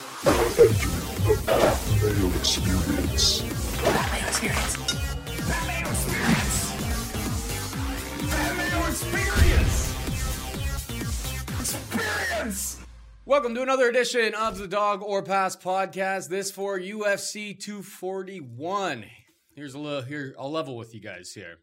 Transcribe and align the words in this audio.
Enter 0.00 0.66
the 0.66 1.42
Batman 1.44 2.34
experience. 2.36 3.42
Batman 3.82 4.28
experience. 4.28 4.76
Batman 5.46 5.86
experience. 5.86 6.72
Batman 8.30 8.88
experience. 8.88 9.94
Experience. 11.60 12.80
Welcome 13.24 13.54
to 13.54 13.62
another 13.62 13.88
edition 13.88 14.34
of 14.34 14.58
the 14.58 14.68
Dog 14.68 15.02
or 15.02 15.22
Pass 15.22 15.56
podcast. 15.56 16.28
This 16.28 16.50
for 16.50 16.78
UFC 16.78 17.58
241. 17.58 19.04
Here's 19.54 19.74
a 19.74 19.78
little 19.78 20.02
here. 20.02 20.34
I'll 20.38 20.50
level 20.50 20.76
with 20.76 20.94
you 20.94 21.00
guys 21.00 21.32
here. 21.32 21.58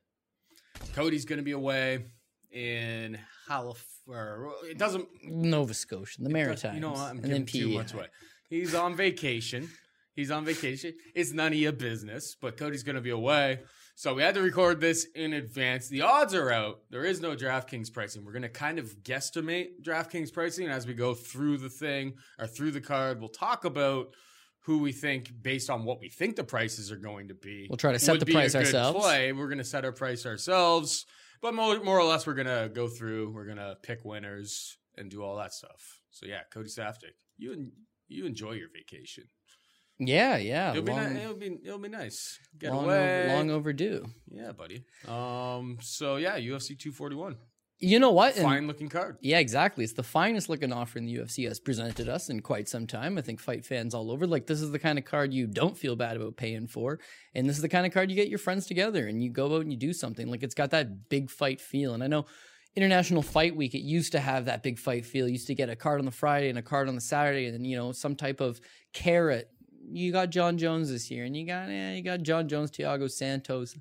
Cody's 0.93 1.25
going 1.25 1.39
to 1.39 1.43
be 1.43 1.51
away 1.51 2.05
in 2.51 3.17
Halifax. 3.47 3.94
It 4.07 4.77
doesn't 4.77 5.07
Nova 5.23 5.73
Scotia, 5.73 6.21
the 6.21 6.29
Maritimes, 6.29 6.75
You 6.75 6.81
know 6.81 6.91
what? 6.91 6.99
I'm 6.99 7.17
and 7.17 7.21
giving 7.21 7.45
then 7.45 7.45
too 7.45 7.69
much 7.69 7.93
away. 7.93 8.07
He's 8.49 8.75
on 8.75 8.95
vacation. 8.95 9.69
He's 10.15 10.31
on 10.31 10.45
vacation. 10.45 10.93
It's 11.13 11.33
none 11.33 11.51
of 11.51 11.57
your 11.57 11.73
business, 11.73 12.37
but 12.39 12.55
Cody's 12.57 12.83
going 12.83 12.95
to 12.95 13.01
be 13.01 13.09
away. 13.09 13.59
So 13.95 14.13
we 14.13 14.21
had 14.21 14.35
to 14.35 14.41
record 14.41 14.81
this 14.81 15.07
in 15.15 15.33
advance. 15.33 15.87
The 15.87 16.01
odds 16.01 16.33
are 16.33 16.51
out. 16.51 16.81
There 16.89 17.05
is 17.05 17.21
no 17.21 17.35
DraftKings 17.35 17.91
pricing. 17.91 18.25
We're 18.25 18.33
going 18.33 18.43
to 18.43 18.49
kind 18.49 18.77
of 18.77 18.95
guesstimate 19.03 19.81
DraftKings 19.81 20.31
pricing. 20.33 20.67
As 20.67 20.85
we 20.85 20.93
go 20.93 21.13
through 21.13 21.57
the 21.57 21.69
thing 21.69 22.13
or 22.37 22.45
through 22.45 22.71
the 22.71 22.81
card, 22.81 23.19
we'll 23.19 23.29
talk 23.29 23.65
about 23.65 24.13
who 24.65 24.79
we 24.79 24.91
think, 24.91 25.31
based 25.41 25.69
on 25.69 25.85
what 25.85 25.99
we 25.99 26.09
think 26.09 26.35
the 26.35 26.43
prices 26.43 26.91
are 26.91 26.97
going 26.97 27.27
to 27.27 27.35
be. 27.35 27.67
We'll 27.69 27.77
try 27.77 27.91
to 27.91 27.99
set 27.99 28.19
the 28.19 28.25
price 28.25 28.53
good 28.53 28.65
ourselves. 28.65 28.99
Play. 28.99 29.31
We're 29.31 29.47
going 29.47 29.59
to 29.59 29.63
set 29.63 29.85
our 29.85 29.91
price 29.91 30.25
ourselves. 30.25 31.05
But 31.41 31.53
more, 31.53 31.79
more 31.83 31.99
or 31.99 32.05
less, 32.05 32.25
we're 32.25 32.33
going 32.33 32.47
to 32.47 32.69
go 32.73 32.87
through. 32.87 33.31
We're 33.31 33.45
going 33.45 33.57
to 33.57 33.77
pick 33.81 34.03
winners 34.03 34.77
and 34.97 35.09
do 35.09 35.21
all 35.23 35.35
that 35.37 35.53
stuff. 35.53 36.01
So 36.11 36.25
yeah, 36.25 36.41
Cody 36.53 36.69
Saftik, 36.69 37.15
you 37.37 37.53
en- 37.53 37.71
you 38.07 38.25
enjoy 38.25 38.51
your 38.53 38.69
vacation. 38.73 39.25
Yeah, 39.99 40.37
yeah. 40.37 40.71
It'll 40.71 40.83
be 40.83 40.93
ni- 40.93 41.21
it'll 41.21 41.35
be 41.35 41.57
it'll 41.63 41.79
be 41.79 41.89
nice. 41.89 42.37
Get 42.57 42.73
long, 42.73 42.85
away. 42.85 43.23
over- 43.25 43.33
long 43.33 43.49
overdue. 43.51 44.05
Yeah, 44.29 44.51
buddy. 44.51 44.83
Um. 45.07 45.77
So 45.81 46.17
yeah, 46.17 46.37
UFC 46.37 46.77
241. 46.77 47.37
You 47.79 47.99
know 47.99 48.11
what? 48.11 48.35
And- 48.35 48.43
Fine 48.43 48.67
looking 48.67 48.87
card. 48.87 49.17
Yeah, 49.21 49.39
exactly. 49.39 49.83
It's 49.83 49.93
the 49.93 50.03
finest 50.03 50.47
looking 50.47 50.71
offer 50.71 50.97
in 50.97 51.05
the 51.05 51.15
UFC 51.15 51.47
has 51.47 51.59
presented 51.59 52.07
us 52.07 52.29
in 52.29 52.41
quite 52.41 52.69
some 52.69 52.87
time. 52.87 53.17
I 53.17 53.21
think 53.21 53.39
fight 53.41 53.65
fans 53.65 53.93
all 53.93 54.11
over 54.11 54.25
like 54.25 54.47
this 54.47 54.61
is 54.61 54.71
the 54.71 54.79
kind 54.79 54.97
of 54.97 55.03
card 55.03 55.33
you 55.33 55.45
don't 55.45 55.77
feel 55.77 55.95
bad 55.95 56.15
about 56.15 56.37
paying 56.37 56.67
for, 56.67 56.99
and 57.33 57.47
this 57.49 57.57
is 57.57 57.61
the 57.61 57.69
kind 57.69 57.85
of 57.85 57.91
card 57.91 58.09
you 58.09 58.15
get 58.15 58.29
your 58.29 58.39
friends 58.39 58.65
together 58.65 59.07
and 59.07 59.21
you 59.21 59.29
go 59.29 59.55
out 59.55 59.61
and 59.61 59.71
you 59.73 59.77
do 59.77 59.91
something. 59.93 60.29
Like 60.29 60.41
it's 60.41 60.55
got 60.55 60.71
that 60.71 61.09
big 61.09 61.29
fight 61.29 61.59
feel. 61.59 61.93
And 61.93 62.01
I 62.03 62.07
know 62.07 62.25
International 62.77 63.21
Fight 63.21 63.55
Week, 63.55 63.75
it 63.75 63.81
used 63.81 64.13
to 64.13 64.19
have 64.19 64.45
that 64.45 64.63
big 64.63 64.79
fight 64.79 65.05
feel. 65.05 65.27
You 65.27 65.33
used 65.33 65.47
to 65.47 65.55
get 65.55 65.69
a 65.69 65.75
card 65.75 65.99
on 65.99 66.05
the 66.05 66.11
Friday 66.11 66.49
and 66.49 66.57
a 66.57 66.61
card 66.61 66.87
on 66.87 66.95
the 66.95 67.01
Saturday, 67.01 67.47
and 67.47 67.67
you 67.67 67.75
know 67.75 67.91
some 67.91 68.15
type 68.15 68.39
of 68.39 68.61
carrot. 68.93 69.49
You 69.91 70.11
got 70.13 70.29
Jon 70.29 70.57
Jones 70.57 70.89
this 70.89 71.11
year, 71.11 71.25
and 71.25 71.35
you 71.35 71.45
got 71.45 71.67
yeah, 71.69 71.93
you 71.93 72.01
got 72.03 72.21
Jon 72.23 72.47
Jones, 72.47 72.71
Thiago 72.71 73.11
Santos 73.11 73.77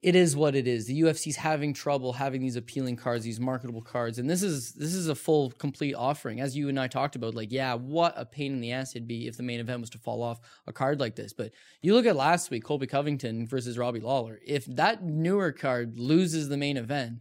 it 0.00 0.14
is 0.14 0.36
what 0.36 0.54
it 0.54 0.68
is. 0.68 0.86
The 0.86 1.00
UFC's 1.02 1.36
having 1.36 1.74
trouble 1.74 2.12
having 2.12 2.40
these 2.40 2.54
appealing 2.54 2.96
cards, 2.96 3.24
these 3.24 3.40
marketable 3.40 3.82
cards, 3.82 4.18
and 4.18 4.30
this 4.30 4.44
is 4.44 4.72
this 4.74 4.94
is 4.94 5.08
a 5.08 5.14
full, 5.14 5.50
complete 5.50 5.94
offering. 5.94 6.40
As 6.40 6.56
you 6.56 6.68
and 6.68 6.78
I 6.78 6.86
talked 6.86 7.16
about, 7.16 7.34
like, 7.34 7.50
yeah, 7.50 7.74
what 7.74 8.14
a 8.16 8.24
pain 8.24 8.52
in 8.52 8.60
the 8.60 8.72
ass 8.72 8.94
it'd 8.94 9.08
be 9.08 9.26
if 9.26 9.36
the 9.36 9.42
main 9.42 9.58
event 9.58 9.80
was 9.80 9.90
to 9.90 9.98
fall 9.98 10.22
off 10.22 10.40
a 10.68 10.72
card 10.72 11.00
like 11.00 11.16
this. 11.16 11.32
But 11.32 11.50
you 11.82 11.94
look 11.94 12.06
at 12.06 12.14
last 12.14 12.50
week, 12.50 12.62
Colby 12.62 12.86
Covington 12.86 13.46
versus 13.46 13.76
Robbie 13.76 14.00
Lawler. 14.00 14.38
If 14.46 14.66
that 14.66 15.02
Newark 15.02 15.58
card 15.58 15.98
loses 15.98 16.48
the 16.48 16.56
main 16.56 16.76
event, 16.76 17.18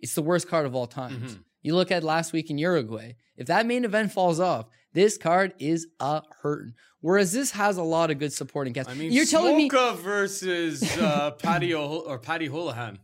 it's 0.00 0.14
the 0.14 0.22
worst 0.22 0.48
card 0.48 0.66
of 0.66 0.74
all 0.74 0.86
times. 0.88 1.34
Mm-hmm. 1.34 1.42
You 1.62 1.74
look 1.76 1.92
at 1.92 2.02
last 2.02 2.32
week 2.32 2.50
in 2.50 2.58
Uruguay. 2.58 3.14
If 3.36 3.46
that 3.46 3.66
main 3.66 3.84
event 3.84 4.12
falls 4.12 4.40
off, 4.40 4.66
this 4.98 5.16
card 5.16 5.54
is 5.58 5.86
a 6.00 6.22
hurting. 6.42 6.74
Whereas 7.00 7.32
this 7.32 7.52
has 7.52 7.76
a 7.76 7.82
lot 7.82 8.10
of 8.10 8.18
good 8.18 8.32
supporting 8.32 8.74
cast. 8.74 8.90
I 8.90 8.94
mean, 8.94 9.12
you're 9.12 9.24
telling 9.24 9.56
me 9.56 9.68
versus 9.68 10.82
uh, 10.98 11.30
Patty 11.38 11.72
o- 11.72 12.00
or 12.00 12.18
Patty 12.18 12.46
Houlihan. 12.46 12.98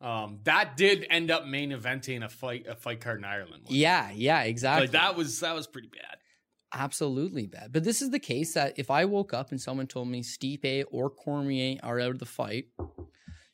Um, 0.00 0.40
that 0.44 0.76
did 0.76 1.06
end 1.10 1.30
up 1.30 1.46
main 1.46 1.70
eventing 1.70 2.24
a 2.24 2.28
fight 2.28 2.66
a 2.66 2.74
fight 2.74 3.00
card 3.00 3.18
in 3.18 3.24
Ireland. 3.24 3.64
Yeah, 3.68 4.10
yeah, 4.12 4.42
exactly. 4.42 4.84
like 4.84 4.92
that 4.92 5.14
was 5.14 5.40
that 5.40 5.54
was 5.54 5.66
pretty 5.66 5.88
bad. 5.88 6.16
Absolutely 6.74 7.46
bad. 7.46 7.70
But 7.72 7.84
this 7.84 8.00
is 8.00 8.10
the 8.10 8.18
case 8.18 8.54
that 8.54 8.78
if 8.78 8.90
I 8.90 9.04
woke 9.04 9.34
up 9.34 9.50
and 9.50 9.60
someone 9.60 9.86
told 9.86 10.08
me 10.08 10.22
Stipe 10.22 10.84
or 10.90 11.10
Cormier 11.10 11.78
are 11.82 12.00
out 12.00 12.12
of 12.12 12.18
the 12.18 12.24
fight, 12.24 12.64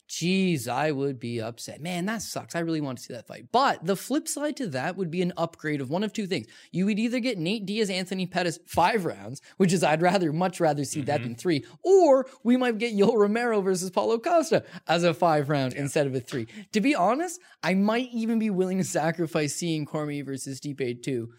geez, 0.08 0.66
I 0.66 0.90
would 0.90 1.20
be 1.20 1.40
upset. 1.40 1.80
Man, 1.80 2.06
that 2.06 2.22
sucks. 2.22 2.56
I 2.56 2.60
really 2.60 2.80
want 2.80 2.98
to 2.98 3.04
see 3.04 3.14
that 3.14 3.26
fight. 3.26 3.46
But 3.52 3.84
the 3.84 3.94
flip 3.94 4.26
side 4.26 4.56
to 4.56 4.66
that 4.68 4.96
would 4.96 5.10
be 5.10 5.22
an 5.22 5.32
upgrade 5.36 5.80
of 5.80 5.90
one 5.90 6.02
of 6.02 6.12
two 6.12 6.26
things. 6.26 6.46
You 6.72 6.86
would 6.86 6.98
either 6.98 7.20
get 7.20 7.38
Nate 7.38 7.66
Diaz, 7.66 7.90
Anthony 7.90 8.26
Pettis 8.26 8.58
five 8.66 9.04
rounds, 9.04 9.40
which 9.58 9.72
is 9.72 9.84
I'd 9.84 10.02
rather 10.02 10.32
much 10.32 10.60
rather 10.60 10.84
see 10.84 11.02
that 11.02 11.22
than 11.22 11.34
three, 11.34 11.64
or 11.84 12.26
we 12.42 12.56
might 12.56 12.78
get 12.78 12.96
Yoel 12.96 13.16
Romero 13.16 13.60
versus 13.60 13.90
Paulo 13.90 14.18
Costa 14.18 14.64
as 14.86 15.04
a 15.04 15.14
five 15.14 15.48
round 15.48 15.74
instead 15.74 16.06
of 16.06 16.14
a 16.14 16.20
three. 16.20 16.46
To 16.72 16.80
be 16.80 16.94
honest, 16.94 17.40
I 17.62 17.74
might 17.74 18.08
even 18.12 18.38
be 18.38 18.50
willing 18.50 18.78
to 18.78 18.84
sacrifice 18.84 19.54
seeing 19.54 19.84
Cormier 19.84 20.24
versus 20.24 20.60
Stipe 20.60 21.02
too 21.02 21.30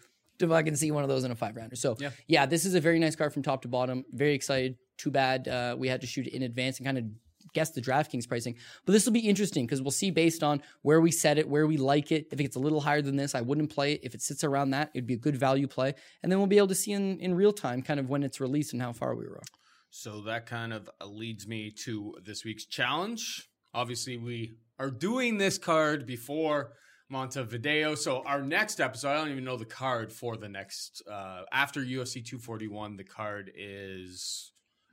if 0.42 0.50
I 0.50 0.62
can 0.62 0.76
see 0.76 0.90
one 0.90 1.02
of 1.02 1.08
those 1.08 1.24
in 1.24 1.30
a 1.30 1.34
five 1.34 1.56
rounder. 1.56 1.76
So 1.76 1.96
yeah. 2.26 2.46
this 2.46 2.64
is 2.64 2.74
a 2.74 2.80
very 2.80 2.98
nice 2.98 3.16
card 3.16 3.32
from 3.32 3.42
top 3.42 3.62
to 3.62 3.68
bottom. 3.68 4.04
Very 4.12 4.34
excited. 4.34 4.76
Too 4.96 5.10
bad 5.10 5.48
uh, 5.48 5.76
we 5.78 5.88
had 5.88 6.00
to 6.02 6.06
shoot 6.06 6.26
it 6.26 6.34
in 6.34 6.42
advance 6.42 6.78
and 6.78 6.86
kind 6.86 6.98
of 6.98 7.04
guess 7.54 7.70
the 7.70 7.80
DraftKings 7.80 8.28
pricing. 8.28 8.56
But 8.84 8.92
this 8.92 9.04
will 9.04 9.12
be 9.12 9.20
interesting 9.20 9.66
because 9.66 9.82
we'll 9.82 9.90
see 9.90 10.10
based 10.10 10.42
on 10.42 10.62
where 10.82 11.00
we 11.00 11.10
set 11.10 11.38
it, 11.38 11.48
where 11.48 11.66
we 11.66 11.76
like 11.76 12.12
it. 12.12 12.28
If 12.30 12.40
it 12.40 12.44
gets 12.44 12.56
a 12.56 12.60
little 12.60 12.80
higher 12.80 13.02
than 13.02 13.16
this, 13.16 13.34
I 13.34 13.40
wouldn't 13.40 13.70
play 13.70 13.94
it. 13.94 14.00
If 14.02 14.14
it 14.14 14.22
sits 14.22 14.44
around 14.44 14.70
that, 14.70 14.90
it'd 14.94 15.06
be 15.06 15.14
a 15.14 15.18
good 15.18 15.36
value 15.36 15.66
play. 15.66 15.94
And 16.22 16.30
then 16.30 16.38
we'll 16.38 16.48
be 16.48 16.58
able 16.58 16.68
to 16.68 16.74
see 16.74 16.92
in, 16.92 17.18
in 17.18 17.34
real 17.34 17.52
time 17.52 17.82
kind 17.82 18.00
of 18.00 18.08
when 18.08 18.22
it's 18.22 18.40
released 18.40 18.72
and 18.72 18.82
how 18.82 18.92
far 18.92 19.14
we 19.14 19.26
were. 19.26 19.42
So 19.90 20.22
that 20.22 20.46
kind 20.46 20.72
of 20.72 20.88
leads 21.04 21.46
me 21.48 21.72
to 21.84 22.14
this 22.24 22.44
week's 22.44 22.66
challenge. 22.66 23.48
Obviously, 23.74 24.16
we 24.16 24.56
are 24.78 24.90
doing 24.90 25.36
this 25.36 25.58
card 25.58 26.06
before 26.06 26.72
Montevideo. 27.10 27.96
So 27.96 28.22
our 28.24 28.40
next 28.40 28.80
episode, 28.80 29.10
I 29.10 29.14
don't 29.16 29.30
even 29.30 29.44
know 29.44 29.56
the 29.56 29.64
card 29.64 30.12
for 30.12 30.36
the 30.36 30.48
next 30.48 31.02
uh 31.10 31.42
after 31.52 31.80
UFC 31.80 32.24
241. 32.24 32.96
The 32.96 33.04
card 33.04 33.50
is 33.54 34.52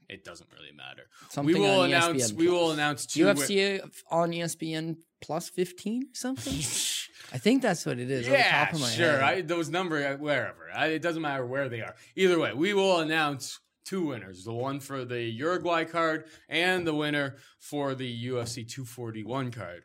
It 0.10 0.24
doesn't 0.24 0.50
really 0.54 0.72
matter. 0.72 1.04
Something 1.30 1.56
we 1.56 1.60
will 1.62 1.82
on 1.82 1.90
announce. 1.90 2.32
We 2.34 2.48
will 2.48 2.72
announce 2.72 3.06
two. 3.06 3.26
wi- 3.26 3.46
UFC 3.48 3.90
on 4.10 4.34
E 4.34 4.40
ESPN 4.40 4.98
plus 5.22 5.50
15 5.50 6.04
or 6.04 6.06
something? 6.14 6.54
I 7.34 7.38
think 7.38 7.62
that's 7.62 7.86
what 7.86 8.00
it 8.00 8.10
is. 8.10 8.28
Yeah, 8.28 8.66
top 8.66 8.74
of 8.74 8.82
my 8.82 8.90
sure. 8.90 9.22
I, 9.24 9.42
those 9.42 9.70
numbers, 9.70 10.06
uh, 10.06 10.18
wherever. 10.18 10.70
I, 10.74 10.88
it 10.88 11.02
doesn't 11.02 11.22
matter 11.22 11.46
where 11.46 11.68
they 11.68 11.82
are. 11.82 11.96
Either 12.16 12.40
way, 12.40 12.54
we 12.54 12.74
will 12.74 13.00
announce 13.00 13.60
two 13.84 14.06
winners 14.08 14.44
the 14.44 14.54
one 14.54 14.80
for 14.80 15.04
the 15.06 15.22
Uruguay 15.22 15.84
card 15.86 16.26
and 16.50 16.86
the 16.86 16.94
winner 16.94 17.36
for 17.60 17.96
the 17.96 18.28
UFC 18.28 18.68
241 18.68 19.52
card 19.52 19.84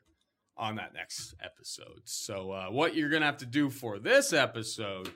on 0.57 0.77
that 0.77 0.95
next 0.95 1.35
episode. 1.43 2.03
So, 2.05 2.53
uh, 2.53 2.67
what 2.67 2.95
you're 2.95 3.09
going 3.11 3.23
to 3.23 3.27
have 3.27 3.39
to 3.39 3.47
do 3.47 3.71
for 3.71 3.99
this 3.99 4.33
episode 4.33 5.13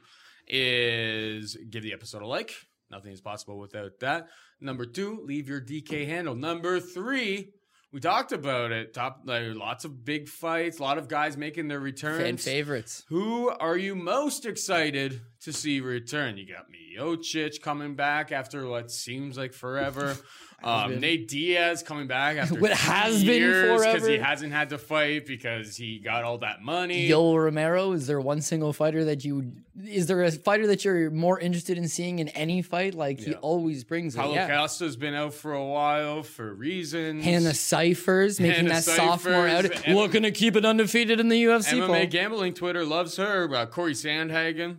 is 0.48 1.56
give 1.70 1.82
the 1.82 1.92
episode 1.92 2.22
a 2.22 2.26
like. 2.26 2.52
Nothing 2.90 3.12
is 3.12 3.20
possible 3.20 3.58
without 3.58 3.98
that. 4.00 4.28
Number 4.60 4.86
two, 4.86 5.20
leave 5.24 5.48
your 5.48 5.60
DK 5.60 6.06
handle. 6.06 6.34
Number 6.34 6.80
three, 6.80 7.50
we 7.92 8.00
talked 8.00 8.32
about 8.32 8.72
it. 8.72 8.94
Top, 8.94 9.22
like, 9.24 9.54
lots 9.54 9.84
of 9.84 10.04
big 10.04 10.28
fights, 10.28 10.78
a 10.78 10.82
lot 10.82 10.98
of 10.98 11.08
guys 11.08 11.36
making 11.36 11.68
their 11.68 11.80
returns. 11.80 12.22
Fan 12.22 12.36
favorites. 12.36 13.04
Who 13.08 13.48
are 13.48 13.76
you 13.76 13.94
most 13.94 14.46
excited 14.46 15.20
to 15.42 15.52
see 15.52 15.80
return? 15.80 16.36
You 16.36 16.46
got 16.46 16.66
Miocic 16.70 17.60
coming 17.60 17.94
back 17.94 18.32
after 18.32 18.66
what 18.66 18.90
seems 18.90 19.36
like 19.36 19.52
forever. 19.52 20.16
Um. 20.64 21.00
Nate 21.00 21.28
Diaz 21.28 21.82
coming 21.82 22.06
back 22.06 22.36
after 22.38 22.58
What 22.58 22.72
has 22.72 23.20
two 23.20 23.26
been 23.26 23.76
because 23.78 24.06
he 24.06 24.18
hasn't 24.18 24.52
had 24.52 24.70
to 24.70 24.78
fight 24.78 25.26
because 25.26 25.76
he 25.76 25.98
got 25.98 26.24
all 26.24 26.38
that 26.38 26.62
money. 26.62 27.08
Yoel 27.08 27.42
Romero, 27.44 27.92
is 27.92 28.06
there 28.06 28.20
one 28.20 28.40
single 28.40 28.72
fighter 28.72 29.04
that 29.04 29.24
you 29.24 29.52
is 29.84 30.06
there 30.06 30.22
a 30.22 30.32
fighter 30.32 30.66
that 30.68 30.84
you're 30.84 31.10
more 31.10 31.38
interested 31.38 31.76
in 31.76 31.86
seeing 31.88 32.18
in 32.18 32.28
any 32.30 32.62
fight? 32.62 32.94
Like 32.94 33.20
he 33.20 33.34
always 33.34 33.84
brings. 33.84 34.16
Paulo 34.16 34.34
Yeah. 34.34 34.48
Costa's 34.48 34.96
been 34.96 35.14
out 35.14 35.34
for 35.34 35.52
a 35.52 35.64
while 35.64 36.22
for 36.22 36.52
reasons. 36.54 37.22
Hannah 37.24 37.52
Cifers 37.54 38.40
making 38.40 38.66
Hannah 38.66 38.68
that 38.70 38.84
sophomore 38.84 39.46
out, 39.46 39.66
M- 39.86 39.94
looking 39.96 40.22
to 40.22 40.30
keep 40.30 40.56
it 40.56 40.64
undefeated 40.64 41.20
in 41.20 41.28
the 41.28 41.44
UFC. 41.44 41.74
MMA 41.74 41.86
Paul. 41.86 42.06
gambling 42.06 42.54
Twitter 42.54 42.84
loves 42.84 43.16
her. 43.18 43.54
Uh, 43.54 43.66
Corey 43.66 43.92
Sandhagen 43.92 44.78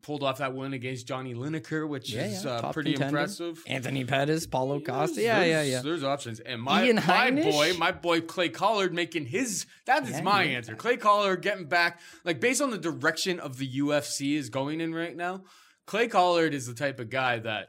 pulled 0.00 0.22
off 0.22 0.38
that 0.38 0.54
win 0.54 0.72
against 0.72 1.06
Johnny 1.06 1.34
Lineker, 1.34 1.86
which 1.88 2.12
Yeah, 2.12 2.26
is 2.26 2.44
yeah, 2.44 2.50
uh, 2.52 2.72
pretty 2.72 2.92
contender. 2.92 3.18
impressive. 3.18 3.62
Anthony 3.66 4.04
Pettis, 4.04 4.46
Paulo 4.46 4.80
Costa. 4.80 5.20
Yeah, 5.20 5.40
there's, 5.40 5.50
yeah, 5.50 5.62
yeah. 5.62 5.82
There's 5.82 6.02
options, 6.04 6.40
and 6.40 6.62
my 6.62 6.84
Ian 6.86 6.96
my 6.96 7.02
Heinisch? 7.02 7.50
boy, 7.52 7.74
my 7.78 7.92
boy 7.92 8.20
Clay 8.22 8.48
Collard 8.48 8.94
making 8.94 9.26
his. 9.26 9.66
That 9.86 10.04
is 10.04 10.10
Yeah, 10.12 10.22
my 10.22 10.44
answer. 10.44 10.74
Clay 10.74 10.96
Collard 10.96 11.42
getting 11.42 11.66
back, 11.66 12.00
like 12.24 12.40
based 12.40 12.62
on 12.62 12.70
the 12.70 12.78
direction 12.78 13.38
of 13.40 13.58
the 13.58 13.68
UFC 13.80 14.36
is 14.36 14.48
going 14.48 14.80
in 14.80 14.94
right 14.94 15.16
now. 15.16 15.42
Clay 15.86 16.08
Collard 16.08 16.54
is 16.54 16.66
the 16.66 16.74
type 16.74 17.00
of 17.00 17.10
guy 17.10 17.38
that, 17.40 17.68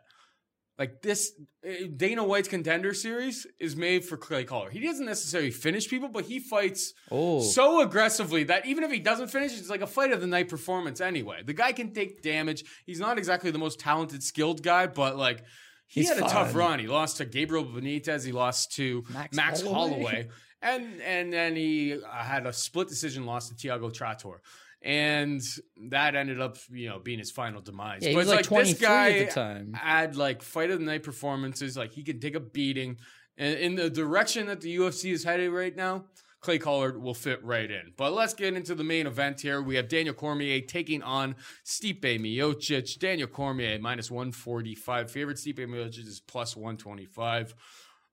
like 0.80 1.02
this 1.02 1.32
eh, 1.64 1.88
Dana 1.96 2.24
White's 2.24 2.48
contender 2.48 2.94
series 2.94 3.46
is 3.60 3.76
made 3.76 4.04
for 4.06 4.18
Clay 4.18 4.44
Collard. 4.44 4.74
He 4.74 4.80
doesn't 4.80 5.06
necessarily 5.06 5.52
finish 5.52 5.88
people, 5.90 6.10
but 6.10 6.26
he 6.26 6.40
fights 6.40 6.94
Oh. 7.12 7.42
so 7.42 7.82
aggressively 7.82 8.44
that 8.46 8.66
even 8.66 8.84
if 8.84 8.92
he 8.92 9.00
doesn't 9.00 9.28
finish, 9.30 9.58
it's 9.58 9.70
like 9.70 9.82
a 9.82 9.88
fight 9.88 10.12
of 10.12 10.22
the 10.22 10.28
night 10.28 10.50
performance 10.50 11.00
anyway. 11.00 11.44
The 11.46 11.54
guy 11.54 11.74
can 11.74 11.94
take 11.94 12.22
damage. 12.24 12.64
He's 12.86 13.00
not 13.00 13.18
exactly 13.18 13.52
the 13.52 13.60
most 13.60 13.80
talented, 13.80 14.24
skilled 14.24 14.64
guy, 14.64 14.88
but 14.88 15.16
like 15.18 15.44
he 15.88 16.02
He's 16.02 16.10
had 16.10 16.18
a 16.18 16.22
tough 16.22 16.56
run. 16.56 16.80
He 16.80 16.88
lost 16.88 17.18
to 17.18 17.26
Gabriel 17.26 17.66
Benitez. 17.66 18.26
He 18.26 18.32
lost 18.32 18.72
to 18.78 19.04
Max 19.14 19.36
Max, 19.36 19.62
Holloway. 19.62 19.74
Holloway. 19.94 20.30
And 20.64 21.02
and 21.02 21.32
then 21.32 21.56
he 21.56 21.94
uh, 21.94 22.24
had 22.24 22.48
a 22.48 22.54
split 22.54 22.88
decision 22.88 23.26
loss 23.26 23.50
to 23.50 23.56
Tiago 23.56 23.90
Trator. 23.90 24.38
And 24.84 25.42
that 25.90 26.16
ended 26.16 26.42
up, 26.42 26.58
you 26.70 26.90
know, 26.90 27.00
being 27.00 27.20
his 27.20 27.32
final 27.32 27.62
demise. 27.62 28.04
Yeah, 28.04 28.10
he 28.10 28.16
was 28.18 28.28
it's 28.28 28.50
like 28.50 28.66
this 28.66 28.78
23 28.78 28.86
guy 28.86 29.12
at 29.12 29.30
the 29.30 29.34
time. 29.34 29.74
had 29.74 30.18
like 30.18 30.42
fight 30.42 30.72
of 30.72 30.80
the 30.80 30.86
night 30.86 31.04
performances. 31.04 31.78
Like 31.78 31.94
he 31.94 32.04
can 32.04 32.20
take 32.20 32.36
a 32.36 32.42
beating. 32.42 32.98
And 33.38 33.58
in 33.58 33.76
the 33.76 33.90
direction 33.90 34.48
that 34.48 34.62
the 34.62 34.76
UFC 34.76 35.14
is 35.14 35.24
headed 35.24 35.52
right 35.52 35.76
now, 35.76 36.06
Clay 36.44 36.60
Collard 36.60 37.02
will 37.02 37.14
fit 37.14 37.44
right 37.44 37.72
in. 37.72 37.94
But 37.96 38.12
let's 38.12 38.34
get 38.34 38.54
into 38.54 38.76
the 38.76 38.84
main 38.84 39.08
event 39.08 39.40
here. 39.40 39.62
We 39.62 39.78
have 39.78 39.88
Daniel 39.88 40.14
Cormier 40.14 40.60
taking 40.60 41.02
on 41.02 41.36
Stipe 41.66 42.02
Miocic. 42.02 43.00
Daniel 43.00 43.30
Cormier 43.30 43.80
minus 43.80 44.12
145. 44.12 45.10
Favorite 45.10 45.38
Stipe 45.38 45.60
Miocic 45.60 46.00
is 46.00 46.22
plus 46.28 46.58
125. 46.58 47.56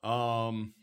Um, 0.05 0.75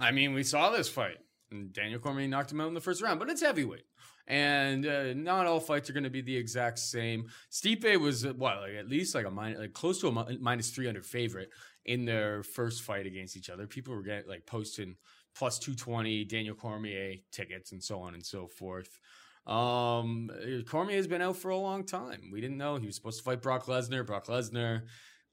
I 0.00 0.10
mean, 0.10 0.32
we 0.32 0.42
saw 0.42 0.70
this 0.70 0.88
fight. 0.88 1.18
And 1.50 1.72
Daniel 1.72 2.00
Cormier 2.00 2.26
knocked 2.26 2.50
him 2.50 2.62
out 2.62 2.68
in 2.68 2.74
the 2.74 2.80
first 2.80 3.02
round, 3.02 3.20
but 3.20 3.28
it's 3.28 3.42
heavyweight. 3.42 3.84
And 4.26 4.86
uh, 4.86 5.12
not 5.12 5.46
all 5.46 5.60
fights 5.60 5.90
are 5.90 5.92
going 5.92 6.04
to 6.04 6.10
be 6.10 6.22
the 6.22 6.36
exact 6.36 6.78
same. 6.78 7.26
Stipe 7.52 8.00
was 8.00 8.24
uh, 8.24 8.32
what, 8.32 8.60
like 8.60 8.74
at 8.74 8.88
least 8.88 9.14
like 9.14 9.26
a 9.26 9.30
minus, 9.30 9.58
like 9.58 9.74
close 9.74 10.00
to 10.00 10.08
a 10.08 10.12
mi- 10.12 10.38
minus 10.40 10.70
three 10.70 10.86
hundred 10.86 11.04
favorite 11.04 11.50
in 11.84 12.06
their 12.06 12.42
first 12.42 12.82
fight 12.82 13.06
against 13.06 13.36
each 13.36 13.50
other. 13.50 13.66
People 13.66 13.94
were 13.94 14.02
getting 14.02 14.26
like 14.28 14.46
posting 14.46 14.96
plus 15.36 15.58
two 15.58 15.74
twenty 15.74 16.24
Daniel 16.24 16.54
Cormier 16.54 17.16
tickets 17.32 17.72
and 17.72 17.82
so 17.82 18.00
on 18.00 18.14
and 18.14 18.24
so 18.24 18.46
forth. 18.46 18.98
Um, 19.46 20.30
Cormier 20.66 20.96
has 20.96 21.06
been 21.06 21.20
out 21.20 21.36
for 21.36 21.50
a 21.50 21.58
long 21.58 21.84
time. 21.84 22.30
We 22.32 22.40
didn't 22.40 22.56
know 22.56 22.76
he 22.76 22.86
was 22.86 22.96
supposed 22.96 23.18
to 23.18 23.24
fight 23.24 23.42
Brock 23.42 23.66
Lesnar. 23.66 24.06
Brock 24.06 24.28
Lesnar, 24.28 24.84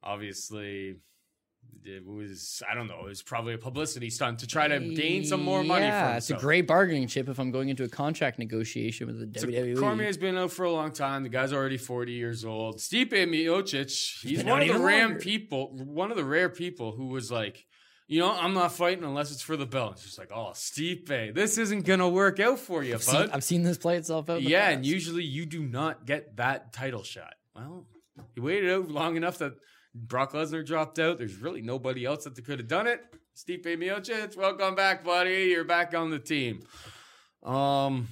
obviously, 0.03 0.97
it 1.83 2.05
was 2.05 2.61
I 2.69 2.75
don't 2.75 2.87
know. 2.87 2.99
It 3.05 3.09
was 3.09 3.21
probably 3.23 3.53
a 3.53 3.57
publicity 3.57 4.09
stunt 4.09 4.39
to 4.39 4.47
try 4.47 4.67
to 4.67 4.79
gain 4.79 5.25
some 5.25 5.41
more 5.43 5.63
money. 5.63 5.85
Yeah, 5.85 6.17
it's 6.17 6.29
a 6.29 6.35
great 6.35 6.67
bargaining 6.67 7.07
chip 7.07 7.27
if 7.27 7.39
I'm 7.39 7.51
going 7.51 7.69
into 7.69 7.83
a 7.83 7.89
contract 7.89 8.39
negotiation 8.39 9.07
with 9.07 9.33
the 9.33 9.39
So 9.39 9.47
WWE. 9.47 9.79
Cormier's 9.79 10.17
been 10.17 10.37
out 10.37 10.51
for 10.51 10.65
a 10.65 10.71
long 10.71 10.91
time. 10.91 11.23
The 11.23 11.29
guy's 11.29 11.53
already 11.53 11.77
40 11.77 12.11
years 12.11 12.45
old. 12.45 12.77
Stipe 12.77 13.11
Miocic, 13.11 14.21
he's 14.21 14.43
one 14.43 14.61
of 14.61 14.67
the 14.67 14.79
rare 14.79 15.15
people, 15.15 15.69
one 15.75 16.11
of 16.11 16.17
the 16.17 16.25
rare 16.25 16.49
people 16.49 16.91
who 16.91 17.07
was 17.07 17.31
like, 17.31 17.65
you 18.07 18.19
know, 18.19 18.31
I'm 18.31 18.53
not 18.53 18.73
fighting 18.73 19.03
unless 19.05 19.31
it's 19.31 19.41
for 19.41 19.55
the 19.55 19.65
belt. 19.65 19.93
It's 19.93 20.03
just 20.03 20.19
like, 20.19 20.31
oh, 20.33 20.51
Stipe, 20.53 21.33
this 21.33 21.57
isn't 21.57 21.85
gonna 21.85 22.09
work 22.09 22.39
out 22.39 22.59
for 22.59 22.83
you, 22.83 22.93
I've 22.93 23.03
seen, 23.03 23.15
bud. 23.15 23.29
I've 23.33 23.43
seen 23.43 23.63
this 23.63 23.77
play 23.77 23.97
itself 23.97 24.29
out. 24.29 24.41
yeah, 24.41 24.65
past. 24.65 24.75
and 24.75 24.85
usually 24.85 25.23
you 25.23 25.45
do 25.45 25.63
not 25.63 26.05
get 26.05 26.35
that 26.37 26.73
title 26.73 27.03
shot. 27.03 27.33
Well, 27.55 27.85
he 28.35 28.41
waited 28.41 28.69
out 28.69 28.89
long 28.89 29.15
enough 29.15 29.37
that 29.39 29.53
Brock 29.93 30.33
Lesnar 30.33 30.65
dropped 30.65 30.99
out. 30.99 31.17
There's 31.17 31.37
really 31.37 31.61
nobody 31.61 32.05
else 32.05 32.23
that 32.23 32.43
could 32.45 32.59
have 32.59 32.67
done 32.67 32.87
it. 32.87 33.01
Stipe 33.35 33.65
Miocic, 33.65 34.35
welcome 34.37 34.75
back, 34.75 35.03
buddy. 35.03 35.47
You're 35.51 35.63
back 35.63 35.93
on 35.93 36.09
the 36.09 36.19
team. 36.19 36.61
Um, 37.43 38.07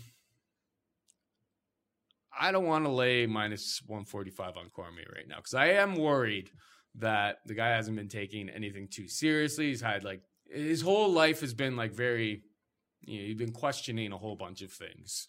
I 2.39 2.51
don't 2.51 2.65
want 2.65 2.85
to 2.85 2.91
lay 2.91 3.25
minus 3.25 3.81
145 3.85 4.57
on 4.57 4.69
Cormier 4.69 5.11
right 5.13 5.27
now 5.27 5.37
because 5.37 5.53
I 5.53 5.67
am 5.71 5.95
worried 5.95 6.49
that 6.95 7.37
the 7.45 7.53
guy 7.53 7.69
hasn't 7.69 7.97
been 7.97 8.07
taking 8.07 8.49
anything 8.49 8.87
too 8.89 9.07
seriously. 9.07 9.67
He's 9.67 9.81
had 9.81 10.03
like 10.03 10.21
his 10.49 10.81
whole 10.81 11.11
life 11.11 11.41
has 11.41 11.53
been 11.53 11.75
like 11.75 11.93
very, 11.93 12.43
you 13.01 13.19
know, 13.19 13.25
he's 13.27 13.37
been 13.37 13.51
questioning 13.51 14.11
a 14.11 14.17
whole 14.17 14.35
bunch 14.35 14.61
of 14.61 14.71
things. 14.71 15.27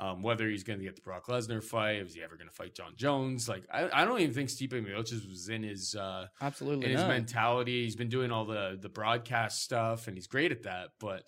Um, 0.00 0.22
whether 0.22 0.48
he's 0.48 0.64
going 0.64 0.78
to 0.78 0.84
get 0.84 0.96
the 0.96 1.02
Brock 1.02 1.26
Lesnar 1.26 1.62
fight, 1.62 1.96
is 1.96 2.14
he 2.14 2.22
ever 2.22 2.34
going 2.34 2.48
to 2.48 2.54
fight 2.54 2.74
Jon 2.74 2.94
Jones? 2.96 3.50
Like, 3.50 3.64
I, 3.70 3.86
I 3.92 4.06
don't 4.06 4.18
even 4.20 4.34
think 4.34 4.48
Stipe 4.48 4.72
Miocic 4.72 5.28
was 5.28 5.50
in 5.50 5.62
his 5.62 5.94
uh, 5.94 6.28
absolutely 6.40 6.86
in 6.86 6.92
his 6.92 7.02
not. 7.02 7.08
mentality. 7.08 7.84
He's 7.84 7.96
been 7.96 8.08
doing 8.08 8.32
all 8.32 8.46
the 8.46 8.78
the 8.80 8.88
broadcast 8.88 9.62
stuff, 9.62 10.08
and 10.08 10.16
he's 10.16 10.26
great 10.26 10.52
at 10.52 10.62
that. 10.62 10.88
But 10.98 11.24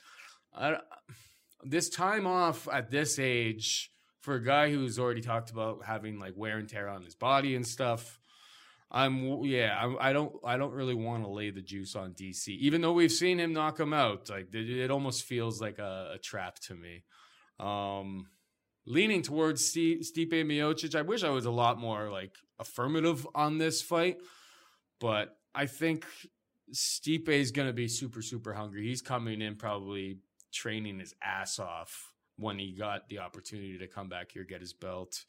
I, 0.55 0.79
this 1.63 1.91
time 1.91 2.27
off 2.27 2.67
at 2.73 2.91
this 2.91 3.19
age 3.19 3.91
for 4.21 4.37
a 4.37 4.43
guy 4.43 4.71
who's 4.71 4.99
already 4.99 5.21
talked 5.21 5.51
about 5.51 5.85
having 5.85 6.19
like 6.19 6.33
wear 6.35 6.57
and 6.57 6.67
tear 6.67 6.89
on 6.89 7.03
his 7.03 7.15
body 7.15 7.55
and 7.55 7.67
stuff. 7.67 8.19
I'm 8.91 9.43
yeah. 9.45 9.79
I'm, 9.79 9.99
I 10.01 10.15
don't 10.15 10.33
I 10.47 10.57
don't 10.57 10.73
really 10.73 10.95
want 10.95 11.25
to 11.25 11.31
lay 11.31 11.51
the 11.51 11.61
juice 11.61 11.95
on 11.95 12.15
DC, 12.15 12.49
even 12.49 12.81
though 12.81 12.93
we've 12.93 13.13
seen 13.13 13.39
him 13.39 13.53
knock 13.53 13.79
him 13.79 13.93
out. 13.93 14.31
Like 14.31 14.49
it, 14.55 14.71
it 14.71 14.91
almost 14.91 15.25
feels 15.25 15.61
like 15.61 15.79
a, 15.79 16.13
a 16.15 16.19
trap 16.19 16.59
to 16.61 16.75
me. 16.75 17.05
Um, 17.59 18.27
leaning 18.87 19.23
towards 19.23 19.73
Stipe 19.73 20.33
Miocic. 20.33 20.95
I 20.95 21.03
wish 21.03 21.23
I 21.23 21.31
was 21.31 21.47
a 21.47 21.51
lot 21.51 21.79
more 21.79 22.11
like 22.11 22.35
affirmative 22.59 23.27
on 23.35 23.59
this 23.59 23.83
fight, 23.83 24.19
but 25.01 25.37
I 25.55 25.67
think 25.67 26.05
Stipe 26.73 27.29
is 27.29 27.51
going 27.51 27.69
to 27.69 27.75
be 27.75 27.89
super 27.89 28.23
super 28.23 28.53
hungry. 28.53 28.87
He's 28.87 29.03
coming 29.03 29.41
in 29.43 29.57
probably 29.57 30.19
training 30.53 30.99
his 30.99 31.15
ass 31.23 31.59
off 31.59 32.13
when 32.37 32.59
he 32.59 32.73
got 32.73 33.09
the 33.09 33.19
opportunity 33.19 33.79
to 33.79 33.87
come 33.87 34.09
back 34.09 34.33
here 34.33 34.45
get 34.45 34.61
his 34.61 34.73
belt. 34.73 35.25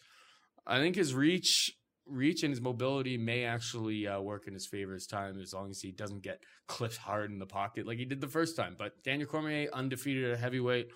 I 0.65 0.79
think 0.79 0.95
his 0.95 1.13
reach 1.13 1.71
reach 2.05 2.43
and 2.43 2.51
his 2.51 2.61
mobility 2.61 3.17
may 3.17 3.45
actually 3.45 4.07
uh, 4.07 4.19
work 4.19 4.47
in 4.47 4.53
his 4.53 4.65
favor 4.65 4.93
this 4.93 5.07
time 5.07 5.39
as 5.39 5.53
long 5.53 5.69
as 5.69 5.81
he 5.81 5.91
doesn't 5.91 6.21
get 6.21 6.41
clipped 6.67 6.97
hard 6.97 7.31
in 7.31 7.39
the 7.39 7.45
pocket 7.45 7.87
like 7.87 7.97
he 7.97 8.05
did 8.05 8.19
the 8.19 8.27
first 8.27 8.55
time. 8.55 8.75
But 8.77 9.03
Daniel 9.03 9.27
Cormier 9.27 9.69
undefeated 9.71 10.31
at 10.31 10.39
heavyweight, 10.39 10.89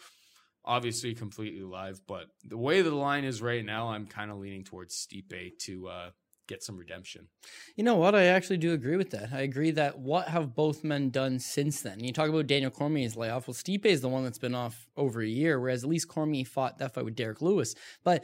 obviously 0.68 1.16
completely 1.16 1.64
live. 1.64 2.02
But 2.06 2.26
the 2.44 2.58
way 2.58 2.82
the 2.82 2.94
line 2.94 3.24
is 3.24 3.42
right 3.42 3.66
now, 3.66 3.88
I'm 3.90 4.06
kind 4.06 4.30
of 4.30 4.38
leaning 4.38 4.64
towards 4.64 4.94
Stipe 4.94 5.58
to 5.60 5.88
uh, 5.88 6.10
get 6.48 6.62
some 6.64 6.78
redemption. 6.78 7.28
You 7.76 7.84
know 7.84 7.96
what? 7.96 8.16
I 8.16 8.26
actually 8.26 8.58
do 8.58 8.74
agree 8.74 8.98
with 8.98 9.10
that. 9.12 9.30
I 9.34 9.42
agree 9.42 9.72
that 9.72 10.00
what 10.00 10.28
have 10.28 10.56
both 10.56 10.84
men 10.84 11.10
done 11.10 11.40
since 11.40 11.82
then? 11.82 12.04
You 12.04 12.14
talk 12.14 12.30
about 12.30 12.48
Daniel 12.48 12.72
Cormier's 12.72 13.18
layoff. 13.18 13.48
Well, 13.48 13.56
Stipe 13.56 13.86
is 13.86 14.02
the 14.02 14.10
one 14.10 14.24
that's 14.24 14.40
been 14.40 14.56
off 14.56 14.88
over 14.96 15.22
a 15.22 15.28
year, 15.28 15.60
whereas 15.60 15.84
at 15.84 15.90
least 15.90 16.08
Cormier 16.08 16.46
fought 16.46 16.78
that 16.80 16.94
fight 16.94 17.06
with 17.06 17.16
Derek 17.16 17.42
Lewis. 17.42 17.74
But 18.04 18.24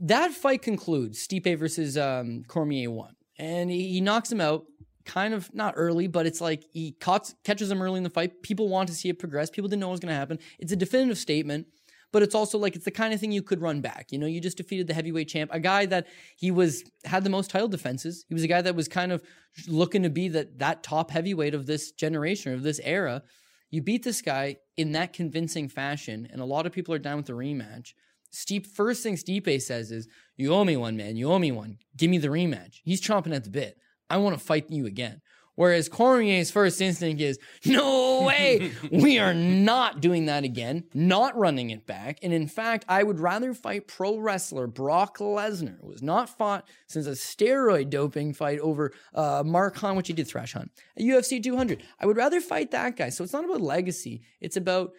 that 0.00 0.32
fight 0.32 0.62
concludes. 0.62 1.26
Stipe 1.26 1.58
versus 1.58 1.96
um, 1.96 2.42
Cormier 2.48 2.90
one, 2.90 3.14
and 3.38 3.70
he, 3.70 3.92
he 3.94 4.00
knocks 4.00 4.30
him 4.30 4.40
out. 4.40 4.64
kind 5.06 5.32
of 5.34 5.54
not 5.54 5.74
early, 5.76 6.08
but 6.08 6.26
it's 6.26 6.40
like 6.40 6.64
he 6.72 6.92
caught, 6.92 7.32
catches 7.44 7.70
him 7.70 7.80
early 7.80 7.98
in 7.98 8.02
the 8.02 8.10
fight. 8.10 8.42
People 8.42 8.68
want 8.68 8.88
to 8.88 8.94
see 8.94 9.08
it 9.08 9.18
progress. 9.18 9.50
People 9.50 9.68
didn't 9.68 9.80
know 9.80 9.88
what 9.88 9.92
was 9.92 10.00
going 10.00 10.12
to 10.12 10.18
happen. 10.18 10.38
It's 10.58 10.72
a 10.72 10.76
definitive 10.76 11.18
statement, 11.18 11.66
but 12.12 12.22
it's 12.22 12.34
also 12.34 12.58
like 12.58 12.76
it's 12.76 12.84
the 12.84 12.90
kind 12.90 13.12
of 13.12 13.20
thing 13.20 13.32
you 13.32 13.42
could 13.42 13.60
run 13.60 13.80
back. 13.80 14.06
You 14.10 14.18
know, 14.18 14.26
you 14.26 14.40
just 14.40 14.56
defeated 14.56 14.86
the 14.86 14.94
heavyweight 14.94 15.28
champ, 15.28 15.50
a 15.52 15.60
guy 15.60 15.86
that 15.86 16.06
he 16.36 16.50
was 16.50 16.84
had 17.04 17.24
the 17.24 17.30
most 17.30 17.50
title 17.50 17.68
defenses. 17.68 18.24
He 18.28 18.34
was 18.34 18.42
a 18.42 18.48
guy 18.48 18.62
that 18.62 18.76
was 18.76 18.88
kind 18.88 19.12
of 19.12 19.22
looking 19.68 20.02
to 20.02 20.10
be 20.10 20.28
that 20.28 20.58
that 20.58 20.82
top 20.82 21.10
heavyweight 21.10 21.54
of 21.54 21.66
this 21.66 21.92
generation 21.92 22.52
of 22.52 22.62
this 22.62 22.80
era. 22.82 23.22
You 23.70 23.82
beat 23.82 24.04
this 24.04 24.22
guy 24.22 24.56
in 24.76 24.92
that 24.92 25.12
convincing 25.12 25.68
fashion, 25.68 26.28
and 26.30 26.40
a 26.40 26.46
lot 26.46 26.66
of 26.66 26.72
people 26.72 26.94
are 26.94 26.98
down 26.98 27.16
with 27.16 27.26
the 27.26 27.32
rematch. 27.32 27.94
Steep, 28.30 28.66
first 28.66 29.02
thing 29.02 29.16
Stipe 29.16 29.60
says 29.62 29.90
is, 29.90 30.08
"You 30.36 30.52
owe 30.52 30.64
me 30.64 30.76
one, 30.76 30.96
man. 30.96 31.16
You 31.16 31.32
owe 31.32 31.38
me 31.38 31.52
one. 31.52 31.78
Give 31.96 32.10
me 32.10 32.18
the 32.18 32.28
rematch." 32.28 32.80
He's 32.84 33.00
chomping 33.00 33.34
at 33.34 33.44
the 33.44 33.50
bit. 33.50 33.78
I 34.08 34.18
want 34.18 34.38
to 34.38 34.44
fight 34.44 34.70
you 34.70 34.86
again. 34.86 35.20
Whereas 35.56 35.88
Cormier's 35.88 36.50
first 36.50 36.80
instinct 36.80 37.20
is, 37.20 37.38
no 37.64 38.22
way, 38.22 38.72
we 38.92 39.18
are 39.18 39.34
not 39.34 40.00
doing 40.00 40.26
that 40.26 40.44
again, 40.44 40.84
not 40.94 41.36
running 41.36 41.70
it 41.70 41.86
back. 41.86 42.18
And 42.22 42.32
in 42.32 42.46
fact, 42.46 42.84
I 42.88 43.02
would 43.02 43.18
rather 43.18 43.54
fight 43.54 43.88
pro 43.88 44.18
wrestler 44.18 44.66
Brock 44.66 45.18
Lesnar, 45.18 45.80
who 45.80 45.90
has 45.90 46.02
not 46.02 46.28
fought 46.28 46.68
since 46.86 47.06
a 47.06 47.12
steroid 47.12 47.90
doping 47.90 48.34
fight 48.34 48.60
over 48.60 48.92
uh, 49.14 49.42
Mark 49.44 49.76
Hunt, 49.76 49.96
which 49.96 50.08
he 50.08 50.14
did 50.14 50.28
thrash 50.28 50.52
Hunt, 50.52 50.70
at 50.96 51.02
UFC 51.02 51.42
200. 51.42 51.82
I 51.98 52.06
would 52.06 52.16
rather 52.16 52.40
fight 52.40 52.70
that 52.70 52.96
guy. 52.96 53.08
So 53.08 53.24
it's 53.24 53.32
not 53.32 53.44
about 53.44 53.60
legacy. 53.60 54.22
It's 54.40 54.56
about, 54.56 54.92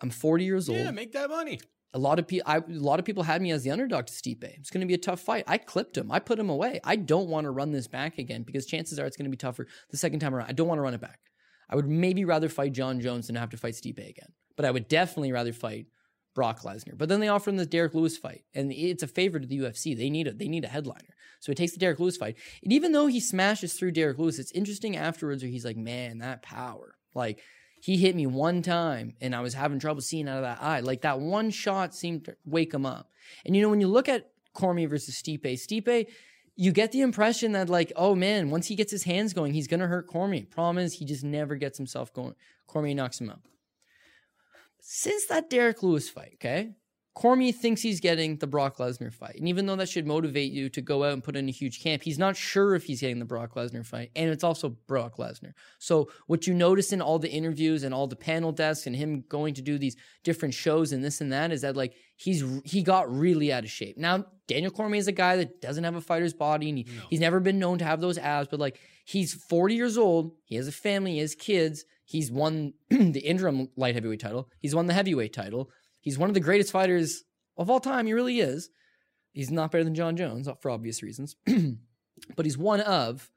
I'm 0.00 0.10
40 0.10 0.44
years 0.44 0.68
old 0.68 0.78
Yeah, 0.78 0.90
make 0.90 1.12
that 1.12 1.28
money. 1.28 1.60
A 1.94 1.98
lot 1.98 2.18
of 2.18 2.28
people 2.28 2.52
a 2.52 2.62
lot 2.68 2.98
of 2.98 3.04
people 3.04 3.22
had 3.22 3.40
me 3.40 3.50
as 3.50 3.62
the 3.62 3.70
underdog 3.70 4.06
to 4.06 4.12
Stipe. 4.12 4.44
It's 4.44 4.70
going 4.70 4.82
to 4.82 4.86
be 4.86 4.94
a 4.94 4.98
tough 4.98 5.20
fight. 5.20 5.44
I 5.46 5.56
clipped 5.58 5.96
him. 5.96 6.12
I 6.12 6.18
put 6.18 6.38
him 6.38 6.50
away. 6.50 6.80
I 6.84 6.96
don't 6.96 7.28
want 7.28 7.44
to 7.44 7.50
run 7.50 7.72
this 7.72 7.88
back 7.88 8.18
again 8.18 8.42
because 8.42 8.66
chances 8.66 8.98
are 8.98 9.06
it's 9.06 9.16
going 9.16 9.24
to 9.24 9.30
be 9.30 9.38
tougher 9.38 9.66
the 9.90 9.96
second 9.96 10.20
time 10.20 10.34
around. 10.34 10.48
I 10.48 10.52
don't 10.52 10.68
want 10.68 10.78
to 10.78 10.82
run 10.82 10.94
it 10.94 11.00
back. 11.00 11.20
I 11.70 11.76
would 11.76 11.88
maybe 11.88 12.24
rather 12.24 12.48
fight 12.48 12.72
Jon 12.72 13.00
Jones 13.00 13.26
than 13.26 13.36
have 13.36 13.50
to 13.50 13.56
fight 13.56 13.74
Stipe 13.74 13.98
again. 13.98 14.32
But 14.56 14.66
I 14.66 14.70
would 14.70 14.88
definitely 14.88 15.32
rather 15.32 15.52
fight 15.52 15.86
Brock 16.34 16.62
Lesnar. 16.62 16.96
But 16.96 17.08
then 17.08 17.20
they 17.20 17.28
offer 17.28 17.50
him 17.50 17.56
the 17.56 17.66
Derek 17.66 17.94
Lewis 17.94 18.16
fight, 18.16 18.44
and 18.54 18.72
it's 18.72 19.02
a 19.02 19.08
favor 19.08 19.40
to 19.40 19.46
the 19.46 19.58
UFC. 19.58 19.96
They 19.96 20.08
need 20.08 20.28
a 20.28 20.32
they 20.32 20.46
need 20.46 20.64
a 20.64 20.68
headliner, 20.68 21.14
so 21.40 21.50
he 21.50 21.56
takes 21.56 21.72
the 21.72 21.80
Derek 21.80 21.98
Lewis 21.98 22.16
fight. 22.16 22.36
And 22.62 22.72
even 22.72 22.92
though 22.92 23.08
he 23.08 23.18
smashes 23.18 23.74
through 23.74 23.90
Derek 23.90 24.18
Lewis, 24.18 24.38
it's 24.38 24.52
interesting 24.52 24.96
afterwards 24.96 25.42
where 25.42 25.50
he's 25.50 25.64
like, 25.64 25.76
"Man, 25.76 26.18
that 26.18 26.42
power!" 26.42 26.94
Like 27.12 27.40
he 27.80 27.96
hit 27.96 28.16
me 28.16 28.26
one 28.26 28.62
time, 28.62 29.14
and 29.20 29.34
I 29.34 29.40
was 29.40 29.54
having 29.54 29.78
trouble 29.78 30.00
seeing 30.00 30.28
out 30.28 30.38
of 30.38 30.42
that 30.42 30.62
eye. 30.62 30.80
Like 30.80 31.02
that 31.02 31.20
one 31.20 31.50
shot 31.50 31.94
seemed 31.94 32.24
to 32.26 32.36
wake 32.44 32.74
him 32.74 32.86
up. 32.86 33.10
And 33.44 33.54
you 33.54 33.62
know, 33.62 33.68
when 33.68 33.80
you 33.80 33.88
look 33.88 34.08
at 34.08 34.30
Cormier 34.54 34.88
versus 34.88 35.20
Stipe, 35.20 35.42
Stipe. 35.44 36.06
You 36.60 36.72
get 36.72 36.90
the 36.90 37.02
impression 37.02 37.52
that, 37.52 37.68
like, 37.68 37.92
oh 37.94 38.16
man, 38.16 38.50
once 38.50 38.66
he 38.66 38.74
gets 38.74 38.90
his 38.90 39.04
hands 39.04 39.32
going, 39.32 39.54
he's 39.54 39.68
gonna 39.68 39.86
hurt 39.86 40.08
Cormier. 40.08 40.44
Problem 40.50 40.84
is, 40.84 40.92
he 40.94 41.04
just 41.04 41.22
never 41.22 41.54
gets 41.54 41.78
himself 41.78 42.12
going. 42.12 42.34
Cormier 42.66 42.96
knocks 42.96 43.20
him 43.20 43.30
out 43.30 43.38
since 44.90 45.26
that 45.26 45.50
Derek 45.50 45.82
Lewis 45.82 46.08
fight, 46.08 46.32
okay, 46.34 46.70
Cormier 47.18 47.50
thinks 47.50 47.82
he's 47.82 47.98
getting 47.98 48.36
the 48.36 48.46
Brock 48.46 48.76
Lesnar 48.76 49.12
fight. 49.12 49.34
And 49.38 49.48
even 49.48 49.66
though 49.66 49.74
that 49.74 49.88
should 49.88 50.06
motivate 50.06 50.52
you 50.52 50.68
to 50.68 50.80
go 50.80 51.02
out 51.02 51.14
and 51.14 51.24
put 51.24 51.34
in 51.34 51.48
a 51.48 51.50
huge 51.50 51.82
camp, 51.82 52.04
he's 52.04 52.16
not 52.16 52.36
sure 52.36 52.76
if 52.76 52.84
he's 52.84 53.00
getting 53.00 53.18
the 53.18 53.24
Brock 53.24 53.56
Lesnar 53.56 53.84
fight. 53.84 54.12
And 54.14 54.30
it's 54.30 54.44
also 54.44 54.68
Brock 54.86 55.16
Lesnar. 55.16 55.54
So 55.80 56.10
what 56.28 56.46
you 56.46 56.54
notice 56.54 56.92
in 56.92 57.02
all 57.02 57.18
the 57.18 57.28
interviews 57.28 57.82
and 57.82 57.92
all 57.92 58.06
the 58.06 58.14
panel 58.14 58.52
desks 58.52 58.86
and 58.86 58.94
him 58.94 59.24
going 59.28 59.54
to 59.54 59.62
do 59.62 59.78
these 59.78 59.96
different 60.22 60.54
shows 60.54 60.92
and 60.92 61.04
this 61.04 61.20
and 61.20 61.32
that 61.32 61.50
is 61.50 61.62
that 61.62 61.76
like 61.76 61.96
he's 62.14 62.44
he 62.64 62.84
got 62.84 63.12
really 63.12 63.52
out 63.52 63.64
of 63.64 63.70
shape. 63.70 63.98
Now, 63.98 64.24
Daniel 64.46 64.70
Cormier 64.70 65.00
is 65.00 65.08
a 65.08 65.12
guy 65.12 65.34
that 65.38 65.60
doesn't 65.60 65.82
have 65.82 65.96
a 65.96 66.00
fighter's 66.00 66.34
body 66.34 66.68
and 66.68 66.78
he, 66.78 66.86
he's 67.10 67.20
never 67.20 67.40
been 67.40 67.58
known 67.58 67.78
to 67.78 67.84
have 67.84 68.00
those 68.00 68.16
abs, 68.16 68.46
but 68.48 68.60
like 68.60 68.78
he's 69.04 69.34
40 69.34 69.74
years 69.74 69.98
old, 69.98 70.36
he 70.44 70.54
has 70.54 70.68
a 70.68 70.72
family, 70.72 71.14
he 71.14 71.18
has 71.18 71.34
kids. 71.34 71.84
He's 72.04 72.30
won 72.30 72.74
the 72.90 73.20
interim 73.20 73.70
light 73.76 73.94
heavyweight 73.96 74.20
title. 74.20 74.48
He's 74.60 74.74
won 74.74 74.86
the 74.86 74.94
heavyweight 74.94 75.32
title. 75.32 75.68
He's 76.08 76.16
one 76.16 76.30
of 76.30 76.34
the 76.34 76.40
greatest 76.40 76.72
fighters 76.72 77.22
of 77.58 77.68
all 77.68 77.80
time. 77.80 78.06
He 78.06 78.14
really 78.14 78.40
is. 78.40 78.70
He's 79.32 79.50
not 79.50 79.70
better 79.70 79.84
than 79.84 79.94
Jon 79.94 80.16
Jones 80.16 80.48
uh, 80.48 80.54
for 80.54 80.70
obvious 80.70 81.02
reasons, 81.02 81.36
but 82.34 82.46
he's 82.46 82.56
one 82.56 82.80
of. 82.80 83.30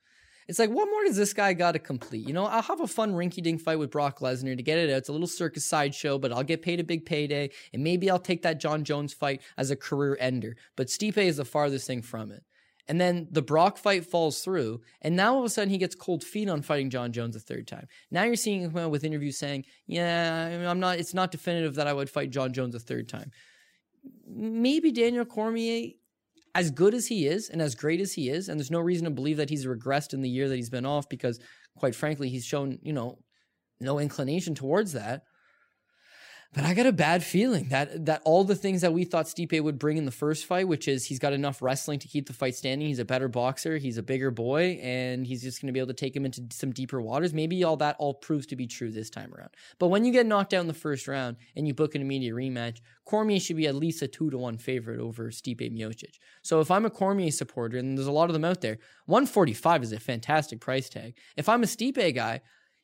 It's 0.47 0.57
like, 0.57 0.69
what 0.69 0.85
more 0.85 1.03
does 1.03 1.17
this 1.17 1.33
guy 1.33 1.51
got 1.51 1.73
to 1.73 1.79
complete? 1.79 2.25
You 2.25 2.33
know, 2.33 2.45
I'll 2.45 2.61
have 2.61 2.79
a 2.79 2.87
fun 2.87 3.11
rinky 3.11 3.43
dink 3.43 3.59
fight 3.59 3.77
with 3.77 3.91
Brock 3.91 4.19
Lesnar 4.19 4.55
to 4.55 4.63
get 4.63 4.77
it 4.77 4.89
out. 4.89 4.99
It's 4.99 5.09
a 5.09 5.11
little 5.11 5.27
circus 5.27 5.65
sideshow, 5.65 6.17
but 6.17 6.31
I'll 6.31 6.43
get 6.43 6.61
paid 6.61 6.79
a 6.79 6.85
big 6.85 7.05
payday. 7.05 7.49
And 7.73 7.83
maybe 7.83 8.09
I'll 8.09 8.19
take 8.19 8.43
that 8.43 8.61
Jon 8.61 8.85
Jones 8.85 9.13
fight 9.13 9.41
as 9.57 9.69
a 9.69 9.75
career 9.75 10.15
ender. 10.17 10.55
But 10.77 10.87
Stipe 10.87 11.17
is 11.17 11.35
the 11.35 11.45
farthest 11.45 11.87
thing 11.87 12.01
from 12.01 12.31
it. 12.31 12.43
And 12.91 12.99
then 12.99 13.29
the 13.31 13.41
Brock 13.41 13.77
fight 13.77 14.05
falls 14.05 14.41
through, 14.41 14.81
and 15.01 15.15
now 15.15 15.35
all 15.35 15.39
of 15.39 15.45
a 15.45 15.49
sudden 15.49 15.69
he 15.69 15.77
gets 15.77 15.95
cold 15.95 16.25
feet 16.25 16.49
on 16.49 16.61
fighting 16.61 16.89
Jon 16.89 17.13
Jones 17.13 17.37
a 17.37 17.39
third 17.39 17.65
time. 17.65 17.87
Now 18.11 18.23
you're 18.23 18.35
seeing 18.35 18.69
him 18.69 18.89
with 18.89 19.05
interviews 19.05 19.37
saying, 19.37 19.63
"Yeah, 19.87 20.69
I'm 20.69 20.81
not. 20.81 20.99
It's 20.99 21.13
not 21.13 21.31
definitive 21.31 21.75
that 21.75 21.87
I 21.87 21.93
would 21.93 22.09
fight 22.09 22.31
Jon 22.31 22.51
Jones 22.51 22.75
a 22.75 22.81
third 22.81 23.07
time." 23.07 23.31
Maybe 24.27 24.91
Daniel 24.91 25.23
Cormier, 25.23 25.91
as 26.53 26.69
good 26.69 26.93
as 26.93 27.07
he 27.07 27.27
is 27.27 27.49
and 27.49 27.61
as 27.61 27.75
great 27.75 28.01
as 28.01 28.11
he 28.11 28.27
is, 28.27 28.49
and 28.49 28.59
there's 28.59 28.69
no 28.69 28.81
reason 28.81 29.05
to 29.05 29.11
believe 29.11 29.37
that 29.37 29.49
he's 29.49 29.65
regressed 29.65 30.13
in 30.13 30.19
the 30.19 30.29
year 30.29 30.49
that 30.49 30.57
he's 30.57 30.69
been 30.69 30.85
off 30.85 31.07
because, 31.07 31.39
quite 31.77 31.95
frankly, 31.95 32.27
he's 32.27 32.43
shown 32.43 32.77
you 32.83 32.91
know 32.91 33.19
no 33.79 33.99
inclination 33.99 34.53
towards 34.53 34.91
that. 34.91 35.23
But 36.53 36.65
I 36.65 36.73
got 36.73 36.85
a 36.85 36.91
bad 36.91 37.23
feeling 37.23 37.69
that 37.69 38.07
that 38.07 38.21
all 38.25 38.43
the 38.43 38.57
things 38.57 38.81
that 38.81 38.91
we 38.91 39.05
thought 39.05 39.25
Stipe 39.27 39.61
would 39.61 39.79
bring 39.79 39.95
in 39.95 40.03
the 40.03 40.11
first 40.11 40.45
fight, 40.45 40.67
which 40.67 40.85
is 40.85 41.05
he's 41.05 41.19
got 41.19 41.31
enough 41.31 41.61
wrestling 41.61 41.97
to 41.99 42.09
keep 42.09 42.27
the 42.27 42.33
fight 42.33 42.55
standing, 42.55 42.89
he's 42.89 42.99
a 42.99 43.05
better 43.05 43.29
boxer, 43.29 43.77
he's 43.77 43.97
a 43.97 44.03
bigger 44.03 44.31
boy, 44.31 44.77
and 44.81 45.25
he's 45.25 45.41
just 45.41 45.61
going 45.61 45.67
to 45.67 45.71
be 45.73 45.79
able 45.79 45.87
to 45.87 45.93
take 45.93 46.13
him 46.13 46.25
into 46.25 46.43
some 46.51 46.73
deeper 46.73 47.01
waters. 47.01 47.33
Maybe 47.33 47.63
all 47.63 47.77
that 47.77 47.95
all 47.99 48.13
proves 48.13 48.47
to 48.47 48.57
be 48.57 48.67
true 48.67 48.91
this 48.91 49.09
time 49.09 49.33
around. 49.33 49.51
But 49.79 49.87
when 49.87 50.03
you 50.03 50.11
get 50.11 50.25
knocked 50.25 50.51
in 50.51 50.67
the 50.67 50.73
first 50.73 51.07
round 51.07 51.37
and 51.55 51.67
you 51.67 51.73
book 51.73 51.95
an 51.95 52.01
immediate 52.01 52.35
rematch, 52.35 52.79
Cormier 53.05 53.39
should 53.39 53.55
be 53.55 53.67
at 53.67 53.75
least 53.75 54.01
a 54.01 54.07
two 54.09 54.29
to 54.29 54.37
one 54.37 54.57
favorite 54.57 54.99
over 54.99 55.31
Stipe 55.31 55.71
Miocic. 55.71 56.17
So 56.41 56.59
if 56.59 56.69
I'm 56.69 56.85
a 56.85 56.89
Cormier 56.89 57.31
supporter, 57.31 57.77
and 57.77 57.97
there's 57.97 58.07
a 58.07 58.11
lot 58.11 58.29
of 58.29 58.33
them 58.33 58.43
out 58.43 58.59
there, 58.59 58.77
145 59.05 59.83
is 59.83 59.93
a 59.93 59.99
fantastic 60.01 60.59
price 60.59 60.89
tag. 60.89 61.15
If 61.37 61.47
I'm 61.47 61.63
a 61.63 61.67
Stipe 61.67 62.13
guy, 62.13 62.41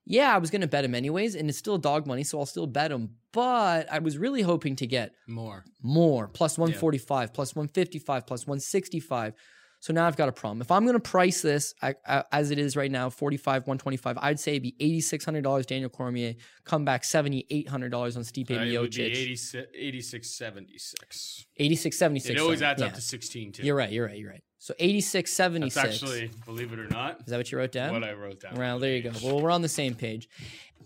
yeah, 0.10 0.34
I 0.34 0.38
was 0.38 0.50
going 0.50 0.62
to 0.62 0.68
bet 0.68 0.86
him 0.86 0.96
anyways, 0.96 1.36
and 1.36 1.50
it's 1.50 1.58
still 1.58 1.78
dog 1.78 2.08
money, 2.08 2.24
so 2.24 2.40
I'll 2.40 2.46
still 2.46 2.66
bet 2.68 2.92
him. 2.92 3.16
But 3.34 3.92
I 3.92 4.00
was 4.00 4.18
really 4.18 4.42
hoping 4.42 4.78
to 4.78 4.88
get 4.88 5.12
More. 5.28 5.66
more, 5.84 6.30
plus 6.30 6.58
145, 6.58 7.34
plus 7.34 7.56
155, 7.56 8.26
plus 8.26 8.48
165. 8.48 9.34
So 9.80 9.94
now 9.94 10.08
I've 10.08 10.16
got 10.16 10.28
a 10.28 10.32
problem. 10.32 10.62
If 10.62 10.72
I'm 10.72 10.86
going 10.86 10.96
to 10.96 11.00
price 11.00 11.42
this 11.44 11.76
I, 11.84 11.94
I, 12.08 12.24
as 12.32 12.50
it 12.50 12.58
is 12.58 12.76
right 12.76 12.90
now, 12.90 13.12
45, 13.12 13.68
125, 13.68 14.18
I'd 14.20 14.40
say 14.40 14.54
it'd 14.54 14.64
be 14.64 14.76
$8,600 14.82 15.66
Daniel 15.68 15.90
Cormier, 15.90 16.34
come 16.64 16.84
back 16.84 17.04
$7,800 17.04 17.72
on 17.94 18.24
Stipe 18.24 18.50
Uh, 18.50 18.64
it 18.64 18.80
would 18.80 18.92
be 18.92 18.98
Miocic. 18.98 19.12
86, 19.12 19.68
86.76. 19.78 21.46
86.76. 21.60 22.30
It 22.30 22.40
always 22.40 22.62
adds 22.62 22.82
Yeah. 22.82 22.88
up 22.88 22.94
to 22.96 23.02
16, 23.02 23.52
too. 23.52 23.64
You're 23.64 23.76
right, 23.76 23.92
you're 23.92 24.06
right, 24.06 24.18
you're 24.18 24.32
right. 24.32 24.44
So 24.60 24.74
86.76. 24.80 25.74
That's 25.74 25.78
actually, 25.78 26.32
believe 26.46 26.74
it 26.74 26.80
or 26.80 26.88
not, 26.88 27.20
Is 27.22 27.26
that 27.28 27.38
what 27.38 27.52
you 27.52 27.58
wrote 27.58 27.72
down? 27.72 27.94
what 27.94 28.04
I 28.04 28.14
wrote 28.14 28.40
down. 28.42 28.56
Well, 28.56 28.80
there 28.80 28.96
you 28.96 29.04
go. 29.04 29.12
Well, 29.24 29.40
we're 29.42 29.52
on 29.52 29.62
the 29.62 29.70
same 29.70 29.94
page. 29.96 30.28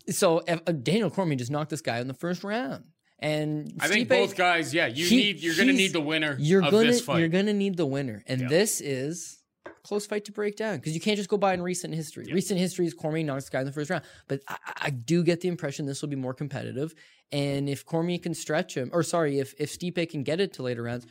So 0.09 0.39
if, 0.47 0.59
uh, 0.67 0.71
Daniel 0.73 1.09
Cormier 1.09 1.37
just 1.37 1.51
knocked 1.51 1.69
this 1.69 1.81
guy 1.81 1.99
in 1.99 2.07
the 2.07 2.13
first 2.13 2.43
round, 2.43 2.83
and 3.19 3.73
I 3.79 3.87
think 3.87 4.09
both 4.09 4.35
guys, 4.35 4.73
yeah, 4.73 4.87
you 4.87 5.05
he- 5.05 5.15
need, 5.15 5.39
you're 5.41 5.55
going 5.55 5.67
to 5.67 5.73
need 5.73 5.93
the 5.93 6.01
winner 6.01 6.35
You're 6.39 6.63
of 6.65 6.71
gonna 6.71 6.87
this 6.87 7.01
fight. 7.01 7.19
you're 7.19 7.27
gonna 7.29 7.53
need 7.53 7.77
the 7.77 7.85
winner, 7.85 8.23
and 8.27 8.41
Yeah. 8.41 8.47
this 8.47 8.81
is 8.81 9.37
close 9.83 10.05
fight 10.07 10.25
to 10.25 10.31
break 10.31 10.57
down 10.57 10.77
because 10.77 10.93
you 10.93 10.99
can't 10.99 11.17
just 11.17 11.29
go 11.29 11.37
by 11.37 11.53
in 11.53 11.61
recent 11.61 11.93
history. 11.93 12.25
Recent 12.33 12.59
history 12.59 12.85
is 12.87 12.93
Cormier 12.93 13.23
knocks 13.23 13.45
the 13.45 13.51
guy 13.51 13.59
in 13.61 13.65
the 13.67 13.71
first 13.71 13.89
round, 13.89 14.03
but 14.27 14.41
I, 14.47 14.57
I 14.81 14.89
do 14.89 15.23
get 15.23 15.41
the 15.41 15.47
impression 15.47 15.85
this 15.85 16.01
will 16.01 16.09
be 16.09 16.15
more 16.15 16.33
competitive. 16.33 16.93
And 17.31 17.69
if 17.69 17.85
Cormier 17.85 18.17
can 18.19 18.33
stretch 18.33 18.75
him, 18.75 18.89
or 18.91 19.01
sorry, 19.03 19.39
if 19.39 19.53
if 19.59 19.71
Stipe 19.77 20.09
can 20.09 20.23
get 20.23 20.39
it 20.41 20.53
to 20.53 20.63
later 20.63 20.83
rounds, 20.83 21.05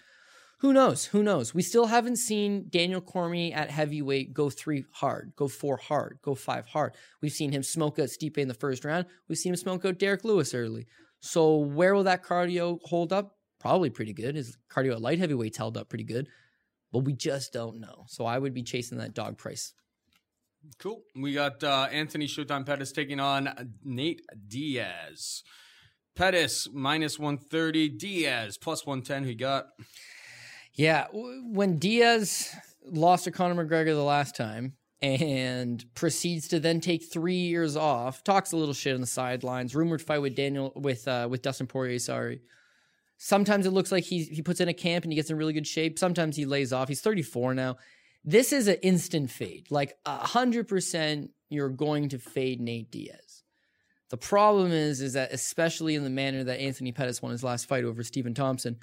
who 0.60 0.74
knows? 0.74 1.06
Who 1.06 1.22
knows? 1.22 1.54
We 1.54 1.62
still 1.62 1.86
haven't 1.86 2.16
seen 2.16 2.66
Daniel 2.68 3.00
Cormier 3.00 3.56
at 3.56 3.70
heavyweight 3.70 4.34
go 4.34 4.50
three 4.50 4.84
hard, 4.92 5.32
go 5.34 5.48
four 5.48 5.78
hard, 5.78 6.18
go 6.20 6.34
five 6.34 6.66
hard. 6.66 6.94
We've 7.22 7.32
seen 7.32 7.50
him 7.50 7.62
smoke 7.62 7.98
out 7.98 8.08
Stipe 8.08 8.36
in 8.36 8.46
the 8.46 8.52
first 8.52 8.84
round. 8.84 9.06
We've 9.26 9.38
seen 9.38 9.52
him 9.52 9.56
smoke 9.56 9.86
out 9.86 9.98
Derek 9.98 10.22
Lewis 10.22 10.52
early. 10.52 10.86
So 11.20 11.56
where 11.56 11.94
will 11.94 12.04
that 12.04 12.22
cardio 12.22 12.78
hold 12.84 13.10
up? 13.10 13.38
Probably 13.58 13.88
pretty 13.88 14.12
good. 14.12 14.34
His 14.34 14.58
cardio 14.70 14.92
at 14.92 15.00
light 15.00 15.18
heavyweight's 15.18 15.56
held 15.56 15.78
up 15.78 15.88
pretty 15.88 16.04
good, 16.04 16.28
but 16.92 17.04
we 17.04 17.14
just 17.14 17.54
don't 17.54 17.80
know. 17.80 18.04
So 18.08 18.26
I 18.26 18.38
would 18.38 18.52
be 18.52 18.62
chasing 18.62 18.98
that 18.98 19.14
dog 19.14 19.38
price. 19.38 19.72
Cool. 20.78 21.00
We 21.16 21.32
got 21.32 21.64
uh, 21.64 21.88
Anthony 21.90 22.26
Showtime 22.26 22.66
Pettis 22.66 22.92
taking 22.92 23.18
on 23.18 23.72
Nate 23.82 24.20
Diaz. 24.46 25.42
Pettis 26.14 26.68
minus 26.70 27.18
130, 27.18 27.88
Diaz 27.88 28.58
plus 28.58 28.84
110. 28.84 29.24
Who 29.24 29.30
you 29.30 29.36
got? 29.36 29.68
Yeah, 30.80 31.08
when 31.12 31.78
Diaz 31.78 32.56
lost 32.86 33.24
to 33.24 33.30
Conor 33.30 33.66
McGregor 33.66 33.88
the 33.88 34.02
last 34.02 34.34
time 34.34 34.76
and 35.02 35.84
proceeds 35.94 36.48
to 36.48 36.58
then 36.58 36.80
take 36.80 37.04
three 37.04 37.34
years 37.34 37.76
off, 37.76 38.24
talks 38.24 38.52
a 38.52 38.56
little 38.56 38.72
shit 38.72 38.94
on 38.94 39.02
the 39.02 39.06
sidelines, 39.06 39.76
rumored 39.76 40.00
fight 40.00 40.22
with 40.22 40.34
Daniel 40.34 40.72
with 40.74 41.06
uh, 41.06 41.28
with 41.30 41.42
Dustin 41.42 41.66
Poirier. 41.66 41.98
Sorry. 41.98 42.40
Sometimes 43.18 43.66
it 43.66 43.72
looks 43.72 43.92
like 43.92 44.04
he 44.04 44.24
he 44.24 44.40
puts 44.40 44.58
in 44.58 44.68
a 44.68 44.72
camp 44.72 45.04
and 45.04 45.12
he 45.12 45.16
gets 45.16 45.28
in 45.28 45.36
really 45.36 45.52
good 45.52 45.66
shape. 45.66 45.98
Sometimes 45.98 46.34
he 46.34 46.46
lays 46.46 46.72
off. 46.72 46.88
He's 46.88 47.02
34 47.02 47.52
now. 47.52 47.76
This 48.24 48.50
is 48.50 48.66
an 48.66 48.76
instant 48.76 49.30
fade. 49.30 49.66
Like 49.68 49.98
hundred 50.06 50.66
percent, 50.66 51.32
you're 51.50 51.68
going 51.68 52.08
to 52.08 52.18
fade 52.18 52.58
Nate 52.58 52.90
Diaz. 52.90 53.42
The 54.08 54.16
problem 54.16 54.72
is, 54.72 55.02
is 55.02 55.12
that 55.12 55.30
especially 55.30 55.94
in 55.94 56.04
the 56.04 56.10
manner 56.10 56.42
that 56.42 56.58
Anthony 56.58 56.90
Pettis 56.90 57.20
won 57.20 57.32
his 57.32 57.44
last 57.44 57.66
fight 57.66 57.84
over 57.84 58.02
Stephen 58.02 58.32
Thompson, 58.32 58.78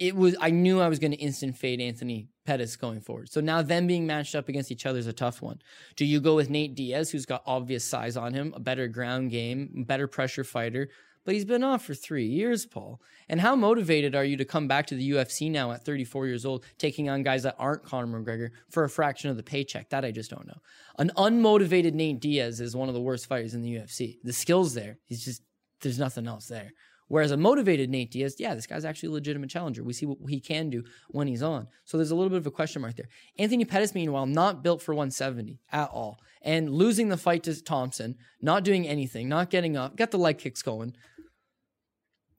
it 0.00 0.16
was 0.16 0.34
I 0.40 0.50
knew 0.50 0.80
I 0.80 0.88
was 0.88 0.98
going 0.98 1.12
to 1.12 1.18
instant 1.18 1.56
fade 1.56 1.80
Anthony 1.80 2.28
Pettis 2.46 2.74
going 2.74 3.00
forward. 3.00 3.30
So 3.30 3.40
now 3.40 3.60
them 3.62 3.86
being 3.86 4.06
matched 4.06 4.34
up 4.34 4.48
against 4.48 4.72
each 4.72 4.86
other 4.86 4.98
is 4.98 5.06
a 5.06 5.12
tough 5.12 5.42
one. 5.42 5.60
Do 5.94 6.06
you 6.06 6.20
go 6.20 6.34
with 6.34 6.50
Nate 6.50 6.74
Diaz, 6.74 7.10
who's 7.10 7.26
got 7.26 7.42
obvious 7.46 7.84
size 7.84 8.16
on 8.16 8.32
him, 8.32 8.52
a 8.56 8.60
better 8.60 8.88
ground 8.88 9.30
game, 9.30 9.84
better 9.86 10.08
pressure 10.08 10.42
fighter, 10.42 10.88
but 11.26 11.34
he's 11.34 11.44
been 11.44 11.62
off 11.62 11.84
for 11.84 11.92
three 11.92 12.24
years, 12.24 12.64
Paul. 12.64 13.02
And 13.28 13.40
how 13.40 13.54
motivated 13.54 14.14
are 14.14 14.24
you 14.24 14.38
to 14.38 14.44
come 14.46 14.66
back 14.66 14.86
to 14.86 14.94
the 14.94 15.10
UFC 15.10 15.50
now 15.50 15.70
at 15.70 15.84
34 15.84 16.26
years 16.26 16.46
old, 16.46 16.64
taking 16.78 17.10
on 17.10 17.22
guys 17.22 17.42
that 17.42 17.56
aren't 17.58 17.84
Conor 17.84 18.20
McGregor 18.20 18.50
for 18.70 18.84
a 18.84 18.88
fraction 18.88 19.28
of 19.28 19.36
the 19.36 19.42
paycheck? 19.42 19.90
That 19.90 20.04
I 20.04 20.12
just 20.12 20.30
don't 20.30 20.46
know. 20.46 20.58
An 20.98 21.12
unmotivated 21.18 21.92
Nate 21.92 22.20
Diaz 22.20 22.60
is 22.60 22.74
one 22.74 22.88
of 22.88 22.94
the 22.94 23.02
worst 23.02 23.26
fighters 23.26 23.52
in 23.52 23.60
the 23.60 23.74
UFC. 23.74 24.16
The 24.24 24.32
skill's 24.32 24.72
there. 24.72 24.98
He's 25.04 25.22
just 25.22 25.42
there's 25.82 25.98
nothing 25.98 26.26
else 26.26 26.46
there. 26.46 26.72
Whereas 27.10 27.32
a 27.32 27.36
motivated 27.36 27.90
Nate 27.90 28.12
Diaz, 28.12 28.36
yeah, 28.38 28.54
this 28.54 28.68
guy's 28.68 28.84
actually 28.84 29.08
a 29.08 29.12
legitimate 29.14 29.50
challenger. 29.50 29.82
We 29.82 29.94
see 29.94 30.06
what 30.06 30.30
he 30.30 30.38
can 30.38 30.70
do 30.70 30.84
when 31.08 31.26
he's 31.26 31.42
on. 31.42 31.66
So 31.84 31.96
there's 31.96 32.12
a 32.12 32.14
little 32.14 32.30
bit 32.30 32.38
of 32.38 32.46
a 32.46 32.52
question 32.52 32.82
mark 32.82 32.94
there. 32.94 33.08
Anthony 33.36 33.64
Pettis, 33.64 33.96
meanwhile, 33.96 34.26
not 34.26 34.62
built 34.62 34.80
for 34.80 34.94
170 34.94 35.58
at 35.72 35.90
all. 35.90 36.20
And 36.40 36.70
losing 36.70 37.08
the 37.08 37.16
fight 37.16 37.42
to 37.42 37.62
Thompson, 37.64 38.14
not 38.40 38.62
doing 38.62 38.86
anything, 38.86 39.28
not 39.28 39.50
getting 39.50 39.76
up, 39.76 39.96
got 39.96 40.12
the 40.12 40.18
leg 40.18 40.38
kicks 40.38 40.62
going. 40.62 40.94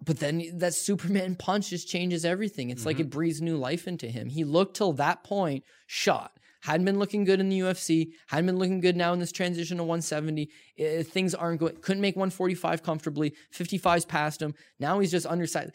But 0.06 0.20
then 0.20 0.42
that 0.60 0.74
Superman 0.74 1.36
punch 1.36 1.70
just 1.70 1.90
changes 1.90 2.24
everything. 2.24 2.70
It's 2.70 2.86
like 2.86 3.02
it 3.02 3.04
mm-hmm. 3.04 3.10
breathes 3.10 3.42
new 3.42 3.58
life 3.58 3.90
into 3.90 4.08
him. 4.08 4.30
He 4.30 4.46
looked 4.46 4.78
till 4.78 4.94
that 4.94 5.26
point 5.26 5.66
shot. 5.86 6.32
Hadn't 6.62 6.86
been 6.86 7.00
looking 7.00 7.24
good 7.24 7.40
in 7.40 7.50
the 7.50 7.60
UFC. 7.60 8.12
Hadn't 8.28 8.46
been 8.46 8.58
looking 8.58 8.80
good 8.82 8.96
now 8.96 9.14
in 9.14 9.20
this 9.20 9.32
transition 9.32 9.78
to 9.78 9.84
170. 9.84 10.50
Uh, 10.80 11.04
things 11.04 11.34
aren't 11.34 11.60
going. 11.60 11.76
Couldn't 11.78 12.02
make 12.02 12.16
145 12.16 12.84
comfortably. 12.84 13.34
55's 13.54 14.06
past 14.06 14.42
him. 14.42 14.54
Now 14.80 15.00
he's 15.00 15.12
just 15.12 15.26
undersized. 15.26 15.72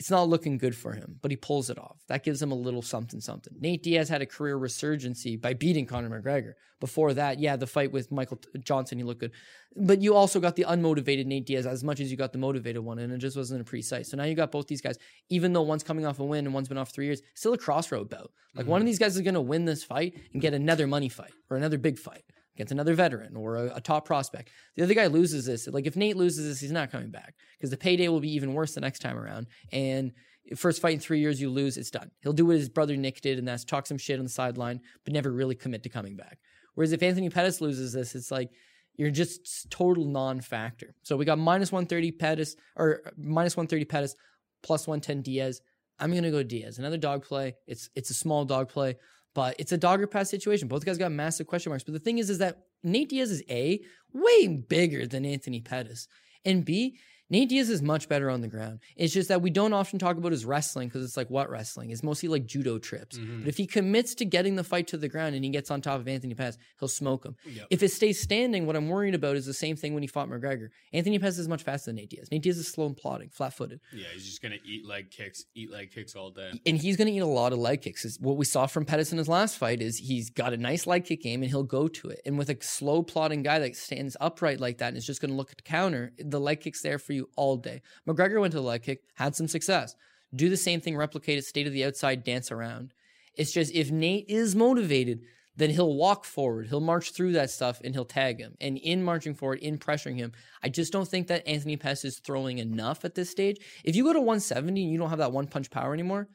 It's 0.00 0.10
not 0.10 0.30
looking 0.30 0.56
good 0.56 0.74
for 0.74 0.94
him, 0.94 1.18
but 1.20 1.30
he 1.30 1.36
pulls 1.36 1.68
it 1.68 1.78
off. 1.78 1.98
That 2.08 2.24
gives 2.24 2.40
him 2.40 2.52
a 2.52 2.54
little 2.54 2.80
something, 2.80 3.20
something. 3.20 3.52
Nate 3.60 3.82
Diaz 3.82 4.08
had 4.08 4.22
a 4.22 4.26
career 4.26 4.58
resurgency 4.58 5.38
by 5.38 5.52
beating 5.52 5.84
Conor 5.84 6.08
McGregor. 6.08 6.54
Before 6.80 7.12
that, 7.12 7.38
yeah, 7.38 7.56
the 7.56 7.66
fight 7.66 7.92
with 7.92 8.10
Michael 8.10 8.40
Johnson, 8.64 8.96
he 8.96 9.04
looked 9.04 9.20
good. 9.20 9.32
But 9.76 10.00
you 10.00 10.14
also 10.14 10.40
got 10.40 10.56
the 10.56 10.64
unmotivated 10.66 11.26
Nate 11.26 11.44
Diaz 11.44 11.66
as 11.66 11.84
much 11.84 12.00
as 12.00 12.10
you 12.10 12.16
got 12.16 12.32
the 12.32 12.38
motivated 12.38 12.82
one, 12.82 12.98
and 12.98 13.12
it 13.12 13.18
just 13.18 13.36
wasn't 13.36 13.60
a 13.60 13.64
precise. 13.64 14.10
So 14.10 14.16
now 14.16 14.24
you 14.24 14.34
got 14.34 14.50
both 14.50 14.68
these 14.68 14.80
guys, 14.80 14.96
even 15.28 15.52
though 15.52 15.60
one's 15.60 15.84
coming 15.84 16.06
off 16.06 16.18
a 16.18 16.24
win 16.24 16.46
and 16.46 16.54
one's 16.54 16.68
been 16.68 16.78
off 16.78 16.94
three 16.94 17.04
years, 17.04 17.20
still 17.34 17.52
a 17.52 17.58
crossroad 17.58 18.08
bout. 18.08 18.32
Like 18.54 18.66
one 18.66 18.78
of 18.78 18.80
mm-hmm. 18.80 18.86
these 18.86 18.98
guys 18.98 19.16
is 19.16 19.20
going 19.20 19.34
to 19.34 19.42
win 19.42 19.66
this 19.66 19.84
fight 19.84 20.18
and 20.32 20.40
get 20.40 20.54
another 20.54 20.86
money 20.86 21.10
fight 21.10 21.34
or 21.50 21.58
another 21.58 21.76
big 21.76 21.98
fight 21.98 22.24
against 22.54 22.72
another 22.72 22.94
veteran 22.94 23.36
or 23.36 23.56
a, 23.56 23.76
a 23.76 23.80
top 23.80 24.04
prospect. 24.04 24.50
The 24.76 24.82
other 24.82 24.94
guy 24.94 25.06
loses 25.06 25.46
this. 25.46 25.66
Like 25.66 25.86
if 25.86 25.96
Nate 25.96 26.16
loses 26.16 26.46
this, 26.46 26.60
he's 26.60 26.72
not 26.72 26.90
coming 26.90 27.10
back 27.10 27.34
because 27.58 27.70
the 27.70 27.76
payday 27.76 28.08
will 28.08 28.20
be 28.20 28.34
even 28.34 28.54
worse 28.54 28.74
the 28.74 28.80
next 28.80 29.00
time 29.00 29.18
around. 29.18 29.46
And 29.72 30.12
first 30.56 30.82
fight 30.82 30.94
in 30.94 31.00
three 31.00 31.20
years, 31.20 31.40
you 31.40 31.50
lose, 31.50 31.76
it's 31.76 31.90
done. 31.90 32.10
He'll 32.22 32.32
do 32.32 32.46
what 32.46 32.56
his 32.56 32.68
brother 32.68 32.96
Nick 32.96 33.20
did, 33.20 33.38
and 33.38 33.46
that's 33.46 33.64
talk 33.64 33.86
some 33.86 33.98
shit 33.98 34.18
on 34.18 34.24
the 34.24 34.30
sideline, 34.30 34.80
but 35.04 35.12
never 35.12 35.30
really 35.30 35.54
commit 35.54 35.82
to 35.84 35.88
coming 35.88 36.16
back. 36.16 36.38
Whereas 36.74 36.92
if 36.92 37.02
Anthony 37.02 37.30
Pettis 37.30 37.60
loses 37.60 37.92
this, 37.92 38.14
it's 38.14 38.30
like 38.30 38.50
you're 38.96 39.10
just 39.10 39.70
total 39.70 40.04
non-factor. 40.04 40.94
So 41.02 41.16
we 41.16 41.24
got 41.24 41.38
minus 41.38 41.72
130 41.72 42.12
Pettis 42.12 42.56
or 42.76 43.02
uh, 43.06 43.10
minus 43.16 43.56
130 43.56 43.84
Pettis, 43.84 44.14
plus 44.62 44.86
110 44.86 45.22
Diaz. 45.22 45.60
I'm 45.98 46.14
gonna 46.14 46.30
go 46.30 46.42
Diaz. 46.42 46.78
Another 46.78 46.96
dog 46.96 47.24
play. 47.24 47.56
It's 47.66 47.90
it's 47.94 48.10
a 48.10 48.14
small 48.14 48.44
dog 48.44 48.68
play, 48.68 48.96
but 49.34 49.56
it's 49.58 49.72
a 49.72 49.78
dogger 49.78 50.06
pass 50.06 50.30
situation. 50.30 50.68
Both 50.68 50.84
guys 50.84 50.98
got 50.98 51.12
massive 51.12 51.46
question 51.46 51.70
marks. 51.70 51.84
But 51.84 51.94
the 51.94 52.00
thing 52.00 52.18
is, 52.18 52.30
is 52.30 52.38
that 52.38 52.64
Nate 52.82 53.10
Diaz 53.10 53.30
is 53.30 53.42
A, 53.50 53.80
way 54.12 54.48
bigger 54.48 55.06
than 55.06 55.24
Anthony 55.24 55.60
Pettis. 55.60 56.08
And 56.44 56.64
B, 56.64 56.98
Nate 57.30 57.48
Diaz 57.48 57.70
is 57.70 57.80
much 57.80 58.08
better 58.08 58.28
on 58.28 58.40
the 58.40 58.48
ground. 58.48 58.80
It's 58.96 59.12
just 59.12 59.28
that 59.28 59.40
we 59.40 59.50
don't 59.50 59.72
often 59.72 59.98
talk 59.98 60.16
about 60.16 60.32
his 60.32 60.44
wrestling 60.44 60.88
because 60.88 61.04
it's 61.04 61.16
like 61.16 61.30
what 61.30 61.48
wrestling? 61.48 61.90
It's 61.90 62.02
mostly 62.02 62.28
like 62.28 62.44
judo 62.46 62.78
trips. 62.78 63.16
Mm-hmm. 63.18 63.40
But 63.40 63.48
if 63.48 63.56
he 63.56 63.66
commits 63.66 64.14
to 64.16 64.24
getting 64.24 64.56
the 64.56 64.64
fight 64.64 64.88
to 64.88 64.96
the 64.96 65.08
ground 65.08 65.34
and 65.34 65.44
he 65.44 65.50
gets 65.50 65.70
on 65.70 65.80
top 65.80 66.00
of 66.00 66.08
Anthony 66.08 66.34
Pettis, 66.34 66.58
he'll 66.78 66.88
smoke 66.88 67.24
him. 67.24 67.36
If 67.70 67.82
it 67.82 67.90
stays 67.90 68.20
standing, 68.20 68.66
what 68.66 68.76
I'm 68.76 68.88
worried 68.88 69.14
about 69.14 69.36
is 69.36 69.46
the 69.46 69.54
same 69.54 69.76
thing 69.76 69.94
when 69.94 70.02
he 70.02 70.06
fought 70.06 70.28
McGregor. 70.28 70.68
Anthony 70.92 71.18
Pettis 71.18 71.38
is 71.38 71.48
much 71.48 71.62
faster 71.62 71.90
than 71.90 71.96
Nate 71.96 72.10
Diaz. 72.10 72.28
Nate 72.30 72.42
Diaz 72.42 72.58
is 72.58 72.68
slow 72.68 72.86
and 72.86 72.96
plodding, 72.96 73.30
flat 73.30 73.54
footed. 73.54 73.80
Yeah, 73.92 74.06
he's 74.12 74.26
just 74.26 74.42
gonna 74.42 74.56
eat 74.64 74.86
leg 74.86 75.10
kicks, 75.10 75.44
eat 75.54 75.70
leg 75.70 75.90
kicks 75.92 76.14
all 76.16 76.30
day. 76.30 76.50
and 76.66 76.76
he's 76.76 76.96
going 76.96 77.06
to 77.06 77.12
eat 77.12 77.20
a 77.20 77.26
lot 77.26 77.52
of 77.52 77.58
leg 77.58 77.82
kicks. 77.82 78.18
What 78.20 78.36
we 78.36 78.44
saw 78.44 78.66
from 78.66 78.84
Pettis 78.84 79.12
in 79.12 79.18
his 79.18 79.28
last 79.28 79.56
fight 79.56 79.80
is 79.80 79.98
he's 79.98 80.30
got 80.30 80.52
a 80.52 80.56
nice 80.56 80.86
leg 80.86 81.04
kick 81.04 81.22
game 81.22 81.42
and 81.42 81.50
he'll 81.50 81.62
go 81.62 81.88
to 81.88 82.08
it. 82.08 82.20
And 82.26 82.36
with 82.38 82.50
a 82.50 82.56
slow 82.60 83.02
plodding 83.02 83.42
guy 83.42 83.58
that 83.60 83.76
stands 83.76 84.16
upright 84.20 84.60
like 84.60 84.78
that 84.78 84.88
and 84.88 84.96
is 84.96 85.06
just 85.06 85.20
going 85.20 85.30
to 85.30 85.36
look 85.36 85.50
at 85.50 85.56
the 85.58 85.62
counter, 85.62 86.12
the 86.18 86.40
leg 86.40 86.60
kick's 86.60 86.82
there 86.82 86.98
for 86.98 87.12
you 87.12 87.19
all 87.36 87.56
day. 87.56 87.82
McGregor 88.06 88.40
went 88.40 88.52
to 88.52 88.58
the 88.58 88.62
leg 88.62 88.82
kick, 88.82 89.02
had 89.14 89.34
some 89.34 89.48
success. 89.48 89.94
Do 90.34 90.48
the 90.48 90.56
same 90.56 90.80
thing, 90.80 90.96
replicate 90.96 91.38
it, 91.38 91.44
stay 91.44 91.64
to 91.64 91.70
the 91.70 91.84
outside, 91.84 92.24
dance 92.24 92.50
around. 92.52 92.94
It's 93.36 93.52
just 93.52 93.74
if 93.74 93.90
Nate 93.90 94.26
is 94.28 94.54
motivated, 94.54 95.22
then 95.56 95.70
he'll 95.70 95.94
walk 95.94 96.24
forward, 96.24 96.68
he'll 96.68 96.80
march 96.80 97.12
through 97.12 97.32
that 97.32 97.50
stuff, 97.50 97.80
and 97.84 97.94
he'll 97.94 98.04
tag 98.04 98.38
him. 98.38 98.54
And 98.60 98.78
in 98.78 99.02
marching 99.02 99.34
forward, 99.34 99.58
in 99.58 99.78
pressuring 99.78 100.16
him, 100.16 100.32
I 100.62 100.68
just 100.68 100.92
don't 100.92 101.08
think 101.08 101.26
that 101.28 101.46
Anthony 101.46 101.76
Pettis 101.76 102.04
is 102.04 102.18
throwing 102.18 102.58
enough 102.58 103.04
at 103.04 103.14
this 103.14 103.30
stage. 103.30 103.58
If 103.84 103.96
you 103.96 104.04
go 104.04 104.12
to 104.12 104.20
170 104.20 104.82
and 104.82 104.92
you 104.92 104.98
don't 104.98 105.10
have 105.10 105.18
that 105.18 105.32
one 105.32 105.46
punch 105.46 105.70
power 105.70 105.92
anymore, 105.92 106.28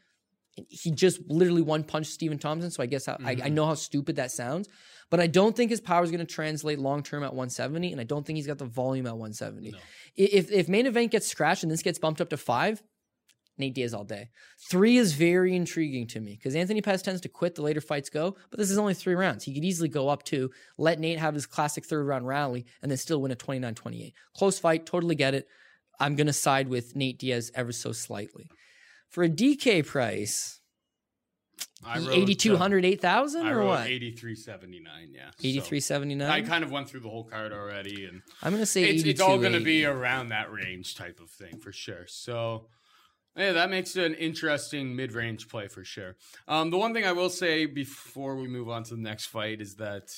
he 0.70 0.92
just 0.92 1.20
literally 1.28 1.62
one 1.62 1.84
punched 1.84 2.12
Stephen 2.12 2.38
Thompson. 2.38 2.72
So 2.72 2.82
I 2.82 2.86
guess 2.86 3.08
I, 3.08 3.18
I, 3.24 3.32
I 3.46 3.50
know 3.50 3.66
how 3.66 3.74
stupid 3.76 4.16
that 4.18 4.32
sounds, 4.32 4.70
but 5.10 5.20
I 5.20 5.28
don't 5.28 5.56
think 5.56 5.70
his 5.70 5.82
power 5.82 6.04
is 6.04 6.12
going 6.12 6.26
to 6.26 6.34
translate 6.34 6.80
long 6.80 7.04
term 7.04 7.24
at 7.24 7.34
170, 7.34 7.92
and 7.92 8.00
I 8.00 8.06
don't 8.06 8.26
think 8.26 8.38
he's 8.38 8.48
got 8.48 8.58
the 8.58 8.66
volume 8.66 9.06
at 9.08 9.14
170. 9.18 9.74
I- 9.76 9.78
If 10.16 10.52
if 10.52 10.70
main 10.70 10.86
event 10.86 11.12
gets 11.12 11.28
scratched 11.28 11.64
and 11.64 11.72
this 11.72 11.82
gets 11.82 12.00
bumped 12.00 12.22
up 12.22 12.30
to 12.30 12.38
five, 12.38 12.82
Nate 13.58 13.74
Diaz 13.74 13.94
all 13.94 14.04
day. 14.04 14.30
Three 14.70 14.98
is 14.98 15.14
very 15.14 15.56
intriguing 15.56 16.08
to 16.08 16.20
me 16.20 16.32
because 16.36 16.56
Anthony 16.56 16.82
Pettis 16.82 17.02
tends 17.02 17.22
to 17.22 17.30
quit 17.30 17.56
the 17.56 17.62
later 17.62 17.80
fights 17.82 18.10
go, 18.10 18.36
but 18.50 18.58
this 18.60 18.70
is 18.70 18.78
only 18.78 18.94
three 18.94 19.16
rounds. 19.16 19.44
He 19.46 19.54
could 19.54 19.64
easily 19.64 19.88
go 19.90 20.10
up 20.10 20.24
two, 20.24 20.52
let 20.78 21.00
Nate 21.00 21.20
have 21.20 21.34
his 21.34 21.46
classic 21.46 21.86
third 21.86 22.06
round 22.06 22.28
rally, 22.28 22.66
and 22.82 22.92
then 22.92 22.98
still 22.98 23.22
win 23.22 23.32
a 23.32 23.36
29 23.36 23.74
28. 23.76 24.14
Close 24.36 24.60
fight, 24.60 24.86
totally 24.86 25.16
get 25.16 25.34
it. 25.34 25.48
I'm 26.00 26.16
going 26.18 26.28
to 26.28 26.34
side 26.34 26.68
with 26.68 26.96
Nate 26.98 27.18
Diaz 27.20 27.52
ever 27.56 27.72
so 27.72 27.94
slightly. 27.94 28.50
For 29.10 29.24
a 29.24 29.30
DK 29.30 29.86
price, 29.86 30.60
I 31.86 32.00
wrote, 32.00 32.10
8200, 32.10 32.84
8000 32.86 33.42
uh, 33.42 33.46
I 33.46 33.52
or 33.52 33.64
what? 33.64 33.88
eighty 33.88 34.12
three 34.12 34.36
seventy 34.36 34.80
nine. 34.80 35.10
Yeah, 35.14 35.30
So, 35.38 35.48
8379. 35.48 36.30
I 36.30 36.42
kind 36.42 36.64
of 36.64 36.72
went 36.72 36.90
through 36.90 37.02
the 37.02 37.10
whole 37.10 37.24
card 37.24 37.54
already, 37.54 38.06
and 38.06 38.22
I'm 38.42 38.52
going 38.52 38.62
to 38.62 38.66
say 38.66 38.84
it's, 38.84 39.04
it's 39.04 39.22
all 39.22 39.38
going 39.38 39.54
to 39.54 39.60
be 39.60 39.86
around 39.86 40.30
that 40.30 40.52
range 40.52 40.96
type 40.96 41.20
of 41.20 41.30
thing 41.30 41.58
for 41.60 41.72
sure. 41.72 42.08
So, 42.08 42.68
yeah, 43.38 43.52
that 43.54 43.70
makes 43.70 43.96
it 43.96 44.04
an 44.06 44.16
interesting 44.16 44.96
mid 44.96 45.14
range 45.14 45.48
play 45.48 45.68
for 45.68 45.84
sure. 45.84 46.16
Um, 46.48 46.72
the 46.72 46.78
one 46.78 46.94
thing 46.94 47.06
I 47.06 47.12
will 47.12 47.30
say 47.30 47.66
before 47.68 48.36
we 48.36 48.48
move 48.48 48.70
on 48.70 48.84
to 48.86 48.96
the 48.96 49.02
next 49.02 49.28
fight 49.28 49.62
is 49.62 49.76
that 49.76 50.10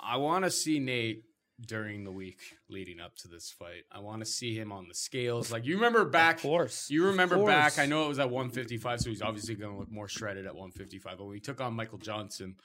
I 0.00 0.16
want 0.16 0.44
to 0.44 0.50
see 0.50 0.78
Nate 0.78 1.22
during 1.66 2.04
the 2.04 2.12
week 2.12 2.56
leading 2.68 3.00
up 3.00 3.16
to 3.16 3.28
this 3.28 3.50
fight. 3.50 3.84
I 3.90 3.98
want 4.00 4.20
to 4.20 4.26
see 4.26 4.54
him 4.54 4.70
on 4.70 4.86
the 4.88 4.94
scales. 4.94 5.50
Like 5.50 5.64
you 5.66 5.74
remember 5.74 6.04
back, 6.04 6.36
Of 6.36 6.42
course. 6.42 6.88
you 6.90 7.06
remember 7.06 7.36
Of 7.36 7.46
back. 7.46 7.78
I 7.78 7.86
know 7.86 8.04
it 8.04 8.08
was 8.08 8.18
at 8.20 8.30
155, 8.30 9.00
so 9.00 9.10
he's 9.10 9.22
obviously 9.22 9.54
going 9.56 9.72
to 9.72 9.78
look 9.78 9.90
more 9.90 10.08
shredded 10.08 10.46
at 10.46 10.54
155. 10.54 11.18
But 11.18 11.24
when 11.24 11.34
he 11.34 11.40
took 11.40 11.60
on 11.60 11.74
Michael 11.74 11.98
Johnson, 11.98 12.56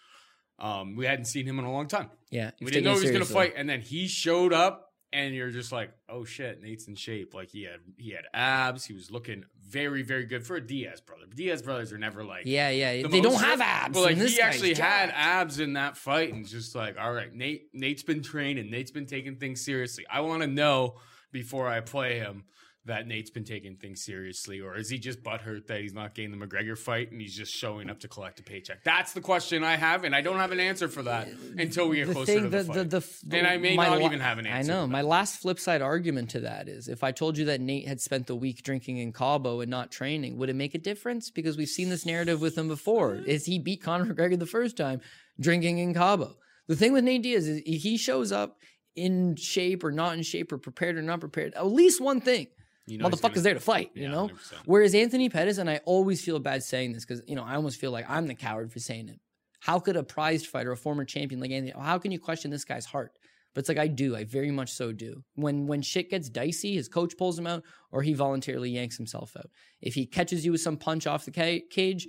um, 0.59 0.95
we 0.95 1.05
hadn't 1.05 1.25
seen 1.25 1.47
him 1.47 1.57
in 1.59 1.65
a 1.65 1.71
long 1.71 1.87
time. 1.87 2.09
Yeah. 2.29 2.51
We 2.61 2.67
didn't 2.67 2.83
know 2.85 2.93
he 2.93 3.01
was 3.01 3.11
going 3.11 3.25
to 3.25 3.31
fight, 3.33 3.53
and 3.57 3.67
then 3.67 3.81
he 3.81 4.07
showed 4.07 4.53
up, 4.53 4.92
and 5.13 5.33
you're 5.35 5.51
just 5.51 5.71
like, 5.71 5.91
"Oh 6.09 6.25
shit, 6.25 6.61
Nate's 6.61 6.87
in 6.87 6.95
shape." 6.95 7.33
Like 7.33 7.49
he 7.49 7.63
had 7.63 7.79
he 7.97 8.11
had 8.11 8.25
abs. 8.33 8.85
He 8.85 8.93
was 8.93 9.11
looking 9.11 9.45
very 9.69 10.01
very 10.01 10.25
good 10.25 10.45
for 10.45 10.55
a 10.55 10.61
Diaz 10.61 10.99
brother. 11.01 11.25
Diaz 11.33 11.61
brothers 11.61 11.93
are 11.93 11.97
never 11.97 12.23
like 12.23 12.43
Yeah, 12.45 12.69
yeah. 12.69 13.01
the 13.03 13.07
They 13.07 13.21
don't 13.21 13.41
have 13.41 13.61
abs. 13.61 13.93
But 13.93 14.03
like 14.03 14.17
he 14.17 14.41
actually 14.41 14.69
had 14.69 15.09
jacked. 15.09 15.13
abs 15.15 15.59
in 15.59 15.73
that 15.73 15.95
fight, 15.97 16.33
and 16.33 16.45
just 16.47 16.75
like, 16.75 16.97
all 16.99 17.13
right, 17.13 17.33
Nate. 17.33 17.69
Nate's 17.73 18.03
been 18.03 18.21
training. 18.21 18.69
Nate's 18.69 18.91
been 18.91 19.05
taking 19.05 19.35
things 19.37 19.63
seriously. 19.63 20.05
I 20.11 20.21
want 20.21 20.41
to 20.41 20.47
know 20.47 20.95
before 21.31 21.67
I 21.67 21.79
play 21.79 22.19
him 22.19 22.43
that 22.85 23.07
Nate's 23.07 23.29
been 23.29 23.45
taking 23.45 23.77
things 23.77 24.03
seriously, 24.03 24.59
or 24.59 24.75
is 24.75 24.89
he 24.89 24.97
just 24.97 25.23
butthurt 25.23 25.67
that 25.67 25.79
he's 25.79 25.93
not 25.93 26.13
getting 26.13 26.37
the 26.37 26.45
McGregor 26.45 26.77
fight 26.77 27.11
and 27.11 27.21
he's 27.21 27.35
just 27.35 27.53
showing 27.53 27.89
up 27.89 28.01
to 28.01 28.09
collect 28.09 28.39
a 28.41 28.43
paycheck? 28.43 28.83
That's 28.83 29.13
the 29.13 29.21
question 29.21 29.63
I 29.63 29.77
have, 29.77 30.03
and 30.03 30.13
I 30.13 30.21
don't 30.21 30.35
have 30.37 30.51
an 30.51 30.59
answer 30.59 30.89
for 30.89 31.01
that 31.03 31.29
until 31.57 31.87
we 31.87 31.97
get 31.97 32.07
the 32.07 32.13
closer 32.13 32.33
thing, 32.33 32.43
to 32.43 32.49
the, 32.49 32.57
the, 32.57 32.73
fight. 32.73 32.89
the, 32.89 33.27
the, 33.27 33.37
and 33.37 33.47
I 33.47 33.57
may 33.57 33.77
not 33.77 33.99
la- 33.99 34.05
even 34.05 34.19
have 34.19 34.37
an 34.37 34.45
answer. 34.45 34.71
I 34.71 34.75
know. 34.75 34.85
My 34.85 35.01
last 35.01 35.41
flip 35.41 35.59
side 35.59 35.81
argument 35.81 36.31
to 36.31 36.41
that 36.41 36.67
is 36.67 36.89
if 36.89 37.03
I 37.03 37.11
told 37.11 37.37
you 37.37 37.45
that 37.45 37.61
Nate 37.61 37.87
had 37.87 38.01
spent 38.01 38.27
the 38.27 38.35
week 38.35 38.63
drinking 38.63 38.97
in 38.97 39.13
Cabo 39.13 39.61
and 39.61 39.71
not 39.71 39.89
training, 39.89 40.37
would 40.37 40.49
it 40.49 40.55
make 40.55 40.75
a 40.75 40.79
difference? 40.79 41.29
Because 41.29 41.55
we've 41.55 41.69
seen 41.69 41.89
this 41.89 42.05
narrative 42.05 42.41
with 42.41 42.57
him 42.57 42.67
before. 42.67 43.15
Is 43.15 43.45
he 43.45 43.59
beat 43.59 43.81
Conor 43.81 44.13
McGregor 44.13 44.37
the 44.37 44.45
first 44.45 44.75
time 44.75 44.99
drinking 45.39 45.77
in 45.77 45.93
Cabo? 45.93 46.35
The 46.67 46.75
thing 46.75 46.91
with 46.91 47.05
Nate 47.05 47.23
Diaz 47.23 47.47
is 47.47 47.61
he 47.65 47.97
shows 47.97 48.31
up 48.33 48.57
in 48.95 49.35
shape 49.37 49.83
or 49.83 49.91
not 49.91 50.15
in 50.17 50.23
shape 50.23 50.51
or 50.51 50.57
prepared 50.57 50.97
or 50.97 51.01
not 51.01 51.21
prepared, 51.21 51.53
at 51.55 51.67
least 51.67 52.01
one 52.01 52.19
thing. 52.19 52.47
You 52.85 52.97
know 52.97 53.07
Motherfucker's 53.07 53.21
gonna- 53.21 53.41
there 53.41 53.53
to 53.53 53.59
fight, 53.59 53.91
you 53.93 54.03
Yeah, 54.03 54.09
know? 54.11 54.27
100%. 54.27 54.61
Whereas 54.65 54.93
Anthony 54.93 55.29
Pettis, 55.29 55.57
and 55.57 55.69
I 55.69 55.77
always 55.85 56.23
feel 56.23 56.37
bad 56.39 56.63
saying 56.63 56.93
this 56.93 57.05
because, 57.05 57.21
you 57.27 57.35
know, 57.35 57.43
I 57.43 57.55
almost 57.55 57.79
feel 57.79 57.91
like 57.91 58.09
I'm 58.09 58.27
the 58.27 58.35
coward 58.35 58.71
for 58.73 58.79
saying 58.79 59.07
it. 59.09 59.19
How 59.61 59.79
could 59.79 59.95
a 59.95 60.03
prized 60.03 60.47
fighter, 60.47 60.71
a 60.73 60.77
former 60.77 61.05
champion 61.05 61.39
like 61.39 61.51
Anthony, 61.51 61.71
how 61.79 61.97
can 61.97 62.11
you 62.11 62.19
question 62.19 62.51
this 62.51 62.65
guy's 62.65 62.85
heart? 62.85 63.17
But 63.53 63.59
it's 63.59 63.69
like 63.69 63.77
I 63.77 63.87
do, 63.87 64.15
I 64.15 64.23
very 64.25 64.49
much 64.51 64.71
so 64.73 64.91
do. 64.91 65.23
When 65.35 65.67
when 65.67 65.81
shit 65.83 66.09
gets 66.09 66.27
dicey, 66.27 66.73
his 66.75 66.87
coach 66.89 67.15
pulls 67.17 67.37
him 67.39 67.45
out, 67.47 67.63
or 67.91 68.01
he 68.01 68.13
voluntarily 68.13 68.71
yanks 68.71 68.97
himself 68.97 69.37
out. 69.37 69.49
If 69.79 69.93
he 69.93 70.05
catches 70.07 70.43
you 70.43 70.51
with 70.51 70.61
some 70.61 70.75
punch 70.75 71.05
off 71.07 71.23
the 71.25 71.31
ca- 71.31 71.63
cage, 71.69 72.07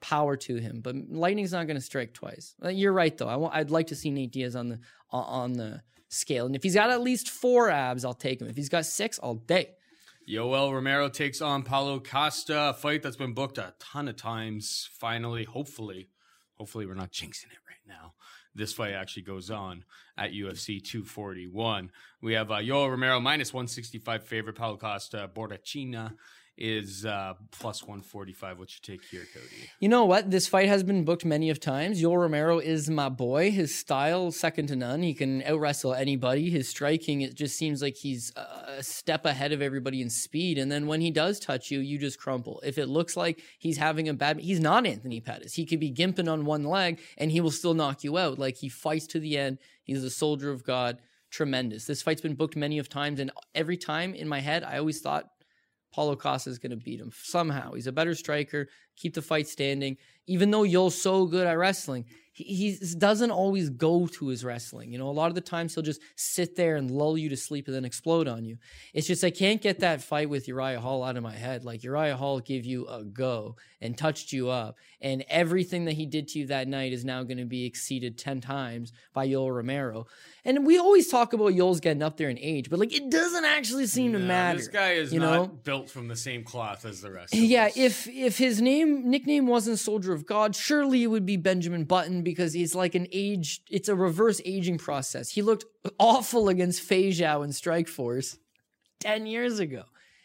power 0.00 0.36
to 0.36 0.56
him. 0.56 0.80
But 0.80 0.96
lightning's 1.10 1.52
not 1.52 1.66
going 1.66 1.76
to 1.76 1.80
strike 1.82 2.14
twice. 2.14 2.54
Uh, 2.64 2.68
You're 2.70 2.92
right 2.94 3.16
though. 3.16 3.28
I 3.28 3.36
want, 3.36 3.54
I'd 3.54 3.70
like 3.70 3.88
to 3.88 3.94
see 3.94 4.10
Nate 4.10 4.32
Diaz 4.32 4.56
on 4.56 4.68
the 4.70 4.80
on- 5.10 5.24
on 5.24 5.52
the 5.52 5.82
scale, 6.08 6.46
and 6.46 6.56
if 6.56 6.62
he's 6.62 6.74
got 6.74 6.90
at 6.90 7.00
least 7.02 7.28
four 7.30 7.70
abs, 7.70 8.04
I'll 8.04 8.14
take 8.14 8.40
him. 8.40 8.48
If 8.48 8.56
he's 8.56 8.68
got 8.70 8.86
six, 8.86 9.18
all 9.18 9.34
day. 9.34 9.74
Yoel 10.28 10.72
Romero 10.72 11.08
takes 11.08 11.40
on 11.40 11.64
Paulo 11.64 11.98
Costa, 11.98 12.70
a 12.70 12.74
fight 12.74 13.02
that's 13.02 13.16
been 13.16 13.32
booked 13.32 13.58
a 13.58 13.74
ton 13.80 14.06
of 14.06 14.16
times. 14.16 14.88
Finally, 14.92 15.44
hopefully, 15.44 16.10
hopefully 16.54 16.86
we're 16.86 16.94
not 16.94 17.10
jinxing 17.10 17.46
it 17.46 17.58
right 17.68 17.82
now. 17.86 18.14
This 18.54 18.72
fight 18.72 18.92
actually 18.92 19.24
goes 19.24 19.50
on 19.50 19.84
at 20.16 20.32
UFC 20.32 20.82
241. 20.82 21.90
We 22.20 22.34
have 22.34 22.50
uh, 22.50 22.56
Yoel 22.56 22.90
Romero 22.90 23.18
minus 23.18 23.52
165 23.52 24.22
favorite. 24.22 24.54
Paulo 24.54 24.76
Costa 24.76 25.28
Borrachinha 25.34 26.12
is 26.58 27.06
uh, 27.06 27.34
plus 27.50 27.82
145. 27.82 28.58
What 28.58 28.72
you 28.72 28.80
take 28.82 29.04
here, 29.04 29.26
Cody? 29.32 29.70
You 29.80 29.88
know 29.88 30.04
what? 30.04 30.30
This 30.30 30.46
fight 30.46 30.68
has 30.68 30.82
been 30.82 31.04
booked 31.04 31.24
many 31.24 31.50
of 31.50 31.58
times. 31.58 32.02
Yoel 32.02 32.18
Romero 32.18 32.58
is 32.58 32.90
my 32.90 33.08
boy. 33.08 33.50
His 33.50 33.74
style, 33.74 34.30
second 34.30 34.68
to 34.68 34.76
none. 34.76 35.02
He 35.02 35.14
can 35.14 35.42
out 35.44 35.60
wrestle 35.60 35.94
anybody. 35.94 36.50
His 36.50 36.68
striking, 36.68 37.22
it 37.22 37.34
just 37.34 37.56
seems 37.56 37.82
like 37.82 37.96
he's 37.96 38.32
a 38.36 38.82
step 38.82 39.24
ahead 39.24 39.52
of 39.52 39.62
everybody 39.62 40.02
in 40.02 40.10
speed. 40.10 40.58
And 40.58 40.70
then 40.70 40.86
when 40.86 41.00
he 41.00 41.10
does 41.10 41.40
touch 41.40 41.70
you, 41.70 41.80
you 41.80 41.98
just 41.98 42.18
crumple. 42.18 42.60
If 42.64 42.78
it 42.78 42.86
looks 42.86 43.16
like 43.16 43.40
he's 43.58 43.78
having 43.78 44.08
a 44.08 44.14
bad, 44.14 44.38
he's 44.38 44.60
not 44.60 44.86
Anthony 44.86 45.20
Pettis. 45.20 45.54
He 45.54 45.66
could 45.66 45.80
be 45.80 45.92
gimping 45.92 46.30
on 46.30 46.44
one 46.44 46.64
leg 46.64 47.00
and 47.16 47.32
he 47.32 47.40
will 47.40 47.50
still 47.50 47.74
knock 47.74 48.04
you 48.04 48.18
out. 48.18 48.38
Like 48.38 48.58
he 48.58 48.68
fights 48.68 49.06
to 49.08 49.20
the 49.20 49.38
end. 49.38 49.58
He's 49.82 50.04
a 50.04 50.10
soldier 50.10 50.50
of 50.50 50.64
God. 50.64 50.98
Tremendous. 51.30 51.86
This 51.86 52.02
fight's 52.02 52.20
been 52.20 52.34
booked 52.34 52.56
many 52.56 52.78
of 52.78 52.90
times, 52.90 53.18
and 53.18 53.30
every 53.54 53.78
time 53.78 54.12
in 54.12 54.28
my 54.28 54.40
head, 54.40 54.62
I 54.62 54.76
always 54.76 55.00
thought 55.00 55.30
Paulo 55.92 56.16
Costa 56.16 56.50
is 56.50 56.58
going 56.58 56.70
to 56.70 56.76
beat 56.76 57.00
him 57.00 57.12
somehow. 57.14 57.72
He's 57.72 57.86
a 57.86 57.92
better 57.92 58.14
striker, 58.14 58.68
keep 58.96 59.14
the 59.14 59.22
fight 59.22 59.48
standing. 59.48 59.96
Even 60.26 60.50
though 60.50 60.62
Yoel's 60.62 61.00
so 61.00 61.26
good 61.26 61.46
at 61.46 61.58
wrestling, 61.58 62.06
he, 62.32 62.78
doesn't 62.96 63.30
always 63.30 63.68
go 63.68 64.06
to 64.06 64.28
his 64.28 64.44
wrestling. 64.44 64.90
You 64.90 64.98
know, 64.98 65.08
a 65.08 65.12
lot 65.12 65.28
of 65.28 65.34
the 65.34 65.40
times 65.40 65.74
he'll 65.74 65.84
just 65.84 66.00
sit 66.16 66.56
there 66.56 66.76
and 66.76 66.90
lull 66.90 67.18
you 67.18 67.28
to 67.28 67.36
sleep 67.36 67.66
and 67.66 67.74
then 67.74 67.84
explode 67.84 68.26
on 68.26 68.44
you. 68.44 68.56
It's 68.94 69.06
just 69.06 69.22
I 69.22 69.30
can't 69.30 69.60
get 69.60 69.80
that 69.80 70.02
fight 70.02 70.30
with 70.30 70.48
Uriah 70.48 70.80
Hall 70.80 71.04
out 71.04 71.16
of 71.16 71.22
my 71.22 71.34
head. 71.34 71.64
Like 71.64 71.84
Uriah 71.84 72.16
Hall 72.16 72.40
gave 72.40 72.64
you 72.64 72.86
a 72.86 73.04
go 73.04 73.56
and 73.80 73.98
touched 73.98 74.32
you 74.32 74.48
up, 74.48 74.76
and 75.00 75.24
everything 75.28 75.84
that 75.86 75.92
he 75.92 76.06
did 76.06 76.28
to 76.28 76.38
you 76.38 76.46
that 76.46 76.68
night 76.68 76.92
is 76.92 77.04
now 77.04 77.22
going 77.22 77.38
to 77.38 77.44
be 77.44 77.66
exceeded 77.66 78.16
ten 78.16 78.40
times 78.40 78.92
by 79.12 79.28
Yoel 79.28 79.54
Romero. 79.54 80.06
And 80.44 80.66
we 80.66 80.78
always 80.78 81.08
talk 81.08 81.34
about 81.34 81.52
Yoel's 81.52 81.80
getting 81.80 82.02
up 82.02 82.16
there 82.16 82.28
in 82.28 82.38
age, 82.38 82.70
but 82.70 82.78
like 82.78 82.94
it 82.94 83.10
doesn't 83.10 83.44
actually 83.44 83.86
seem 83.86 84.12
to 84.12 84.18
matter. 84.18 84.58
This 84.58 84.68
guy 84.68 84.92
is 84.92 85.12
you 85.12 85.20
not 85.20 85.34
know? 85.34 85.46
built 85.46 85.90
from 85.90 86.08
the 86.08 86.16
same 86.16 86.44
cloth 86.44 86.84
as 86.84 87.00
the 87.00 87.12
rest. 87.12 87.34
Yeah, 87.34 87.66
us. 87.66 87.76
if 87.76 88.08
if 88.08 88.38
his 88.38 88.60
name 88.62 89.10
nickname 89.10 89.46
wasn't 89.46 89.78
Soldier 89.78 90.12
of 90.12 90.26
God, 90.26 90.56
surely 90.56 91.02
it 91.02 91.08
would 91.08 91.26
be 91.26 91.36
Benjamin 91.36 91.84
Button 91.84 92.21
because 92.22 92.52
he's 92.52 92.74
like 92.74 92.94
an 92.94 93.06
age. 93.12 93.62
It's 93.70 93.88
a 93.88 93.94
reverse 93.94 94.40
aging 94.44 94.78
process. 94.78 95.30
He 95.30 95.42
looked 95.42 95.64
awful 95.98 96.48
against 96.48 96.88
Feijão 96.88 97.44
in 97.44 97.50
Strikeforce 97.50 98.36
ten 99.00 99.26
years 99.26 99.58
ago, 99.58 99.84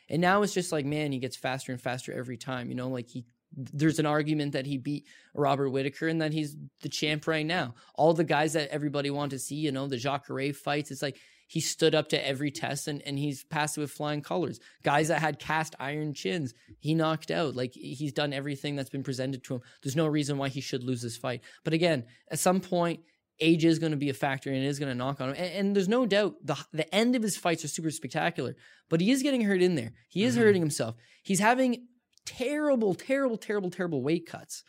and 0.10 0.22
now 0.22 0.42
it's 0.42 0.54
just 0.54 0.72
like 0.72 0.86
man, 0.86 1.12
he 1.12 1.20
gets 1.20 1.36
faster 1.36 1.72
and 1.72 1.82
faster 1.82 2.14
every 2.14 2.38
time. 2.38 2.70
You 2.70 2.76
know, 2.76 2.90
like 2.90 3.08
he. 3.10 3.26
There's 3.56 3.98
an 3.98 4.06
argument 4.06 4.52
that 4.52 4.66
he 4.66 4.78
beat 4.78 5.06
Robert 5.34 5.70
Whitaker 5.70 6.10
and 6.10 6.22
that 6.22 6.34
he's 6.34 6.56
the 6.82 6.90
champ 6.90 7.28
right 7.28 7.46
now. 7.46 7.76
All 7.96 8.14
the 8.14 8.26
guys 8.26 8.54
that 8.54 8.70
everybody 8.70 9.10
wanted 9.10 9.32
to 9.32 9.40
see, 9.40 9.56
you 9.56 9.72
know, 9.72 9.88
the 9.88 9.96
Jacare 9.96 10.54
fights. 10.54 10.92
It's 10.92 11.02
like 11.02 11.18
he 11.48 11.62
stood 11.62 11.96
up 11.96 12.10
to 12.10 12.28
every 12.28 12.52
test 12.52 12.88
and, 12.88 13.02
and 13.04 13.18
he's 13.18 13.46
passed 13.46 13.78
it 13.78 13.82
with 13.82 13.92
flying 13.92 14.22
colors. 14.22 14.60
Guys 14.84 15.08
that 15.08 15.22
had 15.22 15.40
cast 15.40 15.76
iron 15.80 16.14
chins, 16.14 16.54
he 16.80 16.94
knocked 16.94 17.32
out. 17.32 17.56
Like 17.56 17.74
he's 17.74 18.14
done 18.14 18.34
everything 18.34 18.76
that's 18.76 18.90
been 18.90 19.04
presented 19.04 19.44
to 19.46 19.56
him. 19.56 19.62
There's 19.82 19.96
no 19.96 20.08
reason 20.08 20.38
why 20.38 20.50
he 20.50 20.62
should 20.62 20.84
lose 20.84 21.02
this 21.02 21.18
fight. 21.18 21.42
But 21.64 21.74
again, 21.74 22.06
at 22.30 22.40
some 22.40 22.60
point, 22.60 23.00
age 23.40 23.64
is 23.66 23.80
going 23.80 23.92
to 23.92 23.98
be 23.98 24.10
a 24.10 24.14
factor 24.14 24.50
and 24.50 24.64
it 24.64 24.68
is 24.68 24.80
going 24.80 24.92
to 24.92 24.98
knock 24.98 25.22
on 25.22 25.30
him. 25.30 25.36
And, 25.38 25.54
and 25.54 25.76
there's 25.76 25.88
no 25.88 26.06
doubt 26.06 26.36
the 26.44 26.58
the 26.74 26.94
end 26.94 27.16
of 27.16 27.24
his 27.24 27.38
fights 27.38 27.64
are 27.64 27.70
super 27.70 27.92
spectacular. 27.92 28.56
But 28.90 29.00
he 29.02 29.12
is 29.12 29.24
getting 29.24 29.42
hurt 29.42 29.62
in 29.62 29.76
there. 29.76 29.94
He 30.10 30.24
is 30.24 30.36
mm-hmm. 30.36 30.44
hurting 30.44 30.62
himself. 30.62 30.96
He's 31.24 31.40
having 31.40 31.88
terrible, 32.26 32.94
terrible, 32.94 33.38
terrible, 33.38 33.70
terrible 33.70 34.04
weight 34.04 34.26
cuts. 34.28 34.64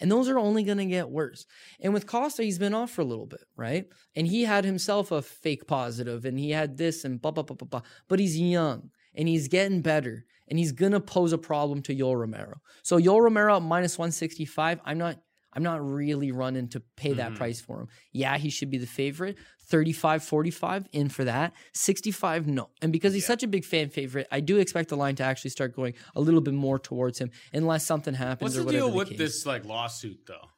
And 0.00 0.10
those 0.10 0.28
are 0.28 0.38
only 0.38 0.62
going 0.62 0.78
to 0.78 0.86
get 0.86 1.10
worse. 1.10 1.46
And 1.80 1.92
with 1.92 2.06
Costa, 2.06 2.42
he's 2.42 2.58
been 2.58 2.74
off 2.74 2.90
for 2.90 3.02
a 3.02 3.06
little 3.06 3.26
bit, 3.26 3.44
right? 3.56 3.86
And 4.16 4.26
he 4.26 4.42
had 4.44 4.64
himself 4.64 5.12
a 5.12 5.20
fake 5.20 5.66
positive 5.66 6.24
and 6.24 6.38
he 6.38 6.50
had 6.50 6.78
this 6.78 7.04
and 7.04 7.20
blah, 7.20 7.30
blah, 7.30 7.42
blah, 7.42 7.56
blah, 7.56 7.68
blah. 7.68 7.82
But 8.08 8.18
he's 8.18 8.38
young 8.38 8.90
and 9.14 9.28
he's 9.28 9.48
getting 9.48 9.82
better 9.82 10.24
and 10.48 10.58
he's 10.58 10.72
going 10.72 10.92
to 10.92 11.00
pose 11.00 11.32
a 11.32 11.38
problem 11.38 11.82
to 11.82 11.94
Yoel 11.94 12.18
Romero. 12.18 12.60
So 12.82 12.98
Yoel 12.98 13.22
Romero 13.22 13.56
at 13.56 13.62
minus 13.62 13.98
165, 13.98 14.80
I'm 14.84 14.98
not. 14.98 15.18
I'm 15.52 15.62
not 15.62 15.84
really 15.84 16.32
running 16.32 16.68
to 16.68 16.80
pay 16.96 17.12
that 17.14 17.28
mm-hmm. 17.28 17.36
price 17.36 17.60
for 17.60 17.80
him. 17.80 17.88
Yeah, 18.12 18.38
he 18.38 18.50
should 18.50 18.70
be 18.70 18.78
the 18.78 18.86
favorite. 18.86 19.36
35, 19.66 20.24
45 20.24 20.88
in 20.92 21.08
for 21.08 21.24
that. 21.24 21.52
65, 21.74 22.46
no. 22.46 22.70
And 22.82 22.92
because 22.92 23.14
he's 23.14 23.26
such 23.26 23.42
a 23.42 23.46
big 23.46 23.64
fan 23.64 23.88
favorite, 23.88 24.26
I 24.30 24.40
do 24.40 24.58
expect 24.58 24.88
the 24.88 24.96
line 24.96 25.14
to 25.16 25.22
actually 25.22 25.50
start 25.50 25.74
going 25.74 25.94
a 26.16 26.20
little 26.20 26.40
bit 26.40 26.54
more 26.54 26.78
towards 26.78 27.18
him 27.18 27.30
unless 27.52 27.86
something 27.86 28.14
happens 28.14 28.56
What's 28.56 28.64
the 28.66 28.70
deal 28.70 28.90
the 28.90 28.96
with 28.96 29.08
case. 29.10 29.18
this 29.18 29.46
like 29.46 29.64
lawsuit 29.64 30.26
though? 30.26 30.48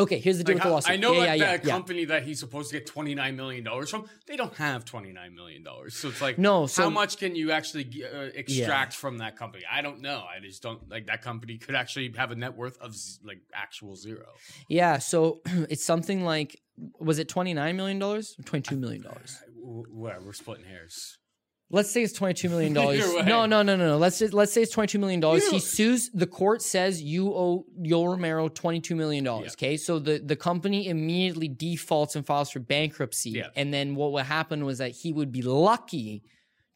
Okay, 0.00 0.18
here's 0.20 0.38
the 0.38 0.44
deal 0.44 0.54
Like, 0.54 0.62
with 0.64 0.68
the 0.68 0.74
lawsuit. 0.74 0.92
I 0.92 0.96
know 0.96 1.12
yeah, 1.12 1.18
like 1.18 1.26
yeah, 1.26 1.34
yeah, 1.34 1.56
that 1.56 1.64
yeah. 1.64 1.72
company 1.72 2.04
that 2.04 2.22
he's 2.22 2.38
supposed 2.38 2.70
to 2.70 2.76
get 2.78 2.86
twenty 2.86 3.14
nine 3.16 3.34
million 3.36 3.64
dollars 3.64 3.90
from. 3.90 4.08
They 4.26 4.36
don't 4.36 4.54
have 4.54 4.84
twenty 4.84 5.12
nine 5.12 5.34
million 5.34 5.64
dollars, 5.64 5.96
so 5.96 6.08
it's 6.08 6.20
like 6.22 6.38
No, 6.38 6.66
so- 6.66 6.84
how 6.84 6.90
much 6.90 7.18
can 7.18 7.34
you 7.34 7.50
actually 7.50 8.04
uh, 8.04 8.28
extract 8.34 8.94
from 8.94 9.18
that 9.18 9.36
company? 9.36 9.64
I 9.70 9.82
don't 9.82 10.00
know. 10.00 10.18
I 10.24 10.40
just 10.40 10.62
don't 10.62 10.88
like 10.88 11.06
that 11.06 11.22
company 11.22 11.58
could 11.58 11.74
actually 11.74 12.12
have 12.16 12.30
a 12.30 12.36
net 12.36 12.56
worth 12.56 12.78
of 12.80 12.94
like 13.24 13.40
actual 13.52 13.96
zero. 13.96 14.26
Yeah, 14.68 14.98
so 14.98 15.40
it's 15.68 15.84
something 15.84 16.24
like 16.24 16.60
was 17.00 17.18
it 17.18 17.28
twenty 17.28 17.52
nine 17.52 17.76
million 17.76 17.98
dollars 17.98 18.36
or 18.38 18.44
twenty 18.44 18.62
two 18.62 18.76
million 18.76 19.02
dollars? 19.02 19.36
Where 19.60 20.20
we're 20.24 20.32
splitting 20.32 20.64
hairs. 20.64 21.18
Let's 21.70 21.90
say 21.90 22.02
it's 22.02 22.14
twenty 22.14 22.34
two 22.34 22.48
million 22.48 22.72
dollars. 22.74 23.00
No, 23.24 23.44
no, 23.44 23.62
no, 23.62 23.76
no, 23.76 23.76
no. 23.76 23.96
Let's 23.98 24.18
just, 24.18 24.32
let's 24.32 24.52
say 24.52 24.62
it's 24.62 24.72
twenty 24.72 24.88
two 24.88 24.98
million 24.98 25.20
dollars. 25.20 25.48
He 25.48 25.58
sues. 25.58 26.10
The 26.14 26.26
court 26.26 26.62
says 26.62 27.02
you 27.02 27.28
owe 27.34 27.66
Yoel 27.80 28.12
Romero 28.12 28.48
twenty 28.48 28.80
two 28.80 28.96
million 28.96 29.24
dollars. 29.24 29.52
Okay, 29.52 29.76
so 29.76 29.98
the 29.98 30.18
the 30.18 30.36
company 30.36 30.88
immediately 30.88 31.48
defaults 31.48 32.16
and 32.16 32.24
files 32.24 32.50
for 32.50 32.60
bankruptcy. 32.60 33.30
Yeah. 33.30 33.48
And 33.54 33.72
then 33.72 33.94
what 33.94 34.12
would 34.12 34.24
happen 34.24 34.64
was 34.64 34.78
that 34.78 34.92
he 34.92 35.12
would 35.12 35.30
be 35.30 35.42
lucky 35.42 36.22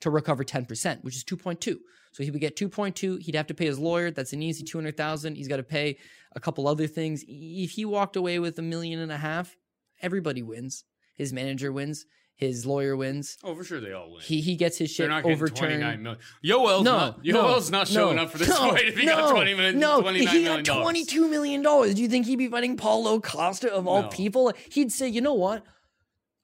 to 0.00 0.10
recover 0.10 0.44
ten 0.44 0.66
percent, 0.66 1.02
which 1.04 1.16
is 1.16 1.24
two 1.24 1.36
point 1.36 1.60
two. 1.60 1.80
So 2.12 2.22
he 2.22 2.30
would 2.30 2.42
get 2.42 2.56
two 2.56 2.68
point 2.68 2.94
two. 2.94 3.16
He'd 3.16 3.34
have 3.34 3.46
to 3.46 3.54
pay 3.54 3.64
his 3.64 3.78
lawyer. 3.78 4.10
That's 4.10 4.34
an 4.34 4.42
easy 4.42 4.62
two 4.62 4.76
hundred 4.76 4.98
thousand. 4.98 5.36
He's 5.36 5.48
got 5.48 5.56
to 5.56 5.62
pay 5.62 5.96
a 6.36 6.40
couple 6.40 6.68
other 6.68 6.86
things. 6.86 7.24
If 7.26 7.70
he 7.70 7.86
walked 7.86 8.16
away 8.16 8.38
with 8.38 8.58
a 8.58 8.62
million 8.62 9.00
and 9.00 9.10
a 9.10 9.16
half, 9.16 9.56
everybody 10.02 10.42
wins. 10.42 10.84
His 11.14 11.32
manager 11.32 11.72
wins. 11.72 12.04
His 12.48 12.66
lawyer 12.66 12.96
wins. 12.96 13.38
Oh, 13.44 13.54
for 13.54 13.64
sure 13.64 13.80
they 13.80 13.92
all 13.92 14.10
win. 14.12 14.20
He 14.22 14.40
he 14.40 14.56
gets 14.56 14.78
his 14.78 14.88
They're 14.96 15.06
shit 15.06 15.10
not 15.10 15.22
getting 15.22 15.38
twenty 15.38 15.74
overturned. 15.74 16.02
million. 16.02 16.18
Yoel's 16.44 16.84
No, 16.84 16.92
not. 16.98 17.24
no, 17.24 17.42
Yoel's 17.44 17.70
not 17.70 17.88
showing 17.88 18.16
no, 18.16 18.22
up 18.22 18.30
for 18.32 18.38
this 18.38 18.48
no, 18.48 18.70
fight 18.72 18.86
if 18.88 18.96
he 18.98 19.06
no, 19.06 19.16
got 19.16 19.30
twenty 19.30 19.54
million. 19.54 19.78
No, 19.78 20.02
$29 20.02 20.10
if 20.10 20.16
he 20.16 20.24
million 20.26 20.56
got 20.56 20.64
dollars. 20.64 20.82
twenty-two 20.82 21.28
million 21.28 21.62
dollars, 21.62 21.94
do 21.94 22.02
you 22.02 22.08
think 22.08 22.26
he'd 22.26 22.36
be 22.36 22.48
fighting 22.48 22.76
Paulo 22.76 23.20
Costa 23.20 23.72
of 23.72 23.86
all 23.86 24.02
No. 24.02 24.08
people? 24.08 24.52
He'd 24.70 24.90
say, 24.92 25.08
you 25.08 25.20
know 25.20 25.34
what? 25.34 25.64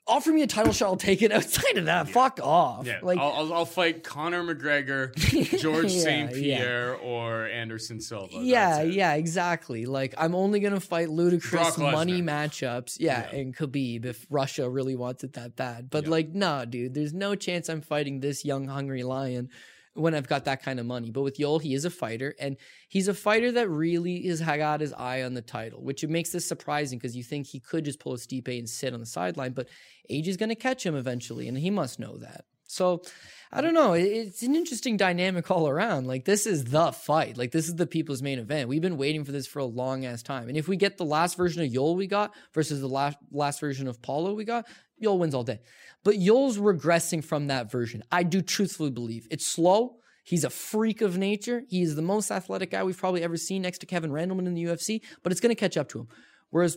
Offer 0.08 0.32
me 0.32 0.42
a 0.42 0.46
title 0.46 0.72
shot, 0.72 0.86
I'll 0.86 0.96
take 0.96 1.20
it. 1.22 1.30
Outside 1.32 1.76
of 1.76 1.84
that, 1.84 2.08
fuck 2.08 2.40
off. 2.42 2.86
Yeah, 2.86 2.98
like 3.02 3.18
I'll, 3.18 3.32
I'll, 3.32 3.52
I'll 3.52 3.64
fight 3.66 4.02
Conor 4.02 4.42
McGregor, 4.42 5.14
George 5.60 5.92
Yeah, 5.92 6.02
St. 6.02 6.32
Pierre, 6.32 6.94
or 6.96 7.46
Anderson 7.46 8.00
Silva. 8.00 8.38
yeah, 8.40 8.82
yeah, 8.82 9.14
exactly. 9.14 9.84
Like 9.86 10.14
I'm 10.16 10.34
only 10.34 10.60
gonna 10.60 10.80
fight 10.80 11.10
ludicrous 11.10 11.76
money 11.76 12.22
matchups. 12.22 12.96
Yeah, 12.98 13.28
Yeah. 13.32 13.38
and 13.38 13.54
Khabib 13.56 14.04
if 14.06 14.26
Russia 14.30 14.68
really 14.68 14.96
wants 14.96 15.24
it 15.24 15.34
that 15.34 15.56
bad. 15.56 15.90
But 15.90 16.06
like, 16.08 16.34
nah, 16.34 16.64
dude, 16.64 16.94
there's 16.94 17.12
no 17.12 17.34
chance 17.34 17.68
I'm 17.68 17.82
fighting 17.82 18.20
this 18.20 18.44
young 18.44 18.66
hungry 18.66 19.02
lion 19.02 19.50
when 19.98 20.14
I've 20.14 20.28
got 20.28 20.44
that 20.44 20.62
kind 20.62 20.80
of 20.80 20.86
money. 20.86 21.10
But 21.10 21.22
with 21.22 21.38
Yoel, 21.38 21.60
he 21.60 21.74
is 21.74 21.84
a 21.84 21.90
fighter, 21.90 22.34
and 22.38 22.56
he's 22.88 23.08
a 23.08 23.14
fighter 23.14 23.52
that 23.52 23.68
really 23.68 24.26
is 24.26 24.40
got 24.40 24.80
his 24.80 24.92
eye 24.92 25.22
on 25.22 25.34
the 25.34 25.42
title, 25.42 25.82
which 25.82 26.06
makes 26.06 26.30
this 26.30 26.46
surprising 26.46 26.98
because 26.98 27.16
you 27.16 27.22
think 27.22 27.46
he 27.46 27.60
could 27.60 27.84
just 27.84 28.00
pull 28.00 28.14
a 28.14 28.16
Stipe 28.16 28.58
and 28.58 28.68
sit 28.68 28.94
on 28.94 29.00
the 29.00 29.06
sideline, 29.06 29.52
but 29.52 29.68
age 30.08 30.28
is 30.28 30.36
gonna 30.36 30.54
catch 30.54 30.84
him 30.84 30.94
eventually, 30.94 31.48
and 31.48 31.58
he 31.58 31.70
must 31.70 31.98
know 31.98 32.16
that. 32.18 32.44
So 32.68 33.02
I 33.50 33.62
don't 33.62 33.74
know. 33.74 33.94
It's 33.94 34.42
an 34.42 34.54
interesting 34.54 34.98
dynamic 34.98 35.50
all 35.50 35.68
around. 35.68 36.06
Like 36.06 36.26
this 36.26 36.46
is 36.46 36.64
the 36.64 36.92
fight. 36.92 37.38
Like 37.38 37.50
this 37.50 37.66
is 37.66 37.76
the 37.76 37.86
people's 37.86 38.22
main 38.22 38.38
event. 38.38 38.68
We've 38.68 38.82
been 38.82 38.98
waiting 38.98 39.24
for 39.24 39.32
this 39.32 39.46
for 39.46 39.60
a 39.60 39.64
long 39.64 40.04
ass 40.04 40.22
time. 40.22 40.48
And 40.48 40.56
if 40.56 40.68
we 40.68 40.76
get 40.76 40.98
the 40.98 41.04
last 41.04 41.36
version 41.36 41.62
of 41.62 41.70
Yoel 41.70 41.96
we 41.96 42.06
got 42.06 42.34
versus 42.52 42.80
the 42.80 42.88
last 42.88 43.16
last 43.32 43.58
version 43.58 43.88
of 43.88 44.02
Paulo 44.02 44.34
we 44.34 44.44
got, 44.44 44.66
Yoel 45.02 45.18
wins 45.18 45.34
all 45.34 45.44
day. 45.44 45.60
But 46.04 46.14
Yoel's 46.16 46.58
regressing 46.58 47.22
from 47.24 47.46
that 47.48 47.70
version. 47.70 48.02
I 48.12 48.22
do 48.22 48.40
truthfully 48.42 48.90
believe 48.90 49.26
it's 49.30 49.46
slow. 49.46 49.96
He's 50.24 50.44
a 50.44 50.50
freak 50.50 51.00
of 51.00 51.16
nature. 51.16 51.62
He 51.68 51.80
is 51.82 51.96
the 51.96 52.02
most 52.02 52.30
athletic 52.30 52.70
guy 52.70 52.84
we've 52.84 52.98
probably 52.98 53.22
ever 53.22 53.36
seen 53.36 53.62
next 53.62 53.78
to 53.78 53.86
Kevin 53.86 54.10
Randleman 54.10 54.46
in 54.46 54.54
the 54.54 54.64
UFC, 54.64 55.00
but 55.22 55.32
it's 55.32 55.40
going 55.40 55.54
to 55.54 55.58
catch 55.58 55.76
up 55.76 55.88
to 55.90 56.00
him. 56.00 56.08
Whereas 56.50 56.76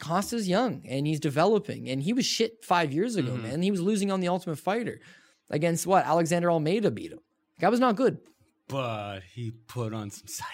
Costa's 0.00 0.48
young 0.48 0.82
and 0.88 1.06
he's 1.06 1.20
developing, 1.20 1.88
and 1.88 2.02
he 2.02 2.12
was 2.12 2.26
shit 2.26 2.64
five 2.64 2.92
years 2.92 3.16
ago, 3.16 3.32
Mm-hmm. 3.32 3.42
man. 3.42 3.62
He 3.62 3.70
was 3.70 3.80
losing 3.80 4.10
on 4.10 4.20
the 4.20 4.28
Ultimate 4.28 4.58
Fighter 4.58 5.00
against 5.50 5.86
what 5.86 6.04
Alexander 6.06 6.50
Almeida 6.50 6.90
beat 6.90 7.12
him. 7.12 7.20
Guy 7.60 7.68
was 7.68 7.80
not 7.80 7.96
good. 7.96 8.18
But 8.68 9.20
he 9.34 9.50
put 9.50 9.94
on 9.94 10.10
some 10.10 10.26
size. 10.26 10.46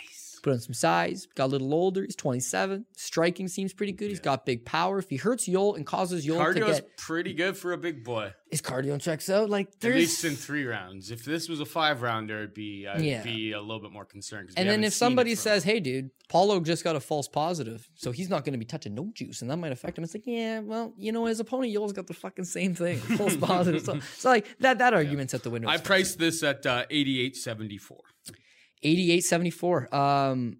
Put 0.45 0.53
on 0.53 0.61
some 0.61 0.75
size, 0.75 1.27
got 1.35 1.47
a 1.47 1.47
little 1.47 1.73
older. 1.73 2.03
He's 2.05 2.15
27. 2.17 2.85
Striking 2.95 3.49
seems 3.49 3.73
pretty 3.73 3.93
good. 3.93 4.11
He's 4.11 4.21
got 4.21 4.45
big 4.45 4.67
power. 4.67 4.99
If 4.99 5.09
he 5.09 5.17
hurts 5.17 5.49
Yoel 5.49 5.75
and 5.75 5.87
causes 5.87 6.27
Yoel 6.27 6.53
to 6.55 6.61
Cardio's 6.61 6.81
get 6.81 6.97
pretty 6.99 7.33
good 7.33 7.57
for 7.57 7.73
a 7.73 7.79
big 7.79 8.05
boy. 8.05 8.35
his 8.51 8.61
cardio 8.61 9.01
checks 9.01 9.31
out, 9.31 9.49
like 9.49 9.69
At 9.83 9.95
least 9.95 10.23
in 10.25 10.37
three 10.37 10.67
rounds. 10.67 11.11
If 11.11 11.25
this 11.25 11.49
was 11.49 11.61
a 11.61 11.65
five 11.65 12.03
rounder, 12.03 12.37
it'd 12.41 12.53
be 12.55 12.87
I'd 12.87 13.01
Yeah. 13.01 13.23
be 13.23 13.53
a 13.53 13.61
little 13.61 13.81
bit 13.81 13.91
more 13.91 14.05
concerned. 14.05 14.51
And 14.57 14.69
then 14.69 14.85
if 14.85 14.93
somebody 14.93 15.35
says. 15.35 15.65
"Hey, 15.65 15.81
dude, 15.81 16.11
Paulo 16.29 16.61
just 16.61 16.85
got 16.85 16.95
a 16.95 17.01
false 17.01 17.27
positive, 17.27 17.89
so 17.95 18.13
he's 18.13 18.29
not 18.29 18.45
going 18.45 18.53
to 18.53 18.59
be 18.59 18.65
touching 18.67 18.95
no 18.95 19.11
juice, 19.15 19.41
and 19.41 19.51
that 19.51 19.57
might 19.57 19.73
affect 19.73 19.97
him," 19.97 20.05
it's 20.05 20.13
like, 20.15 20.27
yeah, 20.27 20.61
well, 20.61 20.93
you 20.99 21.11
know, 21.11 21.25
his 21.25 21.41
opponent 21.41 21.75
Yoel's 21.75 21.95
got 21.95 22.07
the 22.07 22.15
fucking 22.15 22.45
same 22.45 22.75
thing, 22.75 22.99
false 22.99 23.35
positive. 23.41 23.83
So, 23.83 23.99
so 24.19 24.29
like 24.29 24.47
that 24.61 24.77
that 24.79 24.93
argument's 24.93 25.33
at 25.33 25.43
the 25.43 25.49
window. 25.51 25.69
I 25.69 25.79
priced 25.79 26.19
this 26.19 26.43
at 26.43 26.67
uh, 26.67 26.85
eighty-eight 26.91 27.35
seventy-four. 28.83 28.91
eighty-eight 28.91 29.21
seventy-four. 29.25 29.95
Um, 29.95 30.59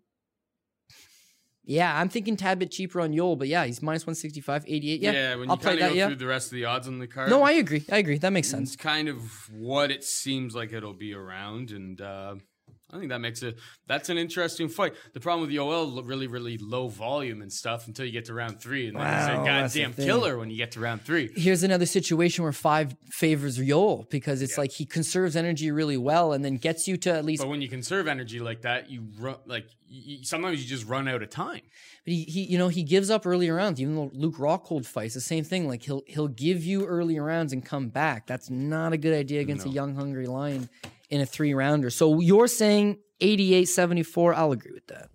yeah, 1.67 1.99
I'm 1.99 2.11
thinking 2.11 2.37
tad 2.37 2.59
bit 2.59 2.71
cheaper 2.71 3.01
on 3.01 3.13
Yoel, 3.13 3.39
but 3.39 3.49
yeah, 3.49 3.65
he's 3.65 3.81
minus 3.81 4.07
one 4.07 4.15
sixty-five. 4.15 4.65
88. 4.69 5.01
Yeah, 5.01 5.35
when 5.37 5.51
I'll 5.51 5.57
play 5.57 5.77
that. 5.77 5.89
go 5.91 5.95
Yeah. 5.95 6.07
through 6.09 6.17
the 6.17 6.27
rest 6.27 6.49
of 6.49 6.57
the 6.57 6.67
odds 6.67 6.87
on 6.89 6.99
the 6.99 7.07
card. 7.07 7.31
No, 7.31 7.43
I 7.43 7.53
agree. 7.53 7.85
I 7.91 7.99
agree. 7.99 8.19
That 8.19 8.33
makes 8.35 8.49
sense. 8.49 8.75
It's 8.75 8.83
kind 8.83 9.09
of 9.09 9.51
what 9.51 9.91
it 9.91 10.05
seems 10.05 10.55
like 10.55 10.73
it'll 10.75 10.93
be 10.93 11.15
around, 11.15 11.71
and 11.71 11.99
uh, 12.01 12.35
I 12.95 12.99
think 12.99 13.11
that 13.11 13.19
makes 13.19 13.43
it. 13.43 13.59
That's 13.89 14.09
an 14.09 14.19
interesting 14.19 14.69
fight. 14.69 14.95
The 15.15 15.21
problem 15.21 15.49
with 15.49 15.55
Yoel, 15.55 16.07
really, 16.07 16.29
really 16.29 16.59
low 16.59 16.87
volume 16.87 17.43
and 17.43 17.53
stuff 17.53 17.89
until 17.89 18.07
you 18.07 18.13
get 18.13 18.27
to 18.27 18.35
round 18.35 18.61
three, 18.61 18.87
and 18.87 18.97
then 18.97 19.03
Wow, 19.03 19.35
a 19.35 19.39
the 19.39 19.45
goddamn 19.45 19.95
killer 19.95 20.39
when 20.39 20.49
you 20.49 20.57
get 20.57 20.71
to 20.73 20.81
round 20.81 21.03
three. 21.03 21.31
Here's 21.35 21.65
another 21.65 21.87
situation 21.87 22.45
where 22.45 22.53
five 22.53 22.95
favors 23.11 23.59
Yoel 23.59 24.09
because 24.11 24.43
it's 24.43 24.57
like 24.57 24.71
he 24.71 24.87
conserves 24.87 25.35
energy 25.35 25.73
really 25.73 25.97
well 25.97 26.33
and 26.33 26.45
then 26.45 26.57
gets 26.57 26.87
you 26.87 26.97
to 26.99 27.13
at 27.13 27.25
least 27.25 27.43
But 27.43 27.49
when 27.49 27.61
you 27.61 27.69
conserve 27.69 28.07
energy 28.07 28.39
like 28.39 28.63
that, 28.63 28.89
you 28.89 29.09
run 29.19 29.37
like 29.45 29.67
y 29.91 30.03
y- 30.07 30.19
sometimes 30.23 30.63
you 30.63 30.69
just 30.69 30.87
run 30.87 31.09
out 31.09 31.21
of 31.23 31.31
time. 31.31 31.63
But 32.05 32.13
he, 32.13 32.23
he, 32.25 32.45
you 32.45 32.59
know, 32.59 32.69
he 32.69 32.85
gives 32.85 33.11
up 33.11 33.27
early 33.27 33.51
rounds. 33.51 33.81
Even 33.81 33.97
though 33.97 34.11
Luke 34.15 34.37
Rockhold 34.37 34.87
fights, 34.87 35.15
the 35.15 35.21
same 35.21 35.43
thing. 35.43 35.67
Like 35.67 35.83
he'll 35.83 36.03
he'll 36.07 36.29
give 36.29 36.65
you 36.65 36.87
early 36.87 37.19
rounds 37.19 37.53
and 37.53 37.65
come 37.65 37.89
back. 37.89 38.29
That's 38.29 38.51
not 38.51 38.93
a 38.93 38.97
good 38.97 39.15
idea 39.15 39.41
against 39.41 39.67
a 39.67 39.71
young, 39.71 39.97
hungry 39.97 40.29
lion 40.29 40.69
in 41.15 41.21
a 41.21 41.27
three 41.27 41.55
rounder. 41.55 41.91
So 41.91 42.19
you're 42.19 42.49
saying 42.49 42.99
88-74. 43.21 44.35
I'll 44.35 44.51
agree 44.51 44.73
with 44.73 44.89
that. 44.89 45.11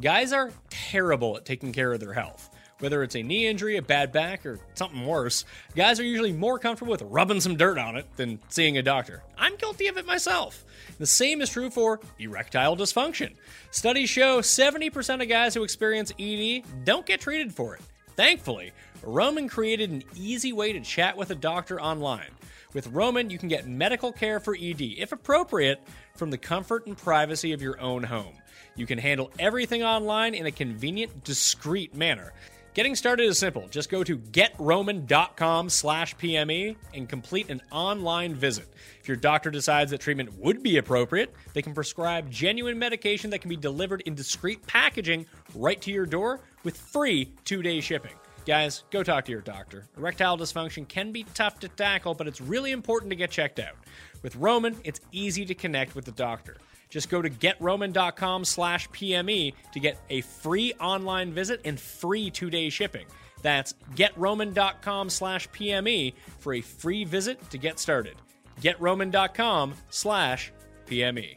Guys 0.00 0.32
are 0.32 0.52
terrible 0.70 1.36
at 1.36 1.44
taking 1.44 1.72
care 1.72 1.92
of 1.92 1.98
their 1.98 2.12
health. 2.12 2.48
Whether 2.78 3.02
it's 3.02 3.16
a 3.16 3.22
knee 3.22 3.48
injury, 3.48 3.76
a 3.76 3.82
bad 3.82 4.12
back, 4.12 4.46
or 4.46 4.60
something 4.74 5.04
worse, 5.04 5.44
guys 5.74 5.98
are 5.98 6.04
usually 6.04 6.32
more 6.32 6.60
comfortable 6.60 6.92
with 6.92 7.02
rubbing 7.02 7.40
some 7.40 7.56
dirt 7.56 7.78
on 7.78 7.96
it 7.96 8.06
than 8.16 8.38
seeing 8.48 8.78
a 8.78 8.82
doctor. 8.82 9.24
I'm 9.36 9.56
guilty 9.56 9.88
of 9.88 9.98
it 9.98 10.06
myself. 10.06 10.64
The 10.98 11.06
same 11.06 11.42
is 11.42 11.50
true 11.50 11.68
for 11.68 11.98
erectile 12.20 12.76
dysfunction. 12.76 13.34
Studies 13.72 14.08
show 14.08 14.40
70% 14.40 15.20
of 15.20 15.28
guys 15.28 15.52
who 15.52 15.64
experience 15.64 16.12
ED 16.18 16.62
don't 16.84 17.04
get 17.04 17.20
treated 17.20 17.52
for 17.52 17.74
it. 17.74 17.82
Thankfully, 18.14 18.70
Roman 19.02 19.48
created 19.48 19.90
an 19.90 20.04
easy 20.14 20.52
way 20.52 20.72
to 20.72 20.80
chat 20.80 21.16
with 21.16 21.30
a 21.32 21.34
doctor 21.34 21.80
online. 21.80 22.30
With 22.72 22.86
Roman, 22.88 23.30
you 23.30 23.38
can 23.38 23.48
get 23.48 23.66
medical 23.66 24.12
care 24.12 24.38
for 24.38 24.54
ED, 24.54 24.80
if 24.80 25.12
appropriate, 25.12 25.80
from 26.14 26.30
the 26.30 26.38
comfort 26.38 26.86
and 26.86 26.96
privacy 26.96 27.52
of 27.52 27.60
your 27.60 27.80
own 27.80 28.04
home. 28.04 28.34
You 28.76 28.86
can 28.86 28.98
handle 28.98 29.32
everything 29.38 29.82
online 29.82 30.34
in 30.34 30.46
a 30.46 30.52
convenient, 30.52 31.24
discreet 31.24 31.94
manner. 31.94 32.32
Getting 32.72 32.94
started 32.94 33.24
is 33.24 33.36
simple. 33.36 33.66
Just 33.68 33.90
go 33.90 34.04
to 34.04 34.16
getroman.com 34.16 35.70
slash 35.70 36.14
PME 36.16 36.76
and 36.94 37.08
complete 37.08 37.50
an 37.50 37.60
online 37.72 38.36
visit. 38.36 38.72
If 39.00 39.08
your 39.08 39.16
doctor 39.16 39.50
decides 39.50 39.90
that 39.90 40.00
treatment 40.00 40.38
would 40.38 40.62
be 40.62 40.76
appropriate, 40.76 41.34
they 41.52 41.62
can 41.62 41.74
prescribe 41.74 42.30
genuine 42.30 42.78
medication 42.78 43.30
that 43.30 43.40
can 43.40 43.48
be 43.48 43.56
delivered 43.56 44.02
in 44.02 44.14
discreet 44.14 44.64
packaging 44.68 45.26
right 45.56 45.80
to 45.82 45.90
your 45.90 46.06
door 46.06 46.40
with 46.62 46.76
free 46.76 47.32
two-day 47.44 47.80
shipping. 47.80 48.14
Guys, 48.50 48.82
go 48.90 49.04
talk 49.04 49.26
to 49.26 49.30
your 49.30 49.42
doctor. 49.42 49.86
Erectile 49.96 50.36
dysfunction 50.36 50.88
can 50.88 51.12
be 51.12 51.22
tough 51.34 51.60
to 51.60 51.68
tackle, 51.68 52.14
but 52.14 52.26
it's 52.26 52.40
really 52.40 52.72
important 52.72 53.10
to 53.10 53.14
get 53.14 53.30
checked 53.30 53.60
out. 53.60 53.76
With 54.24 54.34
Roman, 54.34 54.76
it's 54.82 55.00
easy 55.12 55.44
to 55.44 55.54
connect 55.54 55.94
with 55.94 56.04
the 56.04 56.10
doctor. 56.10 56.56
Just 56.88 57.10
go 57.10 57.22
to 57.22 57.30
getroman.com 57.30 58.44
slash 58.44 58.88
PME 58.88 59.54
to 59.72 59.78
get 59.78 59.98
a 60.10 60.22
free 60.22 60.72
online 60.80 61.32
visit 61.32 61.60
and 61.64 61.78
free 61.78 62.28
two-day 62.28 62.70
shipping. 62.70 63.06
That's 63.40 63.76
getroman.com 63.94 65.10
slash 65.10 65.48
PME 65.50 66.14
for 66.40 66.54
a 66.54 66.60
free 66.60 67.04
visit 67.04 67.50
to 67.50 67.56
get 67.56 67.78
started. 67.78 68.16
Getroman.com 68.60 69.74
slash. 69.90 70.50
PME. 70.88 71.36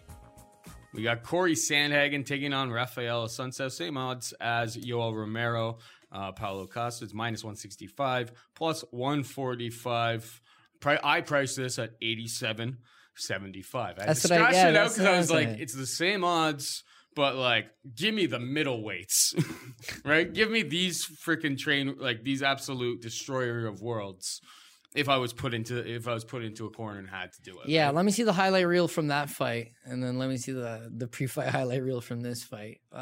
We 0.93 1.01
got 1.01 1.23
Corey 1.23 1.55
Sandhagen 1.55 2.23
taking 2.23 2.53
on 2.53 2.71
Rafael 2.71 3.25
Assunção, 3.25 3.71
same 3.71 3.97
odds 3.97 4.31
as 4.39 4.77
Yoel 4.77 5.15
Romero. 5.15 5.79
Uh, 6.13 6.31
Paulo 6.31 6.67
Costa 6.67 7.05
is 7.05 7.13
minus 7.13 7.43
165 7.43 8.31
plus 8.55 8.83
145. 8.91 10.41
Pri- 10.79 10.99
I 11.03 11.21
priced 11.21 11.57
this 11.57 11.79
at 11.79 11.91
87 12.01 12.77
75. 13.15 13.97
I 13.99 14.05
That's 14.05 14.27
had 14.29 14.39
what 14.41 14.49
I- 14.49 14.53
yeah, 14.53 14.69
it 14.69 14.75
out 14.75 14.89
because 14.91 15.05
I 15.05 15.17
was 15.17 15.31
like, 15.31 15.47
it's 15.59 15.73
the 15.73 15.87
same 15.87 16.23
odds, 16.23 16.83
but 17.15 17.35
like, 17.35 17.67
give 17.95 18.13
me 18.13 18.25
the 18.25 18.39
middle 18.39 18.83
weights, 18.83 19.33
right? 20.05 20.31
Give 20.31 20.49
me 20.51 20.61
these 20.63 21.05
freaking 21.05 21.57
train, 21.57 21.95
like 21.99 22.23
these 22.23 22.43
absolute 22.43 23.01
destroyer 23.01 23.65
of 23.67 23.81
worlds. 23.81 24.41
If 24.95 25.09
I 25.09 25.17
was 25.17 25.33
put 25.33 25.53
into 25.53 25.77
if 25.87 26.07
I 26.07 26.13
was 26.13 26.23
put 26.23 26.43
into 26.43 26.65
a 26.65 26.69
corner 26.69 26.99
and 26.99 27.09
had 27.09 27.31
to 27.33 27.41
do 27.41 27.59
it, 27.59 27.67
Yeah, 27.69 27.85
right? 27.87 27.95
let 27.95 28.05
me 28.05 28.11
see 28.11 28.23
the 28.23 28.33
highlight 28.33 28.67
reel 28.67 28.87
from 28.87 29.07
that 29.07 29.29
fight, 29.29 29.71
and 29.85 30.03
then 30.03 30.17
let 30.19 30.29
me 30.29 30.37
see 30.37 30.51
the 30.51 30.91
the 30.95 31.07
pre-fight 31.07 31.49
highlight 31.57 31.81
reel 31.83 32.01
from 32.01 32.21
this 32.21 32.43
fight. 32.43 32.79
Uh, 32.93 32.97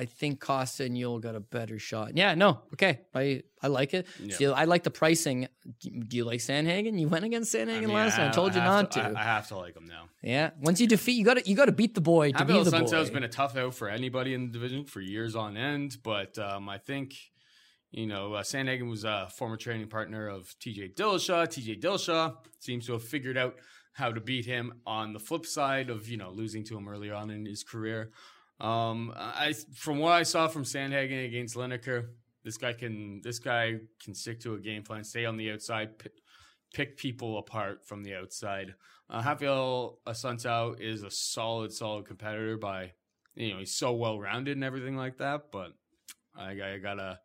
I 0.00 0.08
think 0.18 0.40
Costa 0.40 0.84
and 0.84 0.96
Yoel 0.96 1.20
got 1.20 1.34
a 1.36 1.40
better 1.40 1.78
shot. 1.78 2.16
Yeah, 2.16 2.34
no, 2.34 2.60
okay, 2.74 3.00
I 3.14 3.42
I 3.62 3.68
like 3.68 3.94
it. 3.94 4.06
Yeah. 4.20 4.36
See, 4.36 4.46
I 4.46 4.64
like 4.64 4.82
the 4.82 4.90
pricing. 4.90 5.46
Do 5.80 5.90
do 5.90 6.16
you 6.16 6.24
like 6.24 6.40
Sandhagen? 6.40 6.98
You 6.98 7.08
went 7.08 7.24
against 7.24 7.54
Sandhagen 7.54 7.76
I 7.76 7.80
mean, 7.80 7.92
last 7.92 8.16
time. 8.16 8.28
I 8.30 8.32
told 8.32 8.54
you 8.54 8.60
not 8.60 8.90
to. 8.92 9.00
I, 9.02 9.20
I 9.20 9.24
have 9.24 9.46
to 9.48 9.56
like 9.56 9.76
him 9.76 9.86
now. 9.86 10.08
yeah, 10.22 10.50
once 10.60 10.80
you 10.80 10.88
defeat, 10.88 11.12
you 11.12 11.24
got 11.24 11.34
to 11.38 11.48
you 11.48 11.54
got 11.54 11.66
to 11.66 11.72
beat 11.72 11.94
the 11.94 12.00
boy 12.00 12.32
to 12.32 12.44
be 12.44 12.52
Abel 12.52 12.64
the 12.64 12.70
Sunset 12.70 12.98
has 12.98 13.10
been 13.10 13.22
a 13.24 13.28
tough 13.28 13.56
out 13.56 13.74
for 13.74 13.88
anybody 13.88 14.34
in 14.34 14.46
the 14.46 14.52
division 14.52 14.84
for 14.86 15.00
years 15.00 15.36
on 15.36 15.56
end, 15.56 15.98
but 16.02 16.36
um, 16.38 16.68
I 16.68 16.78
think 16.78 17.14
you 17.92 18.06
know 18.06 18.34
uh, 18.34 18.42
Sandhagen 18.42 18.90
was 18.90 19.04
a 19.04 19.28
former 19.34 19.56
training 19.56 19.88
partner 19.88 20.28
of 20.28 20.54
TJ 20.58 20.94
Dillashaw. 20.94 21.46
TJ 21.46 21.80
Dillashaw 21.80 22.36
seems 22.58 22.86
to 22.86 22.92
have 22.94 23.04
figured 23.04 23.38
out 23.38 23.54
how 23.92 24.10
to 24.10 24.20
beat 24.20 24.46
him. 24.46 24.72
On 24.86 25.12
the 25.12 25.20
flip 25.20 25.46
side 25.46 25.90
of 25.90 26.08
you 26.08 26.16
know 26.16 26.30
losing 26.30 26.64
to 26.64 26.76
him 26.76 26.88
early 26.88 27.10
on 27.10 27.30
in 27.30 27.46
his 27.46 27.62
career, 27.62 28.10
um, 28.60 29.12
I 29.16 29.54
from 29.74 29.98
what 29.98 30.12
I 30.12 30.24
saw 30.24 30.48
from 30.48 30.64
Sandhagen 30.64 31.26
against 31.26 31.56
Lineker, 31.56 32.08
this 32.44 32.56
guy 32.56 32.72
can 32.72 33.20
this 33.22 33.38
guy 33.38 33.78
can 34.02 34.14
stick 34.14 34.40
to 34.40 34.54
a 34.54 34.58
game 34.58 34.82
plan, 34.82 35.04
stay 35.04 35.24
on 35.24 35.36
the 35.36 35.50
outside, 35.52 35.98
pick, 35.98 36.12
pick 36.74 36.96
people 36.96 37.38
apart 37.38 37.86
from 37.86 38.02
the 38.02 38.14
outside. 38.14 38.74
Uh, 39.08 39.22
Rafael 39.24 39.98
is 40.06 41.02
a 41.02 41.10
solid, 41.10 41.72
solid 41.72 42.06
competitor 42.06 42.56
by, 42.56 42.92
you 43.34 43.52
know, 43.52 43.58
he's 43.58 43.74
so 43.74 43.92
well 43.92 44.18
rounded 44.18 44.56
and 44.56 44.64
everything 44.64 44.96
like 44.96 45.18
that. 45.18 45.52
But 45.52 45.72
I, 46.36 46.52
I 46.52 46.78
gotta. 46.78 47.20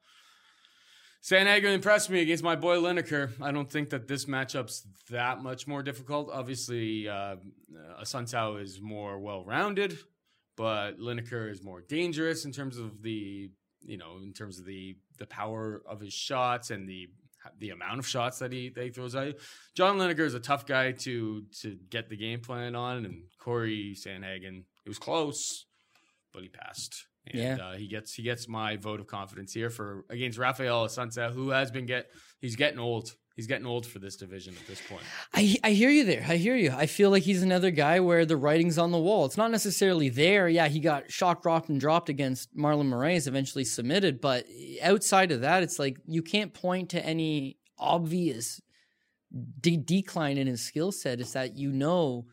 Sandhagen 1.24 1.74
impressed 1.74 2.10
me 2.10 2.22
against 2.22 2.44
my 2.44 2.56
boy 2.56 2.78
Lineker. 2.78 3.32
I 3.42 3.52
don't 3.52 3.70
think 3.70 3.90
that 3.90 4.08
this 4.08 4.26
matchup's 4.26 4.86
that 5.10 5.42
much 5.42 5.68
more 5.68 5.84
difficult. 5.84 6.30
Obviously, 6.32 7.08
uh, 7.10 7.36
Asuncao 8.02 8.62
is 8.62 8.80
more 8.82 9.20
well 9.20 9.44
rounded, 9.44 9.98
but 10.56 11.00
Lineker 11.00 11.52
is 11.52 11.64
more 11.64 11.82
dangerous 11.82 12.46
in 12.46 12.52
terms 12.52 12.78
of 12.78 13.02
the, 13.02 13.50
you 13.82 13.98
know, 13.98 14.18
in 14.24 14.34
terms 14.34 14.60
of 14.60 14.66
the 14.66 14.96
the 15.18 15.28
power 15.28 15.82
of 15.88 16.00
his 16.00 16.14
shots 16.14 16.70
and 16.70 16.88
the 16.88 17.08
the 17.60 17.70
amount 17.72 18.00
of 18.00 18.08
shots 18.08 18.40
that 18.40 18.52
he 18.52 18.72
he 18.76 18.90
throws 18.90 19.16
at 19.16 19.28
you. 19.28 19.34
John 19.76 19.98
Lineker 19.98 20.26
is 20.26 20.34
a 20.34 20.40
tough 20.40 20.66
guy 20.66 20.92
to 20.92 21.44
to 21.62 21.78
get 21.90 22.10
the 22.10 22.18
game 22.18 22.40
plan 22.42 22.76
on, 22.76 23.06
and 23.06 23.24
Corey 23.40 23.96
Sandhagen. 23.98 24.64
it 24.86 24.90
was 24.90 25.00
close, 25.00 25.66
but 26.34 26.44
he 26.44 26.50
passed. 26.50 27.08
And 27.34 27.42
Yeah. 27.60 27.66
uh, 27.66 27.76
he 27.76 27.88
gets 27.88 28.14
he 28.14 28.24
gets 28.24 28.48
my 28.48 28.76
vote 28.78 29.00
of 29.00 29.08
confidence 29.08 29.54
here 29.54 29.70
for 29.70 30.06
against 30.10 30.38
Rafael 30.38 30.86
Assunção, 30.86 31.32
who 31.34 31.50
has 31.50 31.72
been 31.72 31.86
get 31.86 32.10
he's 32.40 32.56
getting 32.56 32.80
old. 32.80 33.16
He's 33.36 33.46
getting 33.46 33.68
old 33.68 33.86
for 33.86 34.00
this 34.00 34.16
division 34.16 34.56
at 34.60 34.66
this 34.66 34.82
point. 34.90 35.04
I, 35.32 35.58
I 35.64 35.72
hear 35.74 35.92
you 35.92 36.06
there. 36.06 36.26
I 36.28 36.38
hear 36.38 36.56
you. 36.56 36.72
I 36.72 36.88
feel 36.88 37.12
like 37.12 37.22
he's 37.22 37.44
another 37.44 37.70
guy 37.70 38.00
where 38.00 38.26
the 38.26 38.36
writing's 38.36 38.80
on 38.80 38.92
the 38.92 38.98
wall. 38.98 39.26
It's 39.28 39.38
not 39.38 39.52
necessarily 39.52 40.10
there. 40.10 40.50
Yeah, 40.50 40.68
he 40.68 40.80
got 40.80 41.12
shock 41.12 41.44
dropped 41.44 41.70
and 41.70 41.80
dropped 41.80 42.10
against 42.10 42.56
Marlon 42.58 42.90
Moraes, 42.90 43.28
eventually 43.28 43.64
submitted. 43.64 44.22
But 44.22 44.46
outside 44.82 45.32
of 45.32 45.42
that, 45.42 45.62
it's 45.62 45.78
like 45.78 45.98
you 46.08 46.24
can't 46.24 46.52
point 46.52 46.90
to 46.90 47.06
any 47.06 47.60
obvious 47.78 48.60
de- 49.60 49.78
decline 49.78 50.40
in 50.40 50.48
his 50.48 50.64
skill 50.64 50.92
set. 50.92 51.20
It's 51.20 51.34
that 51.34 51.56
you 51.56 51.72
know 51.72 52.26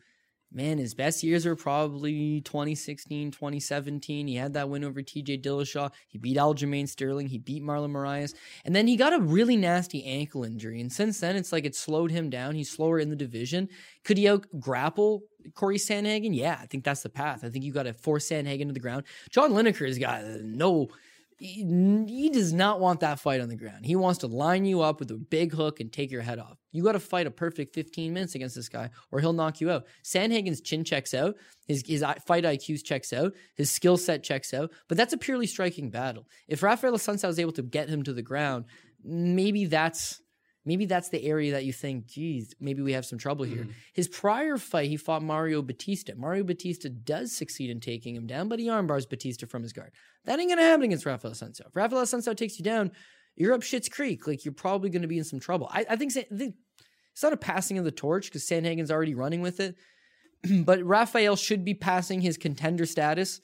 man, 0.55 0.77
his 0.77 0.93
best 0.93 1.21
years 1.21 1.45
were 1.45 1.55
probably 1.55 2.41
2016, 2.41 3.31
2017. 3.31 4.27
He 4.27 4.35
had 4.35 4.53
that 4.53 4.69
win 4.69 4.85
over 4.85 5.01
TJ 5.01 5.43
Dillashaw. 5.43 5.91
He 6.07 6.17
beat 6.17 6.37
Aljamain 6.37 6.87
Sterling. 6.87 7.27
He 7.27 7.37
beat 7.37 7.61
Marlon 7.61 7.91
Moraes. 7.91 8.33
And 8.63 8.73
then 8.73 8.87
he 8.87 8.95
got 8.95 9.13
a 9.13 9.19
really 9.19 9.57
nasty 9.57 10.03
ankle 10.05 10.45
injury. 10.45 10.79
And 10.79 10.91
since 10.91 11.19
then, 11.19 11.35
it's 11.35 11.51
like 11.51 11.65
it 11.65 11.75
slowed 11.75 12.09
him 12.09 12.29
down. 12.29 12.55
He's 12.55 12.71
slower 12.71 12.99
in 12.99 13.09
the 13.09 13.15
division. 13.15 13.67
Could 14.05 14.17
he 14.17 14.29
out 14.29 14.45
grapple 14.59 15.23
Corey 15.53 15.77
Sandhagen? 15.77 16.35
Yeah, 16.35 16.57
I 16.61 16.65
think 16.67 16.85
that's 16.85 17.03
the 17.03 17.09
path. 17.09 17.43
I 17.43 17.49
think 17.49 17.65
you 17.65 17.73
got 17.73 17.83
to 17.83 17.93
force 17.93 18.29
Sandhagen 18.29 18.67
to 18.67 18.73
the 18.73 18.79
ground. 18.79 19.03
John 19.29 19.51
Lineker 19.51 19.85
has 19.85 19.99
got 19.99 20.23
no 20.41 20.87
he, 21.37 22.05
he 22.07 22.29
does 22.29 22.53
not 22.53 22.79
want 22.79 23.01
that 23.01 23.19
fight 23.19 23.41
on 23.41 23.49
the 23.49 23.55
ground. 23.55 23.85
He 23.85 23.95
wants 23.95 24.19
to 24.19 24.27
line 24.27 24.63
you 24.63 24.81
up 24.81 24.99
with 24.99 25.11
a 25.11 25.15
big 25.15 25.53
hook 25.53 25.79
and 25.79 25.91
take 25.91 26.09
your 26.09 26.21
head 26.21 26.39
off. 26.39 26.57
You 26.71 26.83
got 26.83 26.93
to 26.93 26.99
fight 26.99 27.27
a 27.27 27.31
perfect 27.31 27.73
15 27.73 28.13
minutes 28.13 28.35
against 28.35 28.55
this 28.55 28.69
guy, 28.69 28.89
or 29.11 29.19
he'll 29.19 29.33
knock 29.33 29.59
you 29.59 29.69
out. 29.69 29.85
Sandhagen's 30.03 30.61
chin 30.61 30.83
checks 30.83 31.13
out, 31.13 31.35
his 31.67 31.83
his 31.85 32.03
fight 32.25 32.45
IQs 32.45 32.83
checks 32.83 33.11
out, 33.11 33.33
his 33.55 33.69
skill 33.69 33.97
set 33.97 34.23
checks 34.23 34.53
out, 34.53 34.71
but 34.87 34.97
that's 34.97 35.13
a 35.13 35.17
purely 35.17 35.47
striking 35.47 35.89
battle. 35.89 36.27
If 36.47 36.63
Rafael 36.63 36.93
Assunção 36.93 37.29
is 37.29 37.39
able 37.39 37.53
to 37.53 37.63
get 37.63 37.89
him 37.89 38.03
to 38.03 38.13
the 38.13 38.21
ground, 38.21 38.65
maybe 39.03 39.65
that's 39.65 40.21
maybe 40.65 40.85
that's 40.85 41.09
the 41.09 41.23
area 41.23 41.51
that 41.51 41.65
you 41.65 41.71
think, 41.71 42.07
geez, 42.07 42.53
maybe 42.59 42.81
we 42.81 42.93
have 42.93 43.05
some 43.05 43.19
trouble 43.19 43.45
here. 43.45 43.63
Mm-hmm. 43.63 43.71
His 43.93 44.07
prior 44.07 44.57
fight, 44.57 44.89
he 44.89 44.97
fought 44.97 45.21
Mario 45.21 45.61
Bautista. 45.61 46.15
Mario 46.15 46.43
Bautista 46.43 46.89
does 46.89 47.31
succeed 47.31 47.69
in 47.69 47.79
taking 47.79 48.15
him 48.15 48.27
down, 48.27 48.49
but 48.49 48.59
he 48.59 48.67
armbars 48.67 49.07
Bautista 49.07 49.47
from 49.47 49.61
his 49.63 49.73
guard. 49.73 49.91
That 50.25 50.39
ain't 50.39 50.49
gonna 50.49 50.63
happen 50.63 50.83
against 50.83 51.05
Rafael 51.05 51.33
Assunção. 51.33 51.67
If 51.67 51.75
Rafael 51.75 52.01
Assunção 52.01 52.35
takes 52.35 52.57
you 52.57 52.65
down, 52.65 52.91
you're 53.35 53.53
up 53.53 53.63
shit's 53.63 53.89
creek. 53.89 54.27
Like 54.27 54.43
you're 54.43 54.53
probably 54.53 54.89
gonna 54.89 55.07
be 55.07 55.17
in 55.17 55.23
some 55.23 55.39
trouble. 55.39 55.69
I, 55.71 55.85
I 55.89 55.95
think, 55.95 56.13
think 56.13 56.55
it's 57.11 57.23
not 57.23 57.33
a 57.33 57.37
passing 57.37 57.77
of 57.77 57.85
the 57.85 57.91
torch 57.91 58.25
because 58.25 58.43
Sandhagen's 58.43 58.91
already 58.91 59.15
running 59.15 59.41
with 59.41 59.59
it, 59.59 59.75
but 60.65 60.83
Rafael 60.83 61.35
should 61.35 61.63
be 61.63 61.73
passing 61.73 62.21
his 62.21 62.37
contender 62.37 62.85
status 62.85 63.41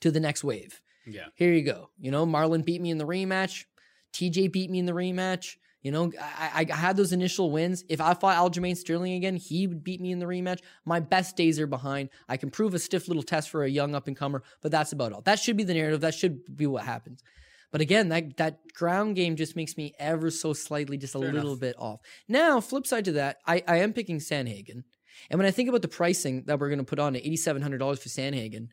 to 0.00 0.10
the 0.10 0.20
next 0.20 0.42
wave. 0.42 0.80
Yeah. 1.06 1.26
Here 1.34 1.52
you 1.52 1.62
go. 1.62 1.90
You 1.98 2.10
know, 2.10 2.26
Marlon 2.26 2.64
beat 2.64 2.80
me 2.80 2.90
in 2.90 2.98
the 2.98 3.06
rematch. 3.06 3.64
TJ 4.12 4.52
beat 4.52 4.70
me 4.70 4.78
in 4.78 4.86
the 4.86 4.92
rematch. 4.92 5.56
You 5.82 5.92
know, 5.92 6.12
I, 6.20 6.66
I 6.70 6.74
had 6.74 6.96
those 6.96 7.12
initial 7.12 7.50
wins. 7.52 7.84
If 7.88 8.00
I 8.00 8.14
fought 8.14 8.36
Aljamain 8.36 8.76
Sterling 8.76 9.14
again, 9.14 9.36
he 9.36 9.66
would 9.66 9.84
beat 9.84 10.00
me 10.00 10.10
in 10.10 10.18
the 10.18 10.26
rematch. 10.26 10.58
My 10.84 10.98
best 10.98 11.36
days 11.36 11.60
are 11.60 11.68
behind. 11.68 12.08
I 12.28 12.36
can 12.36 12.50
prove 12.50 12.74
a 12.74 12.80
stiff 12.80 13.06
little 13.06 13.22
test 13.22 13.48
for 13.48 13.62
a 13.62 13.70
young 13.70 13.94
up 13.94 14.08
and 14.08 14.16
comer, 14.16 14.42
but 14.60 14.72
that's 14.72 14.92
about 14.92 15.12
all. 15.12 15.20
That 15.22 15.38
should 15.38 15.56
be 15.56 15.62
the 15.62 15.74
narrative. 15.74 16.00
That 16.00 16.14
should 16.14 16.56
be 16.56 16.66
what 16.66 16.84
happens. 16.84 17.22
But 17.70 17.80
again, 17.80 18.08
that 18.08 18.36
that 18.38 18.72
ground 18.72 19.14
game 19.14 19.36
just 19.36 19.54
makes 19.54 19.76
me 19.76 19.94
ever 19.98 20.30
so 20.30 20.52
slightly 20.52 20.96
just 20.96 21.14
a 21.14 21.18
little 21.18 21.56
bit 21.56 21.76
off. 21.78 22.00
Now, 22.26 22.60
flip 22.60 22.86
side 22.86 23.04
to 23.04 23.12
that, 23.12 23.38
I, 23.46 23.62
I 23.68 23.76
am 23.78 23.92
picking 23.92 24.18
Sandhagen. 24.18 24.84
And 25.30 25.38
when 25.38 25.46
I 25.46 25.50
think 25.50 25.68
about 25.68 25.82
the 25.82 25.88
pricing 25.88 26.44
that 26.46 26.58
we're 26.58 26.68
going 26.68 26.78
to 26.78 26.84
put 26.84 26.98
on 26.98 27.14
at 27.16 27.24
$8,700 27.24 27.98
for 27.98 28.08
Sandhagen, 28.08 28.68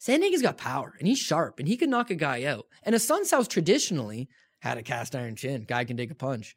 Sandhagen's 0.00 0.42
got 0.42 0.58
power 0.58 0.94
and 0.98 1.08
he's 1.08 1.18
sharp 1.18 1.58
and 1.58 1.66
he 1.66 1.76
can 1.76 1.90
knock 1.90 2.10
a 2.10 2.14
guy 2.14 2.44
out. 2.44 2.66
And 2.82 2.94
Assunção 2.94 3.46
traditionally 3.48 4.28
had 4.60 4.78
a 4.78 4.82
cast 4.82 5.16
iron 5.16 5.36
chin. 5.36 5.64
Guy 5.66 5.84
can 5.84 5.96
take 5.96 6.10
a 6.10 6.14
punch. 6.14 6.54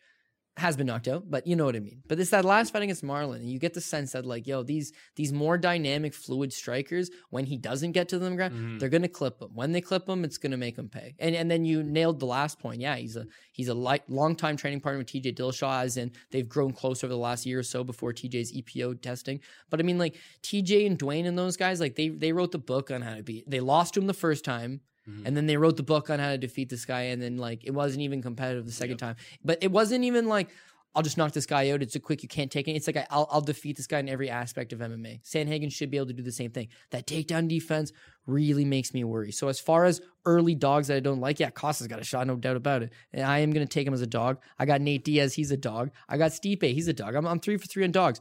Has 0.57 0.77
been 0.77 0.85
knocked 0.85 1.07
out, 1.07 1.31
but 1.31 1.47
you 1.47 1.55
know 1.55 1.65
what 1.65 1.75
I 1.75 1.79
mean. 1.79 2.03
But 2.07 2.19
it's 2.19 2.29
that 2.29 2.45
last 2.45 2.73
fight 2.73 2.83
against 2.83 3.03
Marlon, 3.03 3.37
and 3.37 3.51
you 3.51 3.57
get 3.57 3.73
the 3.73 3.81
sense 3.81 4.11
that 4.11 4.23
like, 4.23 4.45
yo, 4.45 4.61
these 4.61 4.93
these 5.15 5.33
more 5.33 5.57
dynamic, 5.57 6.13
fluid 6.13 6.53
strikers, 6.53 7.09
when 7.31 7.45
he 7.45 7.57
doesn't 7.57 7.93
get 7.93 8.09
to 8.09 8.19
them 8.19 8.35
ground, 8.35 8.53
mm-hmm. 8.53 8.77
they're 8.77 8.89
gonna 8.89 9.07
clip 9.07 9.41
him. 9.41 9.49
When 9.55 9.71
they 9.71 9.81
clip 9.81 10.07
him, 10.07 10.23
it's 10.23 10.37
gonna 10.37 10.57
make 10.57 10.77
him 10.77 10.89
pay. 10.89 11.15
And 11.17 11.35
and 11.35 11.49
then 11.49 11.65
you 11.65 11.81
nailed 11.81 12.19
the 12.19 12.27
last 12.27 12.59
point. 12.59 12.81
Yeah, 12.81 12.97
he's 12.97 13.15
a 13.15 13.25
he's 13.51 13.67
a 13.67 13.73
light, 13.73 14.07
long 14.07 14.35
time 14.35 14.55
training 14.55 14.81
partner 14.81 14.99
with 14.99 15.07
TJ 15.07 15.35
Dillashaw, 15.35 15.85
as 15.85 15.97
in 15.97 16.11
they've 16.29 16.47
grown 16.47 16.71
close 16.71 17.03
over 17.03 17.11
the 17.11 17.17
last 17.17 17.47
year 17.47 17.57
or 17.57 17.63
so 17.63 17.83
before 17.83 18.13
TJ's 18.13 18.53
EPO 18.55 19.01
testing. 19.01 19.39
But 19.71 19.79
I 19.79 19.83
mean, 19.83 19.97
like 19.97 20.17
TJ 20.43 20.85
and 20.85 20.99
Dwayne 20.99 21.25
and 21.25 21.35
those 21.35 21.57
guys, 21.57 21.79
like 21.79 21.95
they 21.95 22.09
they 22.09 22.31
wrote 22.31 22.51
the 22.51 22.59
book 22.59 22.91
on 22.91 23.01
how 23.01 23.15
to 23.15 23.23
beat. 23.23 23.49
They 23.49 23.59
lost 23.59 23.95
to 23.95 24.01
him 24.01 24.05
the 24.05 24.13
first 24.13 24.45
time. 24.45 24.81
Mm-hmm. 25.09 25.25
And 25.27 25.35
then 25.37 25.47
they 25.47 25.57
wrote 25.57 25.77
the 25.77 25.83
book 25.83 26.09
on 26.09 26.19
how 26.19 26.29
to 26.29 26.37
defeat 26.37 26.69
this 26.69 26.85
guy, 26.85 27.01
and 27.03 27.21
then 27.21 27.37
like 27.37 27.63
it 27.65 27.71
wasn't 27.71 28.01
even 28.01 28.21
competitive 28.21 28.65
the 28.65 28.71
second 28.71 28.97
time. 28.97 29.15
But 29.43 29.59
it 29.61 29.71
wasn't 29.71 30.03
even 30.05 30.27
like 30.27 30.49
I'll 30.95 31.01
just 31.01 31.17
knock 31.17 31.31
this 31.31 31.47
guy 31.47 31.71
out. 31.71 31.81
It's 31.81 31.95
a 31.95 31.99
quick, 31.99 32.21
you 32.21 32.29
can't 32.29 32.51
take 32.51 32.67
it. 32.67 32.73
It's 32.73 32.85
like 32.85 32.97
I- 32.97 33.07
I'll 33.09 33.27
I'll 33.31 33.41
defeat 33.41 33.77
this 33.77 33.87
guy 33.87 33.99
in 33.99 34.07
every 34.07 34.29
aspect 34.29 34.73
of 34.73 34.79
MMA. 34.79 35.21
Sandhagen 35.23 35.71
should 35.71 35.89
be 35.89 35.97
able 35.97 36.07
to 36.07 36.13
do 36.13 36.23
the 36.23 36.31
same 36.31 36.51
thing. 36.51 36.67
That 36.91 37.07
takedown 37.07 37.47
defense 37.47 37.91
really 38.27 38.63
makes 38.63 38.93
me 38.93 39.03
worry. 39.03 39.31
So 39.31 39.47
as 39.47 39.59
far 39.59 39.85
as 39.85 40.01
early 40.25 40.55
dogs 40.55 40.87
that 40.87 40.97
I 40.97 40.99
don't 40.99 41.19
like, 41.19 41.39
yeah, 41.39 41.49
Costa's 41.49 41.87
got 41.87 41.99
a 41.99 42.03
shot, 42.03 42.27
no 42.27 42.35
doubt 42.35 42.55
about 42.55 42.83
it. 42.83 42.91
And 43.11 43.25
I 43.25 43.39
am 43.39 43.51
gonna 43.51 43.65
take 43.65 43.87
him 43.87 43.93
as 43.93 44.01
a 44.01 44.07
dog. 44.07 44.39
I 44.59 44.65
got 44.65 44.81
Nate 44.81 45.03
Diaz, 45.03 45.33
he's 45.33 45.51
a 45.51 45.57
dog. 45.57 45.89
I 46.07 46.17
got 46.17 46.31
Stipe, 46.31 46.63
he's 46.63 46.87
a 46.87 46.93
dog. 46.93 47.15
I'm 47.15 47.25
I'm 47.25 47.39
three 47.39 47.57
for 47.57 47.65
three 47.65 47.83
on 47.83 47.91
dogs. 47.91 48.19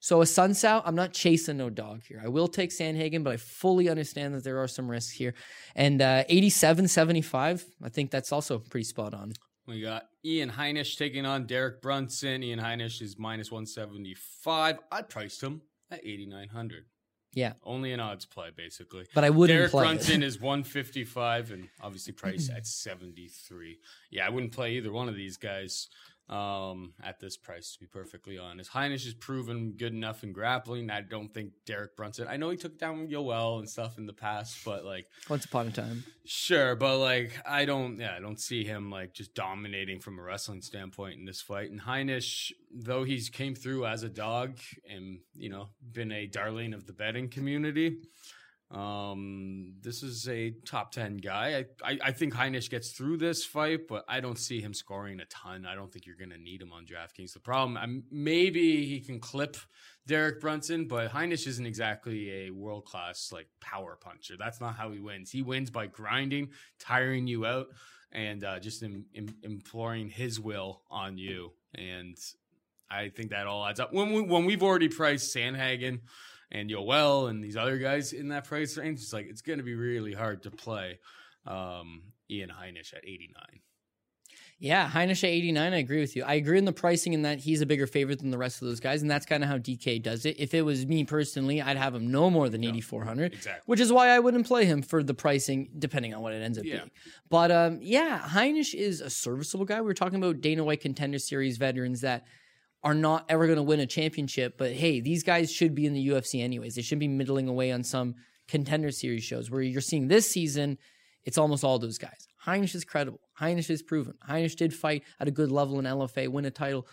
So 0.00 0.20
Assunção, 0.20 0.82
I'm 0.84 0.94
not 0.94 1.12
chasing 1.12 1.56
no 1.56 1.70
dog 1.70 2.02
here. 2.06 2.20
I 2.24 2.28
will 2.28 2.48
take 2.48 2.70
Sandhagen, 2.70 3.24
but 3.24 3.32
I 3.32 3.36
fully 3.36 3.88
understand 3.88 4.34
that 4.34 4.44
there 4.44 4.58
are 4.62 4.68
some 4.68 4.88
risks 4.90 5.12
here. 5.12 5.34
And 5.74 6.00
uh, 6.02 6.24
87, 6.28 6.88
75, 6.88 7.64
I 7.82 7.88
think 7.88 8.10
that's 8.10 8.30
also 8.32 8.58
pretty 8.58 8.84
spot 8.84 9.14
on. 9.14 9.32
We 9.66 9.80
got 9.80 10.04
Ian 10.24 10.50
Heinisch 10.50 10.96
taking 10.96 11.26
on 11.26 11.46
Derek 11.46 11.82
Brunson. 11.82 12.42
Ian 12.44 12.60
Heinisch 12.60 13.02
is 13.02 13.18
minus 13.18 13.50
175. 13.50 14.78
I 14.92 15.02
priced 15.02 15.42
him 15.42 15.62
at 15.90 16.00
8,900. 16.04 16.84
Yeah, 17.34 17.52
Only 17.64 17.92
an 17.92 18.00
odds 18.00 18.24
play, 18.24 18.48
basically. 18.56 19.04
but 19.14 19.22
I 19.22 19.28
wouldn't 19.28 19.58
Derek 19.58 19.70
play 19.70 19.84
Brunson 19.84 20.22
it. 20.22 20.26
is 20.28 20.40
155 20.40 21.50
and 21.50 21.68
obviously 21.82 22.14
priced 22.14 22.50
at 22.50 22.66
73. 22.66 23.76
Yeah, 24.10 24.26
I 24.26 24.30
wouldn't 24.30 24.52
play 24.52 24.72
either 24.74 24.90
one 24.90 25.08
of 25.08 25.16
these 25.16 25.36
guys 25.36 25.88
um, 26.28 26.92
at 27.02 27.20
this 27.20 27.36
price, 27.36 27.72
to 27.74 27.80
be 27.80 27.86
perfectly 27.86 28.36
honest. 28.38 28.72
Heinisch 28.72 29.04
has 29.04 29.14
proven 29.14 29.74
good 29.76 29.92
enough 29.92 30.24
in 30.24 30.32
grappling. 30.32 30.90
I 30.90 31.00
don't 31.00 31.32
think 31.32 31.52
Derek 31.64 31.96
Brunson, 31.96 32.26
I 32.28 32.36
know 32.36 32.50
he 32.50 32.56
took 32.56 32.78
down 32.78 33.08
Yoel 33.08 33.60
and 33.60 33.68
stuff 33.68 33.96
in 33.98 34.06
the 34.06 34.12
past, 34.12 34.58
but 34.64 34.84
like, 34.84 35.06
Once 35.28 35.44
upon 35.44 35.68
a 35.68 35.70
time. 35.70 36.04
Sure, 36.24 36.74
but 36.74 36.98
like 36.98 37.38
I 37.46 37.64
don't, 37.64 37.98
yeah, 37.98 38.14
I 38.16 38.20
don't 38.20 38.40
see 38.40 38.64
him 38.64 38.90
like 38.90 39.12
just 39.12 39.34
dominating 39.34 40.00
from 40.00 40.18
a 40.18 40.22
wrestling 40.22 40.62
standpoint 40.62 41.18
in 41.18 41.24
this 41.24 41.40
fight. 41.40 41.70
And 41.70 41.80
Heinisch, 41.80 42.50
though 42.74 43.04
he's 43.04 43.28
came 43.28 43.54
through 43.54 43.86
as 43.86 44.02
a 44.02 44.08
dog 44.08 44.58
and 44.90 45.20
you 45.34 45.48
know 45.48 45.68
been 45.92 46.10
a 46.10 46.26
darling 46.26 46.74
of 46.74 46.86
the 46.86 46.92
betting 46.92 47.28
community, 47.28 47.98
um, 48.70 49.74
this 49.80 50.02
is 50.02 50.28
a 50.28 50.50
top 50.64 50.90
ten 50.90 51.18
guy. 51.18 51.64
I, 51.84 51.92
I, 51.92 51.98
I 52.06 52.12
think 52.12 52.34
Heinisch 52.34 52.68
gets 52.68 52.90
through 52.90 53.18
this 53.18 53.44
fight, 53.44 53.86
but 53.88 54.04
I 54.08 54.20
don't 54.20 54.38
see 54.38 54.60
him 54.60 54.74
scoring 54.74 55.20
a 55.20 55.24
ton. 55.26 55.64
I 55.64 55.74
don't 55.74 55.92
think 55.92 56.04
you're 56.04 56.16
going 56.16 56.30
to 56.30 56.38
need 56.38 56.62
him 56.62 56.72
on 56.72 56.84
DraftKings. 56.84 57.32
The 57.32 57.40
problem, 57.40 57.76
I'm, 57.76 58.04
maybe 58.10 58.86
he 58.86 59.00
can 59.00 59.20
clip 59.20 59.56
Derek 60.06 60.40
Brunson, 60.40 60.88
but 60.88 61.12
Heinisch 61.12 61.46
isn't 61.46 61.66
exactly 61.66 62.46
a 62.46 62.50
world 62.50 62.84
class 62.84 63.30
like 63.32 63.48
power 63.60 63.96
puncher. 64.00 64.34
That's 64.38 64.60
not 64.60 64.76
how 64.76 64.90
he 64.90 64.98
wins. 64.98 65.30
He 65.30 65.42
wins 65.42 65.70
by 65.70 65.86
grinding, 65.86 66.50
tiring 66.78 67.26
you 67.26 67.46
out, 67.46 67.68
and 68.12 68.44
uh, 68.44 68.58
just 68.58 68.82
im- 68.82 69.06
im- 69.14 69.36
imploring 69.42 70.08
his 70.08 70.40
will 70.40 70.82
on 70.90 71.18
you. 71.18 71.52
And 71.74 72.16
I 72.90 73.08
think 73.10 73.30
that 73.30 73.46
all 73.46 73.64
adds 73.66 73.80
up. 73.80 73.92
When 73.92 74.12
we 74.12 74.22
when 74.22 74.44
we've 74.44 74.62
already 74.62 74.88
priced 74.88 75.34
Sandhagen 75.34 76.00
and 76.52 76.70
Yoel 76.70 77.28
and 77.30 77.42
these 77.42 77.56
other 77.56 77.78
guys 77.78 78.12
in 78.12 78.28
that 78.28 78.44
price 78.44 78.76
range, 78.76 79.00
it's 79.00 79.12
like 79.12 79.26
it's 79.28 79.42
going 79.42 79.58
to 79.58 79.64
be 79.64 79.74
really 79.74 80.12
hard 80.12 80.42
to 80.44 80.50
play 80.50 80.98
um, 81.46 82.02
Ian 82.30 82.50
Heinisch 82.50 82.92
at 82.94 83.04
eighty 83.04 83.30
nine. 83.34 83.60
Yeah, 84.58 84.88
Heinisch 84.88 85.22
at 85.22 85.28
89, 85.28 85.74
I 85.74 85.76
agree 85.76 86.00
with 86.00 86.16
you. 86.16 86.24
I 86.24 86.34
agree 86.34 86.56
in 86.56 86.64
the 86.64 86.72
pricing 86.72 87.12
in 87.12 87.20
that 87.22 87.40
he's 87.40 87.60
a 87.60 87.66
bigger 87.66 87.86
favorite 87.86 88.20
than 88.20 88.30
the 88.30 88.38
rest 88.38 88.62
of 88.62 88.68
those 88.68 88.80
guys, 88.80 89.02
and 89.02 89.10
that's 89.10 89.26
kind 89.26 89.42
of 89.42 89.50
how 89.50 89.58
DK 89.58 90.02
does 90.02 90.24
it. 90.24 90.36
If 90.40 90.54
it 90.54 90.62
was 90.62 90.86
me 90.86 91.04
personally, 91.04 91.60
I'd 91.60 91.76
have 91.76 91.94
him 91.94 92.10
no 92.10 92.30
more 92.30 92.48
than 92.48 92.64
8,400, 92.64 93.34
exactly. 93.34 93.62
which 93.66 93.80
is 93.80 93.92
why 93.92 94.08
I 94.08 94.18
wouldn't 94.18 94.46
play 94.46 94.64
him 94.64 94.80
for 94.80 95.02
the 95.02 95.12
pricing, 95.12 95.68
depending 95.78 96.14
on 96.14 96.22
what 96.22 96.32
it 96.32 96.40
ends 96.42 96.56
up 96.56 96.64
Yeah. 96.64 96.76
being. 96.76 96.90
But 97.28 97.50
um, 97.50 97.80
yeah, 97.82 98.18
Heinisch 98.18 98.72
is 98.72 99.02
a 99.02 99.10
serviceable 99.10 99.66
guy. 99.66 99.82
We 99.82 99.86
were 99.88 99.92
talking 99.94 100.16
about 100.16 100.40
Dana 100.40 100.64
White 100.64 100.80
Contender 100.80 101.18
Series 101.18 101.58
veterans 101.58 102.00
that 102.00 102.24
are 102.86 102.94
not 102.94 103.24
ever 103.28 103.46
going 103.46 103.56
to 103.56 103.64
win 103.64 103.80
a 103.80 103.86
championship, 103.86 104.56
but 104.56 104.72
hey, 104.72 105.00
these 105.00 105.24
guys 105.24 105.52
should 105.52 105.74
be 105.74 105.86
in 105.86 105.92
the 105.92 106.08
UFC 106.08 106.40
anyways. 106.40 106.76
They 106.76 106.82
should 106.82 107.00
be 107.00 107.08
middling 107.08 107.48
away 107.48 107.72
on 107.72 107.82
some 107.82 108.14
Contender 108.46 108.92
Series 108.92 109.24
shows 109.24 109.50
where 109.50 109.60
you're 109.60 109.80
seeing 109.80 110.06
this 110.06 110.30
season 110.30 110.78
it's 111.24 111.36
almost 111.36 111.64
all 111.64 111.80
those 111.80 111.98
guys. 111.98 112.28
Heinisch 112.46 112.76
is 112.76 112.84
credible. 112.84 113.20
Heinisch 113.40 113.68
is 113.68 113.82
proven. 113.82 114.14
Heinisch 114.28 114.54
did 114.54 114.72
fight 114.72 115.02
at 115.18 115.26
a 115.26 115.32
good 115.32 115.50
level 115.50 115.80
in 115.80 115.84
LFA, 115.84 116.28
win 116.28 116.44
a 116.44 116.50
title 116.52 116.86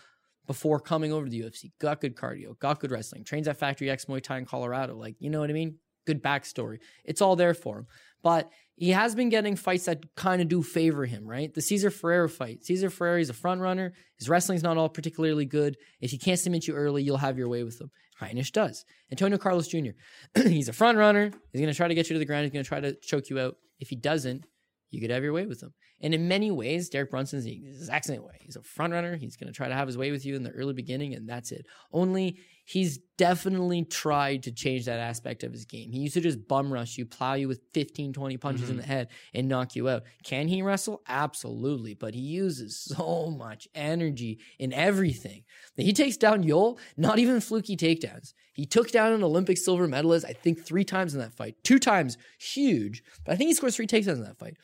before 0.48 0.80
coming 0.80 1.12
over 1.12 1.26
to 1.26 1.30
the 1.30 1.40
UFC. 1.40 1.70
Got 1.80 2.00
good 2.00 2.16
cardio, 2.16 2.58
got 2.58 2.80
good 2.80 2.90
wrestling, 2.90 3.22
trains 3.22 3.46
at 3.46 3.56
Factory 3.56 3.88
X 3.88 4.06
Muay 4.06 4.20
Thai 4.20 4.38
in 4.38 4.46
Colorado. 4.46 4.96
Like, 4.96 5.14
you 5.20 5.30
know 5.30 5.38
what 5.38 5.50
I 5.50 5.52
mean? 5.52 5.76
Good 6.04 6.20
backstory. 6.20 6.80
It's 7.04 7.22
all 7.22 7.36
there 7.36 7.54
for 7.54 7.78
him. 7.78 7.86
But 8.24 8.50
he 8.74 8.90
has 8.90 9.14
been 9.14 9.28
getting 9.28 9.54
fights 9.54 9.84
that 9.84 10.02
kind 10.16 10.42
of 10.42 10.48
do 10.48 10.62
favor 10.62 11.04
him, 11.04 11.26
right? 11.26 11.52
The 11.52 11.60
Cezar 11.60 11.92
Ferreira 11.92 12.28
fight. 12.28 12.64
Cezar 12.64 12.90
Ferreira 12.90 13.20
is 13.20 13.30
a 13.30 13.34
front 13.34 13.60
runner. 13.60 13.92
His 14.18 14.28
wrestling's 14.28 14.62
not 14.62 14.78
all 14.78 14.88
particularly 14.88 15.44
good. 15.44 15.76
If 16.00 16.10
he 16.10 16.18
can't 16.18 16.40
submit 16.40 16.66
you 16.66 16.74
early, 16.74 17.02
you'll 17.02 17.18
have 17.18 17.38
your 17.38 17.48
way 17.48 17.62
with 17.62 17.80
him. 17.80 17.90
Heinisch 18.20 18.50
does. 18.50 18.84
Antonio 19.12 19.38
Carlos 19.38 19.68
Jr. 19.68 19.90
he's 20.34 20.68
a 20.68 20.72
front 20.72 20.98
runner. 20.98 21.30
He's 21.52 21.60
going 21.60 21.72
to 21.72 21.76
try 21.76 21.86
to 21.86 21.94
get 21.94 22.08
you 22.08 22.14
to 22.14 22.18
the 22.18 22.24
ground. 22.24 22.44
He's 22.44 22.52
going 22.52 22.64
to 22.64 22.68
try 22.68 22.80
to 22.80 22.96
choke 23.00 23.28
you 23.28 23.38
out. 23.38 23.56
If 23.78 23.90
he 23.90 23.96
doesn't, 23.96 24.46
you 24.90 25.00
could 25.00 25.10
have 25.10 25.22
your 25.22 25.34
way 25.34 25.46
with 25.46 25.62
him. 25.62 25.74
And 26.04 26.12
in 26.12 26.28
many 26.28 26.50
ways, 26.50 26.90
Derek 26.90 27.10
Brunson's 27.10 27.44
the 27.44 27.52
exact 27.52 28.04
same 28.04 28.22
way. 28.22 28.36
He's 28.42 28.56
a 28.56 28.62
front 28.62 28.92
runner. 28.92 29.16
He's 29.16 29.36
going 29.36 29.50
to 29.50 29.56
try 29.56 29.68
to 29.68 29.74
have 29.74 29.88
his 29.88 29.96
way 29.96 30.10
with 30.10 30.26
you 30.26 30.36
in 30.36 30.42
the 30.42 30.50
early 30.50 30.74
beginning, 30.74 31.14
and 31.14 31.26
that's 31.26 31.50
it. 31.50 31.64
Only 31.92 32.36
he's 32.66 32.98
definitely 33.16 33.84
tried 33.84 34.42
to 34.42 34.52
change 34.52 34.84
that 34.84 34.98
aspect 35.00 35.44
of 35.44 35.52
his 35.52 35.64
game. 35.64 35.92
He 35.92 36.00
used 36.00 36.12
to 36.12 36.20
just 36.20 36.46
bum 36.46 36.70
rush 36.70 36.98
you, 36.98 37.06
plow 37.06 37.32
you 37.32 37.48
with 37.48 37.62
15, 37.72 38.12
20 38.12 38.36
punches 38.36 38.68
in 38.68 38.76
mm-hmm. 38.76 38.82
the 38.82 38.86
head, 38.86 39.08
and 39.32 39.48
knock 39.48 39.74
you 39.76 39.88
out. 39.88 40.02
Can 40.24 40.46
he 40.46 40.60
wrestle? 40.60 41.00
Absolutely. 41.08 41.94
But 41.94 42.12
he 42.12 42.20
uses 42.20 42.76
so 42.96 43.30
much 43.30 43.66
energy 43.74 44.40
in 44.58 44.74
everything. 44.74 45.44
That 45.76 45.84
he 45.84 45.94
takes 45.94 46.18
down 46.18 46.44
Yoel, 46.44 46.78
not 46.98 47.18
even 47.18 47.40
fluky 47.40 47.78
takedowns. 47.78 48.34
He 48.52 48.66
took 48.66 48.90
down 48.90 49.12
an 49.12 49.24
Olympic 49.24 49.56
silver 49.56 49.88
medalist, 49.88 50.26
I 50.28 50.34
think, 50.34 50.66
three 50.66 50.84
times 50.84 51.14
in 51.14 51.20
that 51.20 51.32
fight. 51.32 51.56
Two 51.64 51.78
times, 51.78 52.18
huge. 52.38 53.02
But 53.24 53.32
I 53.32 53.36
think 53.36 53.48
he 53.48 53.54
scores 53.54 53.74
three 53.74 53.86
takedowns 53.86 54.16
in 54.16 54.24
that 54.24 54.38
fight. 54.38 54.58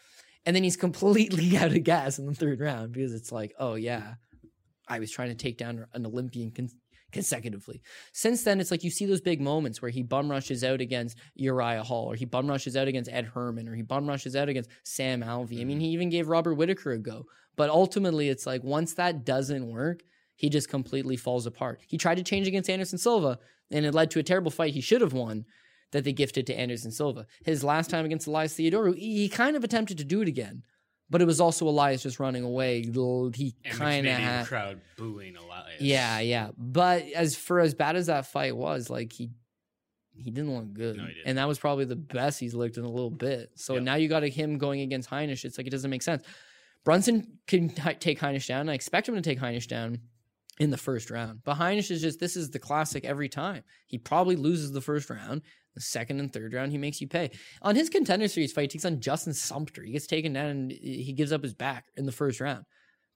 And 0.46 0.56
then 0.56 0.64
he's 0.64 0.76
completely 0.76 1.56
out 1.56 1.72
of 1.72 1.84
gas 1.84 2.18
in 2.18 2.26
the 2.26 2.34
third 2.34 2.60
round 2.60 2.92
because 2.92 3.14
it's 3.14 3.32
like, 3.32 3.52
oh, 3.58 3.74
yeah, 3.74 4.14
I 4.88 4.98
was 4.98 5.10
trying 5.10 5.28
to 5.28 5.34
take 5.34 5.58
down 5.58 5.86
an 5.92 6.06
Olympian 6.06 6.50
con- 6.50 6.68
consecutively. 7.12 7.82
Since 8.12 8.44
then, 8.44 8.60
it's 8.60 8.70
like 8.70 8.84
you 8.84 8.90
see 8.90 9.06
those 9.06 9.20
big 9.20 9.40
moments 9.40 9.82
where 9.82 9.90
he 9.90 10.02
bum 10.02 10.30
rushes 10.30 10.64
out 10.64 10.80
against 10.80 11.18
Uriah 11.34 11.82
Hall, 11.82 12.10
or 12.10 12.14
he 12.14 12.24
bum 12.24 12.48
rushes 12.48 12.76
out 12.76 12.88
against 12.88 13.10
Ed 13.10 13.26
Herman, 13.26 13.68
or 13.68 13.74
he 13.74 13.82
bum 13.82 14.08
rushes 14.08 14.36
out 14.36 14.48
against 14.48 14.70
Sam 14.84 15.22
Alvey. 15.22 15.60
I 15.60 15.64
mean, 15.64 15.78
mm-hmm. 15.78 15.80
he 15.80 15.88
even 15.88 16.10
gave 16.10 16.28
Robert 16.28 16.54
Whittaker 16.54 16.92
a 16.92 16.98
go. 16.98 17.24
But 17.56 17.70
ultimately, 17.70 18.28
it's 18.28 18.46
like 18.46 18.62
once 18.62 18.94
that 18.94 19.24
doesn't 19.24 19.68
work, 19.68 20.00
he 20.36 20.48
just 20.48 20.68
completely 20.68 21.16
falls 21.16 21.46
apart. 21.46 21.80
He 21.86 21.98
tried 21.98 22.16
to 22.16 22.22
change 22.22 22.48
against 22.48 22.70
Anderson 22.70 22.98
Silva, 22.98 23.38
and 23.70 23.84
it 23.84 23.94
led 23.94 24.10
to 24.12 24.18
a 24.18 24.22
terrible 24.22 24.50
fight 24.50 24.72
he 24.72 24.80
should 24.80 25.02
have 25.02 25.12
won 25.12 25.44
that 25.92 26.04
they 26.04 26.12
gifted 26.12 26.46
to 26.46 26.54
Anderson 26.54 26.90
Silva. 26.92 27.26
His 27.44 27.64
last 27.64 27.90
time 27.90 28.04
against 28.04 28.26
Elias 28.26 28.54
Theodorou, 28.54 28.96
he 28.96 29.28
kind 29.28 29.56
of 29.56 29.64
attempted 29.64 29.98
to 29.98 30.04
do 30.04 30.20
it 30.22 30.28
again, 30.28 30.62
but 31.08 31.20
it 31.20 31.24
was 31.26 31.40
also 31.40 31.66
Elias 31.68 32.02
just 32.02 32.20
running 32.20 32.44
away. 32.44 32.82
He 32.82 33.54
kind 33.64 34.06
of 34.06 34.12
had. 34.12 34.46
crowd 34.46 34.80
booing 34.96 35.36
Elias. 35.36 35.80
Yeah, 35.80 36.20
yeah. 36.20 36.50
But 36.56 37.04
as 37.14 37.34
for 37.36 37.60
as 37.60 37.74
bad 37.74 37.96
as 37.96 38.06
that 38.06 38.26
fight 38.26 38.56
was, 38.56 38.88
like 38.90 39.12
he 39.12 39.30
he 40.16 40.30
didn't 40.30 40.54
look 40.54 40.72
good. 40.74 40.96
No, 40.98 41.04
he 41.04 41.14
didn't. 41.14 41.26
And 41.26 41.38
that 41.38 41.48
was 41.48 41.58
probably 41.58 41.86
the 41.86 41.96
best 41.96 42.38
he's 42.38 42.54
looked 42.54 42.76
in 42.76 42.84
a 42.84 42.90
little 42.90 43.10
bit. 43.10 43.52
So 43.54 43.74
Yep. 43.74 43.82
now 43.84 43.94
you 43.94 44.06
got 44.08 44.22
him 44.22 44.58
going 44.58 44.82
against 44.82 45.08
Heinisch. 45.08 45.44
It's 45.44 45.56
like 45.56 45.66
it 45.66 45.70
doesn't 45.70 45.90
make 45.90 46.02
sense. 46.02 46.22
Brunson 46.84 47.38
can 47.46 47.68
take 47.70 48.18
Heinisch 48.20 48.46
down. 48.46 48.68
I 48.68 48.74
expect 48.74 49.08
him 49.08 49.14
to 49.14 49.22
take 49.22 49.38
Heinisch 49.40 49.66
down 49.66 49.98
in 50.58 50.70
the 50.70 50.76
first 50.76 51.10
round. 51.10 51.40
But 51.42 51.56
Heinisch 51.56 51.90
is 51.90 52.00
just 52.02 52.20
this 52.20 52.36
is 52.36 52.50
the 52.50 52.58
classic 52.58 53.04
every 53.04 53.28
time. 53.28 53.62
He 53.86 53.98
probably 53.98 54.36
loses 54.36 54.72
the 54.72 54.80
first 54.80 55.08
round. 55.10 55.42
The 55.74 55.80
second 55.80 56.18
and 56.20 56.32
third 56.32 56.52
round, 56.52 56.72
he 56.72 56.78
makes 56.78 57.00
you 57.00 57.06
pay. 57.08 57.30
On 57.62 57.76
his 57.76 57.88
contender 57.88 58.26
series 58.28 58.52
fight, 58.52 58.62
he 58.72 58.78
takes 58.78 58.84
on 58.84 59.00
Justin 59.00 59.32
Sumter. 59.34 59.82
He 59.84 59.92
gets 59.92 60.06
taken 60.06 60.32
down 60.32 60.46
and 60.46 60.72
he 60.72 61.12
gives 61.12 61.32
up 61.32 61.42
his 61.42 61.54
back 61.54 61.84
in 61.96 62.06
the 62.06 62.12
first 62.12 62.40
round. 62.40 62.64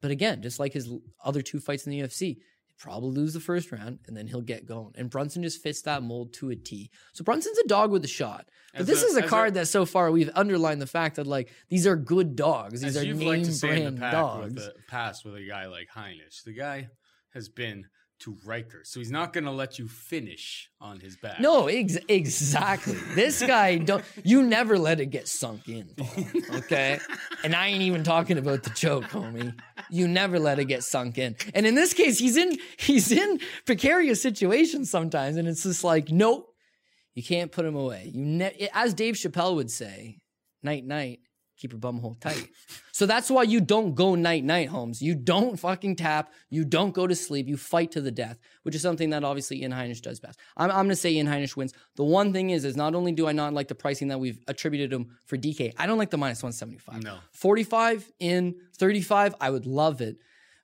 But 0.00 0.10
again, 0.12 0.40
just 0.42 0.58
like 0.60 0.72
his 0.72 0.88
other 1.24 1.42
two 1.42 1.58
fights 1.58 1.84
in 1.86 1.90
the 1.90 2.00
UFC, 2.00 2.36
he'll 2.36 2.76
probably 2.78 3.10
lose 3.10 3.32
the 3.34 3.40
first 3.40 3.72
round 3.72 3.98
and 4.06 4.16
then 4.16 4.26
he'll 4.28 4.40
get 4.40 4.66
going. 4.66 4.92
And 4.96 5.10
Brunson 5.10 5.42
just 5.42 5.62
fits 5.62 5.82
that 5.82 6.02
mold 6.04 6.32
to 6.34 6.50
a 6.50 6.56
T. 6.56 6.90
So 7.12 7.24
Brunson's 7.24 7.58
a 7.58 7.66
dog 7.66 7.90
with 7.90 8.04
a 8.04 8.08
shot. 8.08 8.46
But 8.72 8.82
As 8.82 8.86
this 8.86 9.02
a- 9.02 9.06
is 9.06 9.16
a 9.16 9.22
card 9.22 9.50
a- 9.50 9.54
that 9.60 9.66
so 9.66 9.84
far 9.84 10.12
we've 10.12 10.30
underlined 10.34 10.80
the 10.80 10.86
fact 10.86 11.16
that 11.16 11.26
like 11.26 11.50
these 11.70 11.86
are 11.88 11.96
good 11.96 12.36
dogs. 12.36 12.82
These 12.82 12.96
As 12.96 13.02
are 13.02 13.06
you've 13.06 13.18
name 13.18 13.28
liked 13.28 13.44
to 13.46 13.52
say 13.52 13.82
in 13.82 13.96
brand 13.96 14.12
dogs. 14.12 14.54
with 14.54 14.64
the 14.64 14.74
past 14.88 15.24
with 15.24 15.34
a 15.36 15.44
guy 15.46 15.66
like 15.66 15.88
Heinisch, 15.94 16.44
the 16.44 16.52
guy 16.54 16.88
has 17.32 17.48
been 17.48 17.86
to 18.20 18.36
Riker, 18.44 18.82
so 18.84 19.00
he's 19.00 19.10
not 19.10 19.32
going 19.32 19.44
to 19.44 19.50
let 19.50 19.78
you 19.78 19.88
finish 19.88 20.70
on 20.80 21.00
his 21.00 21.16
back. 21.16 21.40
No, 21.40 21.66
ex- 21.66 21.98
exactly. 22.08 22.94
this 23.14 23.42
guy 23.42 23.76
don't. 23.78 24.04
You 24.22 24.42
never 24.42 24.78
let 24.78 25.00
it 25.00 25.06
get 25.06 25.28
sunk 25.28 25.68
in, 25.68 25.88
Paul, 25.96 26.24
okay? 26.58 26.98
And 27.42 27.54
I 27.54 27.68
ain't 27.68 27.82
even 27.82 28.04
talking 28.04 28.38
about 28.38 28.62
the 28.62 28.70
choke, 28.70 29.04
homie. 29.04 29.54
You 29.90 30.08
never 30.08 30.38
let 30.38 30.58
it 30.58 30.66
get 30.66 30.84
sunk 30.84 31.18
in. 31.18 31.36
And 31.54 31.66
in 31.66 31.74
this 31.74 31.92
case, 31.92 32.18
he's 32.18 32.36
in 32.36 32.56
he's 32.78 33.10
in 33.12 33.40
precarious 33.66 34.22
situations 34.22 34.90
sometimes, 34.90 35.36
and 35.36 35.46
it's 35.48 35.64
just 35.64 35.84
like, 35.84 36.10
nope, 36.10 36.46
you 37.14 37.22
can't 37.22 37.52
put 37.52 37.64
him 37.64 37.76
away. 37.76 38.10
You 38.14 38.24
ne- 38.24 38.68
as 38.72 38.94
Dave 38.94 39.14
Chappelle 39.14 39.56
would 39.56 39.70
say, 39.70 40.18
night 40.62 40.84
night. 40.84 41.20
Keep 41.56 41.72
your 41.72 41.78
bum 41.78 42.00
hole 42.00 42.16
tight. 42.20 42.48
So 42.90 43.06
that's 43.06 43.30
why 43.30 43.44
you 43.44 43.60
don't 43.60 43.94
go 43.94 44.14
night 44.14 44.44
night, 44.44 44.68
Holmes. 44.68 45.00
You 45.00 45.14
don't 45.14 45.58
fucking 45.58 45.96
tap. 45.96 46.32
You 46.50 46.64
don't 46.64 46.92
go 46.92 47.06
to 47.06 47.14
sleep. 47.14 47.46
You 47.46 47.56
fight 47.56 47.92
to 47.92 48.00
the 48.00 48.10
death, 48.10 48.38
which 48.64 48.74
is 48.74 48.82
something 48.82 49.10
that 49.10 49.22
obviously 49.22 49.62
Ian 49.62 49.72
Heinisch 49.72 50.02
does 50.02 50.18
best. 50.18 50.38
I'm, 50.56 50.70
I'm 50.70 50.76
going 50.76 50.90
to 50.90 50.96
say 50.96 51.10
Ian 51.12 51.28
Heinisch 51.28 51.56
wins. 51.56 51.72
The 51.94 52.04
one 52.04 52.32
thing 52.32 52.50
is, 52.50 52.64
is 52.64 52.76
not 52.76 52.94
only 52.94 53.12
do 53.12 53.28
I 53.28 53.32
not 53.32 53.52
like 53.52 53.68
the 53.68 53.74
pricing 53.74 54.08
that 54.08 54.18
we've 54.18 54.40
attributed 54.48 54.92
him 54.92 55.16
for 55.26 55.36
DK, 55.36 55.74
I 55.76 55.86
don't 55.86 55.98
like 55.98 56.10
the 56.10 56.18
minus 56.18 56.42
175. 56.42 57.02
No. 57.02 57.18
45 57.32 58.10
in 58.18 58.56
35, 58.76 59.36
I 59.40 59.50
would 59.50 59.66
love 59.66 60.00
it. 60.00 60.16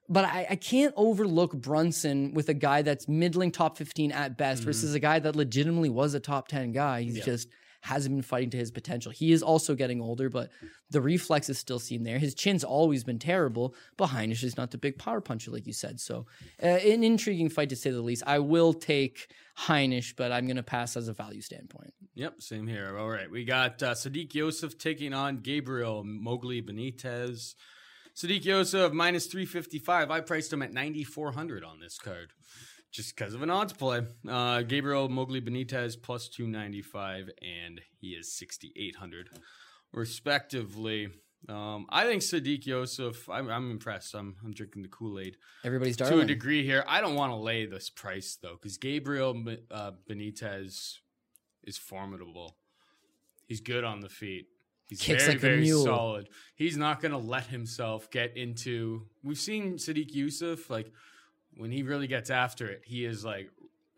But 0.09 0.25
I, 0.25 0.47
I 0.49 0.55
can't 0.57 0.93
overlook 0.97 1.53
Brunson 1.53 2.33
with 2.33 2.49
a 2.49 2.53
guy 2.53 2.81
that's 2.81 3.07
middling 3.07 3.51
top 3.51 3.77
15 3.77 4.11
at 4.11 4.37
best 4.37 4.59
mm-hmm. 4.59 4.65
versus 4.65 4.93
a 4.93 4.99
guy 4.99 5.19
that 5.19 5.37
legitimately 5.37 5.89
was 5.89 6.13
a 6.13 6.19
top 6.19 6.49
10 6.49 6.73
guy. 6.73 7.03
He's 7.03 7.23
just 7.23 7.47
hasn't 7.81 8.15
been 8.15 8.21
fighting 8.23 8.51
to 8.51 8.57
his 8.57 8.71
potential. 8.71 9.11
He 9.11 9.31
is 9.31 9.43
also 9.43 9.75
getting 9.75 10.01
older, 10.01 10.29
but 10.29 10.49
the 10.89 11.01
reflex 11.01 11.49
is 11.49 11.57
still 11.57 11.79
seen 11.79 12.03
there. 12.03 12.19
His 12.19 12.33
chin's 12.33 12.63
always 12.63 13.03
been 13.03 13.19
terrible, 13.19 13.75
but 13.97 14.09
Heinisch 14.09 14.43
is 14.43 14.55
not 14.55 14.71
the 14.71 14.77
big 14.77 14.97
power 14.97 15.21
puncher, 15.21 15.51
like 15.51 15.67
you 15.67 15.73
said. 15.73 15.99
So, 15.99 16.25
uh, 16.61 16.67
an 16.67 17.03
intriguing 17.03 17.49
fight 17.49 17.69
to 17.69 17.75
say 17.75 17.89
the 17.89 18.01
least. 18.01 18.23
I 18.25 18.39
will 18.39 18.73
take 18.73 19.31
Heinisch, 19.57 20.15
but 20.15 20.31
I'm 20.31 20.45
going 20.45 20.57
to 20.57 20.63
pass 20.63 20.95
as 20.95 21.07
a 21.07 21.13
value 21.13 21.41
standpoint. 21.41 21.93
Yep, 22.15 22.41
same 22.41 22.67
here. 22.67 22.97
All 22.97 23.09
right, 23.09 23.29
we 23.29 23.45
got 23.45 23.81
uh, 23.81 23.93
Sodiq 23.93 24.33
Yusuff 24.33 24.77
taking 24.77 25.13
on 25.13 25.37
Gabriel 25.37 26.03
Moggly 26.03 26.61
Benitez. 26.61 27.55
Sodiq 28.15 28.43
Yusuff 28.43 28.91
minus 28.91 29.25
three 29.25 29.45
fifty 29.45 29.79
five. 29.79 30.11
I 30.11 30.19
priced 30.19 30.51
him 30.51 30.61
at 30.61 30.73
ninety 30.73 31.05
four 31.05 31.31
hundred 31.31 31.63
on 31.63 31.79
this 31.79 31.97
card, 31.97 32.33
just 32.91 33.15
because 33.15 33.33
of 33.33 33.41
an 33.41 33.49
odds 33.49 33.73
play. 33.73 34.01
Uh, 34.27 34.61
Gabriel 34.61 35.09
Moggly 35.09 35.41
Benitez 35.41 36.01
plus 36.01 36.27
two 36.27 36.47
ninety 36.47 36.81
five, 36.81 37.29
and 37.41 37.81
he 37.99 38.09
is 38.09 38.31
sixty 38.31 38.73
eight 38.75 38.95
hundred, 38.95 39.29
respectively. 39.91 41.09
Um, 41.49 41.87
I 41.89 42.05
think 42.05 42.21
Sodiq 42.21 42.65
Yusuff. 42.65 43.27
I'm, 43.27 43.49
I'm 43.49 43.71
impressed. 43.71 44.13
I'm, 44.13 44.35
I'm 44.45 44.53
drinking 44.53 44.83
the 44.83 44.89
Kool 44.89 45.19
Aid 45.19 45.37
Everybody's 45.63 45.97
to 45.97 46.19
a 46.19 46.25
degree 46.25 46.63
here. 46.63 46.83
I 46.87 47.01
don't 47.01 47.15
want 47.15 47.31
to 47.31 47.37
lay 47.37 47.65
this 47.65 47.89
price 47.89 48.37
though, 48.39 48.57
because 48.61 48.77
Gabriel 48.77 49.43
uh, 49.71 49.91
Benitez 50.07 50.97
is 51.63 51.77
formidable. 51.77 52.57
He's 53.47 53.59
good 53.59 53.83
on 53.83 54.01
the 54.01 54.09
feet. 54.09 54.47
He's 54.87 55.01
Kicks 55.01 55.23
very, 55.23 55.33
like 55.33 55.41
very 55.41 55.61
mule. 55.61 55.83
solid. 55.83 56.29
He's 56.55 56.77
not 56.77 57.01
going 57.01 57.13
to 57.13 57.17
let 57.17 57.47
himself 57.47 58.11
get 58.11 58.37
into. 58.37 59.07
We've 59.23 59.37
seen 59.37 59.77
Sodiq 59.77 60.13
Yusuff 60.13 60.69
like 60.69 60.91
when 61.55 61.71
he 61.71 61.83
really 61.83 62.07
gets 62.07 62.29
after 62.29 62.69
it. 62.69 62.81
He 62.85 63.05
is 63.05 63.23
like, 63.25 63.49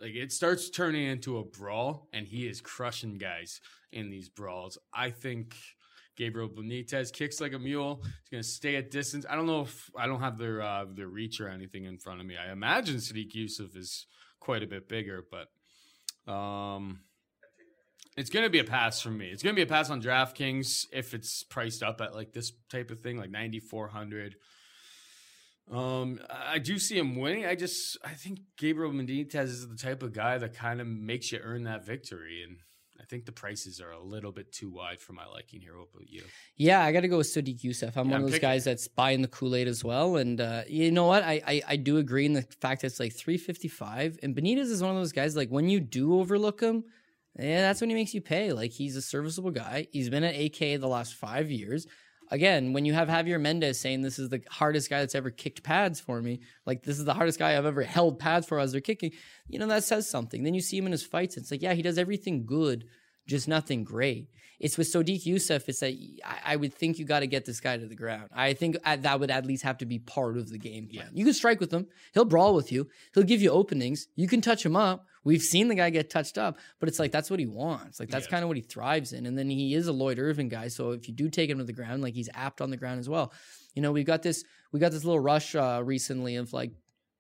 like 0.02 0.16
it 0.16 0.32
starts 0.32 0.70
turning 0.70 1.08
into 1.08 1.38
a 1.38 1.44
brawl, 1.44 2.08
and 2.14 2.28
he 2.28 2.48
is 2.48 2.62
crushing 2.62 3.18
guys 3.18 3.62
in 3.92 4.10
these 4.10 4.30
brawls. 4.30 4.78
I 4.94 5.12
think 5.12 5.56
Gabriel 6.16 6.50
Benitez 6.50 7.12
kicks 7.12 7.42
like 7.42 7.54
a 7.54 7.60
mule. 7.60 8.02
He's 8.04 8.30
going 8.30 8.44
to 8.44 8.48
stay 8.48 8.76
at 8.76 8.92
distance. 8.92 9.26
I 9.30 9.36
don't 9.36 9.48
know 9.48 9.62
if 9.62 9.90
I 9.98 10.08
don't 10.08 10.20
have 10.20 10.38
their 10.38 10.62
uh, 10.62 10.86
their 10.94 11.08
reach 11.08 11.40
or 11.40 11.48
anything 11.50 11.86
in 11.86 11.98
front 11.98 12.22
of 12.22 12.26
me. 12.26 12.36
I 12.38 12.52
imagine 12.52 12.98
Sodiq 12.98 13.34
Yusuff 13.34 13.76
is 13.76 14.06
quite 14.40 14.64
a 14.64 14.68
bit 14.68 14.90
bigger, 14.90 15.24
but 15.32 16.32
um, 16.32 17.00
it's 18.18 18.30
going 18.30 18.46
to 18.46 18.50
be 18.50 18.60
a 18.60 18.64
pass 18.64 19.02
for 19.02 19.10
me. 19.10 19.30
It's 19.30 19.42
going 19.42 19.56
to 19.56 19.60
be 19.60 19.64
a 19.64 19.74
pass 19.74 19.90
on 19.90 20.02
DraftKings 20.02 20.88
if 20.92 21.14
it's 21.14 21.44
priced 21.44 21.82
up 21.82 22.02
at 22.02 22.14
like 22.14 22.34
this 22.34 22.52
type 22.70 22.92
of 22.92 23.00
thing, 23.00 23.18
like 23.18 23.32
ninety 23.32 23.60
four 23.60 23.88
hundred. 23.88 24.36
Um, 25.72 26.20
I 26.30 26.60
do 26.60 26.78
see 26.78 26.98
him 26.98 27.16
winning. 27.16 27.46
I 27.46 27.56
just 27.56 27.98
I 28.04 28.10
think 28.14 28.40
Gabriel 28.58 28.92
Benitez 28.92 29.46
is 29.46 29.68
the 29.68 29.78
type 29.78 30.04
of 30.04 30.14
guy 30.14 30.38
that 30.38 30.54
kind 30.54 30.82
of 30.82 30.88
makes 30.88 31.32
you 31.32 31.40
earn 31.42 31.64
that 31.64 31.86
victory, 31.86 32.44
and 32.44 32.58
I 33.00 33.06
think 33.06 33.26
the 33.26 33.32
prices 33.32 33.80
are 33.80 33.92
a 33.92 34.00
little 34.02 34.32
bit 34.34 34.52
too 34.52 34.70
wide 34.70 35.00
for 35.00 35.14
my 35.14 35.26
liking 35.26 35.62
here. 35.62 35.78
What 35.78 35.88
about 35.94 36.10
you? 36.10 36.24
Yeah, 36.58 36.84
I 36.84 36.92
got 36.92 37.02
to 37.02 37.08
go 37.08 37.18
with 37.18 37.28
Sodiq 37.28 37.62
Yusuff. 37.62 37.96
I'm 37.96 38.08
Yeah, 38.08 38.12
one 38.12 38.14
I'm 38.14 38.16
of 38.16 38.22
those 38.24 38.32
picking- 38.34 38.50
guys 38.50 38.64
that's 38.66 38.88
buying 38.90 39.22
the 39.22 39.28
Kool 39.30 39.56
Aid 39.56 39.68
as 39.70 39.84
well. 39.86 40.18
And 40.18 40.40
uh, 40.42 40.64
you 40.68 40.92
know 40.92 41.06
what? 41.08 41.24
I, 41.24 41.42
I 41.48 41.62
I 41.70 41.76
do 41.78 41.98
agree 41.98 42.26
in 42.26 42.34
the 42.34 42.44
fact 42.62 42.82
that 42.82 42.88
it's 42.88 43.00
like 43.00 43.14
355. 43.16 44.20
And 44.22 44.36
Benitez 44.36 44.70
is 44.70 44.82
one 44.82 44.92
of 44.92 44.98
those 44.98 45.14
guys 45.14 45.36
like 45.36 45.50
when 45.50 45.70
you 45.70 45.80
do 45.80 46.20
overlook 46.20 46.60
him, 46.62 46.84
yeah, 47.40 47.62
that's 47.62 47.80
when 47.82 47.90
he 47.90 47.96
makes 47.96 48.14
you 48.14 48.22
pay. 48.22 48.52
Like 48.52 48.72
he's 48.72 48.96
a 48.98 49.02
serviceable 49.02 49.52
guy. 49.52 49.88
He's 49.92 50.10
been 50.10 50.24
at 50.26 50.36
AK 50.36 50.80
the 50.80 50.88
last 50.88 51.16
five 51.16 51.50
years. 51.50 51.88
Again, 52.34 52.74
when 52.74 52.84
you 52.84 52.94
have 52.94 53.10
Javier 53.10 53.40
Mendez 53.40 53.80
saying 53.80 54.02
this 54.02 54.18
is 54.18 54.30
the 54.30 54.42
hardest 54.50 54.90
guy 54.90 55.02
that's 55.02 55.14
ever 55.14 55.30
kicked 55.30 55.62
pads 55.62 56.00
for 56.00 56.20
me, 56.20 56.40
like 56.66 56.82
this 56.82 56.98
is 56.98 57.06
the 57.06 57.14
hardest 57.14 57.38
guy 57.38 57.56
I've 57.56 57.68
ever 57.68 57.84
held 57.84 58.18
pads 58.18 58.48
for 58.48 58.60
as 58.60 58.72
they're 58.72 58.82
kicking, 58.82 59.12
you 59.48 59.60
know, 59.60 59.68
that 59.68 59.84
says 59.84 60.10
something. 60.10 60.42
Then 60.42 60.56
you 60.56 60.62
see 60.62 60.80
him 60.80 60.88
in 60.88 60.92
his 60.92 61.04
fights. 61.04 61.38
It's 61.38 61.52
like, 61.52 61.62
yeah, 61.62 61.74
he 61.74 61.84
does 61.84 62.00
everything 62.00 62.48
good, 62.48 62.86
just 63.28 63.48
nothing 63.48 63.84
great. 63.84 64.30
It's 64.60 64.80
with 64.80 64.92
Sodiq 64.92 65.26
Yusuff. 65.26 65.70
It's 65.70 65.82
that 65.82 65.96
I, 66.26 66.54
I 66.54 66.56
would 66.56 66.74
think 66.74 66.98
you 66.98 67.06
got 67.06 67.20
to 67.20 67.28
get 67.28 67.46
this 67.46 67.60
guy 67.60 67.78
to 67.78 67.86
the 67.86 67.96
ground. 67.96 68.30
I 68.34 68.54
think 68.54 68.78
uh, 68.84 68.96
that 68.96 69.20
would 69.20 69.30
at 69.30 69.46
least 69.46 69.62
have 69.62 69.78
to 69.78 69.86
be 69.86 70.00
part 70.00 70.36
of 70.36 70.50
the 70.50 70.58
game 70.58 70.88
plan. 70.88 71.10
You 71.14 71.26
can 71.26 71.36
strike 71.36 71.60
with 71.60 71.72
him. 71.72 71.86
He'll 72.16 72.26
brawl 72.26 72.56
with 72.56 72.72
you. 72.72 72.90
He'll 73.14 73.26
give 73.26 73.44
you 73.44 73.52
openings. 73.52 74.08
You 74.16 74.28
can 74.28 74.42
touch 74.42 74.66
him 74.66 74.76
up. 74.76 75.06
We've 75.24 75.42
seen 75.42 75.68
the 75.68 75.76
guy 75.76 75.90
get 75.90 76.10
touched 76.10 76.38
up, 76.38 76.58
but 76.80 76.90
it's 76.90 77.00
like 77.00 77.12
that's 77.12 77.30
what 77.30 77.40
he 77.40 77.46
wants. 77.46 78.00
Like 78.00 78.10
that's 78.10 78.26
Yeah. 78.26 78.32
kind 78.32 78.44
of 78.44 78.48
what 78.50 78.58
he 78.58 78.64
thrives 78.64 79.14
in. 79.14 79.26
And 79.26 79.38
then 79.38 79.50
he 79.50 79.74
is 79.74 79.88
a 79.88 79.94
Lloyd 79.94 80.20
Irvin 80.20 80.50
guy, 80.50 80.68
so 80.68 80.92
if 80.92 81.08
you 81.08 81.14
do 81.14 81.30
take 81.30 81.50
him 81.50 81.58
to 81.60 81.64
the 81.64 81.74
ground, 81.74 82.02
like 82.02 82.14
he's 82.14 82.30
apt 82.34 82.62
on 82.62 82.70
the 82.70 82.78
ground 82.78 83.00
as 83.00 83.08
well. 83.10 83.32
You 83.74 83.82
know, 83.82 83.92
we've 83.92 84.06
got 84.06 84.22
this 84.22 84.44
we 84.72 84.80
got 84.80 84.92
this 84.92 85.04
little 85.04 85.20
rush 85.20 85.56
uh, 85.56 85.82
recently 85.84 86.36
of 86.36 86.52
like 86.54 86.72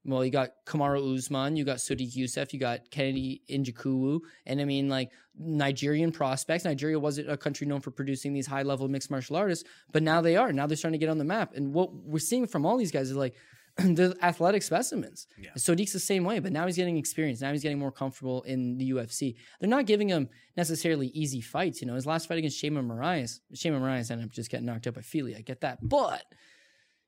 well, 0.05 0.25
you 0.25 0.31
got 0.31 0.49
Kamaru 0.65 1.15
Usman, 1.17 1.55
you 1.55 1.63
got 1.63 1.77
Sodiq 1.77 2.13
Yusuff, 2.13 2.51
you 2.51 2.59
got 2.59 2.91
Kennedy 2.91 3.41
Njoku, 3.49 4.19
and 4.45 4.59
I 4.59 4.65
mean 4.65 4.89
like 4.89 5.11
Nigerian 5.39 6.11
prospects. 6.11 6.65
Nigeria 6.65 6.99
wasn't 6.99 7.29
a 7.31 7.37
country 7.37 7.65
known 7.67 7.79
for 7.79 7.91
producing 7.91 8.33
these 8.33 8.45
high 8.45 8.63
level 8.63 8.89
mixed 8.89 9.09
martial 9.09 9.37
artists, 9.37 9.63
but 9.93 10.03
now 10.03 10.19
they 10.19 10.35
are. 10.35 10.51
Now 10.51 10.67
they're 10.67 10.75
starting 10.75 10.99
to 10.99 11.03
get 11.05 11.09
on 11.09 11.19
the 11.19 11.23
map. 11.23 11.53
And 11.55 11.73
what 11.73 11.93
we're 11.93 12.19
seeing 12.19 12.47
from 12.47 12.65
all 12.65 12.75
these 12.77 12.91
guys 12.91 13.09
is 13.09 13.15
like 13.15 13.35
the 13.77 14.15
athletic 14.21 14.61
specimens. 14.61 15.27
Yeah. 15.37 15.51
Sodiq's 15.57 15.93
the 15.93 15.99
same 15.99 16.23
way, 16.23 16.39
but 16.39 16.51
now 16.51 16.65
he's 16.65 16.75
getting 16.75 16.97
experience. 16.97 17.41
Now 17.41 17.51
he's 17.51 17.63
getting 17.63 17.79
more 17.79 17.91
comfortable 17.91 18.43
in 18.43 18.77
the 18.77 18.91
UFC. 18.91 19.35
They're 19.59 19.69
not 19.69 19.85
giving 19.85 20.09
him 20.09 20.29
necessarily 20.55 21.07
easy 21.07 21.41
fights. 21.41 21.81
You 21.81 21.87
know, 21.87 21.95
his 21.95 22.05
last 22.05 22.27
fight 22.27 22.37
against 22.37 22.61
Sheymon 22.61 22.87
Moraes, 22.87 23.39
Sheymon 23.55 23.81
Moraes 23.81 24.11
ended 24.11 24.27
up 24.27 24.31
just 24.31 24.51
getting 24.51 24.67
knocked 24.67 24.85
out 24.85 24.93
by 24.93 25.01
Fili. 25.01 25.35
I 25.35 25.41
get 25.41 25.61
that, 25.61 25.79
but 25.81 26.23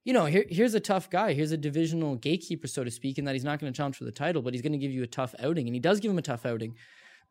you 0.06 0.14
know, 0.14 0.26
here, 0.26 0.46
here's 0.48 0.76
a 0.76 0.80
tough 0.80 1.10
guy. 1.10 1.34
Here's 1.34 1.52
a 1.52 1.58
divisional 1.58 2.16
gatekeeper, 2.16 2.68
so 2.68 2.84
to 2.84 2.92
speak, 2.92 3.18
in 3.18 3.26
that 3.26 3.34
he's 3.34 3.44
not 3.44 3.60
going 3.60 3.74
to 3.74 3.76
challenge 3.76 3.98
for 3.98 4.04
the 4.04 4.12
title, 4.12 4.44
but 4.44 4.54
he's 4.54 4.62
going 4.62 4.72
to 4.72 4.78
give 4.78 4.92
you 4.92 5.02
a 5.02 5.08
tough 5.08 5.34
outing. 5.40 5.68
And 5.68 5.76
he 5.76 5.80
does 5.80 6.00
give 6.00 6.12
him 6.12 6.20
a 6.20 6.22
tough 6.22 6.46
outing. 6.46 6.76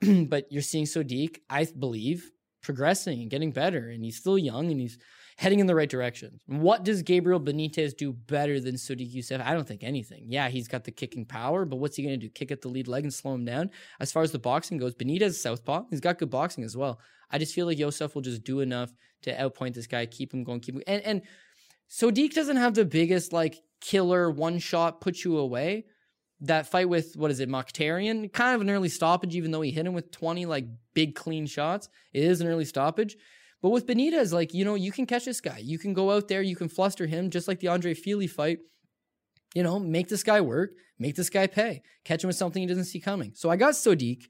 but 0.28 0.51
you're 0.51 0.61
seeing 0.61 0.85
Sodiq, 0.85 1.39
I 1.49 1.66
believe, 1.78 2.28
progressing 2.62 3.20
and 3.20 3.30
getting 3.30 3.53
better. 3.53 3.89
And 3.89 4.05
he's 4.05 4.18
still 4.18 4.37
young 4.37 4.72
and 4.72 4.80
he's 4.80 4.99
heading 5.37 5.61
in 5.61 5.66
the 5.66 5.74
right 5.74 5.89
direction. 5.89 6.41
What 6.47 6.85
does 6.85 7.03
Gabriel 7.03 7.41
Benitez 7.41 7.97
do 7.97 8.12
better 8.12 8.61
than 8.61 8.74
Sodiq 8.74 9.14
Yusuff? 9.14 9.45
I 9.45 9.55
don't 9.55 9.66
think 9.66 9.82
anything. 9.82 10.26
Yeah, 10.28 10.49
he's 10.49 10.68
got 10.68 10.85
the 10.85 10.91
kicking 10.91 11.24
power, 11.24 11.64
but 11.64 11.76
what's 11.76 11.97
he 11.97 12.03
going 12.03 12.18
to 12.18 12.26
do? 12.26 12.30
Kick 12.30 12.51
at 12.53 12.62
the 12.62 12.68
lead 12.68 12.89
leg 12.89 13.05
and 13.05 13.12
slow 13.12 13.35
him 13.35 13.45
down? 13.45 13.70
As 14.01 14.12
far 14.12 14.22
as 14.22 14.32
the 14.32 14.39
boxing 14.39 14.78
goes, 14.78 14.95
Benitez 14.95 15.22
is 15.22 15.43
southpaw. 15.43 15.85
He's 15.91 16.01
got 16.01 16.18
good 16.18 16.30
boxing 16.30 16.64
as 16.64 16.76
well. 16.76 17.01
I 17.30 17.39
just 17.39 17.55
feel 17.55 17.66
like 17.66 17.78
Yusuff 17.78 18.14
will 18.14 18.22
just 18.22 18.45
do 18.45 18.61
enough 18.61 18.93
to 19.22 19.35
outpoint 19.35 19.74
this 19.74 19.87
guy, 19.87 20.07
keep 20.07 20.32
him 20.32 20.45
going, 20.45 20.61
keep 20.61 20.76
him 20.76 20.82
and 20.87 21.03
and 21.03 21.22
Sodiq 21.91 22.32
doesn't 22.35 22.57
have 22.57 22.74
the 22.74 22.85
biggest 22.85 23.32
like 23.32 23.61
killer 23.80 24.30
one 24.30 24.59
shot 24.59 25.01
put 25.01 25.24
you 25.24 25.39
away. 25.39 25.85
That 26.41 26.66
fight 26.66 26.89
with 26.89 27.14
what 27.16 27.30
is 27.30 27.41
it, 27.41 27.49
Mokhtarian? 27.49 28.32
Kind 28.32 28.55
of 28.55 28.61
an 28.61 28.70
early 28.70 28.89
stoppage, 28.89 29.35
even 29.35 29.51
though 29.51 29.61
he 29.62 29.70
hit 29.70 29.87
him 29.87 29.95
with 29.95 30.11
20 30.11 30.47
like 30.47 30.66
big 30.93 31.14
clean 31.14 31.47
shots. 31.47 31.89
It 32.12 32.24
is 32.24 32.41
an 32.41 32.49
early 32.49 32.64
stoppage. 32.64 33.16
But 33.65 33.71
with 33.71 33.87
Benitez, 33.87 34.31
like, 34.31 34.53
you 34.53 34.62
know, 34.62 34.75
you 34.75 34.93
can 34.93 35.07
catch 35.07 35.25
this 35.25 35.41
guy. 35.41 35.57
You 35.57 35.79
can 35.79 35.95
go 35.95 36.11
out 36.11 36.29
there, 36.29 36.43
you 36.43 36.55
can 36.55 36.69
fluster 36.69 37.07
him, 37.07 37.31
just 37.31 37.49
like 37.49 37.61
the 37.61 37.69
Andre 37.69 37.95
Fili 37.95 38.27
fight. 38.27 38.59
You 39.55 39.62
know, 39.62 39.79
make 39.79 40.09
this 40.09 40.23
guy 40.23 40.43
work, 40.43 40.73
make 40.99 41.15
this 41.15 41.31
guy 41.31 41.47
pay, 41.47 41.81
catch 42.05 42.23
him 42.23 42.29
with 42.29 42.37
something 42.37 42.61
he 42.61 42.69
doesn't 42.69 42.85
see 42.85 43.01
coming. 43.01 43.33
So 43.35 43.49
I 43.49 43.57
got 43.57 43.73
Sodiq. 43.73 44.25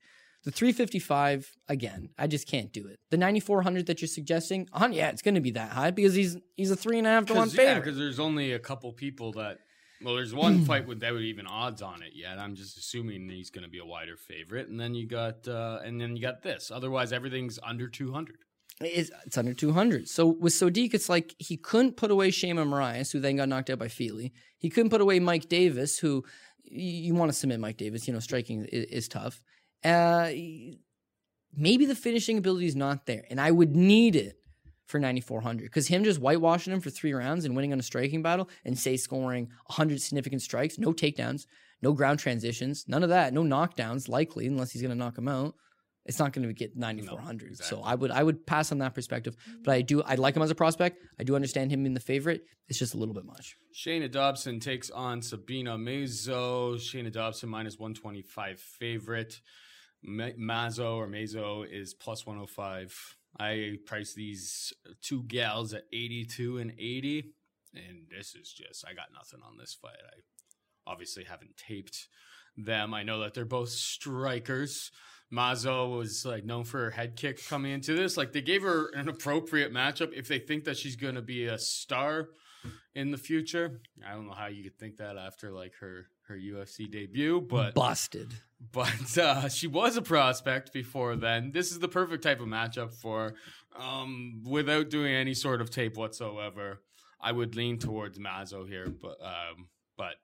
The 0.44 0.52
355, 0.52 1.50
again, 1.68 2.10
I 2.16 2.28
just 2.28 2.46
can't 2.46 2.72
do 2.72 2.86
it. 2.86 3.00
The 3.10 3.16
9400 3.16 3.86
that 3.86 4.00
you're 4.00 4.06
suggesting, 4.06 4.68
uh, 4.72 4.88
yeah, 4.92 5.08
it's 5.08 5.22
going 5.22 5.34
to 5.34 5.40
be 5.40 5.50
that 5.50 5.72
high 5.72 5.90
because 5.90 6.14
he's 6.14 6.36
he's 6.54 6.70
a 6.70 6.76
three 6.76 6.98
and 6.98 7.06
a 7.08 7.10
half 7.10 7.26
to 7.26 7.34
one 7.34 7.50
yeah, 7.50 7.80
because 7.80 7.98
there's 7.98 8.20
only 8.20 8.52
a 8.52 8.60
couple 8.60 8.92
people 8.92 9.32
that. 9.32 9.58
Well, 10.00 10.14
there's 10.14 10.32
one 10.32 10.64
fight 10.66 10.86
with 10.86 11.00
that 11.00 11.12
would 11.12 11.22
even 11.22 11.48
odds 11.48 11.82
on 11.82 12.02
it 12.04 12.12
yet. 12.14 12.38
I'm 12.38 12.54
just 12.54 12.78
assuming 12.78 13.28
he's 13.28 13.50
going 13.50 13.64
to 13.64 13.70
be 13.70 13.80
a 13.80 13.84
wider 13.84 14.16
favorite, 14.16 14.68
and 14.68 14.78
then 14.78 14.94
you 14.94 15.08
got, 15.08 15.48
uh 15.48 15.80
and 15.84 16.00
then 16.00 16.14
you 16.14 16.22
got 16.22 16.42
this. 16.42 16.70
Otherwise, 16.70 17.12
everything's 17.12 17.58
under 17.64 17.88
200. 17.88 18.36
It's, 18.80 19.10
it's 19.24 19.38
under 19.38 19.54
200. 19.54 20.08
So 20.08 20.26
with 20.26 20.52
Sodiq, 20.52 20.94
it's 20.94 21.08
like 21.08 21.34
he 21.38 21.56
couldn't 21.56 21.96
put 21.96 22.10
away 22.10 22.30
Sheymon 22.30 22.68
Moraes, 22.68 23.12
who 23.12 23.20
then 23.20 23.36
got 23.36 23.48
knocked 23.48 23.70
out 23.70 23.78
by 23.78 23.88
Fili. 23.88 24.32
He 24.58 24.70
couldn't 24.70 24.90
put 24.90 25.00
away 25.00 25.20
Mike 25.20 25.48
Davis, 25.48 25.98
who 25.98 26.24
you 26.64 27.14
want 27.14 27.30
to 27.30 27.36
submit 27.36 27.60
Mike 27.60 27.76
Davis. 27.76 28.06
You 28.08 28.14
know, 28.14 28.20
striking 28.20 28.64
is, 28.64 28.86
is 28.86 29.08
tough. 29.08 29.40
Uh, 29.84 30.30
maybe 31.54 31.86
the 31.86 31.94
finishing 31.94 32.38
ability 32.38 32.66
is 32.66 32.76
not 32.76 33.06
there, 33.06 33.24
and 33.30 33.40
I 33.40 33.50
would 33.50 33.76
need 33.76 34.16
it 34.16 34.38
for 34.86 34.98
9400 34.98 35.62
because 35.62 35.88
him 35.88 36.04
just 36.04 36.20
whitewashing 36.20 36.72
him 36.72 36.80
for 36.80 36.90
three 36.90 37.12
rounds 37.12 37.44
and 37.44 37.56
winning 37.56 37.72
on 37.72 37.80
a 37.80 37.82
striking 37.82 38.22
battle 38.22 38.48
and 38.64 38.78
say 38.78 38.96
scoring 38.96 39.48
100 39.66 40.00
significant 40.00 40.42
strikes, 40.42 40.78
no 40.78 40.92
takedowns, 40.92 41.46
no 41.80 41.92
ground 41.92 42.18
transitions, 42.18 42.84
none 42.88 43.02
of 43.02 43.08
that, 43.08 43.32
no 43.32 43.42
knockdowns 43.42 44.08
likely 44.08 44.46
unless 44.46 44.72
he's 44.72 44.82
going 44.82 44.90
to 44.90 44.96
knock 44.96 45.16
him 45.16 45.28
out. 45.28 45.54
It's 46.06 46.18
not 46.18 46.32
going 46.32 46.46
to 46.46 46.52
get 46.52 46.76
9400. 46.76 47.48
exactly. 47.48 47.78
So 47.78 47.82
I 47.82 47.94
would 47.94 48.10
I 48.10 48.22
would 48.22 48.46
pass 48.46 48.70
on 48.72 48.78
that 48.78 48.94
perspective, 48.94 49.36
but 49.64 49.72
I 49.74 49.80
do 49.82 50.02
I 50.02 50.16
like 50.16 50.36
him 50.36 50.42
as 50.42 50.50
a 50.50 50.54
prospect. 50.54 51.02
I 51.18 51.24
do 51.24 51.34
understand 51.34 51.70
him 51.70 51.86
in 51.86 51.94
the 51.94 52.00
favorite. 52.00 52.42
It's 52.68 52.78
just 52.78 52.94
a 52.94 52.98
little 52.98 53.14
bit 53.14 53.24
much. 53.24 53.56
Shayna 53.74 54.10
Dobson 54.10 54.60
takes 54.60 54.90
on 54.90 55.22
Sabina 55.22 55.76
Mazo. 55.78 56.74
Shayna 56.76 57.10
Dobson 57.12 57.48
minus 57.48 57.78
125 57.78 58.60
favorite. 58.60 59.40
Ma- 60.02 60.36
Mazo 60.38 60.96
or 60.96 61.08
Mazo 61.08 61.66
is 61.70 61.94
plus 61.94 62.26
105. 62.26 63.16
I 63.40 63.78
price 63.86 64.14
these 64.14 64.72
two 65.02 65.24
gals 65.24 65.72
at 65.74 65.84
82 65.92 66.58
and 66.58 66.70
80. 66.72 67.32
And 67.74 68.06
this 68.16 68.34
is 68.36 68.52
just, 68.52 68.84
I 68.86 68.92
got 68.94 69.06
nothing 69.12 69.40
on 69.44 69.56
this 69.58 69.74
fight. 69.74 69.96
I 70.06 70.20
obviously 70.90 71.24
haven't 71.24 71.56
taped 71.56 72.06
them. 72.56 72.94
I 72.94 73.02
know 73.02 73.20
that 73.20 73.34
they're 73.34 73.44
both 73.44 73.70
strikers. 73.70 74.90
Mazo 75.34 75.96
was 75.98 76.24
like 76.24 76.44
known 76.44 76.64
for 76.64 76.78
her 76.84 76.90
head 76.90 77.16
kick 77.16 77.44
coming 77.46 77.72
into 77.72 77.94
this. 77.94 78.16
Like 78.16 78.32
they 78.32 78.40
gave 78.42 78.62
her 78.62 78.88
an 78.94 79.08
appropriate 79.08 79.72
matchup 79.72 80.12
if 80.12 80.28
they 80.28 80.38
think 80.38 80.64
that 80.64 80.76
she's 80.76 80.96
going 80.96 81.16
to 81.16 81.22
be 81.22 81.46
a 81.46 81.58
star 81.58 82.28
in 82.94 83.10
the 83.10 83.18
future. 83.18 83.80
I 84.06 84.12
don't 84.14 84.26
know 84.26 84.32
how 84.34 84.46
you 84.46 84.62
could 84.62 84.78
think 84.78 84.98
that 84.98 85.16
after 85.16 85.50
like 85.50 85.74
her 85.80 86.06
her 86.28 86.36
UFC 86.36 86.90
debut, 86.90 87.40
but 87.42 87.74
Busted. 87.74 88.32
but 88.72 89.18
uh, 89.18 89.48
she 89.48 89.66
was 89.66 89.96
a 89.98 90.02
prospect 90.02 90.72
before 90.72 91.16
then. 91.16 91.50
This 91.52 91.70
is 91.70 91.80
the 91.80 91.88
perfect 91.88 92.22
type 92.22 92.40
of 92.40 92.46
matchup 92.46 92.94
for 92.94 93.34
um 93.78 94.42
without 94.46 94.88
doing 94.88 95.12
any 95.14 95.34
sort 95.34 95.60
of 95.60 95.70
tape 95.70 95.96
whatsoever. 95.96 96.80
I 97.20 97.32
would 97.32 97.56
lean 97.56 97.78
towards 97.78 98.18
Mazo 98.18 98.66
here, 98.66 98.86
but 98.88 99.18
um 99.22 99.68
but 99.96 100.14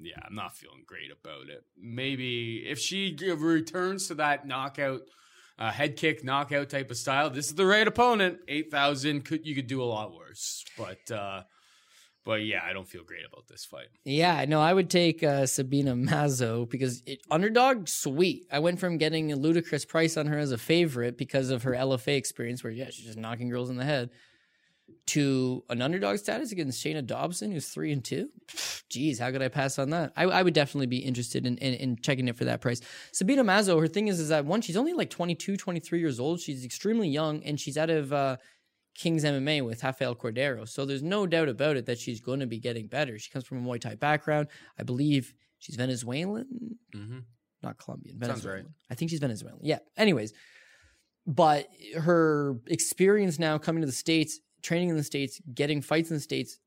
yeah, 0.00 0.20
I'm 0.26 0.34
not 0.34 0.56
feeling 0.56 0.84
great 0.86 1.10
about 1.10 1.48
it. 1.48 1.64
Maybe 1.76 2.64
if 2.66 2.78
she 2.78 3.16
returns 3.18 4.08
to 4.08 4.14
that 4.14 4.46
knockout 4.46 5.02
uh, 5.58 5.70
head 5.70 5.96
kick 5.96 6.24
knockout 6.24 6.70
type 6.70 6.90
of 6.90 6.96
style, 6.96 7.30
this 7.30 7.46
is 7.46 7.54
the 7.54 7.66
right 7.66 7.86
opponent. 7.86 8.38
8,000 8.46 9.24
could 9.24 9.46
you 9.46 9.54
could 9.54 9.66
do 9.66 9.82
a 9.82 9.84
lot 9.84 10.14
worse. 10.14 10.64
But 10.76 11.10
uh 11.14 11.42
but 12.28 12.44
yeah, 12.44 12.60
I 12.62 12.74
don't 12.74 12.86
feel 12.86 13.04
great 13.04 13.22
about 13.26 13.48
this 13.48 13.64
fight. 13.64 13.86
Yeah, 14.04 14.44
no, 14.46 14.60
I 14.60 14.74
would 14.74 14.90
take 14.90 15.22
uh, 15.22 15.46
Sabina 15.46 15.94
Mazo 15.94 16.68
because 16.68 17.02
it, 17.06 17.20
underdog, 17.30 17.88
sweet. 17.88 18.44
I 18.52 18.58
went 18.58 18.80
from 18.80 18.98
getting 18.98 19.32
a 19.32 19.36
ludicrous 19.36 19.86
price 19.86 20.18
on 20.18 20.26
her 20.26 20.36
as 20.36 20.52
a 20.52 20.58
favorite 20.58 21.16
because 21.16 21.48
of 21.48 21.62
her 21.62 21.72
LFA 21.72 22.18
experience, 22.18 22.62
where 22.62 22.70
yeah, 22.70 22.90
she's 22.90 23.06
just 23.06 23.16
knocking 23.16 23.48
girls 23.48 23.70
in 23.70 23.78
the 23.78 23.84
head, 23.84 24.10
to 25.06 25.64
an 25.70 25.80
underdog 25.80 26.18
status 26.18 26.52
against 26.52 26.84
Shayna 26.84 27.04
Dobson, 27.06 27.50
who's 27.50 27.68
three 27.68 27.92
and 27.92 28.04
two. 28.04 28.28
Jeez, 28.90 29.18
how 29.18 29.30
could 29.30 29.42
I 29.42 29.48
pass 29.48 29.78
on 29.78 29.90
that? 29.90 30.12
I, 30.16 30.24
I 30.24 30.42
would 30.42 30.52
definitely 30.54 30.86
be 30.86 30.98
interested 30.98 31.46
in, 31.46 31.56
in, 31.58 31.74
in 31.74 31.96
checking 31.96 32.28
it 32.28 32.36
for 32.36 32.44
that 32.44 32.60
price. 32.60 32.80
Sabina 33.12 33.42
Mazo, 33.44 33.80
her 33.80 33.88
thing 33.88 34.08
is, 34.08 34.20
is 34.20 34.28
that 34.28 34.44
one, 34.44 34.60
she's 34.60 34.76
only 34.76 34.92
like 34.92 35.08
22, 35.10 35.56
23 35.56 35.98
years 35.98 36.20
old. 36.20 36.40
She's 36.40 36.64
extremely 36.64 37.08
young, 37.08 37.42
and 37.44 37.58
she's 37.58 37.78
out 37.78 37.88
of 37.90 38.12
uh, 38.12 38.36
King's 38.94 39.24
MMA 39.24 39.64
with 39.64 39.82
Rafael 39.82 40.14
Cordero. 40.14 40.68
So 40.68 40.84
there's 40.84 41.02
no 41.02 41.26
doubt 41.26 41.48
about 41.48 41.76
it 41.76 41.86
that 41.86 41.98
she's 41.98 42.20
going 42.20 42.40
to 42.40 42.46
be 42.46 42.58
getting 42.58 42.86
better. 42.86 43.18
She 43.18 43.30
comes 43.30 43.46
from 43.46 43.64
a 43.64 43.68
Muay 43.68 43.80
Thai 43.80 43.94
background. 43.94 44.48
I 44.78 44.82
believe 44.82 45.32
she's 45.58 45.76
Venezuelan, 45.76 46.76
Mm-hmm. 46.94 47.18
not 47.62 47.78
Colombian. 47.78 48.16
Sounds 48.20 48.28
Venezuelan. 48.42 48.64
right. 48.64 48.72
I 48.90 48.94
think 48.94 49.10
she's 49.10 49.20
Venezuelan. 49.20 49.60
Yeah. 49.62 49.78
Anyways, 49.96 50.32
but 51.26 51.66
her 51.96 52.56
experience 52.66 53.38
now 53.38 53.58
coming 53.58 53.82
to 53.82 53.86
the 53.86 53.92
states, 53.92 54.40
training 54.62 54.88
in 54.88 54.96
the 54.96 55.04
states, 55.04 55.40
getting 55.54 55.82
fights 55.82 56.10
in 56.10 56.16
the 56.16 56.22
states, 56.22 56.58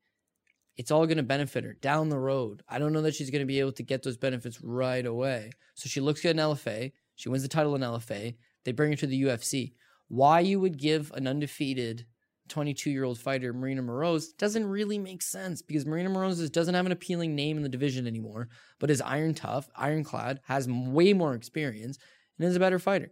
it's 0.76 0.90
all 0.90 1.06
going 1.06 1.18
to 1.18 1.22
benefit 1.22 1.64
her 1.64 1.74
down 1.74 2.08
the 2.08 2.18
road. 2.18 2.62
I 2.68 2.78
don't 2.78 2.92
know 2.92 3.02
that 3.02 3.14
she's 3.14 3.30
going 3.30 3.42
to 3.42 3.46
be 3.46 3.60
able 3.60 3.72
to 3.72 3.82
get 3.82 4.02
those 4.02 4.16
benefits 4.16 4.60
right 4.62 5.04
away. 5.04 5.50
So 5.74 5.88
she 5.88 6.00
looks 6.00 6.22
good 6.22 6.30
in 6.30 6.36
LFA. 6.38 6.92
She 7.16 7.28
wins 7.28 7.42
the 7.42 7.48
title 7.48 7.74
in 7.74 7.82
LFA. 7.82 8.36
They 8.64 8.72
bring 8.72 8.90
her 8.90 8.96
to 8.96 9.06
the 9.06 9.22
UFC. 9.24 9.74
Why 10.08 10.40
you 10.40 10.60
would 10.60 10.78
give 10.78 11.12
an 11.12 11.26
undefeated 11.26 12.06
22 12.48 12.90
year 12.90 13.04
old 13.04 13.18
fighter 13.18 13.52
Marina 13.52 13.82
Moroz 13.82 14.36
doesn't 14.36 14.66
really 14.66 14.98
make 14.98 15.22
sense 15.22 15.62
because 15.62 15.86
Marina 15.86 16.10
Moroz 16.10 16.50
doesn't 16.50 16.74
have 16.74 16.86
an 16.86 16.92
appealing 16.92 17.34
name 17.34 17.56
in 17.56 17.62
the 17.62 17.68
division 17.68 18.06
anymore, 18.06 18.48
but 18.78 18.90
is 18.90 19.00
iron 19.00 19.34
tough, 19.34 19.68
ironclad, 19.76 20.40
has 20.44 20.68
way 20.68 21.12
more 21.12 21.34
experience, 21.34 21.98
and 22.38 22.48
is 22.48 22.56
a 22.56 22.60
better 22.60 22.78
fighter. 22.78 23.10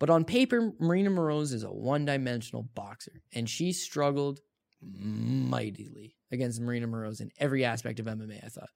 But 0.00 0.10
on 0.10 0.24
paper, 0.24 0.72
Marina 0.80 1.10
Moroz 1.10 1.52
is 1.52 1.62
a 1.62 1.70
one 1.70 2.04
dimensional 2.04 2.62
boxer, 2.74 3.22
and 3.32 3.48
she 3.48 3.72
struggled 3.72 4.40
mightily 4.82 6.16
against 6.32 6.60
Marina 6.60 6.88
Moroz 6.88 7.20
in 7.20 7.30
every 7.38 7.64
aspect 7.64 8.00
of 8.00 8.06
MMA, 8.06 8.44
I 8.44 8.48
thought. 8.48 8.70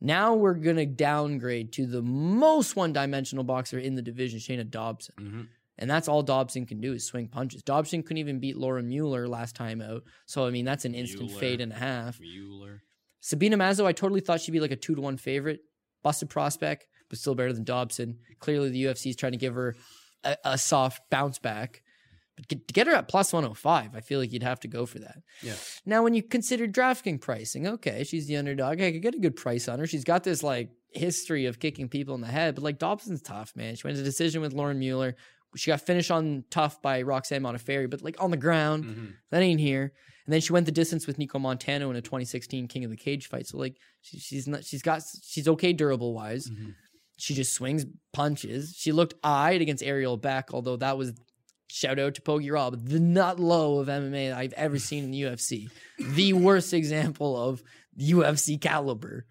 Now 0.00 0.34
we're 0.34 0.54
going 0.54 0.76
to 0.76 0.86
downgrade 0.86 1.72
to 1.74 1.86
the 1.86 2.02
most 2.02 2.76
one 2.76 2.92
dimensional 2.92 3.44
boxer 3.44 3.78
in 3.78 3.96
the 3.96 4.02
division, 4.02 4.38
Shayna 4.38 4.70
Dobson. 4.70 5.14
Mm-hmm. 5.20 5.42
And 5.78 5.90
that's 5.90 6.06
all 6.06 6.22
Dobson 6.22 6.66
can 6.66 6.80
do 6.80 6.92
is 6.92 7.04
swing 7.04 7.26
punches. 7.26 7.64
Dobson 7.64 8.04
couldn't 8.04 8.18
even 8.18 8.38
beat 8.38 8.56
Laura 8.56 8.82
Mueller 8.82 9.26
last 9.26 9.56
time 9.56 9.82
out. 9.82 10.04
So, 10.24 10.46
I 10.46 10.50
mean, 10.50 10.64
that's 10.64 10.84
an 10.84 10.94
instant 10.94 11.26
Mueller. 11.30 11.40
fade 11.40 11.60
and 11.60 11.72
a 11.72 11.76
half. 11.76 12.20
Mueller. 12.20 12.82
Sabina 13.18 13.56
Mazo, 13.56 13.84
I 13.84 13.92
totally 13.92 14.20
thought 14.20 14.40
she'd 14.40 14.52
be 14.52 14.60
like 14.60 14.70
a 14.70 14.76
two 14.76 14.94
to 14.94 15.00
one 15.00 15.16
favorite, 15.16 15.60
busted 16.04 16.30
prospect. 16.30 16.86
But 17.08 17.14
but 17.14 17.18
still 17.18 17.34
better 17.34 17.52
than 17.52 17.64
Dobson. 17.64 18.18
Clearly, 18.40 18.70
the 18.70 18.84
UFC 18.84 19.10
is 19.10 19.16
trying 19.16 19.32
to 19.32 19.38
give 19.38 19.54
her 19.54 19.76
a, 20.24 20.36
a 20.44 20.58
soft 20.58 21.02
bounce 21.10 21.38
back. 21.38 21.82
But 22.36 22.48
get, 22.48 22.66
to 22.68 22.74
get 22.74 22.86
her 22.88 22.94
at 22.94 23.06
plus 23.06 23.32
105, 23.32 23.94
I 23.94 24.00
feel 24.00 24.18
like 24.18 24.32
you'd 24.32 24.42
have 24.42 24.58
to 24.60 24.68
go 24.68 24.86
for 24.86 24.98
that. 24.98 25.18
Yeah. 25.40 25.54
Now, 25.86 26.02
when 26.02 26.14
you 26.14 26.22
consider 26.22 26.66
DraftKings 26.66 27.20
pricing, 27.20 27.66
okay, 27.68 28.02
she's 28.02 28.26
the 28.26 28.36
underdog. 28.36 28.80
I 28.80 28.90
could 28.90 29.02
get 29.02 29.14
a 29.14 29.20
good 29.20 29.36
price 29.36 29.68
on 29.68 29.78
her. 29.78 29.86
She's 29.86 30.02
got 30.02 30.24
this 30.24 30.42
like 30.42 30.70
history 30.90 31.46
of 31.46 31.60
kicking 31.60 31.88
people 31.88 32.14
in 32.16 32.20
the 32.20 32.26
head, 32.26 32.56
but 32.56 32.64
like 32.64 32.78
Dobson's 32.80 33.22
tough, 33.22 33.52
man. 33.54 33.76
She 33.76 33.86
went 33.86 33.96
to 33.98 34.02
decision 34.02 34.40
with 34.42 34.52
Lauren 34.52 34.80
Mueller. 34.80 35.14
She 35.56 35.70
got 35.70 35.82
finished 35.82 36.10
on 36.10 36.42
tough 36.50 36.82
by 36.82 37.02
Roxanne 37.02 37.42
Modafferi, 37.42 37.88
but 37.88 38.02
like 38.02 38.16
on 38.20 38.32
the 38.32 38.36
ground, 38.36 38.84
Mm-hmm. 38.84 39.06
that 39.30 39.40
ain't 39.42 39.60
here. 39.60 39.92
And 40.26 40.32
then 40.32 40.40
she 40.40 40.52
went 40.52 40.66
the 40.66 40.72
distance 40.72 41.06
with 41.06 41.18
Nico 41.18 41.38
Montano 41.38 41.90
in 41.90 41.96
a 41.96 42.00
2016 42.00 42.66
King 42.66 42.84
of 42.84 42.90
the 42.90 42.96
Cage 42.96 43.28
fight. 43.28 43.46
So 43.46 43.58
like 43.58 43.76
she, 44.00 44.18
she's 44.18 44.48
not, 44.48 44.64
she's 44.64 44.82
got, 44.82 45.02
she's 45.22 45.46
okay 45.46 45.72
durable 45.72 46.14
wise. 46.14 46.48
Mm-hmm. 46.50 46.70
She 47.16 47.34
just 47.34 47.52
swings 47.52 47.86
punches. 48.12 48.74
She 48.76 48.92
looked 48.92 49.14
eyed 49.22 49.60
against 49.60 49.82
Ariel 49.82 50.16
Beck, 50.16 50.52
although 50.52 50.76
that 50.76 50.98
was 50.98 51.12
shout 51.68 51.98
out 51.98 52.14
to 52.14 52.22
Poggy 52.22 52.50
Rob, 52.50 52.86
the 52.86 53.00
nut 53.00 53.40
low 53.40 53.78
of 53.78 53.88
MMA 53.88 54.32
I've 54.34 54.52
ever 54.54 54.78
seen 54.78 55.04
in 55.04 55.10
the 55.10 55.22
UFC. 55.22 55.68
The 55.98 56.32
worst 56.32 56.72
example 56.72 57.36
of 57.36 57.62
UFC 57.98 58.60
caliber. 58.60 59.26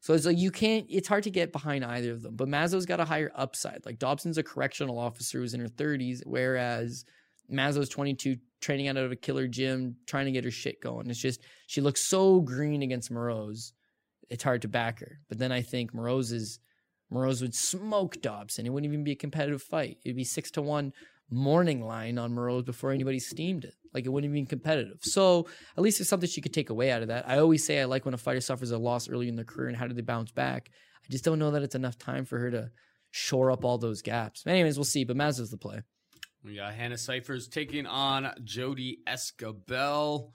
So 0.00 0.14
it's 0.14 0.24
like 0.24 0.38
you 0.38 0.50
can't. 0.50 0.86
It's 0.88 1.08
hard 1.08 1.24
to 1.24 1.30
get 1.30 1.52
behind 1.52 1.84
either 1.84 2.12
of 2.12 2.22
them. 2.22 2.36
But 2.36 2.48
Mazo's 2.48 2.86
got 2.86 3.00
a 3.00 3.04
higher 3.04 3.30
upside. 3.34 3.84
Like 3.84 3.98
Dobson's 3.98 4.38
a 4.38 4.42
correctional 4.42 4.98
officer 4.98 5.38
who's 5.38 5.54
in 5.54 5.60
her 5.60 5.68
30s, 5.68 6.20
whereas 6.24 7.04
Mazo's 7.52 7.88
22, 7.88 8.36
training 8.60 8.88
out 8.88 8.96
of 8.96 9.12
a 9.12 9.16
killer 9.16 9.46
gym, 9.46 9.96
trying 10.06 10.26
to 10.26 10.32
get 10.32 10.44
her 10.44 10.50
shit 10.50 10.80
going. 10.80 11.10
It's 11.10 11.20
just 11.20 11.42
she 11.66 11.80
looks 11.80 12.00
so 12.00 12.40
green 12.40 12.82
against 12.82 13.12
Moroz. 13.12 13.72
It's 14.30 14.44
hard 14.44 14.62
to 14.62 14.68
back 14.68 15.00
her. 15.00 15.18
But 15.28 15.38
then 15.38 15.52
I 15.52 15.60
think 15.60 15.92
Moroz 15.92 16.32
is 16.32 16.60
Moroz 17.12 17.42
would 17.42 17.54
smoke 17.54 18.20
Dobson. 18.20 18.66
It 18.66 18.70
wouldn't 18.70 18.90
even 18.90 19.04
be 19.04 19.12
a 19.12 19.16
competitive 19.16 19.62
fight. 19.62 19.98
It'd 20.04 20.16
be 20.16 20.24
six 20.24 20.50
to 20.52 20.62
one 20.62 20.92
morning 21.30 21.80
line 21.80 22.18
on 22.18 22.32
Moroz 22.32 22.64
before 22.64 22.92
anybody 22.92 23.18
steamed 23.18 23.64
it. 23.64 23.74
Like 23.92 24.06
it 24.06 24.08
wouldn't 24.08 24.32
even 24.32 24.44
be 24.44 24.48
competitive. 24.48 24.98
So 25.02 25.46
at 25.76 25.82
least 25.82 25.98
there's 25.98 26.08
something 26.08 26.28
she 26.28 26.40
could 26.40 26.54
take 26.54 26.70
away 26.70 26.90
out 26.90 27.02
of 27.02 27.08
that. 27.08 27.28
I 27.28 27.38
always 27.38 27.64
say 27.64 27.80
I 27.80 27.84
like 27.84 28.04
when 28.04 28.14
a 28.14 28.18
fighter 28.18 28.40
suffers 28.40 28.70
a 28.70 28.78
loss 28.78 29.08
early 29.08 29.28
in 29.28 29.36
their 29.36 29.44
career 29.44 29.68
and 29.68 29.76
how 29.76 29.86
do 29.86 29.94
they 29.94 30.02
bounce 30.02 30.30
back. 30.32 30.70
I 31.04 31.10
just 31.10 31.24
don't 31.24 31.38
know 31.38 31.50
that 31.52 31.62
it's 31.62 31.74
enough 31.74 31.98
time 31.98 32.24
for 32.24 32.38
her 32.38 32.50
to 32.50 32.70
shore 33.10 33.50
up 33.50 33.64
all 33.64 33.78
those 33.78 34.02
gaps. 34.02 34.46
Anyways, 34.46 34.76
we'll 34.76 34.84
see. 34.84 35.04
But 35.04 35.16
Mazo's 35.16 35.50
the 35.50 35.56
play. 35.56 35.82
We 36.44 36.56
got 36.56 36.74
Hannah 36.74 36.96
Cifers 36.96 37.48
taking 37.48 37.86
on 37.86 38.32
Jodie 38.44 38.98
Esquibel. 39.06 40.32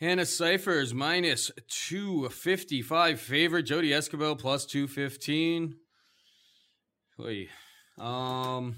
Hannah 0.00 0.26
Cifers 0.26 0.92
minus 0.92 1.50
255 1.68 3.20
favorite. 3.20 3.66
Jodie 3.66 3.94
Esquibel 3.96 4.36
plus 4.38 4.66
215. 4.66 5.74
Oy. 7.20 7.48
Um, 7.98 8.76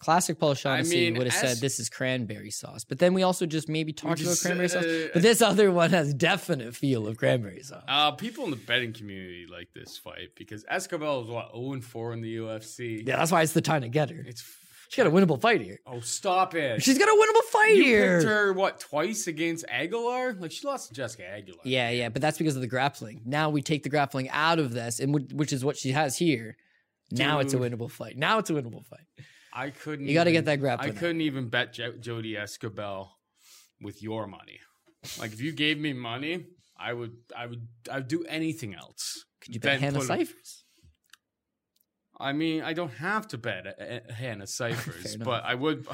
Classic 0.00 0.38
Paul 0.38 0.54
Shaughnessy 0.54 0.96
mean, 1.10 1.14
would 1.18 1.28
have 1.28 1.34
said 1.48 1.58
this 1.58 1.78
is 1.78 1.88
cranberry 1.88 2.50
sauce. 2.50 2.84
But 2.84 2.98
then 2.98 3.14
we 3.14 3.22
also 3.22 3.46
just 3.46 3.68
maybe 3.68 3.92
talked 3.92 4.20
about 4.20 4.36
cranberry 4.42 4.68
sauce. 4.68 4.84
uh, 4.84 5.08
But 5.14 5.22
this 5.22 5.40
other 5.40 5.70
one 5.70 5.90
has 5.90 6.12
definite 6.12 6.74
feel 6.74 7.06
of 7.06 7.16
cranberry 7.16 7.62
sauce. 7.62 7.84
uh, 7.86 8.10
people 8.12 8.44
in 8.44 8.50
the 8.50 8.56
betting 8.56 8.92
community 8.92 9.46
like 9.50 9.68
this 9.74 9.96
fight 9.96 10.30
because 10.36 10.64
Esquibel 10.64 11.22
is 11.22 11.30
what 11.30 11.52
0 11.54 11.80
4 11.80 12.12
in 12.14 12.20
the 12.20 12.36
UFC. 12.36 13.06
yeah, 13.06 13.16
that's 13.16 13.30
why 13.30 13.42
it's 13.42 13.52
the 13.52 13.62
time 13.62 13.82
to 13.82 13.88
get 13.88 14.10
her. 14.10 14.22
It's 14.26 14.42
She 14.94 15.02
got 15.02 15.08
a 15.08 15.10
winnable 15.10 15.40
fight 15.40 15.60
here. 15.60 15.80
oh 15.88 15.98
stop 15.98 16.54
it. 16.54 16.80
She's 16.80 16.98
got 16.98 17.08
a 17.08 17.12
winnable 17.12 17.50
fight 17.50 17.74
you 17.74 17.82
here. 17.82 18.18
picked 18.18 18.28
her 18.28 18.52
what 18.52 18.78
twice 18.78 19.26
against 19.26 19.64
Aguilar? 19.68 20.34
Like 20.34 20.52
she 20.52 20.64
lost 20.64 20.86
to 20.90 20.94
Jessica 20.94 21.26
Aguilar. 21.26 21.58
Yeah, 21.64 21.90
yeah, 21.90 22.10
but 22.10 22.22
that's 22.22 22.38
because 22.38 22.54
of 22.54 22.60
the 22.62 22.68
grappling. 22.68 23.20
Now 23.24 23.50
we 23.50 23.60
take 23.60 23.82
the 23.82 23.88
grappling 23.88 24.30
out 24.30 24.60
of 24.60 24.72
this, 24.72 25.00
and 25.00 25.12
wh- 25.12 25.34
which 25.34 25.52
is 25.52 25.64
what 25.64 25.76
she 25.76 25.90
has 25.90 26.16
here. 26.16 26.56
Now 27.10 27.40
it's 27.40 27.54
a 27.54 27.56
winnable 27.56 27.90
fight. 27.90 28.16
Now 28.16 28.38
it's 28.38 28.50
a 28.50 28.52
winnable 28.52 28.86
fight. 28.86 29.00
I 29.52 29.70
couldn't. 29.70 30.06
You 30.06 30.14
gotta 30.14 30.30
get 30.30 30.44
that 30.44 30.60
grappling 30.60 30.92
I 30.92 30.94
couldn't 30.94 31.22
even 31.22 31.48
bet 31.48 31.72
jo- 31.72 31.92
Jodie 32.00 32.36
Esquibel 32.40 33.08
with 33.82 34.00
your 34.00 34.28
money. 34.28 34.60
Like 35.18 35.32
if 35.32 35.40
you 35.40 35.50
gave 35.50 35.76
me 35.78 35.92
money, 35.92 36.46
I 36.78 36.92
would, 36.92 37.16
I 37.36 37.46
would, 37.46 37.66
I 37.90 37.96
would 37.96 38.08
do 38.08 38.24
anything 38.24 38.74
else. 38.76 39.24
Could 39.40 39.54
you 39.54 39.60
bet 39.60 39.80
Hannah 39.80 39.98
put- 39.98 40.06
Cifers? 40.06 40.63
I 42.18 42.32
mean, 42.32 42.62
I 42.62 42.72
don't 42.72 42.92
have 42.94 43.26
to 43.28 43.38
bet 43.38 44.10
Hannah 44.10 44.46
Cifers, 44.46 45.16
but 45.16 45.44
I 45.44 45.54
would. 45.54 45.86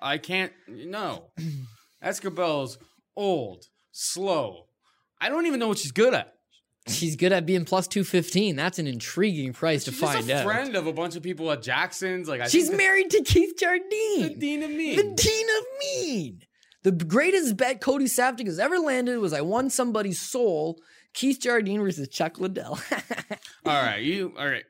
I 0.00 0.18
can't. 0.18 0.52
No, 0.68 1.30
Esquibel's 2.02 2.78
old, 3.16 3.64
slow. 3.92 4.66
I 5.20 5.28
don't 5.28 5.46
even 5.46 5.58
know 5.60 5.68
what 5.68 5.78
she's 5.78 5.92
good 5.92 6.14
at. 6.14 6.32
She's 6.88 7.16
good 7.16 7.32
at 7.32 7.46
being 7.46 7.64
plus 7.64 7.88
two 7.88 8.04
fifteen. 8.04 8.54
That's 8.54 8.78
an 8.78 8.86
intriguing 8.86 9.52
price 9.52 9.84
She's 9.84 9.98
to 9.98 10.06
find 10.06 10.30
a 10.30 10.38
out. 10.38 10.44
friend 10.44 10.76
of 10.76 10.86
a 10.86 10.92
bunch 10.92 11.16
of 11.16 11.22
people 11.22 11.50
at 11.50 11.62
Jackson's. 11.62 12.28
Like 12.28 12.40
I 12.42 12.48
She's 12.48 12.70
married 12.70 13.10
to 13.10 13.22
Keith 13.22 13.54
Jardine, 13.58 13.88
the 14.22 14.34
Dean 14.38 14.62
of 14.62 14.70
me. 14.70 14.94
The 14.94 15.02
Dean 15.02 15.46
of 15.58 15.64
Mean. 15.80 16.42
The 16.84 16.92
greatest 16.92 17.56
bet 17.56 17.80
Cody 17.80 18.04
Safdie 18.04 18.46
has 18.46 18.60
ever 18.60 18.78
landed 18.78 19.18
was 19.18 19.32
I 19.32 19.40
won 19.40 19.68
somebody's 19.70 20.20
soul. 20.20 20.78
Keith 21.12 21.40
Jardine 21.40 21.80
versus 21.80 22.06
Chuck 22.08 22.38
Liddell. 22.38 22.78
all 23.64 23.82
right, 23.82 24.00
you. 24.02 24.32
All 24.38 24.46
right, 24.46 24.62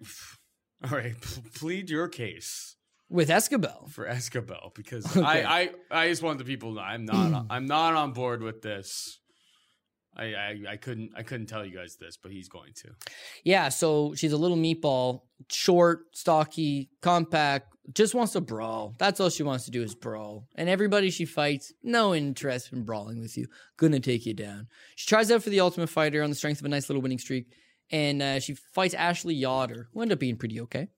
all 0.85 0.91
right. 0.97 1.15
p- 1.21 1.43
Plead 1.55 1.91
your 1.91 2.09
case. 2.09 2.77
With 3.09 3.29
Esquibel. 3.29 3.89
for 3.91 4.05
Esquibel 4.07 4.73
because 4.75 5.07
Okay. 5.17 5.25
I, 5.25 5.61
I 5.61 5.71
I 5.91 6.09
just 6.09 6.23
want 6.23 6.39
the 6.39 6.45
people 6.45 6.71
to 6.71 6.75
know 6.77 6.83
I'm 6.83 7.05
not 7.05 7.47
I'm 7.51 7.67
not 7.67 7.95
on 7.95 8.13
board 8.13 8.43
with 8.43 8.63
this. 8.63 9.21
I, 10.19 10.25
I 10.35 10.57
I 10.71 10.77
couldn't 10.77 11.11
I 11.17 11.23
couldn't 11.23 11.47
tell 11.47 11.65
you 11.65 11.77
guys 11.77 11.97
this, 12.01 12.17
but 12.17 12.33
he's 12.33 12.49
going 12.49 12.73
to. 12.83 12.89
Yeah, 13.45 13.69
so 13.69 14.15
she's 14.17 14.33
a 14.33 14.37
little 14.39 14.57
meatball, 14.57 15.21
short, 15.51 16.07
stocky, 16.17 16.89
compact, 17.03 17.75
just 17.93 18.15
wants 18.15 18.33
to 18.33 18.41
brawl. 18.41 18.95
That's 18.99 19.21
all 19.21 19.29
she 19.29 19.43
wants 19.45 19.67
to 19.67 19.71
do 19.71 19.83
is 19.83 19.95
brawl. 19.95 20.49
And 20.57 20.69
everybody 20.69 21.11
she 21.11 21.27
fights, 21.27 21.73
no 21.83 22.15
interest 22.15 22.73
in 22.73 22.85
brawling 22.85 23.21
with 23.21 23.37
you. 23.37 23.47
Gonna 23.77 24.01
take 24.01 24.25
you 24.27 24.33
down. 24.35 24.69
She 24.97 25.07
tries 25.07 25.31
out 25.31 25.43
for 25.43 25.51
the 25.51 25.61
Ultimate 25.61 25.91
Fighter 25.91 26.23
on 26.23 26.31
the 26.31 26.37
strength 26.37 26.61
of 26.61 26.65
a 26.65 26.71
nice 26.71 26.89
little 26.89 27.03
winning 27.03 27.19
streak, 27.19 27.53
and 27.91 28.23
uh, 28.23 28.41
she 28.41 28.55
fights 28.55 28.95
Ashley 28.95 29.35
Yoder, 29.35 29.89
who 29.93 30.03
ended 30.03 30.17
up 30.17 30.21
being 30.21 30.37
pretty 30.37 30.61
okay. 30.63 30.89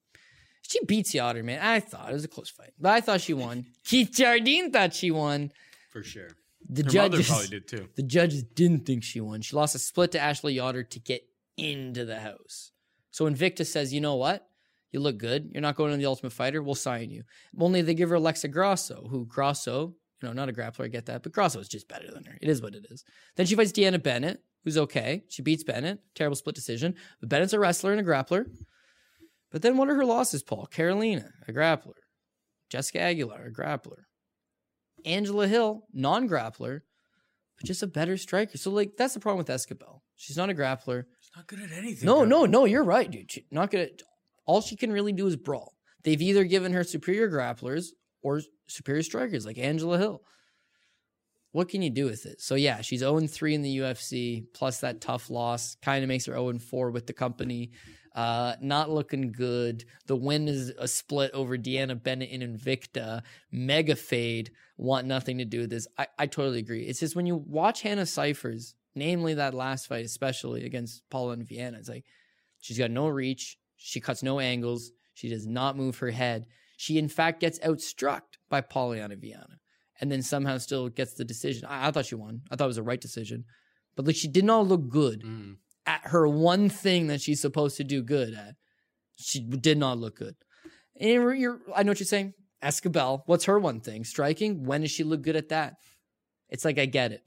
She 0.62 0.84
beats 0.84 1.14
Yoder, 1.14 1.43
man. 1.43 1.61
I 1.62 1.80
thought 1.80 2.11
it 2.11 2.12
was 2.12 2.24
a 2.24 2.28
close 2.28 2.51
fight, 2.51 2.72
but 2.78 2.93
I 2.93 3.01
thought 3.01 3.20
she 3.20 3.34
won. 3.34 3.66
Keith 3.84 4.11
Jardine 4.12 4.70
thought 4.70 4.95
she 4.95 5.11
won. 5.11 5.53
For 5.91 6.03
sure. 6.03 6.28
The 6.68 6.82
Her 6.82 6.86
mother 6.86 6.93
judges 6.93 7.28
probably 7.28 7.49
did 7.49 7.68
too. 7.68 7.89
the 7.97 8.03
judges 8.03 8.43
didn't 8.43 8.84
think 8.84 9.03
she 9.03 9.20
won. 9.20 9.41
She 9.41 9.57
lost 9.57 9.74
a 9.74 9.78
split 9.78 10.12
to 10.12 10.20
Ashley 10.20 10.55
Yoder 10.55 10.82
to 10.82 10.99
get 10.99 11.22
into 11.57 12.05
the 12.05 12.20
house. 12.20 12.72
So 13.11 13.24
Invicta 13.28 13.66
says, 13.66 13.93
you 13.95 14.01
know 14.01 14.16
what? 14.16 14.47
You 14.93 15.01
look 15.01 15.18
good. 15.18 15.51
You're 15.53 15.62
not 15.62 15.76
going 15.76 15.91
to 15.91 15.97
the 15.97 16.07
Ultimate 16.07 16.32
Fighter. 16.32 16.62
We'll 16.62 16.74
sign 16.74 17.11
you. 17.11 17.24
Only 17.59 17.82
they 17.82 17.95
give 17.95 18.09
her 18.11 18.16
Alexa 18.16 18.49
Grasso, 18.49 19.07
who 19.11 19.26
Grasso, 19.26 19.95
you 20.21 20.29
know, 20.29 20.33
not 20.33 20.49
a 20.49 20.53
grappler, 20.53 20.85
I 20.85 20.89
get 20.89 21.07
that, 21.07 21.23
but 21.23 21.33
Grasso 21.33 21.61
is 21.61 21.69
just 21.69 21.89
better 21.89 22.11
than 22.11 22.25
her. 22.25 22.39
It 22.41 22.49
is 22.49 22.61
what 22.61 22.75
it 22.75 22.87
is. 22.91 23.05
Then 23.37 23.47
she 23.47 23.55
fights 23.55 23.73
Deanna 23.73 24.03
Bennett, 24.03 24.43
who's 24.64 24.79
okay. 24.79 25.25
She 25.29 25.43
beats 25.43 25.64
Bennett. 25.64 26.01
Terrible 26.14 26.37
split 26.37 26.55
decision. 26.55 26.95
But 27.21 27.29
Bennett's 27.29 27.53
a 27.53 27.59
wrestler 27.59 27.93
and 27.93 28.01
a 28.01 28.05
grappler. 28.05 28.47
But 29.51 29.62
then 29.62 29.77
what 29.77 29.89
are 29.89 29.95
her 29.95 30.05
losses, 30.05 30.43
Paul? 30.43 30.66
Carolina, 30.66 31.31
a 31.47 31.53
grappler. 31.53 31.93
Jessica 32.69 33.01
Aguilar, 33.01 33.47
a 33.47 33.53
grappler. 33.53 34.05
Angela 35.05 35.47
Hill, 35.47 35.85
non 35.93 36.29
grappler, 36.29 36.81
but 37.57 37.66
just 37.66 37.83
a 37.83 37.87
better 37.87 38.16
striker. 38.16 38.59
So, 38.59 38.71
like, 38.71 38.97
that's 38.97 39.14
the 39.14 39.21
problem 39.21 39.39
with 39.39 39.49
Esquibel. 39.49 40.03
She's 40.16 40.37
not 40.37 40.51
a 40.51 40.55
grappler. 40.55 41.05
She's 41.21 41.31
not 41.37 41.47
good 41.47 41.61
at 41.61 41.73
anything. 41.73 42.05
No, 42.05 42.25
no, 42.25 42.45
no, 42.45 42.64
you're 42.64 42.85
right, 42.85 43.11
dude. 43.11 43.31
She, 43.31 43.47
not 43.51 43.71
gonna. 43.71 43.89
All 44.45 44.61
she 44.61 44.77
can 44.77 44.93
really 44.93 45.12
do 45.12 45.27
is 45.27 45.37
brawl. 45.37 45.75
They've 46.03 46.21
either 46.21 46.45
given 46.45 46.73
her 46.73 46.85
superior 46.85 47.31
grapplers 47.31 47.89
or 48.23 48.41
superior 48.69 49.03
strikers, 49.03 49.45
like 49.45 49.59
Angela 49.59 49.99
Hill. 49.99 50.23
What 51.53 51.69
can 51.69 51.83
you 51.83 51.91
do 51.91 52.05
with 52.05 52.27
it? 52.27 52.41
So 52.41 52.55
yeah, 52.55 52.83
she's 52.83 53.01
0 53.01 53.27
3 53.27 53.55
in 53.55 53.62
the 53.62 53.79
UFC, 53.79 54.45
plus 54.53 54.81
that 54.81 55.01
tough 55.01 55.31
loss. 55.31 55.77
Kind 55.83 56.05
of 56.05 56.09
makes 56.09 56.27
her 56.27 56.35
0 56.35 56.59
4 56.59 56.91
with 56.91 57.07
the 57.07 57.12
company. 57.12 57.71
Uh, 58.14 58.57
not 58.61 58.91
looking 58.91 59.33
good. 59.33 59.85
The 60.07 60.16
win 60.16 60.49
is 60.49 60.73
a 60.79 60.89
split 60.89 61.31
over 61.33 61.57
Deanna 61.57 62.03
Bennett 62.03 62.31
and 62.33 62.43
Invicta. 62.43 63.23
Mega 63.53 63.97
fade. 63.97 64.51
Want 64.77 65.07
nothing 65.07 65.39
to 65.39 65.45
do 65.45 65.61
with 65.61 65.71
this. 65.71 65.87
I, 65.97 66.07
I 66.19 66.27
totally 66.27 66.59
agree. 66.59 66.83
It's 66.83 67.01
just 67.01 67.16
when 67.16 67.27
you 67.27 67.37
watch 67.37 67.83
Hannah 67.83 68.07
Cifers, 68.07 68.75
namely 68.95 69.35
that 69.35 69.55
last 69.55 69.87
fight, 69.87 70.05
especially 70.05 70.64
against 70.64 71.09
Polyana 71.11 71.49
Viana, 71.49 71.79
it's 71.79 71.89
like 71.89 72.05
she's 72.61 72.79
got 72.79 72.91
no 72.91 73.09
reach. 73.09 73.57
She 73.77 74.01
cuts 74.01 74.23
no 74.23 74.41
angles. 74.41 74.91
She 75.14 75.29
does 75.29 75.47
not 75.47 75.77
move 75.77 75.99
her 75.99 76.11
head. 76.11 76.47
She, 76.81 76.97
in 76.97 77.09
fact, 77.09 77.41
gets 77.41 77.59
outstruck 77.59 78.20
by 78.49 78.61
Polyana 78.61 79.20
Viana 79.20 79.59
and 80.01 80.12
then 80.12 80.22
somehow 80.22 80.59
still 80.59 80.89
gets 80.89 81.14
the 81.14 81.24
decision. 81.24 81.66
I, 81.68 81.89
I 81.89 81.91
thought 81.91 82.07
she 82.07 82.14
won. 82.14 82.43
I 82.53 82.55
thought 82.57 82.64
it 82.66 82.68
was 82.68 82.79
a 82.79 82.85
right 82.85 83.01
decision. 83.01 83.45
But 83.97 84.07
like 84.07 84.14
she 84.14 84.29
did 84.29 84.45
not 84.45 84.68
look 84.68 84.89
good 84.89 85.22
Mm. 85.24 85.57
at 85.87 86.03
her 86.05 86.29
one 86.29 86.68
thing 86.68 87.09
that 87.09 87.20
she's 87.20 87.41
supposed 87.41 87.76
to 87.79 87.85
do 87.85 88.01
good 88.05 88.33
at. 88.33 88.55
She 89.16 89.41
did 89.41 89.76
not 89.76 89.99
look 89.99 90.14
good. 90.16 90.37
And 91.01 91.11
you're- 91.11 91.59
I 91.74 91.83
know 91.83 91.91
what 91.91 91.99
you're 91.99 92.07
saying. 92.07 92.35
Esquibel, 92.62 93.22
what's 93.26 93.47
her 93.47 93.59
one 93.59 93.81
thing? 93.81 94.05
Striking. 94.05 94.64
When 94.64 94.83
does 94.83 94.93
she 94.93 95.03
look 95.03 95.22
good 95.22 95.35
at 95.37 95.49
that? 95.49 95.74
It's 96.49 96.64
like 96.64 96.79
I 96.79 96.87
get 96.87 97.11
it. 97.12 97.22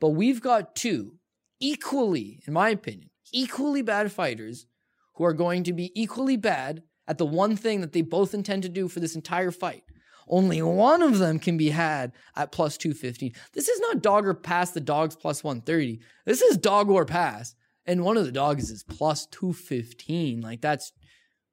But 0.00 0.10
we've 0.10 0.40
got 0.40 0.74
two 0.74 1.18
equally, 1.60 2.42
in 2.48 2.52
my 2.52 2.70
opinion, 2.70 3.10
equally 3.32 3.82
bad 3.82 4.10
fighters 4.10 4.66
who 5.14 5.24
are 5.24 5.32
going 5.32 5.62
to 5.64 5.72
be 5.72 5.92
equally 5.94 6.36
bad 6.36 6.82
at 7.08 7.18
the 7.18 7.26
one 7.26 7.56
thing 7.56 7.80
that 7.80 7.92
they 7.92 8.02
both 8.02 8.34
intend 8.34 8.62
to 8.62 8.68
do 8.68 8.88
for 8.88 9.00
this 9.00 9.14
entire 9.14 9.50
fight. 9.50 9.84
Only 10.28 10.62
one 10.62 11.02
of 11.02 11.18
them 11.18 11.38
can 11.38 11.56
be 11.56 11.70
had 11.70 12.12
at 12.36 12.52
plus 12.52 12.76
215. 12.76 13.32
This 13.52 13.68
is 13.68 13.80
not 13.80 14.02
dog 14.02 14.26
or 14.26 14.34
pass 14.34 14.70
the 14.70 14.80
dogs 14.80 15.16
plus 15.16 15.42
130. 15.42 16.00
This 16.24 16.42
is 16.42 16.56
dog 16.56 16.88
or 16.88 17.04
pass. 17.04 17.54
And 17.86 18.04
one 18.04 18.16
of 18.16 18.24
the 18.24 18.32
dogs 18.32 18.70
is 18.70 18.84
plus 18.84 19.26
215. 19.26 20.40
Like 20.40 20.60
that's 20.60 20.92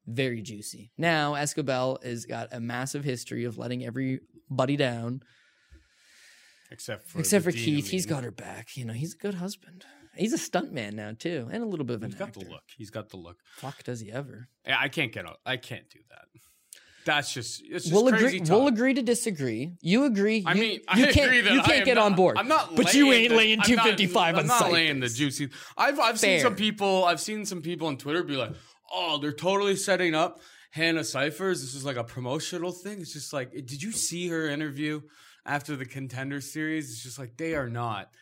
very 0.06 0.42
juicy. 0.42 0.92
Now, 0.98 1.34
Esquibel 1.34 2.04
has 2.04 2.26
got 2.26 2.50
a 2.52 2.60
massive 2.60 3.04
history 3.04 3.46
of 3.46 3.58
letting 3.58 3.86
everybody 3.86 4.78
down, 4.78 5.22
Except 6.72 7.08
for 7.08 7.20
except 7.20 7.46
for 7.46 7.52
Keith. 7.52 7.90
He's 7.90 8.06
got 8.06 8.24
her 8.24 8.32
back. 8.32 8.78
You 8.78 8.86
know, 8.86 8.94
he's 8.94 9.16
a 9.16 9.18
good 9.18 9.36
husband. 9.36 9.86
He's 10.20 10.34
a 10.34 10.38
stunt 10.38 10.72
man 10.74 10.96
now 10.96 11.14
too, 11.18 11.48
and 11.52 11.64
a 11.64 11.66
little 11.66 11.86
bit 11.86 11.96
of 11.96 12.04
an 12.04 12.10
He's 12.12 12.20
got 12.20 12.28
actor. 12.30 12.42
the 12.42 12.50
look. 12.52 12.64
He's 12.78 12.90
got 12.90 13.10
the 13.10 13.18
look. 13.18 13.38
Fuck, 13.58 13.84
does 13.84 14.00
he 14.02 14.12
ever? 14.12 14.48
Yeah, 14.68 14.78
I 14.80 14.90
can't 14.90 15.12
get. 15.12 15.26
out- 15.26 15.40
I 15.46 15.58
can't 15.58 15.90
do 15.90 16.00
that. 16.10 16.26
That's 17.06 17.34
just. 17.34 17.62
It's 17.66 17.86
just 17.86 17.94
We'll 17.94 18.10
crazy 18.10 18.26
agree. 18.26 18.40
talk. 18.42 18.50
We'll 18.50 18.68
agree 18.68 18.94
to 18.94 19.02
disagree. 19.02 19.72
You 19.82 20.04
agree. 20.06 20.44
I 20.46 20.54
you, 20.54 20.62
mean, 20.62 20.72
you 20.74 20.80
I 20.88 21.12
can't. 21.12 21.28
agree 21.28 21.42
that 21.42 21.54
you 21.54 21.62
can't 21.62 21.86
get 21.86 21.96
not- 21.96 22.06
on 22.08 22.16
board. 22.16 22.38
I'm 22.38 22.48
not. 22.48 22.76
But 22.76 22.94
you 22.94 23.12
ain't 23.14 23.30
the- 23.30 23.38
laying 23.38 23.54
I'm 23.54 23.60
not- 23.60 23.68
255 23.68 24.38
I'm 24.38 24.48
not 24.48 24.72
laying 24.72 25.00
the 25.00 25.08
juicy. 25.08 25.50
I've 25.78 26.00
I've 26.00 26.20
seen 26.20 26.42
some 26.42 26.56
people. 26.56 27.06
I've 27.06 27.22
seen 27.22 27.46
some 27.46 27.62
people 27.62 27.88
on 27.88 27.98
Twitter 27.98 28.22
be 28.22 28.36
like, 28.36 28.52
"Oh, 28.94 29.18
they're 29.18 29.32
totally 29.32 29.76
setting 29.78 30.14
up 30.14 30.40
Hannah 30.72 31.04
Cifers. 31.06 31.62
This 31.62 31.74
is 31.74 31.86
like 31.86 31.96
a 31.96 32.04
promotional 32.04 32.72
thing." 32.74 33.00
It's 33.02 33.14
just 33.14 33.32
like, 33.34 33.52
did 33.54 33.82
you 33.82 33.92
see 33.94 34.28
her 34.28 34.48
interview 34.48 35.02
after 35.46 35.76
the 35.78 35.86
Contender 35.86 36.42
Series? 36.42 36.92
It's 36.92 37.02
just 37.02 37.18
like 37.18 37.38
they 37.38 37.56
are 37.56 37.70
not. 37.70 38.14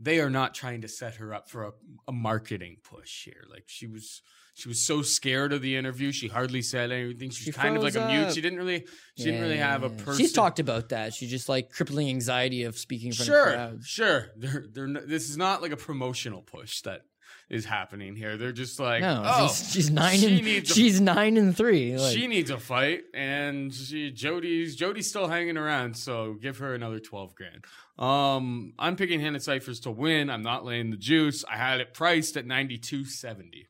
They 0.00 0.20
are 0.20 0.30
not 0.30 0.54
trying 0.54 0.80
to 0.80 0.88
set 0.88 1.16
her 1.16 1.34
up 1.34 1.50
for 1.50 1.64
a, 1.64 1.72
a 2.08 2.12
marketing 2.12 2.78
push 2.82 3.24
here. 3.24 3.44
Like 3.50 3.64
she 3.66 3.86
was. 3.86 4.22
She 4.54 4.68
was 4.68 4.84
so 4.84 5.00
scared 5.00 5.54
of 5.54 5.62
the 5.62 5.76
interview. 5.76 6.12
She 6.12 6.28
hardly 6.28 6.60
said 6.60 6.90
anything. 6.90 7.30
She's 7.30 7.44
She 7.46 7.52
kind 7.52 7.76
of 7.78 7.82
like 7.82 7.94
a 7.94 8.06
mute. 8.06 8.34
She 8.34 8.42
didn't 8.42 8.58
really. 8.58 8.84
She 9.16 9.24
didn't 9.24 9.40
really 9.40 9.56
have 9.56 9.84
a 9.84 9.88
person. 9.90 10.18
She's 10.18 10.32
talked 10.32 10.58
about 10.58 10.90
that. 10.90 11.14
She's 11.14 11.30
just 11.30 11.48
like 11.48 11.70
crippling 11.70 12.08
anxiety 12.10 12.64
of 12.64 12.76
speaking 12.76 13.08
in 13.08 13.14
front 13.14 13.30
of 13.30 13.34
Sure, 13.34 13.52
crowds. 13.54 13.86
sure. 13.86 14.26
They're, 14.36 14.66
they're, 14.70 14.88
this 15.06 15.30
is 15.30 15.38
not 15.38 15.62
like 15.62 15.72
a 15.72 15.76
promotional 15.78 16.42
push 16.42 16.82
that 16.82 17.02
is 17.50 17.64
happening 17.64 18.14
here. 18.14 18.36
They're 18.36 18.52
just 18.52 18.78
like, 18.78 19.00
No, 19.02 19.22
oh, 19.26 19.48
she's, 19.48 19.72
she's 19.72 19.90
nine 19.90 20.18
she 20.18 20.36
and 20.36 20.44
needs 20.44 20.70
a- 20.70 20.74
she's 20.74 21.00
nine 21.00 21.36
and 21.36 21.56
three. 21.56 21.96
Like, 21.98 22.16
she 22.16 22.26
needs 22.28 22.50
a 22.50 22.58
fight, 22.58 23.02
and 23.12 23.74
she, 23.74 24.10
Jody's 24.12 24.76
Jody's 24.76 25.08
still 25.08 25.26
hanging 25.28 25.56
around. 25.56 25.96
So 25.96 26.34
give 26.40 26.58
her 26.58 26.74
another 26.74 27.00
twelve 27.00 27.34
grand. 27.34 27.64
Um, 27.98 28.72
I'm 28.78 28.96
picking 28.96 29.20
Hannah 29.20 29.40
Cifers 29.40 29.80
to 29.80 29.90
win. 29.90 30.30
I'm 30.30 30.42
not 30.42 30.64
laying 30.64 30.90
the 30.90 30.96
juice. 30.96 31.44
I 31.50 31.56
had 31.56 31.80
it 31.80 31.92
priced 31.92 32.36
at 32.36 32.46
ninety 32.46 32.78
two 32.78 33.04
seventy. 33.04 33.66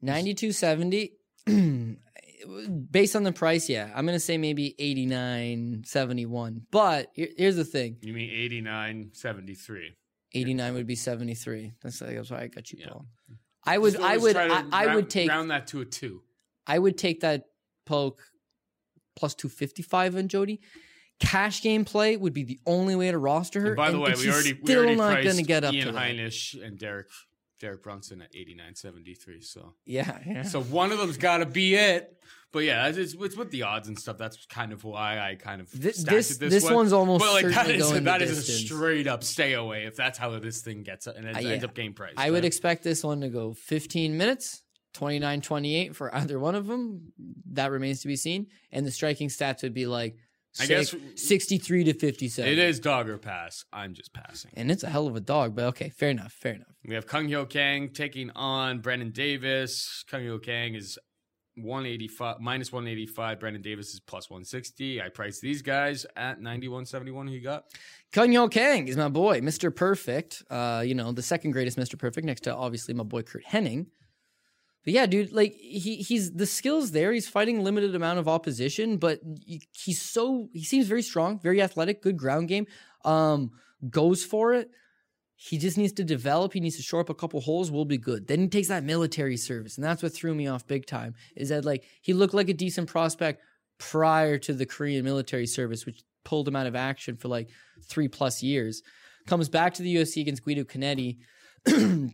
ninety 0.00 0.32
two 0.34 0.52
seventy. 0.52 1.12
Based 2.90 3.16
on 3.16 3.24
the 3.24 3.32
price, 3.32 3.68
yeah, 3.68 3.90
I'm 3.94 4.06
gonna 4.06 4.20
say 4.20 4.38
maybe 4.38 4.76
89, 4.78 5.82
71. 5.84 6.66
But 6.70 7.10
here's 7.14 7.56
the 7.56 7.64
thing: 7.64 7.96
You 8.02 8.12
mean 8.12 8.30
eighty 8.32 8.60
nine 8.60 9.10
seventy 9.12 9.54
three? 9.54 9.96
89 10.32 10.74
would 10.74 10.86
be 10.86 10.96
73. 10.96 11.72
That's, 11.82 11.98
that's 12.00 12.30
why 12.30 12.42
I 12.42 12.46
got 12.48 12.70
you, 12.72 12.78
Yeah. 12.80 12.88
Paul. 12.90 13.06
I 13.64 13.78
would, 13.78 13.96
I 14.00 14.16
would, 14.16 14.36
I, 14.36 14.62
I 14.72 14.94
would 14.94 15.10
take, 15.10 15.28
round 15.28 15.50
that 15.50 15.66
to 15.68 15.80
a 15.80 15.84
two. 15.84 16.22
I 16.66 16.78
would 16.78 16.96
take 16.96 17.20
that 17.20 17.44
poke 17.84 18.22
plus 19.16 19.34
255 19.34 20.16
on 20.16 20.28
Jody. 20.28 20.60
Cash 21.18 21.62
game 21.62 21.84
play 21.84 22.16
would 22.16 22.32
be 22.34 22.44
the 22.44 22.60
only 22.66 22.94
way 22.94 23.10
to 23.10 23.18
roster 23.18 23.60
her. 23.62 23.66
And 23.68 23.76
by 23.76 23.90
the 23.90 23.94
and- 23.96 24.04
way, 24.04 24.10
and 24.12 24.20
we 24.20 24.30
already 24.30 24.52
we 24.52 24.60
still 24.64 24.78
already 24.80 24.96
not 24.96 25.24
gonna 25.24 25.42
get 25.42 25.64
up 25.64 25.72
Ian 25.74 25.86
to 25.86 25.92
that. 25.92 26.02
Heinisch 26.02 26.62
and 26.62 26.78
Derek 26.78 27.06
Derek 27.58 27.82
Brunson 27.82 28.20
at 28.20 28.28
eighty 28.36 28.54
nine 28.54 28.74
seventy 28.74 29.14
three. 29.14 29.40
So 29.40 29.74
Yeah, 29.86 30.18
yeah. 30.26 30.42
so 30.42 30.62
one 30.62 30.92
of 30.92 30.98
them's 30.98 31.16
got 31.16 31.38
to 31.38 31.46
be 31.46 31.74
it. 31.74 32.15
But 32.56 32.64
yeah, 32.64 32.88
it's, 32.88 33.12
it's 33.12 33.36
with 33.36 33.50
the 33.50 33.64
odds 33.64 33.86
and 33.86 33.98
stuff. 33.98 34.16
That's 34.16 34.46
kind 34.46 34.72
of 34.72 34.82
why 34.82 35.18
I 35.18 35.34
kind 35.34 35.60
of 35.60 35.68
Thi- 35.68 35.78
this- 35.78 36.02
this, 36.04 36.38
this 36.38 36.64
way. 36.64 36.74
one's 36.74 36.94
almost 36.94 37.22
But 37.22 37.34
like 37.34 37.54
that 37.54 37.68
is 37.70 37.92
that 38.04 38.22
is 38.22 38.38
a 38.38 38.42
straight 38.42 39.06
up 39.06 39.22
stay 39.22 39.52
away 39.52 39.84
if 39.84 39.94
that's 39.94 40.16
how 40.16 40.38
this 40.38 40.62
thing 40.62 40.82
gets 40.82 41.06
and 41.06 41.26
it 41.26 41.36
Uh, 41.36 41.40
ends 41.40 41.64
up 41.64 41.74
game 41.74 41.92
price. 41.92 42.14
I 42.16 42.30
would 42.30 42.46
expect 42.46 42.82
this 42.82 43.04
one 43.04 43.20
to 43.20 43.28
go 43.28 43.52
15 43.52 44.16
minutes, 44.16 44.62
29 44.94 45.42
28 45.42 45.94
for 45.94 46.14
either 46.14 46.38
one 46.40 46.54
of 46.54 46.66
them. 46.66 47.12
That 47.52 47.70
remains 47.70 48.00
to 48.00 48.08
be 48.08 48.16
seen. 48.16 48.46
And 48.72 48.86
the 48.86 48.90
striking 48.90 49.28
stats 49.28 49.62
would 49.62 49.74
be 49.74 49.86
like 49.86 50.16
I 50.58 50.64
guess- 50.64 50.94
63 51.16 51.84
to 51.84 51.92
57. 51.92 52.50
It 52.50 52.58
is 52.58 52.80
dog 52.80 53.10
or 53.10 53.18
pass. 53.18 53.66
I'm 53.74 53.92
just 53.92 54.14
passing. 54.14 54.52
And 54.54 54.70
it's 54.70 54.82
a 54.82 54.88
hell 54.88 55.06
of 55.06 55.14
a 55.14 55.20
dog, 55.20 55.54
but 55.54 55.66
okay, 55.66 55.90
fair 55.90 56.08
enough, 56.08 56.32
fair 56.32 56.54
enough. 56.54 56.74
We 56.86 56.94
have 56.94 57.06
Kyung 57.06 57.30
Ho 57.32 57.44
Kang 57.44 57.90
taking 57.90 58.30
on 58.30 58.78
Brendan 58.80 59.10
Davis. 59.10 60.02
Kyung 60.10 60.26
Ho 60.28 60.38
Kang 60.38 60.74
is 60.74 60.98
185 61.56 62.40
minus 62.40 62.72
185. 62.72 63.40
Brendan 63.40 63.62
Davis 63.62 63.94
is 63.94 64.00
plus 64.00 64.30
160. 64.30 65.02
I 65.02 65.08
priced 65.08 65.40
these 65.40 65.62
guys 65.62 66.06
at 66.16 66.40
91.71. 66.40 67.28
Who 67.28 67.34
you 67.34 67.40
got? 67.40 67.64
Kyung 68.12 68.32
Ho 68.34 68.48
Kang 68.48 68.88
is 68.88 68.96
my 68.96 69.08
boy, 69.08 69.40
Mr. 69.40 69.74
Perfect. 69.74 70.42
Uh, 70.50 70.82
you 70.86 70.94
know, 70.94 71.12
the 71.12 71.22
second 71.22 71.52
greatest 71.52 71.78
Mr. 71.78 71.98
Perfect 71.98 72.26
next 72.26 72.42
to 72.42 72.54
obviously 72.54 72.94
my 72.94 73.04
boy 73.04 73.22
Curt 73.22 73.44
Hennig. 73.44 73.86
But 74.84 74.92
yeah, 74.92 75.06
dude, 75.06 75.32
like 75.32 75.52
he 75.54 75.96
he's 75.96 76.32
the 76.32 76.46
skills 76.46 76.92
there. 76.92 77.12
He's 77.12 77.28
fighting 77.28 77.64
limited 77.64 77.96
amount 77.96 78.20
of 78.20 78.28
opposition, 78.28 78.98
but 78.98 79.20
he's 79.72 80.00
so 80.00 80.48
he 80.52 80.62
seems 80.62 80.86
very 80.86 81.02
strong, 81.02 81.40
very 81.40 81.60
athletic, 81.60 82.02
good 82.02 82.16
ground 82.16 82.46
game. 82.46 82.68
Um, 83.04 83.50
goes 83.90 84.24
for 84.24 84.54
it. 84.54 84.70
He 85.36 85.58
just 85.58 85.76
needs 85.76 85.92
to 85.94 86.04
develop. 86.04 86.54
He 86.54 86.60
needs 86.60 86.76
to 86.76 86.82
shore 86.82 87.00
up 87.00 87.10
a 87.10 87.14
couple 87.14 87.40
holes. 87.40 87.70
We'll 87.70 87.84
be 87.84 87.98
good. 87.98 88.26
Then 88.26 88.40
he 88.40 88.48
takes 88.48 88.68
that 88.68 88.84
military 88.84 89.36
service, 89.36 89.76
and 89.76 89.84
that's 89.84 90.02
what 90.02 90.14
threw 90.14 90.34
me 90.34 90.46
off 90.46 90.66
big 90.66 90.86
time. 90.86 91.14
Is 91.36 91.50
that 91.50 91.64
like 91.64 91.84
he 92.00 92.14
looked 92.14 92.34
like 92.34 92.48
a 92.48 92.54
decent 92.54 92.88
prospect 92.88 93.42
prior 93.78 94.38
to 94.38 94.54
the 94.54 94.64
Korean 94.64 95.04
military 95.04 95.46
service, 95.46 95.84
which 95.84 96.02
pulled 96.24 96.48
him 96.48 96.56
out 96.56 96.66
of 96.66 96.74
action 96.74 97.16
for 97.16 97.28
like 97.28 97.50
three 97.84 98.08
plus 98.08 98.42
years. 98.42 98.82
Comes 99.26 99.48
back 99.48 99.74
to 99.74 99.82
the 99.82 99.96
UFC 99.96 100.22
against 100.22 100.42
Guido 100.42 100.64
Canetti. 100.64 101.18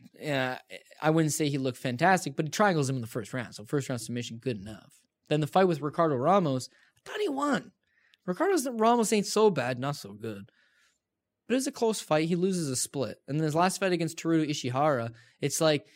I 1.02 1.10
wouldn't 1.10 1.32
say 1.32 1.48
he 1.48 1.58
looked 1.58 1.78
fantastic, 1.78 2.36
but 2.36 2.46
he 2.46 2.50
triangles 2.50 2.88
him 2.88 2.96
in 2.96 3.02
the 3.02 3.08
first 3.08 3.32
round. 3.32 3.54
So 3.54 3.64
first 3.64 3.88
round 3.88 4.00
submission, 4.00 4.38
good 4.38 4.58
enough. 4.58 5.00
Then 5.28 5.40
the 5.40 5.46
fight 5.46 5.68
with 5.68 5.80
Ricardo 5.80 6.16
Ramos, 6.16 6.68
I 6.96 7.08
thought 7.08 7.20
he 7.20 7.28
won. 7.28 7.72
Ricardo 8.26 8.56
Ramos 8.72 9.12
ain't 9.12 9.26
so 9.26 9.50
bad, 9.50 9.78
not 9.78 9.96
so 9.96 10.12
good. 10.12 10.50
But 11.46 11.54
it 11.54 11.56
was 11.56 11.66
a 11.66 11.72
close 11.72 12.00
fight. 12.00 12.28
He 12.28 12.36
loses 12.36 12.68
a 12.68 12.76
split. 12.76 13.18
And 13.26 13.38
then 13.38 13.44
his 13.44 13.54
last 13.54 13.78
fight 13.78 13.92
against 13.92 14.18
Teruto 14.18 14.48
Ishihara, 14.48 15.10
it's 15.40 15.60
like 15.60 15.86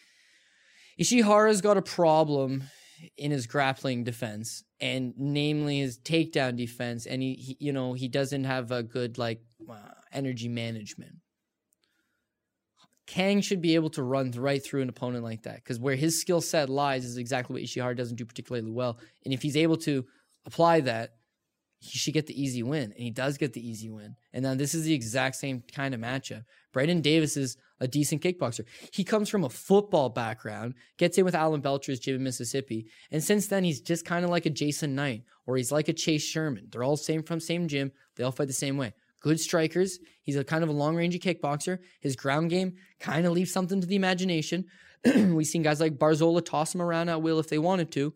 Ishihara's 1.00 1.60
got 1.60 1.76
a 1.76 1.82
problem 1.82 2.64
in 3.16 3.30
his 3.30 3.46
grappling 3.46 4.04
defense, 4.04 4.64
and 4.80 5.12
namely 5.16 5.80
his 5.80 5.98
takedown 5.98 6.56
defense. 6.56 7.06
And 7.06 7.22
he, 7.22 7.34
he 7.34 7.56
you 7.60 7.72
know, 7.72 7.92
he 7.92 8.08
doesn't 8.08 8.44
have 8.44 8.72
a 8.72 8.82
good 8.82 9.18
like 9.18 9.40
uh, 9.70 9.74
energy 10.12 10.48
management. 10.48 11.16
Kang 13.06 13.40
should 13.40 13.62
be 13.62 13.76
able 13.76 13.90
to 13.90 14.02
run 14.02 14.32
right 14.32 14.62
through 14.62 14.82
an 14.82 14.88
opponent 14.88 15.22
like 15.22 15.42
that 15.42 15.56
because 15.56 15.78
where 15.78 15.94
his 15.94 16.20
skill 16.20 16.40
set 16.40 16.68
lies 16.68 17.04
is 17.04 17.18
exactly 17.18 17.54
what 17.54 17.62
Ishihara 17.62 17.96
doesn't 17.96 18.16
do 18.16 18.24
particularly 18.24 18.70
well. 18.70 18.98
And 19.24 19.32
if 19.32 19.42
he's 19.42 19.56
able 19.56 19.76
to 19.78 20.04
apply 20.44 20.80
that, 20.80 21.14
he 21.78 21.98
should 21.98 22.14
get 22.14 22.26
the 22.26 22.40
easy 22.40 22.62
win. 22.62 22.84
And 22.92 23.02
he 23.02 23.10
does 23.10 23.36
get 23.36 23.52
the 23.52 23.66
easy 23.66 23.90
win. 23.90 24.16
And 24.32 24.42
now 24.44 24.54
this 24.54 24.74
is 24.74 24.84
the 24.84 24.94
exact 24.94 25.36
same 25.36 25.62
kind 25.72 25.94
of 25.94 26.00
matchup. 26.00 26.44
Brandon 26.72 27.00
Davis 27.00 27.36
is 27.36 27.56
a 27.80 27.88
decent 27.88 28.22
kickboxer. 28.22 28.64
He 28.92 29.04
comes 29.04 29.28
from 29.28 29.44
a 29.44 29.50
football 29.50 30.08
background, 30.08 30.74
gets 30.96 31.18
in 31.18 31.24
with 31.24 31.34
Alan 31.34 31.60
Belcher's 31.60 32.00
gym 32.00 32.16
in 32.16 32.22
Mississippi. 32.22 32.86
And 33.10 33.22
since 33.22 33.46
then, 33.46 33.64
he's 33.64 33.80
just 33.80 34.04
kind 34.04 34.24
of 34.24 34.30
like 34.30 34.46
a 34.46 34.50
Jason 34.50 34.94
Knight 34.94 35.24
or 35.46 35.56
he's 35.56 35.72
like 35.72 35.88
a 35.88 35.92
Chase 35.92 36.24
Sherman. 36.24 36.68
They're 36.70 36.82
all 36.82 36.96
same 36.96 37.22
from 37.22 37.40
same 37.40 37.68
gym. 37.68 37.92
They 38.16 38.24
all 38.24 38.32
fight 38.32 38.48
the 38.48 38.54
same 38.54 38.76
way. 38.76 38.94
Good 39.20 39.40
strikers. 39.40 39.98
He's 40.22 40.36
a 40.36 40.44
kind 40.44 40.62
of 40.62 40.70
a 40.70 40.72
long 40.72 40.96
rangey 40.96 41.20
kickboxer. 41.20 41.78
His 42.00 42.16
ground 42.16 42.50
game 42.50 42.74
kind 43.00 43.26
of 43.26 43.32
leaves 43.32 43.52
something 43.52 43.80
to 43.80 43.86
the 43.86 43.96
imagination. 43.96 44.66
We've 45.04 45.46
seen 45.46 45.62
guys 45.62 45.80
like 45.80 45.98
Barzola 45.98 46.44
toss 46.44 46.74
him 46.74 46.82
around 46.82 47.08
at 47.08 47.22
will 47.22 47.38
if 47.38 47.48
they 47.48 47.58
wanted 47.58 47.90
to, 47.92 48.14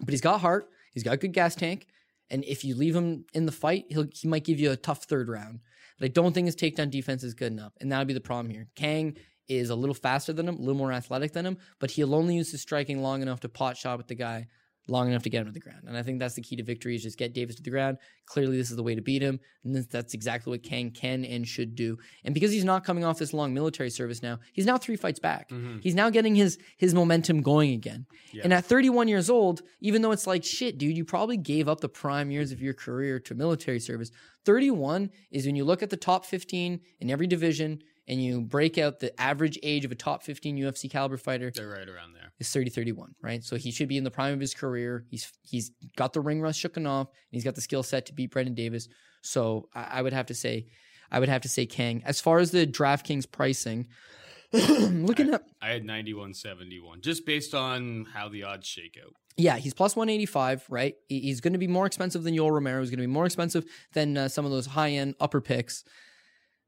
but 0.00 0.10
he's 0.10 0.20
got 0.20 0.40
heart. 0.40 0.68
He's 0.92 1.02
got 1.02 1.14
a 1.14 1.18
good 1.18 1.32
gas 1.32 1.54
tank. 1.54 1.86
And 2.30 2.44
if 2.44 2.64
you 2.64 2.74
leave 2.74 2.94
him 2.94 3.24
in 3.34 3.46
the 3.46 3.52
fight, 3.52 3.86
he'll 3.88 4.06
he 4.12 4.28
might 4.28 4.44
give 4.44 4.60
you 4.60 4.70
a 4.70 4.76
tough 4.76 5.04
third 5.04 5.28
round. 5.28 5.60
But 5.98 6.06
I 6.06 6.08
don't 6.08 6.32
think 6.32 6.46
his 6.46 6.56
takedown 6.56 6.90
defense 6.90 7.22
is 7.22 7.34
good 7.34 7.52
enough. 7.52 7.72
And 7.80 7.90
that 7.90 7.98
would 7.98 8.08
be 8.08 8.14
the 8.14 8.20
problem 8.20 8.50
here. 8.50 8.68
Kang 8.74 9.16
is 9.48 9.70
a 9.70 9.74
little 9.74 9.94
faster 9.94 10.32
than 10.32 10.48
him, 10.48 10.56
a 10.56 10.60
little 10.60 10.74
more 10.74 10.92
athletic 10.92 11.32
than 11.32 11.44
him, 11.44 11.58
but 11.80 11.90
he'll 11.90 12.14
only 12.14 12.36
use 12.36 12.52
his 12.52 12.62
striking 12.62 13.02
long 13.02 13.20
enough 13.20 13.40
to 13.40 13.48
pot 13.48 13.76
shot 13.76 13.98
with 13.98 14.06
the 14.06 14.14
guy 14.14 14.46
long 14.90 15.08
enough 15.08 15.22
to 15.22 15.30
get 15.30 15.40
him 15.40 15.46
to 15.46 15.52
the 15.52 15.60
ground. 15.60 15.84
And 15.86 15.96
I 15.96 16.02
think 16.02 16.18
that's 16.18 16.34
the 16.34 16.42
key 16.42 16.56
to 16.56 16.62
victory 16.62 16.94
is 16.94 17.02
just 17.02 17.18
get 17.18 17.32
Davis 17.32 17.56
to 17.56 17.62
the 17.62 17.70
ground. 17.70 17.98
Clearly, 18.26 18.56
this 18.56 18.70
is 18.70 18.76
the 18.76 18.82
way 18.82 18.94
to 18.94 19.02
beat 19.02 19.22
him. 19.22 19.40
And 19.64 19.76
that's 19.90 20.14
exactly 20.14 20.50
what 20.50 20.62
Kang 20.62 20.90
can 20.90 21.24
and 21.24 21.46
should 21.46 21.74
do. 21.74 21.96
And 22.24 22.34
because 22.34 22.52
he's 22.52 22.64
not 22.64 22.84
coming 22.84 23.04
off 23.04 23.18
this 23.18 23.32
long 23.32 23.54
military 23.54 23.90
service 23.90 24.22
now, 24.22 24.38
he's 24.52 24.66
now 24.66 24.78
three 24.78 24.96
fights 24.96 25.20
back. 25.20 25.48
Mm-hmm. 25.50 25.78
He's 25.80 25.94
now 25.94 26.10
getting 26.10 26.34
his 26.34 26.58
his 26.76 26.94
momentum 26.94 27.42
going 27.42 27.72
again. 27.72 28.06
And 28.42 28.52
at 28.52 28.64
31 28.64 29.08
years 29.08 29.30
old, 29.30 29.62
even 29.80 30.02
though 30.02 30.12
it's 30.12 30.26
like 30.26 30.44
shit, 30.44 30.78
dude, 30.78 30.96
you 30.96 31.04
probably 31.04 31.36
gave 31.36 31.68
up 31.68 31.80
the 31.80 31.88
prime 31.88 32.30
years 32.30 32.52
of 32.52 32.60
your 32.60 32.74
career 32.74 33.20
to 33.20 33.34
military 33.34 33.80
service. 33.80 34.10
31 34.44 35.10
is 35.30 35.46
when 35.46 35.56
you 35.56 35.64
look 35.64 35.82
at 35.82 35.90
the 35.90 35.96
top 35.96 36.24
15 36.24 36.80
in 37.00 37.10
every 37.10 37.26
division 37.26 37.82
and 38.10 38.22
you 38.22 38.40
break 38.40 38.76
out 38.76 38.98
the 38.98 39.18
average 39.20 39.56
age 39.62 39.84
of 39.84 39.92
a 39.92 39.94
top 39.94 40.24
15 40.24 40.58
UFC 40.58 40.90
caliber 40.90 41.16
fighter 41.16 41.52
They're 41.54 41.68
right 41.68 41.88
around 41.88 42.12
there. 42.12 42.32
is 42.40 42.50
30 42.52 42.70
31, 42.70 43.14
right? 43.22 43.42
So 43.44 43.54
he 43.56 43.70
should 43.70 43.88
be 43.88 43.96
in 43.96 44.02
the 44.04 44.10
prime 44.10 44.34
of 44.34 44.40
his 44.40 44.52
career. 44.52 45.04
He's 45.08 45.32
he's 45.42 45.70
got 45.96 46.12
the 46.12 46.20
ring 46.20 46.42
rust 46.42 46.62
shooken 46.62 46.88
off, 46.88 47.06
and 47.06 47.30
he's 47.30 47.44
got 47.44 47.54
the 47.54 47.60
skill 47.60 47.84
set 47.84 48.06
to 48.06 48.12
beat 48.12 48.32
Brendan 48.32 48.54
Davis. 48.56 48.88
So 49.22 49.68
I, 49.74 49.84
I 49.92 50.02
would 50.02 50.12
have 50.12 50.26
to 50.26 50.34
say, 50.34 50.66
I 51.10 51.20
would 51.20 51.28
have 51.28 51.42
to 51.42 51.48
say 51.48 51.66
Kang. 51.66 52.02
As 52.04 52.20
far 52.20 52.40
as 52.40 52.50
the 52.50 52.66
DraftKings 52.66 53.30
pricing, 53.30 53.86
looking 54.52 55.32
at 55.32 55.44
I 55.62 55.68
had 55.68 55.84
91.71 55.84 57.00
just 57.02 57.24
based 57.24 57.54
on 57.54 58.06
how 58.12 58.28
the 58.28 58.42
odds 58.42 58.66
shake 58.66 58.98
out. 59.00 59.14
yeah, 59.36 59.56
he's 59.56 59.72
plus 59.74 59.94
185, 59.94 60.66
right? 60.68 60.96
He's 61.08 61.40
going 61.40 61.52
to 61.52 61.58
be 61.60 61.68
more 61.68 61.86
expensive 61.86 62.24
than 62.24 62.34
Yoel 62.34 62.50
Romero. 62.50 62.80
He's 62.80 62.90
going 62.90 62.98
to 62.98 63.06
be 63.06 63.12
more 63.12 63.26
expensive 63.26 63.64
than 63.92 64.16
uh, 64.16 64.28
some 64.28 64.44
of 64.44 64.50
those 64.50 64.66
high 64.66 64.90
end 64.90 65.14
upper 65.20 65.40
picks. 65.40 65.84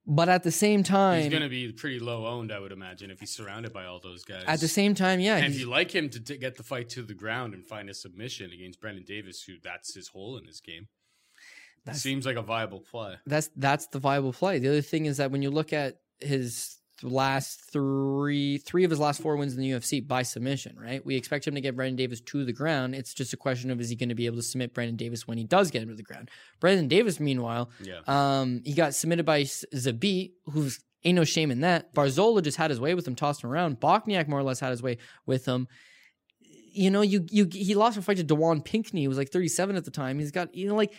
But 0.07 0.29
at 0.29 0.43
the 0.43 0.51
same 0.51 0.83
time, 0.83 1.23
He's 1.23 1.31
going 1.31 1.45
to 1.45 1.49
be 1.49 1.71
pretty 1.71 2.01
low 2.01 2.27
owned, 2.27 2.51
I 2.53 2.59
would 2.59 2.73
imagine, 2.73 3.11
if 3.13 3.21
he's 3.21 3.31
surrounded 3.31 3.73
by 3.73 3.85
all 3.85 4.01
those 4.01 4.25
guys. 4.25 4.43
at 4.49 4.59
the 4.61 4.67
same 4.69 4.95
time, 4.95 5.21
yeah, 5.21 5.37
and 5.37 5.55
if 5.55 5.61
you 5.61 5.69
like 5.71 5.93
him 5.93 6.09
to 6.11 6.19
t- 6.21 6.39
get 6.39 6.57
the 6.57 6.65
fight 6.65 6.89
to 6.91 7.03
the 7.03 7.15
ground 7.15 7.55
and 7.55 7.65
find 7.65 7.89
a 7.89 7.95
submission 7.95 8.51
against 8.51 8.81
Brendan 8.81 9.05
Davis, 9.05 9.45
who 9.45 9.55
that's 9.63 9.95
his 9.95 10.09
hole 10.09 10.37
in 10.37 10.45
his 10.45 10.61
game, 10.61 10.89
That's- 11.85 12.03
seems 12.03 12.27
like 12.27 12.37
a 12.37 12.43
viable 12.43 12.81
play. 12.81 13.15
that's 13.27 13.49
that's 13.57 13.87
the 13.89 14.01
viable 14.01 14.33
play. 14.33 14.59
The 14.59 14.69
other 14.69 14.83
thing 14.83 15.07
is 15.07 15.19
that 15.19 15.31
when 15.31 15.41
you 15.43 15.51
look 15.51 15.73
at 15.73 15.99
his 16.19 16.79
last 17.03 17.61
three 17.71 18.59
three 18.59 18.85
of 18.85 18.91
his 18.91 19.01
last 19.01 19.21
four 19.21 19.37
wins 19.37 19.55
in 19.55 19.61
the 19.61 19.71
UFC 19.71 20.07
by 20.07 20.23
submission, 20.23 20.77
right? 20.79 21.05
We 21.05 21.17
expect 21.17 21.47
him 21.47 21.55
to 21.55 21.61
get 21.61 21.77
Brandon 21.77 21.97
Davis 21.97 22.21
to 22.21 22.45
the 22.45 22.53
ground. 22.53 22.95
It's 22.95 23.15
just 23.15 23.33
a 23.33 23.37
question 23.37 23.71
of 23.71 23.81
is 23.81 23.89
he 23.91 23.97
going 23.97 24.09
to 24.11 24.15
be 24.15 24.27
able 24.27 24.37
to 24.37 24.43
submit 24.43 24.75
Brandon 24.75 24.97
Davis 24.97 25.27
when 25.27 25.39
he 25.39 25.45
does 25.45 25.71
get 25.71 25.83
him 25.83 25.89
to 25.89 25.95
the 25.95 26.03
ground. 26.03 26.31
Brandon 26.61 26.89
Davis, 26.89 27.19
meanwhile, 27.21 27.71
Yeah. 27.83 28.01
um, 28.07 28.63
he 28.65 28.75
got 28.75 28.95
submitted 28.95 29.25
by 29.27 29.43
Zabit, 29.43 30.33
who's 30.47 30.81
ain't 31.05 31.17
no 31.17 31.25
shame 31.25 31.51
in 31.51 31.61
that. 31.63 31.93
Barzola 31.95 32.43
just 32.43 32.57
had 32.57 32.71
his 32.71 32.79
way 32.81 32.95
with 32.95 33.07
him, 33.09 33.15
tossed 33.17 33.43
him 33.43 33.51
around. 33.51 33.81
Bokniak 33.81 34.29
more 34.29 34.39
or 34.39 34.45
less 34.45 34.61
had 34.61 34.71
his 34.71 34.83
way 34.83 34.99
with 35.27 35.45
him. 35.45 35.67
You 36.75 36.91
know, 36.91 37.03
you 37.03 37.27
you 37.31 37.49
he 37.53 37.75
lost 37.75 37.99
a 37.99 38.03
fight 38.03 38.17
to 38.19 38.25
Dewan 38.25 38.63
Pinkney. 38.63 39.03
He 39.03 39.09
was 39.09 39.19
like 39.19 39.31
37 39.31 39.77
at 39.77 39.85
the 39.85 39.91
time. 39.91 40.19
He's 40.19 40.31
got 40.31 40.55
you 40.55 40.69
know 40.69 40.75
like 40.77 40.93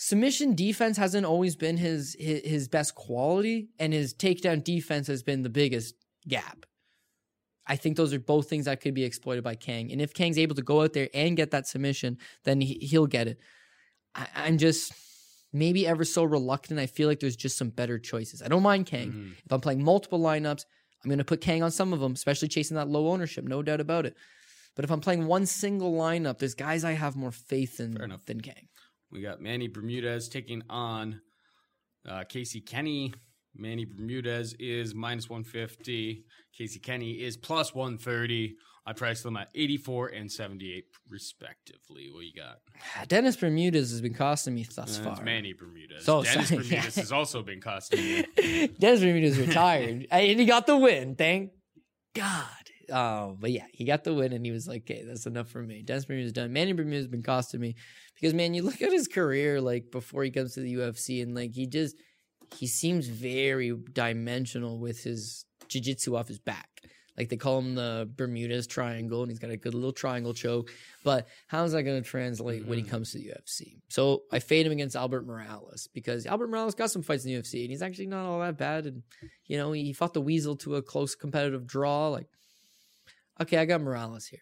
submission 0.00 0.54
defense 0.54 0.96
hasn't 0.96 1.26
always 1.26 1.56
been 1.56 1.76
his, 1.76 2.16
his 2.18 2.40
his 2.44 2.68
best 2.68 2.94
quality, 2.94 3.68
and 3.78 3.92
his 3.92 4.14
takedown 4.14 4.62
defense 4.62 5.08
has 5.08 5.22
been 5.22 5.42
the 5.42 5.50
biggest 5.50 5.94
gap. 6.26 6.64
I 7.66 7.76
think 7.76 7.96
those 7.96 8.14
are 8.14 8.20
both 8.20 8.48
things 8.48 8.64
that 8.64 8.80
could 8.80 8.94
be 8.94 9.04
exploited 9.04 9.44
by 9.44 9.54
Kang. 9.56 9.92
And 9.92 10.00
if 10.00 10.14
Kang's 10.14 10.38
able 10.38 10.54
to 10.54 10.62
go 10.62 10.82
out 10.82 10.94
there 10.94 11.08
and 11.12 11.36
get 11.36 11.50
that 11.50 11.66
submission, 11.66 12.16
then 12.44 12.62
he, 12.62 12.74
he'll 12.80 13.06
get 13.06 13.28
it. 13.28 13.38
I, 14.14 14.26
I'm 14.36 14.56
just 14.56 14.92
maybe 15.52 15.86
ever 15.86 16.04
so 16.04 16.24
reluctant. 16.24 16.80
I 16.80 16.86
feel 16.86 17.08
like 17.08 17.20
there's 17.20 17.36
just 17.36 17.58
some 17.58 17.68
better 17.68 17.98
choices. 17.98 18.40
I 18.40 18.48
don't 18.48 18.62
mind 18.62 18.86
Kang. 18.86 19.12
Mhm. 19.12 19.32
If 19.44 19.52
I'm 19.52 19.60
playing 19.60 19.82
multiple 19.84 20.20
lineups, 20.20 20.64
I'm 21.04 21.08
going 21.10 21.18
to 21.18 21.24
put 21.24 21.40
Kang 21.42 21.62
on 21.62 21.70
some 21.70 21.92
of 21.92 22.00
them, 22.00 22.12
especially 22.12 22.48
chasing 22.48 22.76
that 22.76 22.88
low 22.88 23.08
ownership, 23.08 23.44
no 23.44 23.62
doubt 23.62 23.80
about 23.80 24.06
it. 24.06 24.16
But 24.74 24.84
if 24.84 24.90
I'm 24.90 25.00
playing 25.00 25.26
one 25.26 25.44
single 25.44 25.92
lineup, 25.92 26.38
there's 26.38 26.54
guys 26.54 26.84
I 26.84 26.92
have 26.92 27.16
more 27.16 27.32
faith 27.32 27.80
in 27.80 27.94
than 28.26 28.40
Kang. 28.40 28.68
We 29.10 29.22
got 29.22 29.40
Manny 29.40 29.68
Bermudez 29.68 30.28
taking 30.28 30.62
on 30.68 31.20
uh, 32.08 32.24
Casey 32.28 32.60
Kenny. 32.60 33.14
Manny 33.56 33.84
Bermudez 33.84 34.54
is 34.58 34.94
minus 34.94 35.28
150. 35.28 36.24
Casey 36.56 36.78
Kenny 36.78 37.12
is 37.12 37.36
plus 37.36 37.74
130. 37.74 38.54
I 38.86 38.92
priced 38.94 39.22
them 39.22 39.36
at 39.36 39.48
84 39.54 40.08
and 40.08 40.30
78 40.32 40.84
respectively. 41.10 42.08
What 42.12 42.24
you 42.24 42.32
got? 42.34 43.08
Dennis 43.08 43.36
Bermudez 43.36 43.90
has 43.90 44.00
been 44.00 44.14
costing 44.14 44.54
me 44.54 44.66
thus 44.74 44.98
Uh, 44.98 45.02
far. 45.04 45.12
it's 45.14 45.22
Manny 45.22 45.52
Bermudez. 45.52 46.04
So 46.04 46.22
Dennis 46.22 46.48
sorry. 46.48 46.62
Bermudez 46.62 46.94
has 46.96 47.12
also 47.12 47.42
been 47.42 47.60
costing 47.60 48.00
me. 48.00 48.66
Dennis 48.78 49.00
Bermudez 49.00 49.38
retired, 49.38 50.06
and 50.10 50.40
he 50.40 50.46
got 50.46 50.66
the 50.66 50.76
win. 50.76 51.16
Thank 51.16 51.50
God. 52.14 52.46
Oh, 52.90 53.36
but 53.38 53.50
yeah, 53.50 53.66
he 53.72 53.84
got 53.84 54.04
the 54.04 54.14
win, 54.14 54.32
and 54.32 54.44
he 54.44 54.52
was 54.52 54.66
like, 54.66 54.82
"Okay, 54.82 55.04
that's 55.06 55.26
enough 55.26 55.48
for 55.48 55.62
me." 55.62 55.82
Dennis 55.82 56.06
Bermudez 56.06 56.32
done. 56.32 56.52
Manny 56.52 56.72
Bermudez 56.72 57.00
has 57.00 57.08
been 57.08 57.22
costing 57.22 57.60
me 57.60 57.74
because, 58.14 58.34
man, 58.34 58.54
you 58.54 58.62
look 58.62 58.82
at 58.82 58.92
his 58.92 59.08
career, 59.08 59.60
like 59.60 59.90
before 59.90 60.24
he 60.24 60.30
comes 60.30 60.54
to 60.54 60.60
the 60.60 60.74
UFC, 60.74 61.22
and 61.22 61.34
like 61.34 61.54
he 61.54 61.66
just 61.66 61.96
he 62.56 62.66
seems 62.66 63.08
very 63.08 63.72
dimensional 63.92 64.78
with 64.78 65.02
his 65.02 65.44
jiu-jitsu 65.68 66.16
off 66.16 66.28
his 66.28 66.38
back. 66.38 66.68
Like 67.18 67.30
they 67.30 67.36
call 67.36 67.58
him 67.58 67.74
the 67.74 68.08
Bermuda's 68.16 68.68
triangle, 68.68 69.22
and 69.22 69.30
he's 69.30 69.40
got 69.40 69.50
a 69.50 69.56
good 69.56 69.74
little 69.74 69.92
triangle 69.92 70.32
choke. 70.32 70.70
But 71.02 71.26
how's 71.48 71.72
that 71.72 71.82
going 71.82 72.00
to 72.00 72.08
translate 72.08 72.64
when 72.64 72.78
he 72.78 72.84
mm-hmm. 72.84 72.92
comes 72.92 73.10
to 73.10 73.18
the 73.18 73.32
UFC? 73.32 73.80
So 73.88 74.22
I 74.30 74.38
fade 74.38 74.64
him 74.64 74.72
against 74.72 74.94
Albert 74.94 75.26
Morales 75.26 75.88
because 75.92 76.26
Albert 76.26 76.46
Morales 76.46 76.76
got 76.76 76.92
some 76.92 77.02
fights 77.02 77.24
in 77.24 77.32
the 77.32 77.40
UFC, 77.40 77.62
and 77.62 77.70
he's 77.70 77.82
actually 77.82 78.06
not 78.06 78.24
all 78.24 78.38
that 78.40 78.56
bad. 78.56 78.86
And 78.86 79.02
you 79.46 79.58
know, 79.58 79.72
he 79.72 79.92
fought 79.92 80.14
the 80.14 80.20
Weasel 80.20 80.54
to 80.58 80.76
a 80.76 80.82
close 80.82 81.16
competitive 81.16 81.66
draw. 81.66 82.08
Like, 82.08 82.28
okay, 83.40 83.58
I 83.58 83.64
got 83.64 83.80
Morales 83.80 84.26
here. 84.26 84.40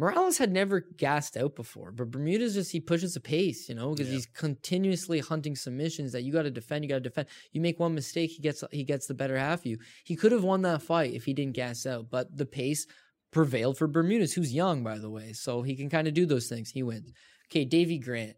Morales 0.00 0.38
had 0.38 0.52
never 0.52 0.80
gassed 0.96 1.36
out 1.36 1.56
before, 1.56 1.90
but 1.90 2.10
Bermudez 2.12 2.54
just 2.54 2.70
he 2.70 2.78
pushes 2.80 3.14
the 3.14 3.20
pace, 3.20 3.68
you 3.68 3.74
know, 3.74 3.90
because 3.90 4.06
Yeah. 4.06 4.14
he's 4.14 4.26
continuously 4.26 5.18
hunting 5.18 5.56
submissions 5.56 6.12
that 6.12 6.22
you 6.22 6.32
got 6.32 6.42
to 6.42 6.52
defend. 6.52 6.84
You 6.84 6.88
got 6.88 6.96
to 6.96 7.00
defend. 7.00 7.26
You 7.50 7.60
make 7.60 7.80
one 7.80 7.94
mistake, 7.96 8.30
he 8.30 8.40
gets 8.40 8.62
he 8.70 8.84
gets 8.84 9.06
the 9.06 9.14
better 9.14 9.36
half 9.36 9.60
of 9.60 9.66
you. 9.66 9.78
He 10.04 10.14
could 10.14 10.30
have 10.30 10.44
won 10.44 10.62
that 10.62 10.82
fight 10.82 11.14
if 11.14 11.24
he 11.24 11.34
didn't 11.34 11.54
gas 11.56 11.84
out, 11.84 12.10
but 12.10 12.36
the 12.36 12.46
pace 12.46 12.86
prevailed 13.32 13.76
for 13.76 13.88
Bermudez, 13.88 14.32
who's 14.34 14.54
young 14.54 14.84
by 14.84 14.98
the 14.98 15.10
way, 15.10 15.32
so 15.32 15.62
he 15.62 15.74
can 15.74 15.90
kind 15.90 16.06
of 16.06 16.14
do 16.14 16.26
those 16.26 16.48
things. 16.48 16.70
He 16.70 16.84
wins. 16.84 17.12
Okay, 17.50 17.64
Davy 17.64 17.98
Grant. 17.98 18.36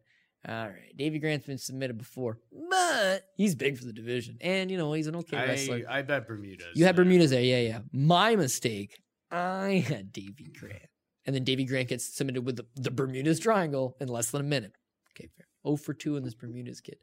All 0.49 0.67
right, 0.69 0.97
Davy 0.97 1.19
Grant's 1.19 1.47
been 1.47 1.59
submitted 1.59 1.99
before, 1.99 2.39
but 2.71 3.27
he's 3.37 3.55
big 3.55 3.77
for 3.77 3.85
the 3.85 3.93
division, 3.93 4.39
and 4.41 4.71
you 4.71 4.79
know 4.79 4.95
he's 4.95 5.07
an 5.09 5.17
okay 5.17 5.37
wrestler. 5.37 5.83
I, 5.87 5.99
I 5.99 6.03
bet 6.03 6.27
Bermudez. 6.27 6.69
You 6.75 6.87
had. 6.87 6.97
Bermudez 6.97 7.29
there, 7.29 7.43
yeah, 7.43 7.59
yeah. 7.61 7.81
My 7.93 8.35
mistake. 8.35 8.99
I 9.31 9.85
had 9.87 10.13
Davy 10.13 10.51
Grant. 10.59 10.87
And 11.27 11.35
then 11.35 11.45
Davy 11.45 11.65
Grant 11.65 11.89
gets 11.89 12.17
submitted 12.17 12.45
with 12.45 12.57
the, 12.57 12.67
the 12.77 12.91
Bermudez 12.91 13.41
triangle 13.41 13.97
in 14.01 14.09
less 14.09 14.31
than 14.31 14.41
a 14.41 14.45
minute. 14.45 14.73
Okay, 15.15 15.29
fair. 15.37 15.47
0 15.67 15.77
for 15.77 15.95
2 15.95 16.17
in 16.17 16.25
this 16.25 16.35
Bermuda's 16.35 16.81
kid. 16.81 16.97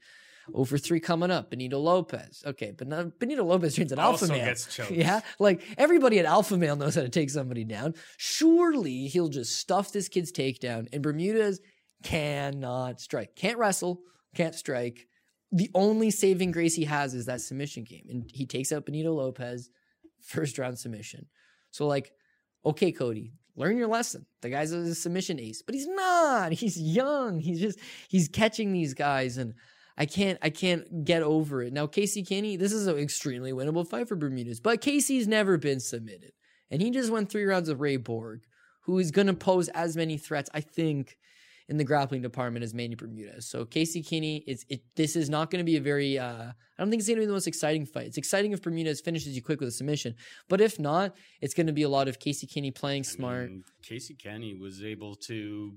0 0.52 0.66
for 0.66 0.78
3 0.78 1.00
coming 1.00 1.32
up. 1.32 1.50
Benito 1.52 1.78
Lopez. 1.78 2.44
Okay, 2.46 2.74
but 2.76 2.88
now 2.88 3.04
Benito 3.20 3.44
Lopez 3.44 3.76
trains 3.76 3.92
at 3.92 4.00
Alpha 4.00 4.26
Also 4.26 4.34
Male. 4.34 4.46
gets 4.46 4.66
choked. 4.74 4.92
Yeah, 4.92 5.22
like 5.40 5.62
everybody 5.78 6.20
at 6.20 6.26
Alpha 6.26 6.58
Male 6.58 6.76
knows 6.76 6.96
how 6.96 7.02
to 7.02 7.10
take 7.10 7.30
somebody 7.30 7.64
down. 7.64 7.94
Surely 8.18 9.08
he'll 9.08 9.30
just 9.30 9.58
stuff 9.58 9.92
this 9.92 10.10
kid's 10.10 10.32
takedown. 10.32 10.88
And 10.92 11.04
Bermuda's 11.04 11.62
cannot 12.04 13.00
strike. 13.00 13.36
Can't 13.36 13.58
wrestle, 13.58 14.02
can't 14.36 14.56
strike. 14.56 15.08
The 15.52 15.70
only 15.74 16.12
saving 16.12 16.52
grace 16.52 16.76
he 16.76 16.86
has 16.86 17.14
is 17.14 17.26
that 17.28 17.42
submission 17.42 17.84
game. 17.84 18.06
And 18.10 18.30
he 18.34 18.46
takes 18.46 18.72
out 18.72 18.86
Benito 18.86 19.14
Lopez, 19.14 19.70
first 20.22 20.58
round 20.58 20.78
submission. 20.78 21.28
So, 21.72 21.88
like, 21.88 22.12
okay, 22.68 22.92
Cody, 22.92 23.34
learn 23.56 23.78
your 23.78 23.88
lesson. 23.88 24.26
The 24.42 24.50
guy's 24.50 24.72
a 24.72 24.94
submission 24.96 25.40
ace, 25.40 25.62
but 25.62 25.76
he's 25.76 25.88
not. 25.88 26.52
He's 26.58 26.80
young. 26.80 27.40
He's 27.40 27.60
just 27.60 27.80
he's 28.08 28.28
catching 28.28 28.72
these 28.72 28.94
guys, 28.94 29.38
and 29.38 29.54
I 29.98 30.06
can't 30.06 30.38
I 30.42 30.50
can't 30.50 31.04
get 31.04 31.24
over 31.24 31.64
it. 31.64 31.74
Now, 31.74 31.88
Casey 31.88 32.24
Kenny, 32.24 32.56
this 32.56 32.72
is 32.72 32.88
an 32.88 32.98
extremely 32.98 33.52
winnable 33.52 33.88
fight 33.88 34.08
for 34.08 34.16
Bermudez, 34.16 34.60
but 34.60 34.82
Casey's 34.82 35.28
never 35.28 35.58
been 35.58 35.80
submitted, 35.80 36.34
and 36.70 36.82
he 36.82 36.92
just 36.92 37.12
won 37.12 37.26
three 37.26 37.46
rounds 37.46 37.70
of 37.70 37.82
Ray 37.82 37.98
Borg, 37.98 38.42
who 38.82 39.00
is 39.00 39.12
going 39.12 39.28
to 39.28 39.34
pose 39.34 39.70
as 39.70 39.98
many 39.98 40.18
threats, 40.18 40.50
I 40.54 40.62
think. 40.62 41.18
In 41.70 41.76
the 41.76 41.84
grappling 41.84 42.22
department 42.22 42.64
is 42.64 42.74
Manny 42.74 42.96
Bermudez. 42.96 43.50
So 43.50 43.66
Casey 43.66 44.02
Kenny, 44.02 44.44
it's 44.48 44.64
it. 44.70 44.82
This 44.96 45.18
is 45.18 45.30
not 45.30 45.52
going 45.52 45.60
to 45.60 45.66
be 45.66 45.76
a 45.76 45.82
very. 45.82 46.18
Uh, 46.18 46.52
I 46.52 46.82
don't 46.82 46.90
think 46.90 47.02
it's 47.02 47.10
going 47.10 47.18
to 47.18 47.22
be 47.22 47.26
the 47.26 47.34
most 47.34 47.48
exciting 47.48 47.86
fight. 47.86 48.06
It's 48.06 48.18
exciting 48.18 48.54
if 48.54 48.62
Bermudez 48.62 49.02
finishes 49.02 49.36
you 49.36 49.42
quick 49.42 49.60
with 49.60 49.70
a 49.70 49.72
submission, 49.72 50.16
but 50.48 50.62
if 50.62 50.80
not, 50.80 51.16
it's 51.42 51.54
going 51.54 51.68
to 51.68 51.74
be 51.74 51.84
a 51.84 51.90
lot 51.90 52.08
of 52.08 52.20
Casey 52.20 52.48
Kenny 52.48 52.72
playing 52.72 53.04
smart. 53.04 53.50
mean, 53.50 53.64
Casey 53.84 54.16
Kenny 54.16 54.56
was 54.56 54.82
able 54.84 55.16
to 55.28 55.74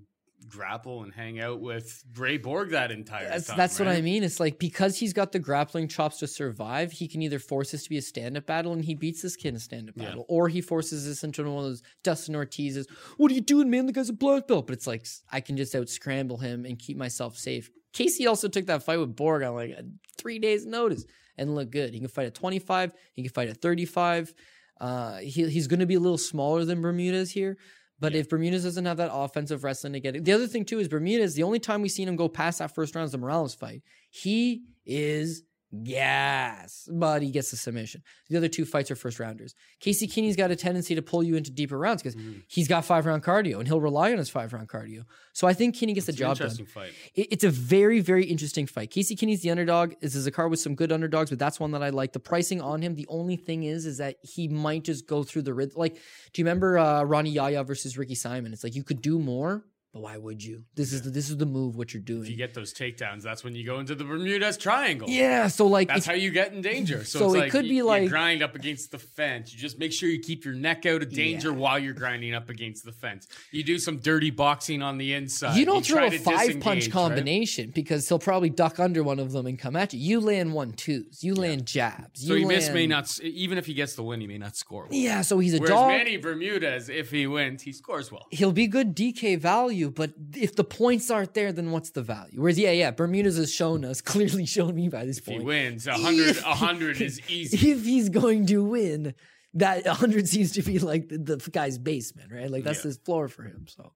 grapple 0.48 1.02
and 1.02 1.12
hang 1.12 1.38
out 1.40 1.60
with 1.60 2.02
Ray 2.16 2.36
Borg 2.38 2.70
that 2.70 2.90
entire 2.90 3.28
That's 3.28 3.46
time. 3.46 3.56
that's 3.56 3.78
what 3.78 3.88
I 3.88 4.00
mean. 4.00 4.22
It's 4.24 4.40
like 4.40 4.58
because 4.58 4.98
he's 4.98 5.12
got 5.12 5.32
the 5.32 5.38
grappling 5.38 5.88
chops 5.88 6.18
to 6.18 6.26
survive, 6.26 6.92
he 6.92 7.06
can 7.08 7.22
either 7.22 7.38
force 7.38 7.70
this 7.72 7.84
to 7.84 7.90
be 7.90 7.98
a 7.98 8.02
stand 8.02 8.36
up 8.36 8.46
battle 8.46 8.72
and 8.72 8.84
he 8.84 8.94
beats 8.94 9.22
this 9.22 9.36
kid 9.36 9.48
in 9.50 9.56
a 9.56 9.60
stand 9.60 9.88
up 9.88 9.94
Yeah. 9.96 10.06
battle, 10.06 10.26
or 10.28 10.48
he 10.48 10.60
forces 10.60 11.06
this 11.06 11.22
into 11.22 11.42
one 11.44 11.58
of 11.64 11.70
those 11.70 11.82
Dustin 12.02 12.34
Ortiz's. 12.34 12.86
What 13.16 13.30
are 13.30 13.34
you 13.34 13.40
doing, 13.40 13.70
man? 13.70 13.86
The 13.86 13.92
guy's 13.92 14.08
a 14.08 14.12
black 14.14 14.48
belt, 14.48 14.66
but 14.66 14.72
it's 14.74 14.86
like 14.86 15.06
I 15.30 15.40
can 15.40 15.56
just 15.56 15.74
out 15.74 15.88
scramble 15.88 16.38
him 16.38 16.64
and 16.64 16.78
keep 16.78 16.96
myself 16.96 17.36
safe. 17.36 17.70
Casey 17.92 18.26
also 18.26 18.48
took 18.48 18.66
that 18.66 18.82
fight 18.82 18.98
with 18.98 19.16
Borg 19.16 19.42
on 19.42 19.54
like 19.54 19.70
a 19.70 19.82
three 20.18 20.38
days 20.38 20.64
notice 20.66 21.04
and 21.36 21.54
look 21.54 21.70
good. 21.70 21.92
He 21.94 22.00
can 22.00 22.08
fight 22.08 22.26
at 22.26 22.34
25. 22.34 22.92
He 23.14 23.22
can 23.22 23.32
fight 23.32 23.48
at 23.48 23.60
35. 23.60 24.32
Uh, 24.80 25.16
he, 25.18 25.48
he's 25.50 25.66
going 25.66 25.80
to 25.80 25.86
be 25.86 25.94
a 25.96 26.00
little 26.00 26.16
smaller 26.18 26.64
than 26.64 26.80
Bermudez 26.80 27.30
here. 27.30 27.58
But 28.00 28.14
if 28.14 28.28
Bermudez 28.30 28.64
doesn't 28.64 28.86
have 28.86 28.96
that 28.96 29.10
offensive 29.12 29.62
wrestling 29.62 29.92
to 29.92 30.00
get 30.00 30.16
it, 30.16 30.24
the 30.24 30.32
other 30.32 30.46
thing 30.46 30.64
too 30.64 30.78
is 30.78 30.88
Bermudez. 30.88 31.34
The 31.34 31.42
only 31.42 31.58
time 31.58 31.82
we've 31.82 31.90
seen 31.90 32.08
him 32.08 32.16
go 32.16 32.28
past 32.28 32.58
that 32.58 32.74
first 32.74 32.94
round 32.94 33.04
is 33.04 33.12
the 33.12 33.18
Morales 33.18 33.54
fight. 33.54 33.82
He 34.08 34.62
is 34.86 35.42
Yes, 35.72 36.88
but 36.92 37.22
he 37.22 37.30
gets 37.30 37.50
the 37.50 37.56
submission. 37.56 38.02
The 38.28 38.36
other 38.36 38.48
two 38.48 38.64
fights 38.64 38.90
are 38.90 38.96
first 38.96 39.20
rounders. 39.20 39.54
Casey 39.80 40.06
Kenny's 40.06 40.36
got 40.36 40.50
a 40.50 40.56
tendency 40.56 40.94
to 40.94 41.02
pull 41.02 41.22
you 41.22 41.36
into 41.36 41.50
deeper 41.50 41.78
rounds 41.78 42.02
because 42.02 42.16
Mm-hmm. 42.16 42.40
he's 42.48 42.66
got 42.68 42.84
five 42.84 43.06
round 43.06 43.22
cardio 43.22 43.58
and 43.58 43.68
he'll 43.68 43.80
rely 43.80 44.10
on 44.12 44.18
his 44.18 44.28
five 44.28 44.52
round 44.52 44.68
cardio. 44.68 45.04
So 45.32 45.46
I 45.46 45.52
think 45.54 45.76
Kenny 45.78 45.92
gets 45.92 46.06
the 46.06 46.10
It's 46.12 46.20
an 46.20 46.34
job 46.34 46.38
done. 46.38 46.66
fight. 46.66 46.92
It- 47.14 47.28
it's 47.30 47.44
a 47.44 47.50
very, 47.50 48.00
very 48.00 48.24
interesting 48.24 48.66
fight. 48.66 48.90
Casey 48.90 49.14
Kenny's 49.14 49.42
the 49.42 49.50
underdog. 49.50 49.94
This 50.00 50.14
is 50.14 50.26
a 50.26 50.30
card 50.30 50.50
with 50.50 50.60
some 50.60 50.74
good 50.74 50.90
underdogs, 50.92 51.30
but 51.30 51.38
that's 51.38 51.60
one 51.60 51.70
that 51.72 51.82
I 51.82 51.90
like. 51.90 52.12
The 52.12 52.20
pricing 52.20 52.60
on 52.60 52.82
him, 52.82 52.94
the 52.94 53.06
only 53.08 53.36
thing 53.36 53.62
is, 53.64 53.86
is 53.86 53.98
that 53.98 54.16
he 54.22 54.48
might 54.48 54.84
just 54.84 55.06
go 55.06 55.22
through 55.22 55.42
the 55.42 55.54
rhythm. 55.54 55.74
Like, 55.78 55.94
do 56.32 56.40
you 56.40 56.44
remember 56.44 56.78
uh, 56.78 57.04
Rani 57.04 57.30
Yahya 57.30 57.62
versus 57.64 57.96
Ricky 57.96 58.14
Simon? 58.16 58.52
It's 58.52 58.64
like 58.64 58.74
you 58.74 58.82
could 58.82 59.00
do 59.02 59.18
more, 59.18 59.64
but 59.92 60.00
why 60.02 60.16
would 60.16 60.42
you? 60.42 60.62
This 60.76 60.92
is 60.92 61.02
the, 61.02 61.10
this 61.10 61.30
is 61.30 61.36
the 61.36 61.46
move. 61.46 61.76
What 61.76 61.92
you're 61.92 62.02
doing. 62.02 62.22
If 62.22 62.30
you 62.30 62.36
get 62.36 62.54
those 62.54 62.72
takedowns, 62.72 63.22
that's 63.22 63.42
when 63.42 63.54
you 63.54 63.66
go 63.66 63.78
into 63.80 63.94
the 63.94 64.04
Bermuda's 64.04 64.56
Triangle. 64.56 65.08
yeah. 65.08 65.48
So 65.48 65.66
like, 65.66 65.88
That's 65.88 66.06
how 66.06 66.12
you 66.12 66.30
get 66.30 66.52
in 66.52 66.62
danger. 66.62 67.04
So, 67.04 67.18
So 67.18 67.24
it's 67.26 67.34
it 67.34 67.38
like 67.38 67.50
could 67.52 67.64
you, 67.64 67.70
be 67.70 67.76
you 67.76 67.84
like- 67.86 68.08
grind 68.08 68.42
up 68.42 68.54
against 68.54 68.90
the 68.92 68.98
fence. 68.98 69.52
You 69.52 69.58
just 69.58 69.78
make 69.78 69.92
sure 69.92 70.08
you 70.08 70.20
keep 70.20 70.44
your 70.44 70.54
neck 70.54 70.86
out 70.86 71.02
of 71.02 71.10
danger 71.12 71.50
Yeah. 71.50 71.56
while 71.56 71.78
you're 71.78 71.94
grinding 71.94 72.34
up 72.34 72.50
against 72.50 72.84
the 72.84 72.92
fence. 72.92 73.26
You 73.50 73.64
do 73.64 73.78
some 73.78 73.98
dirty 73.98 74.30
boxing 74.30 74.80
on 74.82 74.96
the 74.98 75.12
inside. 75.14 75.56
you 75.56 75.64
don't 75.64 75.84
try 75.84 76.08
throw 76.08 76.16
a 76.18 76.20
five 76.20 76.60
punch 76.60 76.84
disengage, 76.84 76.84
right? 76.86 76.92
combination 76.92 77.70
because 77.74 78.08
he'll 78.08 78.18
probably 78.20 78.50
duck 78.50 78.78
under 78.78 79.02
one 79.02 79.18
of 79.18 79.32
them 79.32 79.46
and 79.46 79.58
come 79.58 79.74
at 79.76 79.92
you. 79.92 80.00
You 80.00 80.20
land 80.20 80.52
one 80.52 80.72
twos. 80.72 81.24
You 81.24 81.34
land 81.34 81.66
jabs. 81.66 82.26
So 82.26 82.34
you 82.34 82.40
he 82.40 82.44
miss 82.44 82.70
may 82.70 82.86
not, 82.86 83.18
even 83.22 83.58
if 83.58 83.66
he 83.66 83.74
gets 83.74 83.94
the 83.94 84.02
win, 84.02 84.20
he 84.20 84.26
may 84.26 84.38
not 84.38 84.56
score. 84.56 84.84
well. 84.84 84.92
Yeah. 84.92 85.22
So 85.22 85.38
he's 85.40 85.54
a 85.54 85.58
Whereas 85.58 85.70
dog. 85.70 85.88
Manny 85.88 86.16
Bermudez, 86.16 86.88
if 86.88 87.10
he 87.10 87.26
wins, 87.26 87.62
he 87.62 87.72
scores 87.72 88.12
well. 88.12 88.26
he'll 88.30 88.52
be 88.52 88.66
good 88.66 88.94
DK 88.94 89.36
value, 89.38 89.79
but 89.88 90.12
if 90.36 90.56
the 90.56 90.64
points 90.64 91.10
aren't 91.10 91.32
there, 91.32 91.52
then 91.52 91.70
what's 91.70 91.90
the 91.90 92.02
value? 92.02 92.40
Whereas, 92.40 92.58
yeah, 92.58 92.72
yeah, 92.72 92.90
Bermudez 92.90 93.36
has 93.36 93.52
shown 93.52 93.84
us, 93.84 94.00
clearly 94.02 94.44
shown 94.44 94.74
me 94.74 94.88
by 94.88 95.06
this 95.06 95.18
If 95.18 95.26
he 95.26 95.38
wins, 95.38 95.86
a 95.86 95.94
hundred, 95.94 96.36
a 96.38 96.54
hundred 96.54 97.00
is 97.00 97.20
easy. 97.30 97.70
If 97.70 97.84
he's 97.84 98.08
going 98.08 98.46
to 98.46 98.64
win, 98.64 99.14
that 99.54 99.84
100 99.86 100.28
seems 100.28 100.52
to 100.52 100.62
be 100.62 100.78
like 100.78 101.08
the, 101.08 101.18
the 101.36 101.50
guy's 101.50 101.76
basement, 101.78 102.30
right? 102.32 102.50
Like 102.50 102.64
that's 102.64 102.78
Yeah. 102.80 102.88
his 102.90 102.96
floor 102.98 103.26
for 103.28 103.42
him. 103.42 103.66
So, 103.68 103.92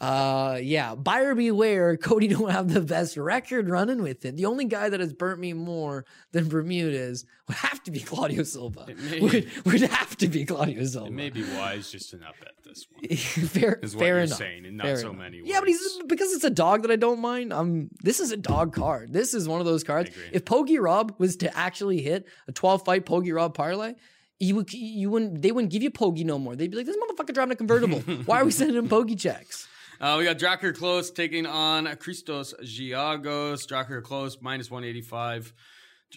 uh, 0.00 0.58
yeah, 0.62 0.94
buyer 0.94 1.34
beware. 1.34 1.96
Cody 1.96 2.28
don't 2.28 2.50
have 2.50 2.72
the 2.72 2.80
best 2.80 3.16
record 3.16 3.68
running 3.68 4.02
with 4.02 4.24
it. 4.24 4.36
The 4.36 4.46
only 4.46 4.64
guy 4.64 4.88
that 4.88 5.00
has 5.00 5.12
burnt 5.12 5.38
me 5.40 5.52
more 5.52 6.04
than 6.32 6.48
Bermudez 6.48 7.24
would 7.48 7.56
have 7.56 7.82
to 7.84 7.90
be 7.90 8.00
Claudio 8.00 8.42
Silva. 8.42 8.86
may- 9.10 9.20
Would, 9.20 9.48
would 9.64 9.80
have 9.82 10.16
to 10.18 10.28
be 10.28 10.44
Claudio 10.44 10.84
Silva. 10.84 11.06
It 11.08 11.12
may 11.12 11.30
be 11.30 11.42
wise 11.42 11.90
just 11.90 12.10
to 12.10 12.16
not 12.16 12.34
bet 12.40 12.52
this 12.64 12.86
one. 12.90 13.16
fair, 13.48 13.78
Is 13.82 13.94
what 13.94 14.00
fair 14.02 14.14
you're 14.16 14.24
enough. 14.24 14.38
saying, 14.38 14.64
in 14.64 14.76
not 14.76 14.86
fair 14.86 14.96
so 14.96 15.10
enough. 15.10 15.18
many 15.20 15.42
Yeah, 15.44 15.60
but 15.60 15.68
he's 15.68 15.98
because 16.06 16.32
it's 16.32 16.44
a 16.44 16.50
dog 16.50 16.82
that 16.82 16.90
I 16.90 16.96
don't 16.96 17.20
mind. 17.20 17.52
Um, 17.52 17.90
this 18.02 18.20
is 18.20 18.32
a 18.32 18.36
dog 18.36 18.74
card. 18.74 19.12
This 19.12 19.34
is 19.34 19.48
one 19.48 19.60
of 19.60 19.66
those 19.66 19.84
cards. 19.84 20.10
If 20.32 20.44
Poggy 20.44 20.78
Rob 20.78 21.14
was 21.18 21.36
to 21.36 21.56
actually 21.56 22.00
hit 22.02 22.26
a 22.48 22.52
12 22.52 22.84
fight 22.84 23.06
Poggy 23.06 23.32
Rob 23.32 23.54
parlay, 23.54 23.94
you 24.40 24.56
would 24.56 24.72
you 24.72 25.10
wouldn't 25.10 25.42
they 25.42 25.52
wouldn't 25.52 25.72
give 25.72 25.82
you 25.82 25.90
Poggy 25.90 26.24
no 26.24 26.38
more. 26.38 26.56
They'd 26.56 26.70
be 26.70 26.78
like, 26.78 26.86
this 26.86 26.96
motherfucker 26.96 27.32
driving 27.32 27.52
a 27.52 27.56
convertible. 27.56 28.00
Why 28.24 28.40
are 28.40 28.44
we 28.44 28.50
sending 28.50 28.76
him 28.76 28.88
Poggy 28.88 29.18
checks? 29.18 29.68
Uh, 30.00 30.16
we 30.16 30.24
got 30.24 30.38
Drakkar 30.38 30.74
Klose 30.74 31.14
taking 31.14 31.44
on 31.44 31.84
Christos 31.96 32.54
Giagos. 32.62 33.68
Drakkar 33.68 34.00
Klose 34.00 34.40
minus 34.40 34.70
185. 34.70 35.52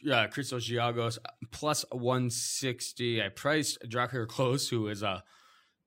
Uh, 0.09 0.27
Christos 0.27 0.69
Giagos 0.69 1.17
plus 1.51 1.83
160. 1.91 3.21
I 3.21 3.27
priced 3.27 3.79
Drakkar 3.89 4.25
Klose, 4.25 4.69
who 4.69 4.87
is 4.87 5.03
uh, 5.03 5.19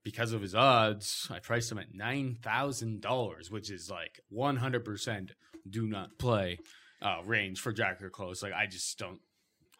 because 0.06 0.32
of 0.32 0.40
his 0.40 0.54
odds, 0.54 1.26
I 1.32 1.40
priced 1.40 1.72
him 1.72 1.78
at 1.78 1.92
$9,000, 1.92 3.50
which 3.50 3.72
is 3.72 3.90
like 3.90 4.20
100% 4.32 5.30
do 5.68 5.88
not 5.88 6.16
play 6.16 6.58
uh, 7.02 7.22
range 7.24 7.60
for 7.60 7.72
Drakkar 7.72 8.10
Klose. 8.10 8.40
Like, 8.40 8.52
I 8.52 8.66
just 8.66 8.96
don't. 9.00 9.18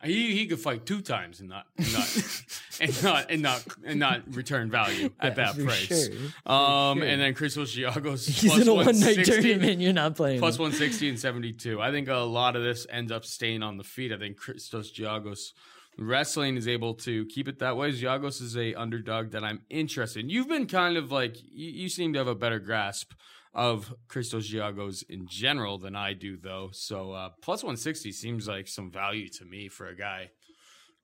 He, 0.05 0.37
he 0.37 0.47
could 0.47 0.61
fight 0.61 0.85
two 0.85 1.01
times 1.01 1.41
and 1.41 1.49
not 1.49 1.65
and 1.79 1.93
not 1.93 2.17
and 2.81 3.03
not 3.03 3.31
and 3.31 3.43
not 3.43 3.65
and 3.85 3.99
not 3.99 4.35
return 4.35 4.71
value 4.71 5.11
at 5.19 5.37
that 5.37 5.57
price. 5.59 5.87
sure, 5.87 6.13
Um, 6.45 6.99
sure. 6.99 7.07
and 7.07 7.21
then 7.21 7.35
Christos 7.35 7.75
Giagos 7.75 8.27
He's 8.41 8.51
plus 8.53 8.63
in 8.63 8.69
a 8.69 8.75
one 8.75 8.85
night 8.85 9.17
160 9.17 9.43
tournament. 9.43 9.81
You're 9.81 9.93
not 9.95 10.15
playing. 10.15 10.39
plus 10.39 10.57
him. 10.57 10.63
160 10.65 11.09
and 11.09 11.19
72. 11.19 11.81
I 11.81 11.91
think 11.91 12.09
a 12.09 12.17
lot 12.17 12.57
of 12.57 12.63
this 12.63 12.87
ends 12.91 13.11
up 13.11 13.25
staying 13.25 13.63
on 13.63 13.79
the 13.79 13.85
feet. 13.85 14.13
I 14.13 14.19
think 14.19 14.37
Christos 14.37 14.93
Giagos 14.93 15.53
wrestling 15.99 16.57
is 16.59 16.69
able 16.69 16.93
to 16.95 17.25
keep 17.27 17.49
it 17.49 17.59
that 17.61 17.77
way. 17.77 17.91
Giagos 17.91 18.43
is 18.43 18.57
a 18.57 18.75
underdog 18.75 19.31
that 19.31 19.43
I'm 19.43 19.63
interested 19.71 20.25
in. 20.25 20.31
You've 20.31 20.49
been 20.49 20.67
kind 20.67 20.99
of 20.99 21.11
like 21.11 21.37
you, 21.43 21.71
you 21.71 21.89
seem 21.89 22.13
to 22.13 22.19
have 22.19 22.29
a 22.29 22.35
better 22.35 22.59
grasp 22.59 23.13
of 23.57 23.95
Christos 24.07 24.53
Giagos 24.53 25.03
in 25.09 25.27
general 25.27 25.79
than 25.79 25.97
I 25.97 26.13
do, 26.13 26.37
though. 26.37 26.69
So 26.73 27.13
uh, 27.13 27.31
plus 27.41 27.63
160 27.63 28.13
seems 28.13 28.47
like 28.47 28.69
some 28.69 28.91
value 28.93 29.29
to 29.31 29.47
me 29.47 29.69
for 29.69 29.89
a 29.89 29.97
guy 29.97 30.29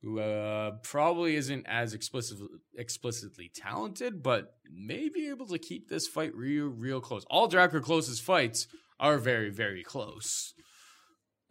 who 0.03 0.21
uh, 0.21 0.73
probably 0.83 1.37
isn't 1.37 1.65
as 1.67 1.95
explicit, 1.95 2.39
explicitly 2.77 3.51
talented, 3.55 4.23
but 4.23 4.57
may 4.71 5.09
be 5.09 5.31
able 5.31 5.47
to 5.47 5.59
keep 5.59 5.89
this 5.89 6.07
fight 6.07 6.35
real, 6.35 6.67
real 6.67 7.01
close. 7.01 7.25
All 7.31 7.49
Drakkar 7.49 7.81
Klose's 7.81 8.21
fights 8.21 8.67
are 9.01 9.17
very, 9.17 9.49
very 9.49 9.83
close. 9.83 10.53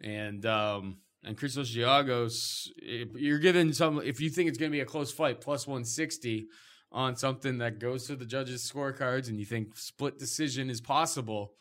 And 0.00 0.46
um, 0.46 0.98
and 1.24 1.36
Christos 1.36 1.74
Giagos, 1.74 2.68
you're 3.16 3.38
given 3.38 3.72
some. 3.72 4.00
If 4.04 4.20
you 4.20 4.30
think 4.30 4.48
it's 4.48 4.58
going 4.58 4.70
to 4.70 4.76
be 4.76 4.80
a 4.80 4.86
close 4.86 5.12
fight, 5.12 5.40
plus 5.40 5.66
160 5.66 6.46
on 6.92 7.16
something 7.16 7.58
that 7.58 7.78
goes 7.78 8.06
to 8.06 8.16
the 8.16 8.26
judges' 8.26 8.70
scorecards, 8.70 9.28
and 9.28 9.38
you 9.38 9.46
think 9.46 9.76
split 9.76 10.18
decision 10.18 10.70
is 10.70 10.80
possible, 10.80 11.52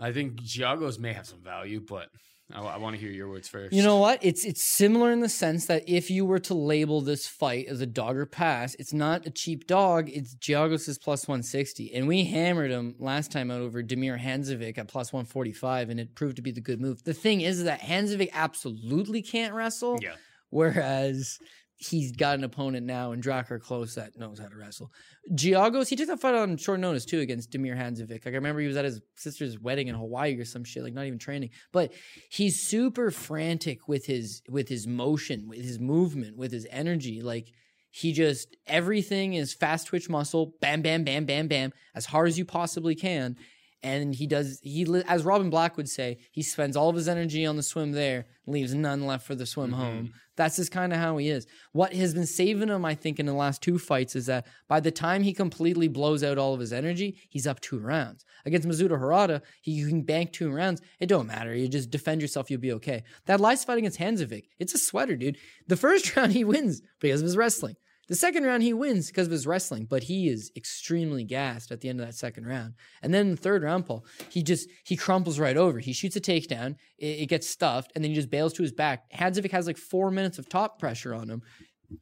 I 0.00 0.12
think 0.12 0.40
Giagos 0.40 0.98
may 0.98 1.12
have 1.12 1.26
some 1.26 1.42
value, 1.42 1.80
but 1.80 2.08
I, 2.54 2.76
want 2.76 2.94
to 2.94 3.00
hear 3.00 3.10
your 3.10 3.28
words 3.28 3.48
first. 3.48 3.72
You 3.72 3.82
know 3.82 3.96
what? 3.96 4.18
It's 4.22 4.44
it's 4.44 4.62
similar 4.62 5.10
in 5.10 5.20
the 5.20 5.28
sense 5.28 5.66
that 5.66 5.84
if 5.86 6.10
you 6.10 6.26
were 6.26 6.38
to 6.40 6.54
label 6.54 7.00
this 7.00 7.26
fight 7.26 7.66
as 7.66 7.80
a 7.80 7.86
dog 7.86 8.16
or 8.16 8.26
pass, 8.26 8.74
it's 8.74 8.92
not 8.92 9.26
a 9.26 9.30
cheap 9.30 9.66
dog. 9.66 10.10
It's 10.10 10.34
Giagos' 10.34 11.00
plus 11.00 11.26
160. 11.26 11.94
And 11.94 12.06
we 12.06 12.24
hammered 12.24 12.70
him 12.70 12.94
last 12.98 13.32
time 13.32 13.50
out 13.50 13.60
over 13.60 13.82
Damir 13.82 14.20
Hadzovic 14.20 14.76
at 14.76 14.88
plus 14.88 15.12
145, 15.12 15.90
and 15.90 15.98
it 15.98 16.14
proved 16.14 16.36
to 16.36 16.42
be 16.42 16.50
the 16.50 16.60
good 16.60 16.80
move. 16.80 17.02
The 17.04 17.14
thing 17.14 17.40
is 17.40 17.64
that 17.64 17.80
Hadzovic 17.80 18.30
absolutely 18.32 19.22
can't 19.22 19.54
wrestle. 19.54 19.98
Yeah. 20.02 20.16
Whereas 20.50 21.38
he's 21.82 22.12
got 22.12 22.38
an 22.38 22.44
opponent 22.44 22.86
now 22.86 23.12
in 23.12 23.20
Drakkar 23.20 23.60
Klose 23.60 23.94
that 23.94 24.16
knows 24.16 24.38
how 24.38 24.46
to 24.46 24.56
wrestle. 24.56 24.92
Giagos, 25.32 25.88
he 25.88 25.96
took 25.96 26.06
that 26.08 26.20
fight 26.20 26.34
on 26.34 26.56
short 26.56 26.80
notice 26.80 27.04
too 27.04 27.20
against 27.20 27.50
Damir 27.50 27.76
Hadzovic. 27.76 28.24
Like 28.24 28.28
I 28.28 28.36
remember 28.36 28.60
he 28.60 28.66
was 28.66 28.76
at 28.76 28.84
his 28.84 29.00
sister's 29.16 29.58
wedding 29.58 29.88
in 29.88 29.94
Hawaii 29.94 30.38
or 30.38 30.44
some 30.44 30.64
shit, 30.64 30.82
like 30.82 30.94
not 30.94 31.06
even 31.06 31.18
training. 31.18 31.50
But 31.72 31.92
he's 32.30 32.62
super 32.62 33.10
frantic 33.10 33.88
with 33.88 34.06
his 34.06 34.42
with 34.48 34.68
his 34.68 34.86
motion, 34.86 35.48
with 35.48 35.62
his 35.62 35.78
movement, 35.78 36.36
with 36.36 36.52
his 36.52 36.66
energy. 36.70 37.20
Like 37.20 37.52
he 37.90 38.12
just 38.12 38.56
everything 38.66 39.34
is 39.34 39.52
fast 39.52 39.88
twitch 39.88 40.08
muscle, 40.08 40.54
bam, 40.60 40.82
bam, 40.82 41.04
bam, 41.04 41.24
bam, 41.24 41.48
bam, 41.48 41.72
as 41.94 42.06
hard 42.06 42.28
as 42.28 42.38
you 42.38 42.44
possibly 42.44 42.94
can. 42.94 43.36
And 43.82 44.14
he 44.14 44.28
does 44.28 44.60
he 44.62 44.86
as 45.08 45.24
Robin 45.24 45.50
Black 45.50 45.76
would 45.76 45.88
say, 45.88 46.18
he 46.30 46.42
spends 46.42 46.76
all 46.76 46.88
of 46.88 46.94
his 46.94 47.08
energy 47.08 47.44
on 47.44 47.56
the 47.56 47.62
swim 47.64 47.92
there, 47.92 48.26
leaves 48.46 48.72
none 48.74 49.06
left 49.06 49.26
for 49.26 49.34
the 49.34 49.46
swim 49.46 49.72
mm-hmm. 49.72 49.80
home. 49.80 50.12
That's 50.36 50.56
just 50.56 50.72
kind 50.72 50.92
of 50.92 50.98
how 50.98 51.18
he 51.18 51.28
is. 51.28 51.46
What 51.72 51.92
has 51.92 52.14
been 52.14 52.26
saving 52.26 52.68
him, 52.68 52.84
I 52.84 52.94
think, 52.94 53.20
in 53.20 53.26
the 53.26 53.34
last 53.34 53.62
two 53.62 53.78
fights 53.78 54.16
is 54.16 54.26
that 54.26 54.46
by 54.66 54.80
the 54.80 54.90
time 54.90 55.22
he 55.22 55.32
completely 55.32 55.88
blows 55.88 56.24
out 56.24 56.38
all 56.38 56.54
of 56.54 56.60
his 56.60 56.72
energy, 56.72 57.18
he's 57.28 57.46
up 57.46 57.60
two 57.60 57.78
rounds. 57.78 58.24
Against 58.46 58.66
Mizuto 58.66 58.98
Hirota, 58.98 59.42
he, 59.60 59.72
you 59.72 59.88
can 59.88 60.02
bank 60.02 60.32
two 60.32 60.50
rounds. 60.50 60.80
It 61.00 61.06
don't 61.06 61.26
matter. 61.26 61.54
You 61.54 61.68
just 61.68 61.90
defend 61.90 62.22
yourself, 62.22 62.50
you'll 62.50 62.60
be 62.60 62.72
okay. 62.72 63.04
That 63.26 63.40
last 63.40 63.66
fight 63.66 63.78
against 63.78 63.98
Hadzovic, 63.98 64.44
it's 64.58 64.74
a 64.74 64.78
sweater, 64.78 65.16
dude. 65.16 65.38
The 65.66 65.76
first 65.76 66.16
round 66.16 66.32
he 66.32 66.44
wins 66.44 66.80
because 67.00 67.20
of 67.20 67.26
his 67.26 67.36
wrestling. 67.36 67.76
The 68.08 68.16
second 68.16 68.44
round 68.44 68.62
he 68.62 68.72
wins 68.72 69.06
because 69.06 69.26
of 69.26 69.32
his 69.32 69.46
wrestling, 69.46 69.86
but 69.88 70.02
he 70.02 70.28
is 70.28 70.50
extremely 70.56 71.24
gassed 71.24 71.70
at 71.70 71.80
the 71.80 71.88
end 71.88 72.00
of 72.00 72.06
that 72.06 72.14
second 72.14 72.46
round. 72.46 72.74
And 73.00 73.14
then 73.14 73.30
the 73.30 73.36
third 73.36 73.62
round, 73.62 73.86
Paul, 73.86 74.04
he 74.28 74.42
just 74.42 74.68
he 74.84 74.96
crumples 74.96 75.38
right 75.38 75.56
over. 75.56 75.78
He 75.78 75.92
shoots 75.92 76.16
a 76.16 76.20
takedown, 76.20 76.76
it, 76.98 77.20
it 77.20 77.26
gets 77.26 77.48
stuffed, 77.48 77.92
and 77.94 78.02
then 78.02 78.10
he 78.10 78.16
just 78.16 78.30
bails 78.30 78.52
to 78.54 78.62
his 78.62 78.72
back. 78.72 79.10
Hadzovic 79.12 79.52
has 79.52 79.66
like 79.66 79.78
four 79.78 80.10
minutes 80.10 80.38
of 80.38 80.48
top 80.48 80.80
pressure 80.80 81.14
on 81.14 81.28
him, 81.28 81.42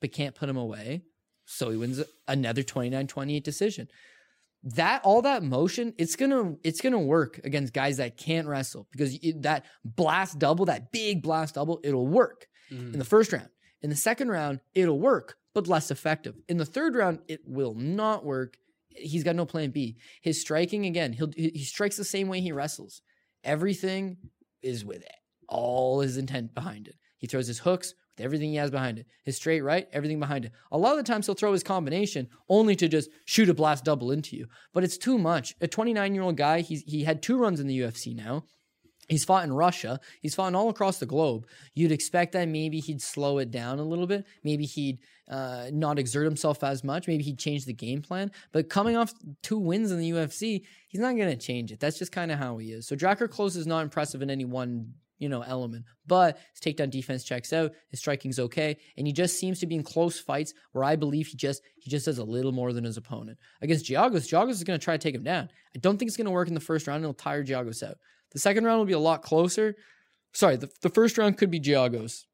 but 0.01 0.13
can't 0.13 0.35
put 0.35 0.49
him 0.49 0.57
away. 0.57 1.03
So 1.45 1.71
he 1.71 1.77
wins 1.77 2.03
another 2.29 2.63
29-28 2.63 3.43
decision. 3.43 3.89
That 4.63 5.03
all 5.05 5.23
that 5.23 5.43
motion, 5.43 5.95
it's 5.99 6.17
gonna 6.17 6.55
it's 6.63 6.81
gonna 6.81 7.01
work 7.01 7.41
against 7.45 7.73
guys 7.73 7.97
that 7.97 8.17
can't 8.17 8.47
wrestle 8.47 8.87
because 8.93 9.15
it, 9.23 9.43
that 9.43 9.65
blast 9.85 10.39
double, 10.39 10.67
that 10.67 10.93
big 10.93 11.23
blast 11.23 11.55
double, 11.55 11.81
it'll 11.83 12.07
work 12.07 12.47
mm-hmm. 12.71 12.93
in 12.93 12.99
the 12.99 13.05
first 13.05 13.33
round. 13.33 13.49
In 13.83 13.91
the 13.91 13.97
second 13.97 14.31
round, 14.31 14.61
it'll 14.75 14.99
work, 14.99 15.37
but 15.55 15.67
less 15.67 15.91
effective. 15.91 16.37
In 16.49 16.59
the 16.59 16.65
third 16.67 16.95
round, 16.95 17.21
it 17.29 17.41
will 17.47 17.75
not 17.75 18.25
work. 18.25 18.57
He's 18.95 19.25
got 19.25 19.37
no 19.37 19.47
plan 19.47 19.71
B. 19.71 19.97
His 20.21 20.41
striking 20.41 20.87
again, 20.87 21.13
he'll 21.13 21.31
he 21.35 21.65
strikes 21.65 21.97
the 21.97 22.05
same 22.05 22.29
way 22.29 22.41
he 22.41 22.53
wrestles. 22.53 23.03
Everything 23.45 24.19
is 24.63 24.85
with 24.85 25.03
it. 25.03 25.17
All 25.49 26.01
his 26.01 26.17
intent 26.17 26.55
behind 26.55 26.89
it. 26.89 26.97
He 27.17 27.27
throws 27.27 27.47
his 27.47 27.61
hooks 27.61 27.95
with 28.17 28.25
everything 28.25 28.51
he 28.51 28.57
has 28.57 28.71
behind 28.71 28.99
it. 28.99 29.07
His 29.25 29.37
straight 29.37 29.63
right, 29.63 29.89
everything 29.93 30.21
behind 30.21 30.45
it. 30.45 30.53
A 30.73 30.79
lot 30.79 30.93
of 30.93 30.99
the 30.99 31.11
times 31.11 31.27
he'll 31.27 31.35
throw 31.35 31.53
his 31.53 31.63
combination 31.63 32.29
only 32.49 32.77
to 32.77 32.89
just 32.89 33.11
shoot 33.25 33.49
a 33.49 33.55
blast 33.55 33.85
double 33.85 34.11
into 34.11 34.37
you. 34.37 34.47
But 34.73 34.85
it's 34.85 34.99
too 34.99 35.19
much. 35.19 35.55
A 35.61 35.69
29 35.69 36.15
year 36.15 36.25
old 36.25 36.37
guy, 36.37 36.61
he's 36.61 36.83
he 36.83 37.05
had 37.05 37.23
two 37.23 37.39
runs 37.39 37.61
in 37.61 37.67
the 37.67 37.81
UFC 37.81 38.15
now. 38.15 38.45
He's 39.11 39.25
fought 39.25 39.45
in 39.45 39.53
Russia. 39.53 39.99
He's 40.23 40.37
fought 40.37 40.55
all 40.55 40.69
across 40.69 40.99
the 40.99 41.07
globe. 41.07 41.47
You'd 41.75 41.91
expect 41.91 42.33
that 42.33 42.49
maybe 42.49 42.79
he'd 42.79 43.03
slow 43.03 43.39
it 43.39 43.51
down 43.51 43.81
a 43.81 43.83
little 43.83 44.07
bit. 44.07 44.25
Maybe 44.45 44.65
he'd 44.65 45.01
uh, 45.29 45.67
not 45.73 45.99
exert 45.99 46.25
himself 46.25 46.63
as 46.63 46.85
much. 46.85 47.09
Maybe 47.09 47.25
he'd 47.25 47.39
change 47.39 47.65
the 47.65 47.73
game 47.73 48.03
plan. 48.03 48.31
But 48.53 48.71
coming 48.71 48.97
off 48.97 49.13
two 49.43 49.59
wins 49.59 49.91
in 49.91 49.99
the 49.99 50.11
UFC, 50.13 50.63
he's 50.87 51.01
not 51.01 51.17
going 51.17 51.31
to 51.31 51.37
change 51.37 51.73
it. 51.73 51.81
That's 51.81 51.99
just 51.99 52.13
kind 52.13 52.31
of 52.31 52.39
how 52.39 52.59
he 52.59 52.71
is. 52.71 52.87
So 52.87 52.95
Drakkar 52.95 53.29
Klose 53.29 53.57
is 53.57 53.67
not 53.67 53.83
impressive 53.83 54.23
in 54.23 54.31
any 54.31 54.45
one 54.45 54.95
you 55.19 55.29
know 55.29 55.43
element, 55.43 55.85
but 56.07 56.39
his 56.53 56.61
takedown 56.61 56.91
defense 56.91 57.25
checks 57.25 57.53
out. 57.53 57.73
His 57.89 58.01
striking's 58.01 58.39
okay, 58.39 58.77
and 58.97 59.07
he 59.07 59.13
just 59.13 59.39
seems 59.39 59.61
to 59.61 59.67
be 59.67 59.75
in 59.75 59.83
close 59.83 60.19
fights 60.19 60.55
where 60.73 60.83
I 60.83 60.97
believe 60.97 61.27
he 61.27 61.37
just 61.37 61.63
he 61.79 61.91
just 61.91 62.07
does 62.07 62.19
a 62.19 62.25
little 62.25 62.53
more 62.53 62.73
than 62.73 62.85
his 62.85 62.97
opponent. 62.97 63.39
Against 63.61 63.87
Giagos, 63.87 64.29
Giagos 64.29 64.51
is 64.51 64.65
going 64.65 64.81
to 64.81 64.85
try 64.85 64.97
to 64.97 65.03
take 65.03 65.15
him 65.15 65.23
down. 65.23 65.51
I 65.77 65.79
don't 65.79 65.99
think 65.99 66.09
it's 66.09 66.17
going 66.17 66.25
to 66.25 66.31
work 66.31 66.49
in 66.49 66.55
the 66.55 66.61
first 66.61 66.87
round. 66.87 67.05
It'll 67.05 67.13
tire 67.13 67.45
Giagos 67.45 67.83
out. 67.83 67.99
The 68.33 68.39
second 68.39 68.65
round 68.65 68.79
will 68.79 68.87
be 68.87 68.93
a 68.93 68.99
lot 68.99 69.23
closer. 69.23 69.75
Sorry, 70.33 70.57
the, 70.57 70.71
the 70.83 70.89
first 70.91 71.19
round 71.19 71.39
could 71.39 71.51
be 71.51 71.61
Giagos, 71.61 72.25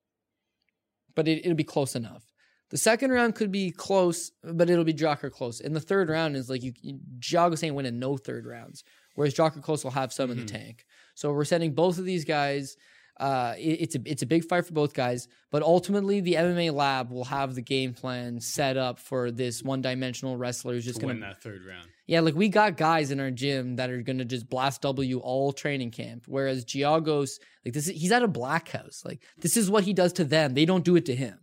but 1.15 1.27
it, 1.27 1.45
it'll 1.45 1.55
be 1.55 1.65
close 1.65 1.97
enough. 1.97 2.25
The 2.71 2.77
second 2.77 3.13
round 3.13 3.37
could 3.37 3.53
be 3.53 3.71
close, 3.71 4.33
but 4.43 4.69
it'll 4.69 4.85
be 4.85 4.93
Drakkar 4.93 5.31
Klose. 5.31 5.65
And 5.65 5.75
the 5.75 5.81
third 5.81 6.09
round 6.09 6.37
is 6.37 6.51
like 6.51 6.63
you, 6.63 6.73
you 6.83 6.99
Giagos 7.21 7.63
ain't 7.63 7.77
winning 7.77 7.99
no 7.99 8.17
third 8.17 8.45
rounds, 8.45 8.83
whereas 9.15 9.35
Drakkar 9.35 9.63
Klose 9.63 9.85
will 9.85 9.93
have 9.93 10.13
some 10.13 10.31
in 10.31 10.39
the 10.39 10.45
mm-hmm. 10.45 10.57
tank. 10.57 10.85
So 11.15 11.33
we're 11.33 11.45
sending 11.45 11.75
both 11.75 11.99
of 11.99 12.05
these 12.05 12.25
guys. 12.25 12.77
Uh, 13.19 13.55
it- 13.59 13.81
it's 13.81 13.95
a 13.95 14.01
it's 14.05 14.23
a 14.23 14.27
big 14.27 14.45
fight 14.45 14.67
for 14.67 14.75
both 14.75 14.93
guys, 14.93 15.27
but 15.51 15.63
ultimately 15.63 16.21
the 16.21 16.35
MMA 16.35 16.71
lab 16.71 17.11
will 17.11 17.25
have 17.25 17.55
the 17.55 17.63
game 17.63 17.95
plan 17.95 18.41
set 18.41 18.77
up 18.77 18.99
for 18.99 19.31
this 19.31 19.63
one 19.63 19.81
dimensional 19.81 20.37
wrestler 20.37 20.75
who's 20.75 20.85
just 20.85 20.97
to 21.01 21.07
gonna 21.07 21.15
win 21.15 21.21
that 21.21 21.43
third 21.43 21.65
round. 21.65 21.89
yeah, 22.07 22.21
like 22.21 22.35
we 22.35 22.49
got 22.51 22.77
guys 22.77 23.11
in 23.11 23.19
our 23.19 23.31
gym 23.31 23.77
that 23.77 23.89
are 23.89 24.03
gonna 24.03 24.27
just 24.27 24.49
blast 24.51 24.83
W 24.83 25.19
all 25.21 25.53
training 25.53 25.93
camp. 25.93 26.25
Whereas 26.27 26.65
Giagos, 26.67 27.41
like 27.65 27.73
this, 27.73 27.89
is, 27.89 27.99
he's 27.99 28.13
at 28.13 28.23
a 28.23 28.29
black 28.29 28.69
house. 28.69 29.03
Like 29.05 29.23
this 29.39 29.57
is 29.57 29.71
what 29.71 29.85
he 29.85 29.95
does 29.95 30.13
to 30.15 30.25
them. 30.25 30.53
They 30.53 30.67
don't 30.67 30.85
do 30.85 30.97
it 30.97 31.07
to 31.07 31.15
him. 31.17 31.39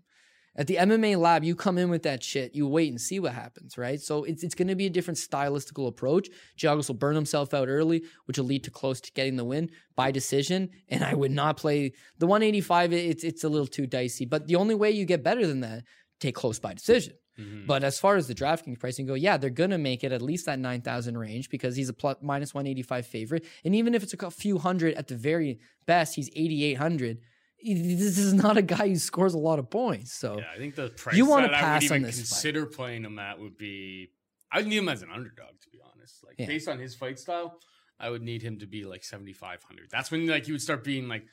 At 0.55 0.67
the 0.67 0.75
MMA 0.75 1.17
lab, 1.17 1.43
you 1.43 1.55
come 1.55 1.79
in 1.79 1.89
with 1.89 2.03
that 2.03 2.21
shit. 2.21 2.53
You 2.53 2.67
wait 2.67 2.89
and 2.89 3.01
see 3.01 3.19
what 3.19 3.33
happens, 3.33 3.77
right? 3.77 3.99
So 3.99 4.23
it's 4.23 4.43
it's 4.43 4.53
gonna 4.53 4.75
be 4.75 4.85
a 4.85 4.89
different 4.89 5.17
stylistical 5.17 5.87
approach. 5.87 6.29
Giagos 6.57 6.87
will 6.87 6.95
burn 6.95 7.15
himself 7.15 7.53
out 7.53 7.69
early, 7.69 8.03
which 8.25 8.37
will 8.37 8.45
lead 8.45 8.63
to 8.65 8.71
close 8.71 9.01
to 9.01 9.11
getting 9.13 9.35
the 9.35 9.45
win 9.45 9.71
by 9.95 10.11
decision. 10.11 10.69
And 10.89 11.03
I 11.03 11.15
would 11.15 11.31
not 11.31 11.57
play 11.57 11.93
the 12.19 12.27
185. 12.27 12.93
It's 12.93 13.23
it's 13.23 13.43
a 13.43 13.49
little 13.49 13.67
too 13.67 13.87
dicey. 13.87 14.25
But 14.25 14.47
the 14.47 14.55
only 14.55 14.75
way 14.75 14.91
you 14.91 15.05
get 15.05 15.23
better 15.23 15.47
than 15.47 15.61
that, 15.61 15.85
take 16.19 16.35
Klose 16.35 16.61
by 16.61 16.73
decision. 16.73 17.13
Mm-hmm. 17.39 17.65
But 17.65 17.83
as 17.83 17.99
far 17.99 18.15
as 18.15 18.27
the 18.27 18.35
DraftKings 18.35 18.79
pricing 18.79 19.07
go, 19.07 19.15
yeah, 19.15 19.37
they're 19.37 19.49
gonna 19.49 19.79
make 19.79 20.03
it 20.03 20.11
at 20.11 20.21
least 20.21 20.45
that 20.45 20.59
nine 20.59 20.81
thousand 20.81 21.17
range 21.17 21.49
because 21.49 21.75
he's 21.75 21.89
a 21.89 21.93
plus 21.93 22.17
minus 22.21 22.53
one 22.53 22.67
eighty 22.67 22.83
five 22.83 23.07
favorite, 23.07 23.45
and 23.65 23.73
even 23.73 23.95
if 23.95 24.03
it's 24.03 24.13
a 24.13 24.29
few 24.29 24.59
hundred 24.59 24.93
at 24.93 25.07
the 25.07 25.15
very 25.15 25.59
best, 25.87 26.13
he's 26.15 26.29
eighty 26.35 26.63
eight 26.63 26.75
hundred. 26.77 27.21
This 27.63 28.17
is 28.17 28.33
not 28.33 28.57
a 28.57 28.61
guy 28.61 28.89
who 28.89 28.95
scores 28.97 29.33
a 29.33 29.37
lot 29.37 29.59
of 29.59 29.69
points. 29.69 30.13
So 30.13 30.37
Yeah, 30.39 30.45
I 30.53 30.57
think 30.57 30.75
the 30.75 30.89
price 30.89 31.15
You 31.15 31.25
wanna 31.25 31.47
that 31.47 31.55
I 31.55 31.59
pass 31.59 31.83
would 31.83 31.91
on 31.95 32.01
this 32.03 32.15
fight. 32.17 32.27
consider 32.27 32.65
playing 32.65 33.05
him 33.05 33.17
at 33.19 33.39
would 33.39 33.57
be. 33.57 34.11
I 34.51 34.57
would 34.59 34.67
need 34.67 34.77
him 34.77 34.89
as 34.89 35.01
an 35.01 35.09
underdog, 35.11 35.59
to 35.61 35.69
be 35.69 35.79
honest. 35.83 36.23
Like 36.23 36.35
Yeah. 36.37 36.45
based 36.47 36.67
on 36.67 36.77
his 36.79 36.93
fight 36.93 37.17
style, 37.19 37.59
I 37.99 38.09
would 38.09 38.21
need 38.21 38.41
him 38.41 38.59
to 38.59 38.67
be 38.67 38.83
like 38.83 39.03
seventy 39.03 39.33
five 39.33 39.63
hundred. 39.63 39.89
That's 39.91 40.11
when 40.11 40.27
like 40.27 40.47
you 40.47 40.53
would 40.53 40.61
start 40.61 40.83
being 40.83 41.07
like, 41.07 41.25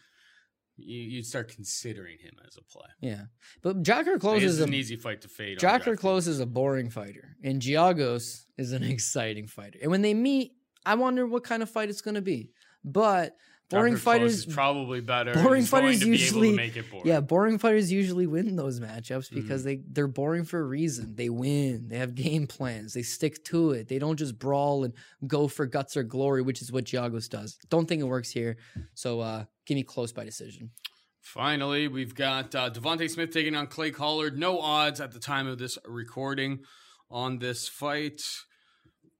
you, 0.77 1.01
you'd 1.03 1.27
start 1.27 1.49
considering 1.49 2.17
him 2.19 2.35
as 2.47 2.57
a 2.57 2.63
play. 2.63 2.87
yeah, 3.01 3.25
but 3.61 3.83
Drakkar 3.83 4.13
Like, 4.13 4.21
Klose 4.23 4.41
this 4.41 4.53
is 4.53 4.61
an 4.61 4.73
easy 4.73 4.97
fight 4.97 5.21
to 5.23 5.29
fade. 5.29 5.59
DraftKings. 5.59 5.99
Klose 5.99 6.29
is 6.29 6.41
a 6.41 6.47
boring 6.47 6.89
fighter, 6.91 7.37
and 7.43 7.61
Giagos 7.61 8.47
is 8.57 8.73
an 8.73 8.83
exciting 8.95 9.47
fighter. 9.47 9.79
And 9.83 9.91
when 9.91 10.01
they 10.03 10.15
meet, 10.15 10.53
I 10.87 10.95
wonder 10.95 11.27
what 11.27 11.45
kind 11.45 11.63
of 11.63 11.69
fight 11.69 11.91
it's 11.91 12.01
gonna 12.01 12.23
be. 12.23 12.53
But 12.83 13.37
boring 13.71 13.95
Klose 13.95 13.99
fighters 14.01 14.35
is 14.47 14.47
probably 14.55 15.01
better. 15.01 15.33
boring 15.35 15.65
fighters 15.65 16.01
to 16.01 16.05
be 16.07 16.11
able 16.11 16.21
usually 16.21 16.51
to 16.51 16.57
make 16.57 16.77
it 16.77 16.91
boring. 16.91 17.07
yeah 17.07 17.21
boring 17.21 17.59
fighters 17.59 17.91
usually 17.91 18.27
win 18.27 18.57
those 18.57 18.81
matchups 18.81 19.31
Mm-hmm. 19.31 19.41
because 19.41 19.65
they 19.65 19.81
they're 19.89 20.07
boring 20.09 20.45
for 20.45 20.59
a 20.61 20.65
reason 20.65 21.15
they 21.17 21.29
win 21.29 21.89
they 21.89 21.99
have 21.99 22.15
game 22.15 22.47
plans 22.47 22.93
they 22.95 23.03
stick 23.03 23.43
to 23.45 23.71
it 23.73 23.89
they 23.89 23.99
don't 23.99 24.17
just 24.17 24.39
brawl 24.39 24.85
and 24.85 24.93
go 25.27 25.47
for 25.49 25.67
guts 25.67 25.97
or 25.97 26.03
glory 26.03 26.43
which 26.43 26.61
is 26.63 26.71
what 26.73 26.85
Giagos 26.85 27.29
does 27.29 27.57
don't 27.69 27.87
think 27.89 28.01
it 28.01 28.05
works 28.07 28.31
here 28.31 28.57
so 28.95 29.21
uh 29.21 29.45
give 29.67 29.77
me 29.77 29.85
Klose 29.85 30.15
by 30.15 30.25
decision 30.25 30.71
Finally, 31.23 31.87
we've 31.87 32.15
got 32.15 32.55
uh, 32.57 32.71
Devonte 32.71 33.09
Smith 33.09 33.31
taking 33.31 33.55
on 33.55 33.69
Clay 33.69 33.93
Collard. 33.93 34.37
No 34.37 34.59
odds 34.59 35.01
at 35.01 35.13
the 35.13 35.21
time 35.21 35.47
of 35.47 35.59
this 35.59 35.79
recording 35.85 36.61
on 37.09 37.39
this 37.39 37.69
fight, 37.69 38.21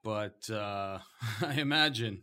but 0.03 0.49
uh, 0.51 0.99
I 1.47 1.53
imagine 1.61 2.23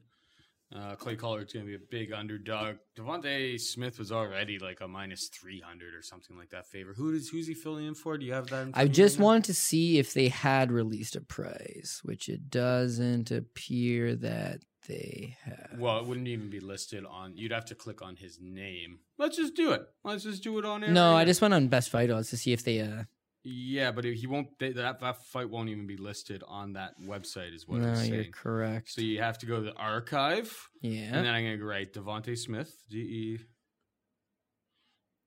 uh, 0.76 0.95
Clay 0.95 1.15
Collard's 1.15 1.53
going 1.53 1.65
to 1.65 1.70
be 1.70 1.76
a 1.76 1.88
big 1.89 2.11
underdog. 2.11 2.76
Devonte 2.97 3.59
Smith 3.59 3.97
was 3.99 4.11
already 4.11 4.59
like 4.59 4.82
a 4.82 4.88
minus 4.88 5.28
300 5.30 5.93
or 5.95 6.01
something 6.01 6.38
like 6.38 6.49
that 6.49 6.65
favor. 6.68 6.93
Who 6.93 7.13
is, 7.13 7.30
who's 7.30 7.47
he 7.47 7.53
filling 7.53 7.86
in 7.88 7.95
for? 7.95 8.18
Do 8.18 8.26
you 8.26 8.34
have 8.34 8.47
that? 8.47 8.72
I 8.74 8.88
just 8.88 9.18
right 9.18 9.24
wanted 9.24 9.45
to 9.45 9.53
see 9.53 9.97
if 9.97 10.13
they 10.13 10.28
had 10.28 10.72
released 10.72 11.15
a 11.15 11.22
price 11.22 12.01
which 12.03 12.28
it 12.30 12.49
doesn't 12.49 13.32
appear 13.32 14.15
that 14.15 14.59
they 14.88 15.36
have 15.43 15.78
Well, 15.80 15.99
it 15.99 16.05
wouldn't 16.05 16.28
even 16.28 16.49
be 16.49 16.59
listed 16.59 17.05
on. 17.09 17.36
You'd 17.36 17.51
have 17.51 17.65
to 17.65 17.76
click 17.76 18.01
on 18.01 18.15
his 18.15 18.39
name. 18.41 18.99
Let's 19.18 19.36
just 19.38 19.55
do 19.55 19.72
it. 19.72 19.82
Let's 20.03 20.24
just 20.24 20.43
do 20.43 20.57
it 20.59 20.65
on 20.65 20.84
air. 20.84 20.91
no 20.91 21.11
right 21.11 21.18
I 21.20 21.24
now. 21.24 21.26
just 21.28 21.41
went 21.41 21.53
on 21.53 21.68
best 21.70 21.89
fight 21.89 22.09
odds 22.09 22.30
to 22.32 22.38
see 22.38 22.53
if 22.53 22.63
they 22.63 22.80
uh 22.82 23.03
Yeah, 23.44 23.92
but 23.92 24.04
he 24.04 24.28
won't. 24.28 24.60
That 24.60 24.76
that 24.76 25.26
fight 25.26 25.50
won't 25.50 25.70
even 25.70 25.88
be 25.88 25.96
listed 25.98 26.44
on 26.48 26.74
that 26.74 27.00
website. 27.02 27.54
Is 27.54 27.68
what 27.68 27.80
no 27.80 27.88
I'm 27.90 27.96
you're 27.96 28.04
saying. 28.04 28.32
correct 28.32 28.92
So 28.92 29.02
you 29.02 29.22
have 29.22 29.38
to 29.40 29.46
go 29.46 29.58
to 29.58 29.62
the 29.62 29.76
archive, 29.76 30.70
yeah 30.82 31.16
and 31.16 31.26
then 31.26 31.34
I'm 31.34 31.44
gonna 31.44 31.64
write 31.64 31.94
Devonte 31.94 32.38
Smith. 32.38 32.76
D 32.90 32.98
E. 32.98 33.40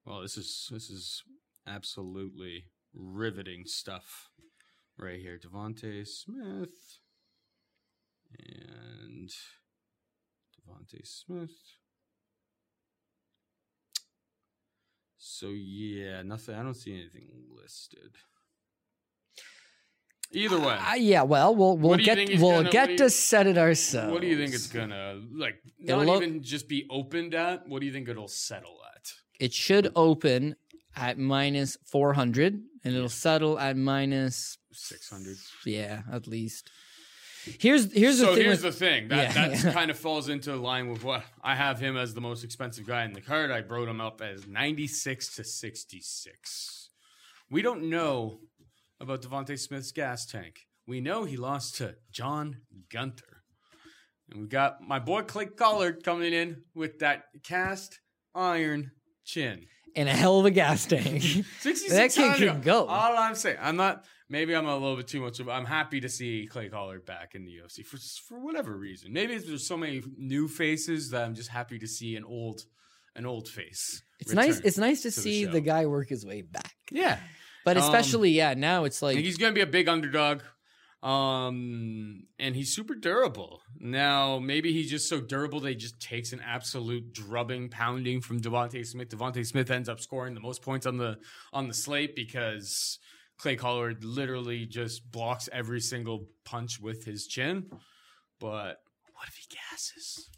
Well, 0.05 0.21
this 0.23 0.37
is 0.37 0.69
this 0.71 0.91
is 0.91 1.23
absolutely 1.67 2.65
riveting 2.95 3.65
stuff 3.65 4.29
right 4.99 5.21
here. 5.21 5.39
Devonte 5.39 6.07
Smith 6.07 6.99
and 8.39 9.31
Devonte 10.57 11.07
Smith. 11.07 11.57
So 15.23 15.49
yeah, 15.49 16.23
nothing. 16.23 16.55
I 16.55 16.62
don't 16.62 16.75
see 16.75 16.95
anything 16.95 17.29
listed. 17.62 18.12
Either 20.33 20.59
way, 20.61 20.79
Uh, 20.81 20.95
yeah, 20.95 21.23
well, 21.23 21.55
we'll 21.55 21.77
we'll 21.77 21.99
you 21.99 22.07
get 22.07 22.16
we'll 22.41 22.59
gonna- 22.62 22.71
get 22.71 22.89
do 22.91 22.97
to 22.99 23.11
set 23.11 23.47
it 23.47 23.59
ourselves. 23.59 24.12
What 24.12 24.23
do 24.23 24.29
you 24.29 24.39
think 24.39 24.55
it's 24.55 24.68
gonna 24.68 25.21
like? 25.33 25.61
Not 25.79 26.07
even 26.09 26.43
just 26.43 26.68
be 26.68 26.87
opened 26.89 27.35
at. 27.35 27.66
What 27.68 27.81
do 27.81 27.87
you 27.87 27.93
think 27.93 28.09
it'll 28.09 28.29
settle 28.29 28.79
at? 28.97 29.12
It 29.41 29.53
should 29.53 29.91
open 29.97 30.55
at 30.97 31.18
minus 31.18 31.77
four 31.85 32.14
hundred, 32.14 32.62
and 32.85 32.95
it'll 32.95 33.09
settle 33.09 33.59
at 33.59 33.77
minus 33.77 34.57
Six 34.73 35.11
hundred. 35.11 35.37
yeah, 35.66 36.03
at 36.11 36.27
least. 36.29 36.71
Here's 37.59 37.93
here's 37.93 38.18
the 38.18 38.26
So 38.26 38.34
thing. 38.34 38.45
here's 38.45 38.62
with, 38.62 38.74
the 38.78 38.78
thing 38.86 39.09
that 39.09 39.34
Yeah, 39.34 39.49
that 39.49 39.64
yeah. 39.64 39.72
kind 39.72 39.91
of 39.91 39.99
falls 39.99 40.28
into 40.28 40.55
line 40.57 40.88
with 40.91 41.03
what 41.05 41.24
I 41.43 41.55
have 41.55 41.78
him 41.80 41.97
as 41.97 42.12
the 42.14 42.20
most 42.20 42.45
expensive 42.45 42.86
guy 42.86 43.05
in 43.05 43.12
the 43.12 43.20
card. 43.20 43.51
I 43.51 43.61
brought 43.62 43.88
him 43.88 44.01
up 44.01 44.20
as 44.20 44.47
ninety 44.47 44.86
six 44.86 45.34
to 45.36 45.45
sixty 45.45 46.01
six. 46.01 46.91
We 47.51 47.62
don't 47.62 47.88
know 47.88 48.41
about 49.01 49.22
Devonte 49.22 49.59
Smith's 49.59 49.93
gas 49.93 50.26
tank. 50.26 50.61
We 50.86 51.01
know 51.01 51.24
he 51.24 51.36
lost 51.36 51.76
to 51.76 51.95
John 52.11 52.59
Gunther, 52.93 53.43
and 54.30 54.43
we 54.43 54.47
got 54.47 54.80
my 54.86 54.99
boy 54.99 55.22
Clay 55.22 55.47
Collard 55.47 56.05
coming 56.05 56.32
in 56.32 56.62
with 56.74 56.99
that 56.99 57.24
cast 57.43 58.01
iron 58.34 58.91
chin. 59.24 59.66
And 59.97 60.09
a 60.09 60.12
hell 60.12 60.38
of 60.41 60.47
a 60.47 60.51
gas 60.51 60.86
tank. 60.86 61.22
66 61.61 61.91
That 61.91 62.12
kid 62.12 62.36
can 62.36 62.61
go. 62.61 62.86
All 62.86 63.16
I'm 63.16 63.34
saying, 63.34 63.59
I'm 63.61 63.76
not. 63.76 64.05
Maybe 64.28 64.55
I'm 64.55 64.66
a 64.66 64.74
little 64.74 64.97
bit 64.97 65.09
too 65.09 65.20
much. 65.20 65.41
Of, 65.41 65.49
I'm 65.49 65.64
happy 65.64 66.01
to 66.01 66.09
see 66.09 66.47
Clay 66.49 66.68
Collard 66.68 67.05
back 67.05 67.34
in 67.34 67.45
the 67.45 67.53
UFC 67.53 67.84
for 67.84 67.99
for 68.28 68.38
whatever 68.38 68.76
reason. 68.76 69.12
Maybe 69.12 69.36
there's 69.36 69.66
so 69.66 69.76
many 69.76 70.03
new 70.16 70.47
faces 70.47 71.10
that 71.10 71.24
I'm 71.24 71.35
just 71.35 71.48
happy 71.48 71.78
to 71.81 71.86
see 71.89 72.15
an 72.16 72.24
old 72.24 72.65
an 73.16 73.27
old 73.27 73.48
face. 73.48 74.02
It's 74.20 74.32
nice. 74.32 74.60
It's 74.60 74.78
nice 74.78 75.02
to 75.02 75.10
to 75.10 75.20
see 75.20 75.44
show. 75.44 75.51
the 75.51 75.60
guy 75.60 75.86
work 75.86 76.09
his 76.09 76.24
way 76.24 76.43
back. 76.43 76.74
Yeah, 76.93 77.19
But 77.65 77.77
Um, 77.77 77.82
especially, 77.82 78.31
yeah, 78.31 78.55
now 78.55 78.85
it's 78.85 79.02
like 79.02 79.16
he's 79.19 79.36
going 79.36 79.52
to 79.52 79.55
be 79.55 79.62
a 79.62 79.66
big 79.66 79.89
underdog. 79.89 80.43
Um, 81.02 82.24
and 82.39 82.55
he's 82.55 82.74
super 82.74 82.94
durable. 82.94 83.62
Now, 83.78 84.39
maybe 84.39 84.72
he's 84.72 84.90
just 84.90 85.09
so 85.09 85.20
durable 85.20 85.60
that 85.60 85.70
he 85.70 85.74
just 85.74 85.98
takes 85.98 86.32
an 86.32 86.40
absolute 86.44 87.14
drubbing, 87.14 87.70
pounding 87.70 88.20
from 88.20 88.40
Devonte 88.40 88.86
Smith. 88.86 89.09
Devonte 89.09 89.47
Smith 89.47 89.70
ends 89.70 89.89
up 89.89 90.01
scoring 90.01 90.35
the 90.35 90.40
most 90.40 90.60
points 90.62 90.85
on 90.85 90.98
the 90.98 91.16
on 91.52 91.68
the 91.68 91.74
slate 91.74 92.14
because 92.14 92.98
Clay 93.39 93.56
Collard 93.56 94.05
literally 94.05 94.66
just 94.66 95.10
blocks 95.10 95.48
every 95.51 95.81
single 95.81 96.27
punch 96.44 96.78
with 96.78 97.05
his 97.05 97.27
chin. 97.27 97.70
But 98.39 98.77
what 99.14 99.28
if 99.28 99.35
he 99.36 99.47
gasses? 99.70 100.28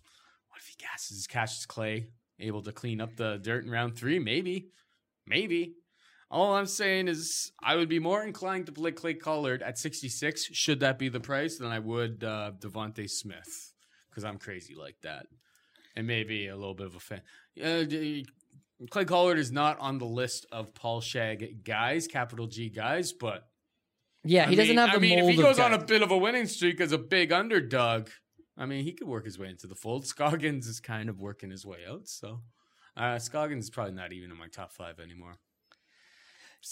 What 0.48 0.60
if 0.60 0.66
he 0.66 0.76
gasses, 0.78 1.26
catches 1.26 1.66
Clay, 1.66 2.06
able 2.38 2.62
to 2.62 2.72
clean 2.72 3.00
up 3.00 3.16
the 3.16 3.38
dirt 3.42 3.64
in 3.64 3.70
round 3.70 3.96
three? 3.96 4.20
Maybe. 4.20 4.68
Maybe. 5.26 5.74
All 6.32 6.54
I'm 6.54 6.66
saying 6.66 7.08
is 7.08 7.52
I 7.62 7.76
would 7.76 7.90
be 7.90 7.98
more 7.98 8.24
inclined 8.24 8.64
to 8.66 8.72
play 8.72 8.92
Clay 8.92 9.12
Collard 9.12 9.62
at 9.62 9.78
66, 9.78 10.44
should 10.52 10.80
that 10.80 10.98
be 10.98 11.10
the 11.10 11.20
price, 11.20 11.58
than 11.58 11.68
I 11.68 11.78
would 11.78 12.24
uh, 12.24 12.52
Devonte 12.58 13.08
Smith, 13.10 13.74
because 14.08 14.24
I'm 14.24 14.38
crazy 14.38 14.74
like 14.74 14.96
that. 15.02 15.26
and 15.94 16.06
maybe 16.06 16.48
a 16.48 16.56
little 16.56 16.74
bit 16.74 16.86
of 16.86 16.94
a 16.94 17.00
fan. 17.00 17.20
Uh, 17.62 17.84
Clay 18.90 19.04
Collard 19.04 19.38
is 19.38 19.52
not 19.52 19.78
on 19.78 19.98
the 19.98 20.06
list 20.06 20.46
of 20.50 20.74
Paul 20.74 21.02
Shag 21.02 21.64
guys, 21.64 22.08
capital 22.08 22.46
G 22.46 22.70
guys, 22.70 23.12
but 23.12 23.46
Yeah, 24.24 24.48
he 24.48 24.56
doesn't 24.56 24.76
have 24.76 24.92
the 24.92 24.96
I 24.96 25.00
mean, 25.00 25.18
if 25.18 25.28
he 25.28 25.36
goes 25.36 25.58
on 25.58 25.74
a 25.74 25.78
bit 25.84 26.00
of 26.02 26.10
a 26.10 26.16
winning 26.16 26.46
streak 26.46 26.80
as 26.80 26.92
a 26.92 26.98
big 26.98 27.30
underdog, 27.30 28.08
I 28.56 28.64
mean, 28.64 28.84
he 28.84 28.92
could 28.92 29.06
work 29.06 29.26
his 29.26 29.38
way 29.38 29.48
into 29.48 29.66
the 29.66 29.74
fold. 29.74 30.06
Scoggins 30.12 30.66
is 30.66 30.80
kind 30.80 31.10
of 31.10 31.20
working 31.20 31.50
his 31.50 31.66
way 31.66 31.80
out, 31.86 32.08
so 32.08 32.40
uh, 32.96 33.18
Scoggins 33.18 33.64
is 33.64 33.70
probably 33.70 33.92
not 33.92 34.12
even 34.14 34.30
in 34.30 34.38
my 34.38 34.48
top 34.48 34.72
five 34.72 34.98
anymore. 34.98 35.36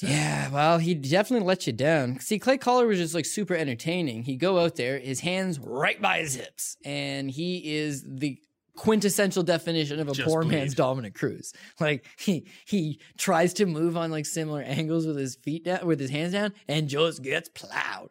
Yeah, 0.00 0.50
well, 0.50 0.78
he 0.78 0.94
definitely 0.94 1.46
let 1.46 1.66
you 1.66 1.72
down. 1.72 2.20
See, 2.20 2.38
Clay 2.38 2.58
Collard 2.58 2.88
was 2.88 2.98
just 2.98 3.14
like 3.14 3.26
super 3.26 3.54
entertaining. 3.54 4.22
He'd 4.22 4.36
go 4.36 4.58
out 4.60 4.76
there, 4.76 4.98
his 4.98 5.20
hands 5.20 5.58
right 5.58 6.00
by 6.00 6.20
his 6.20 6.34
hips, 6.34 6.76
and 6.84 7.30
he 7.30 7.76
is 7.76 8.04
the 8.06 8.38
quintessential 8.76 9.42
definition 9.42 10.00
of 10.00 10.08
a 10.08 10.12
Just 10.12 10.28
poor 10.28 10.42
bleed. 10.42 10.52
man's 10.56 10.74
Dominick 10.74 11.14
Cruz. 11.14 11.52
Like 11.80 12.06
he 12.18 12.46
he 12.64 13.00
tries 13.18 13.52
to 13.54 13.66
move 13.66 13.96
on 13.96 14.10
like 14.10 14.26
similar 14.26 14.62
angles 14.62 15.06
with 15.06 15.16
his 15.18 15.34
feet 15.36 15.64
down, 15.64 15.84
with 15.86 15.98
his 16.00 16.10
hands 16.10 16.32
down, 16.32 16.52
and 16.68 16.88
just 16.88 17.22
gets 17.22 17.48
plowed. 17.48 18.10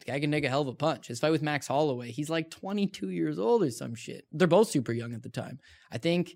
The 0.00 0.06
guy 0.06 0.18
can 0.20 0.32
take 0.32 0.44
a 0.44 0.48
hell 0.48 0.62
of 0.62 0.68
a 0.68 0.74
punch. 0.74 1.06
His 1.06 1.20
fight 1.20 1.30
with 1.30 1.42
Max 1.42 1.68
Holloway, 1.68 2.10
he's 2.10 2.28
like 2.28 2.50
22 2.50 3.10
years 3.10 3.38
old 3.38 3.62
or 3.62 3.70
some 3.70 3.94
shit. 3.94 4.26
They're 4.32 4.48
both 4.48 4.68
super 4.68 4.92
young 4.92 5.14
at 5.14 5.22
the 5.22 5.28
time. 5.28 5.60
I 5.92 5.98
think 5.98 6.34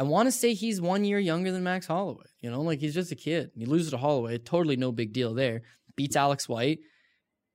I 0.00 0.02
want 0.02 0.28
to 0.28 0.32
say 0.32 0.54
he's 0.54 0.80
one 0.80 1.04
year 1.04 1.18
younger 1.18 1.52
than 1.52 1.62
Max 1.62 1.86
Holloway. 1.86 2.24
You 2.40 2.50
know, 2.50 2.62
like 2.62 2.80
he's 2.80 2.94
just 2.94 3.12
a 3.12 3.16
kid. 3.16 3.50
He 3.54 3.66
loses 3.66 3.90
to 3.90 3.98
Holloway, 3.98 4.38
totally 4.38 4.76
no 4.76 4.92
big 4.92 5.12
deal 5.12 5.34
there. 5.34 5.60
Beats 5.94 6.16
Alex 6.16 6.48
White. 6.48 6.78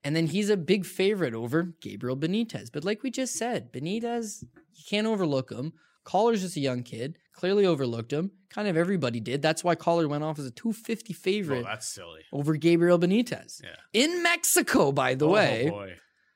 And 0.04 0.16
then 0.16 0.28
he's 0.28 0.52
a 0.52 0.56
big 0.56 0.86
favorite 0.86 1.34
over 1.34 1.74
Gabriel 1.82 2.16
Benitez. 2.16 2.68
But 2.72 2.86
like 2.86 3.02
we 3.02 3.10
just 3.10 3.34
said, 3.34 3.74
Benitez, 3.74 4.44
you 4.76 4.84
can't 4.88 5.08
overlook 5.08 5.52
him. 5.52 5.74
Collard's 6.04 6.42
just 6.42 6.56
a 6.56 6.60
young 6.60 6.84
kid. 6.84 7.18
Clearly 7.34 7.66
overlooked 7.66 8.14
him. 8.14 8.30
Kind 8.52 8.68
of 8.68 8.78
everybody 8.78 9.20
did. 9.20 9.42
That's 9.42 9.64
why 9.64 9.74
Collard 9.74 10.06
went 10.06 10.24
off 10.24 10.38
as 10.38 10.46
a 10.46 10.52
250 10.52 11.14
favorite. 11.14 11.66
Oh, 11.66 11.70
that's 11.70 11.88
silly. 11.88 12.22
over 12.32 12.56
Gabriel 12.58 13.00
Benitez. 13.00 13.64
Yeah. 13.64 13.70
In 13.92 14.22
Mexico, 14.22 14.92
by 14.92 15.16
the 15.16 15.28
oh, 15.28 15.32
way. 15.32 15.70
Oh 15.70 15.72
boy. 15.72 15.94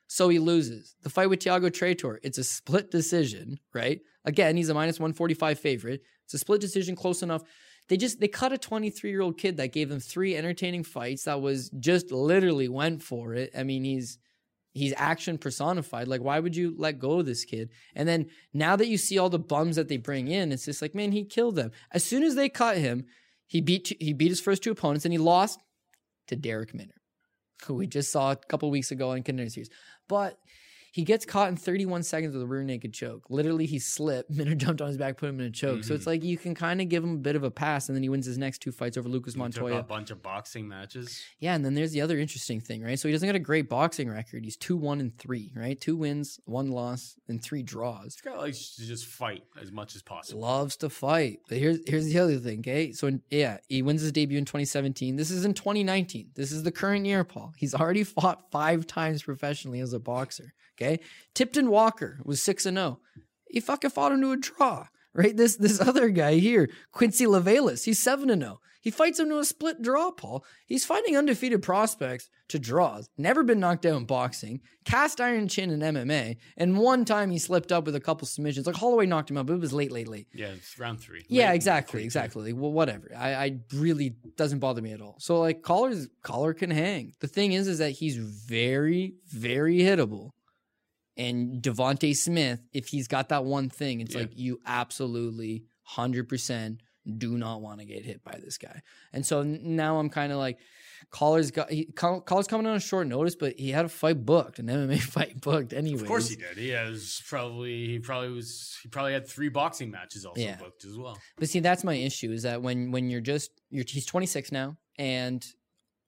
So 0.08 0.28
he 0.30 0.40
loses. 0.40 0.96
The 1.04 1.12
fight 1.12 1.30
with 1.30 1.40
Tiago 1.40 1.70
Trator, 1.70 2.18
it's 2.24 2.40
a 2.40 2.44
split 2.44 2.90
decision, 2.90 3.60
right? 3.76 4.00
Again, 4.30 4.56
he's 4.56 4.70
a 4.70 4.74
minus 4.74 5.00
145 5.00 5.60
favorite. 5.60 6.02
It's 6.26 6.34
a 6.34 6.38
split 6.38 6.62
decision, 6.62 6.96
close 6.96 7.24
enough. 7.24 7.44
They 7.88 7.98
just 7.98 8.20
they 8.20 8.28
cut 8.28 8.54
a 8.54 8.58
23 8.58 9.10
year 9.10 9.22
old 9.22 9.38
kid 9.38 9.58
that 9.58 9.74
gave 9.74 9.90
them 9.90 10.00
three 10.00 10.36
entertaining 10.36 10.84
fights 10.84 11.24
that 11.24 11.42
was 11.42 11.70
just 11.80 12.12
literally 12.12 12.70
went 12.70 13.02
for 13.02 13.34
it. 13.34 13.52
I 13.58 13.64
mean, 13.64 13.84
he's 13.84 14.20
he's 14.74 14.94
action 14.98 15.38
personified. 15.38 16.08
Like, 16.08 16.22
why 16.22 16.40
would 16.40 16.56
you 16.56 16.76
let 16.78 17.00
go 17.00 17.20
of 17.20 17.26
this 17.26 17.46
kid? 17.46 17.70
And 17.96 18.08
then 18.08 18.28
now 18.54 18.76
that 18.76 18.88
you 18.88 18.98
see 18.98 19.18
all 19.18 19.30
the 19.30 19.40
bums 19.40 19.76
that 19.76 19.88
they 19.88 19.98
bring 19.98 20.28
in, 20.28 20.52
it's 20.52 20.66
just 20.66 20.82
like, 20.82 20.94
man, 20.94 21.12
he 21.12 21.24
killed 21.26 21.56
them. 21.56 21.72
As 21.92 22.04
soon 22.04 22.22
as 22.22 22.36
they 22.36 22.50
cut 22.50 22.78
him, 22.78 23.06
he 23.48 23.62
beat 23.62 23.92
he 24.00 24.14
beat 24.14 24.30
his 24.30 24.42
first 24.42 24.62
two 24.62 24.72
opponents 24.72 25.06
and 25.06 25.14
he 25.14 25.18
lost 25.18 25.60
to 26.28 26.36
Derek 26.36 26.76
Minner 26.76 27.00
who 27.66 27.74
we 27.76 27.88
just 27.88 28.12
saw 28.12 28.32
a 28.32 28.36
couple 28.36 28.70
weeks 28.70 28.92
ago 28.92 29.12
in 29.14 29.24
Contender 29.24 29.50
Series. 29.50 29.70
But 30.08 30.38
he 30.92 31.04
gets 31.04 31.26
caught 31.26 31.50
in 31.50 31.56
31 31.56 32.04
seconds 32.04 32.34
with 32.34 32.44
a 32.44 32.48
rear 32.48 32.64
naked 32.64 32.94
choke. 32.94 33.26
Literally, 33.30 33.66
he 33.66 33.80
slipped. 33.80 34.30
Minner 34.40 34.56
jumped 34.56 34.82
on 34.82 34.88
his 34.88 34.98
back, 34.98 35.18
put 35.18 35.30
him 35.30 35.40
in 35.40 35.48
a 35.48 35.52
choke. 35.52 35.84
So 35.84 35.94
it's 35.94 36.02
mm-hmm. 36.02 36.10
like 36.10 36.24
you 36.24 36.38
can 36.38 36.56
kind 36.56 36.82
of 36.82 36.90
give 36.90 37.04
him 37.04 37.16
a 37.16 37.20
bit 37.20 37.36
of 37.36 37.44
a 37.44 37.52
pass, 37.52 37.90
and 37.90 37.96
then 37.96 38.04
he 38.04 38.10
wins 38.10 38.26
his 38.26 38.38
next 38.38 38.60
two 38.60 38.72
fights 38.72 38.98
over 38.98 39.08
Lucas 39.10 39.36
He 39.36 39.42
took 39.50 39.72
a 39.72 39.84
bunch 39.84 40.12
of 40.12 40.22
boxing 40.22 40.68
matches. 40.68 41.22
Yeah, 41.40 41.56
and 41.56 41.64
then 41.64 41.74
there's 41.74 41.92
the 41.92 42.02
other 42.02 42.20
interesting 42.20 42.60
thing, 42.60 42.84
right? 42.84 43.00
So 43.00 43.08
he 43.08 43.12
doesn't 43.12 43.28
got 43.28 43.36
a 43.36 43.40
great 43.40 43.70
boxing 43.70 44.10
record. 44.10 44.44
He's 44.44 44.58
two 44.58 44.78
one 44.78 45.00
and 45.00 45.18
three, 45.18 45.52
right? 45.56 45.80
Two 45.80 45.96
wins, 45.96 46.40
one 46.46 46.72
loss, 46.72 47.16
and 47.28 47.42
three 47.42 47.64
draws. 47.64 48.16
This 48.16 48.22
guy 48.22 48.38
likes 48.38 48.76
to 48.76 48.86
just 48.86 49.06
fight 49.06 49.44
as 49.62 49.72
much 49.72 49.96
as 49.96 50.02
possible. 50.02 50.42
Loves 50.42 50.76
to 50.78 50.90
fight. 50.90 51.42
But 51.48 51.58
here's 51.58 51.80
here's 51.88 52.06
the 52.06 52.20
other 52.20 52.38
thing, 52.38 52.60
okay? 52.60 52.92
So 52.92 53.08
in, 53.08 53.22
yeah, 53.30 53.58
he 53.68 53.82
wins 53.82 54.02
his 54.02 54.12
debut 54.12 54.38
in 54.38 54.46
2017. 54.46 55.16
This 55.16 55.32
is 55.32 55.46
in 55.46 55.54
2019. 55.54 56.32
This 56.36 56.52
is 56.52 56.64
the 56.64 56.72
current 56.72 57.06
year, 57.06 57.24
Paul. 57.24 57.54
He's 57.58 57.76
already 57.76 58.04
fought 58.04 58.52
five 58.52 58.88
times 58.88 59.24
professionally 59.24 59.80
as 59.80 59.94
a 59.94 60.00
boxer. 60.00 60.54
Okay, 60.82 61.00
Tipton 61.34 61.70
Walker 61.70 62.20
was 62.24 62.42
six 62.42 62.66
and 62.66 62.78
zero. 62.78 63.00
He 63.50 63.60
fucking 63.60 63.90
fought 63.90 64.12
him 64.12 64.22
to 64.22 64.32
a 64.32 64.38
draw. 64.38 64.88
Right, 65.14 65.36
this 65.36 65.56
this 65.56 65.82
other 65.82 66.10
guy 66.10 66.36
here, 66.36 66.70
Quincy 66.92 67.26
Levelis, 67.26 67.86
he's 67.86 68.00
seven 68.00 68.30
and 68.30 68.42
zero. 68.42 68.60
He 68.82 68.92
fights 68.92 69.20
him 69.20 69.28
to 69.30 69.40
a 69.40 69.46
split 69.46 69.82
draw, 69.82 70.12
Paul. 70.12 70.46
He's 70.66 70.86
fighting 70.86 71.18
undefeated 71.18 71.62
prospects 71.62 72.30
to 72.48 72.58
draws. 72.60 73.10
Never 73.18 73.44
been 73.44 73.60
knocked 73.60 73.86
out 73.86 73.98
in 73.98 74.06
boxing. 74.06 74.62
Cast 74.86 75.20
iron 75.20 75.50
chin 75.50 75.70
in 75.70 75.82
MMA. 75.82 76.38
And 76.56 76.78
one 76.78 77.04
time 77.04 77.30
he 77.30 77.40
slipped 77.40 77.74
up 77.74 77.86
with 77.86 77.96
a 77.96 78.00
couple 78.00 78.26
submissions. 78.26 78.68
Like 78.68 78.78
Holloway 78.78 79.06
knocked 79.06 79.30
him 79.30 79.38
out, 79.38 79.48
but 79.48 79.54
it 79.54 79.60
was 79.60 79.74
late, 79.74 79.92
late, 79.92 80.08
late. 80.08 80.28
Yeah, 80.34 80.48
it's 80.48 80.80
round 80.80 81.02
three. 81.02 81.26
Yeah, 81.28 81.50
Late 81.50 81.56
exactly, 81.56 82.00
three, 82.00 82.06
exactly. 82.06 82.54
Well, 82.54 82.72
whatever. 82.72 83.12
I, 83.18 83.34
I 83.34 83.58
really 83.74 84.16
doesn't 84.38 84.60
bother 84.60 84.82
me 84.82 84.94
at 84.94 85.02
all. 85.02 85.18
So 85.20 85.40
like 85.42 85.62
Collard's 85.62 86.08
Collard 86.24 86.60
can 86.60 86.72
hang. 86.72 87.14
The 87.20 87.28
thing 87.28 87.52
is, 87.52 87.68
is 87.68 87.80
that 87.80 87.92
he's 87.92 88.16
very, 88.16 89.16
very 89.28 89.80
hittable. 89.80 90.32
And 91.20 91.62
Devonte 91.62 92.16
Smith, 92.16 92.62
if 92.74 92.88
he's 92.88 93.08
got 93.08 93.30
that 93.30 93.44
one 93.46 93.70
thing, 93.70 94.00
it's 94.02 94.16
Yeah. 94.16 94.22
like 94.22 94.32
you 94.38 94.60
absolutely 94.66 95.66
hundred 95.84 96.30
percent 96.30 96.82
do 97.18 97.38
not 97.38 97.62
want 97.62 97.80
to 97.80 97.86
get 97.86 98.06
hit 98.06 98.24
by 98.24 98.40
this 98.44 98.58
guy. 98.58 98.82
And 99.14 99.26
so 99.26 99.42
now 99.44 99.98
I'm 100.00 100.10
kind 100.10 100.32
of 100.32 100.38
like, 100.38 100.60
Collard's 101.12 101.50
got 101.50 101.72
he, 101.72 101.86
Coll- 101.96 102.22
Collard's 102.22 102.48
coming 102.48 102.68
on 102.68 102.76
a 102.76 102.80
short 102.80 103.08
notice, 103.08 103.36
but 103.36 103.58
he 103.58 103.72
had 103.72 103.86
a 103.86 103.90
fight 103.90 104.24
booked, 104.26 104.60
an 104.60 104.68
MMA 104.68 105.00
fight 105.16 105.42
booked 105.42 105.74
anyway. 105.74 106.02
Of 106.02 106.08
course 106.08 106.30
he 106.30 106.36
did. 106.36 106.58
He 106.58 106.70
has 106.70 107.22
probably 107.28 107.88
he 107.88 108.00
probably 108.00 108.30
was 108.30 108.78
he 108.84 108.90
probably 108.90 109.14
had 109.14 109.28
three 109.28 109.50
boxing 109.50 109.90
matches 109.90 110.26
also 110.26 110.40
Yeah. 110.42 110.58
booked 110.58 110.86
as 110.86 110.96
well. 110.98 111.18
But 111.38 111.50
see, 111.50 111.60
that's 111.62 111.84
my 111.84 111.96
issue 111.96 112.32
is 112.32 112.44
that 112.44 112.62
when 112.62 112.92
when 112.92 113.10
you're 113.10 113.22
just 113.22 113.52
you're 113.72 113.86
he's 113.88 114.06
26 114.06 114.52
now, 114.52 114.78
and 115.00 115.44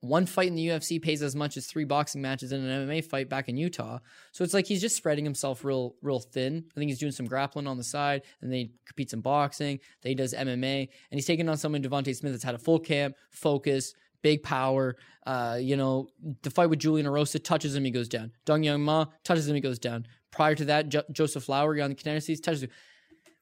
one 0.01 0.25
fight 0.25 0.47
in 0.47 0.55
the 0.55 0.67
UFC 0.67 1.01
pays 1.01 1.21
as 1.21 1.35
much 1.35 1.57
as 1.57 1.67
three 1.67 1.85
boxing 1.85 2.21
matches 2.21 2.51
in 2.51 2.63
an 2.63 2.87
MMA 2.87 3.05
fight 3.05 3.29
back 3.29 3.47
in 3.47 3.55
Utah. 3.55 3.99
So 4.31 4.43
it's 4.43 4.53
like 4.53 4.65
he's 4.65 4.81
just 4.81 4.95
spreading 4.95 5.23
himself 5.23 5.63
real 5.63 5.95
real 6.01 6.19
thin. 6.19 6.65
I 6.75 6.79
think 6.79 6.89
he's 6.89 6.99
doing 6.99 7.11
some 7.11 7.27
grappling 7.27 7.67
on 7.67 7.77
the 7.77 7.83
side, 7.83 8.23
and 8.41 8.51
then 8.51 8.57
he 8.57 8.71
competes 8.85 9.13
in 9.13 9.21
boxing. 9.21 9.79
Then 10.01 10.09
he 10.09 10.15
does 10.15 10.33
MMA, 10.33 10.81
and 10.81 10.89
he's 11.17 11.27
taking 11.27 11.47
on 11.47 11.57
someone 11.57 11.83
Devonte 11.83 12.15
Smith 12.15 12.33
that's 12.33 12.43
had 12.43 12.55
a 12.55 12.59
full 12.59 12.79
camp, 12.79 13.15
focus, 13.29 13.93
big 14.23 14.43
power. 14.43 14.95
Uh, 15.25 15.57
you 15.61 15.77
know, 15.77 16.07
the 16.41 16.49
fight 16.49 16.69
with 16.69 16.79
Julian 16.79 17.05
Erosa 17.05 17.43
touches 17.43 17.75
him, 17.75 17.83
he 17.83 17.91
goes 17.91 18.09
down. 18.09 18.31
Dong 18.45 18.63
Hyun 18.63 18.81
Ma 18.81 19.05
touches 19.23 19.47
him, 19.47 19.55
he 19.55 19.61
goes 19.61 19.79
down. 19.79 20.07
Prior 20.31 20.55
to 20.55 20.65
that, 20.65 20.89
jo- 20.89 21.03
Joseph 21.11 21.47
Lowry 21.47 21.81
on 21.81 21.93
the 21.93 22.21
series 22.21 22.39
touches 22.39 22.63
him. 22.63 22.69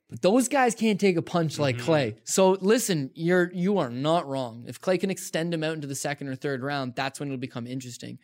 But 0.09 0.21
those 0.21 0.47
guys 0.47 0.73
can't 0.73 0.99
take 0.99 1.17
a 1.17 1.21
punch 1.21 1.59
like 1.59 1.75
mm-hmm. 1.77 1.85
Clay. 1.85 2.15
So 2.23 2.57
listen, 2.61 3.11
you're 3.13 3.51
you 3.53 3.77
are 3.77 3.89
not 3.89 4.27
wrong. 4.27 4.65
If 4.67 4.81
Clay 4.81 4.97
can 4.97 5.11
extend 5.11 5.53
him 5.53 5.63
out 5.63 5.75
into 5.75 5.87
the 5.87 5.95
second 5.95 6.29
or 6.29 6.35
third 6.35 6.63
round, 6.63 6.95
that's 6.95 7.19
when 7.19 7.29
it'll 7.29 7.37
become 7.37 7.67
interesting. 7.67 8.17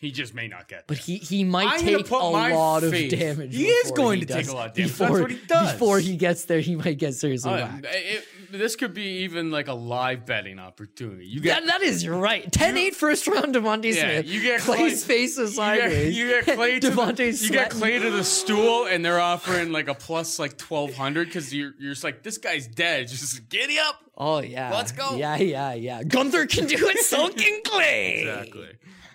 He 0.00 0.12
just 0.12 0.32
may 0.32 0.46
not 0.46 0.68
get. 0.68 0.86
But 0.86 0.98
there. 0.98 1.04
he 1.04 1.16
he 1.16 1.42
might 1.42 1.66
I'm 1.66 1.80
gonna 1.80 1.96
take 1.98 2.06
a 2.06 2.08
put 2.08 2.32
my 2.32 2.52
lot 2.54 2.84
of 2.84 2.92
damage. 2.92 3.52
He 3.54 3.66
is 3.66 3.90
going 3.90 4.20
he 4.20 4.26
to 4.26 4.32
take 4.32 4.48
a 4.48 4.52
lot 4.52 4.68
of 4.68 4.74
damage. 4.74 4.92
Before, 4.92 5.08
That's 5.08 5.20
what 5.22 5.30
he 5.32 5.46
does. 5.48 5.72
Before 5.72 5.98
he 5.98 6.16
gets 6.16 6.44
there, 6.44 6.60
he 6.60 6.76
might 6.76 6.98
get 6.98 7.14
seriously 7.14 7.50
Oh, 7.50 7.56
whacked. 7.56 7.86
it- 7.90 8.24
this 8.52 8.76
could 8.76 8.94
be 8.94 9.24
even 9.24 9.50
like 9.50 9.66
a 9.68 9.74
live 9.74 10.24
betting 10.24 10.58
opportunity. 10.60 11.26
You 11.26 11.40
get 11.40 11.66
That, 11.66 11.80
that 11.80 11.82
is 11.82 12.08
right. 12.08 12.50
10-8 12.50 12.94
first 12.94 13.26
round 13.28 13.54
Devonte 13.54 13.92
Yeah, 13.94 14.00
Smith. 14.22 14.26
you 14.26 14.40
get 14.40 14.60
Clay's 14.62 15.04
Clay- 15.04 15.16
face 15.16 15.36
is 15.36 15.56
you 15.58 15.62
get, 15.64 16.12
you 16.14 16.28
get 16.44 16.56
Clay 16.56 16.80
to 16.80 16.90
Devonte's 16.90 17.40
the, 17.40 17.46
you 17.46 17.52
get. 17.52 17.70
Clay 17.72 17.98
to 17.98 18.10
the 18.10 18.24
stool, 18.24 18.86
and 18.86 19.04
they're 19.04 19.20
offering 19.20 19.70
like 19.72 19.88
a 19.88 19.94
plus 19.94 20.38
like 20.38 20.56
twelve 20.56 20.94
hundred 20.94 21.26
because 21.26 21.52
you're 21.52 21.72
you're 21.78 21.92
just 21.92 22.04
like 22.04 22.22
this 22.22 22.38
guy's 22.38 22.66
dead. 22.68 23.08
Just 23.08 23.48
giddy 23.50 23.78
up. 23.80 24.00
Oh 24.16 24.38
yeah. 24.40 24.72
Let's 24.72 24.92
go. 24.92 25.16
Yeah, 25.16 25.36
yeah, 25.36 25.74
yeah. 25.74 26.02
Gunther 26.04 26.46
can 26.46 26.66
do 26.68 26.76
it. 26.88 26.98
So 27.00 27.28
can 27.30 27.60
Clay. 27.64 28.20
Exactly. 28.22 28.68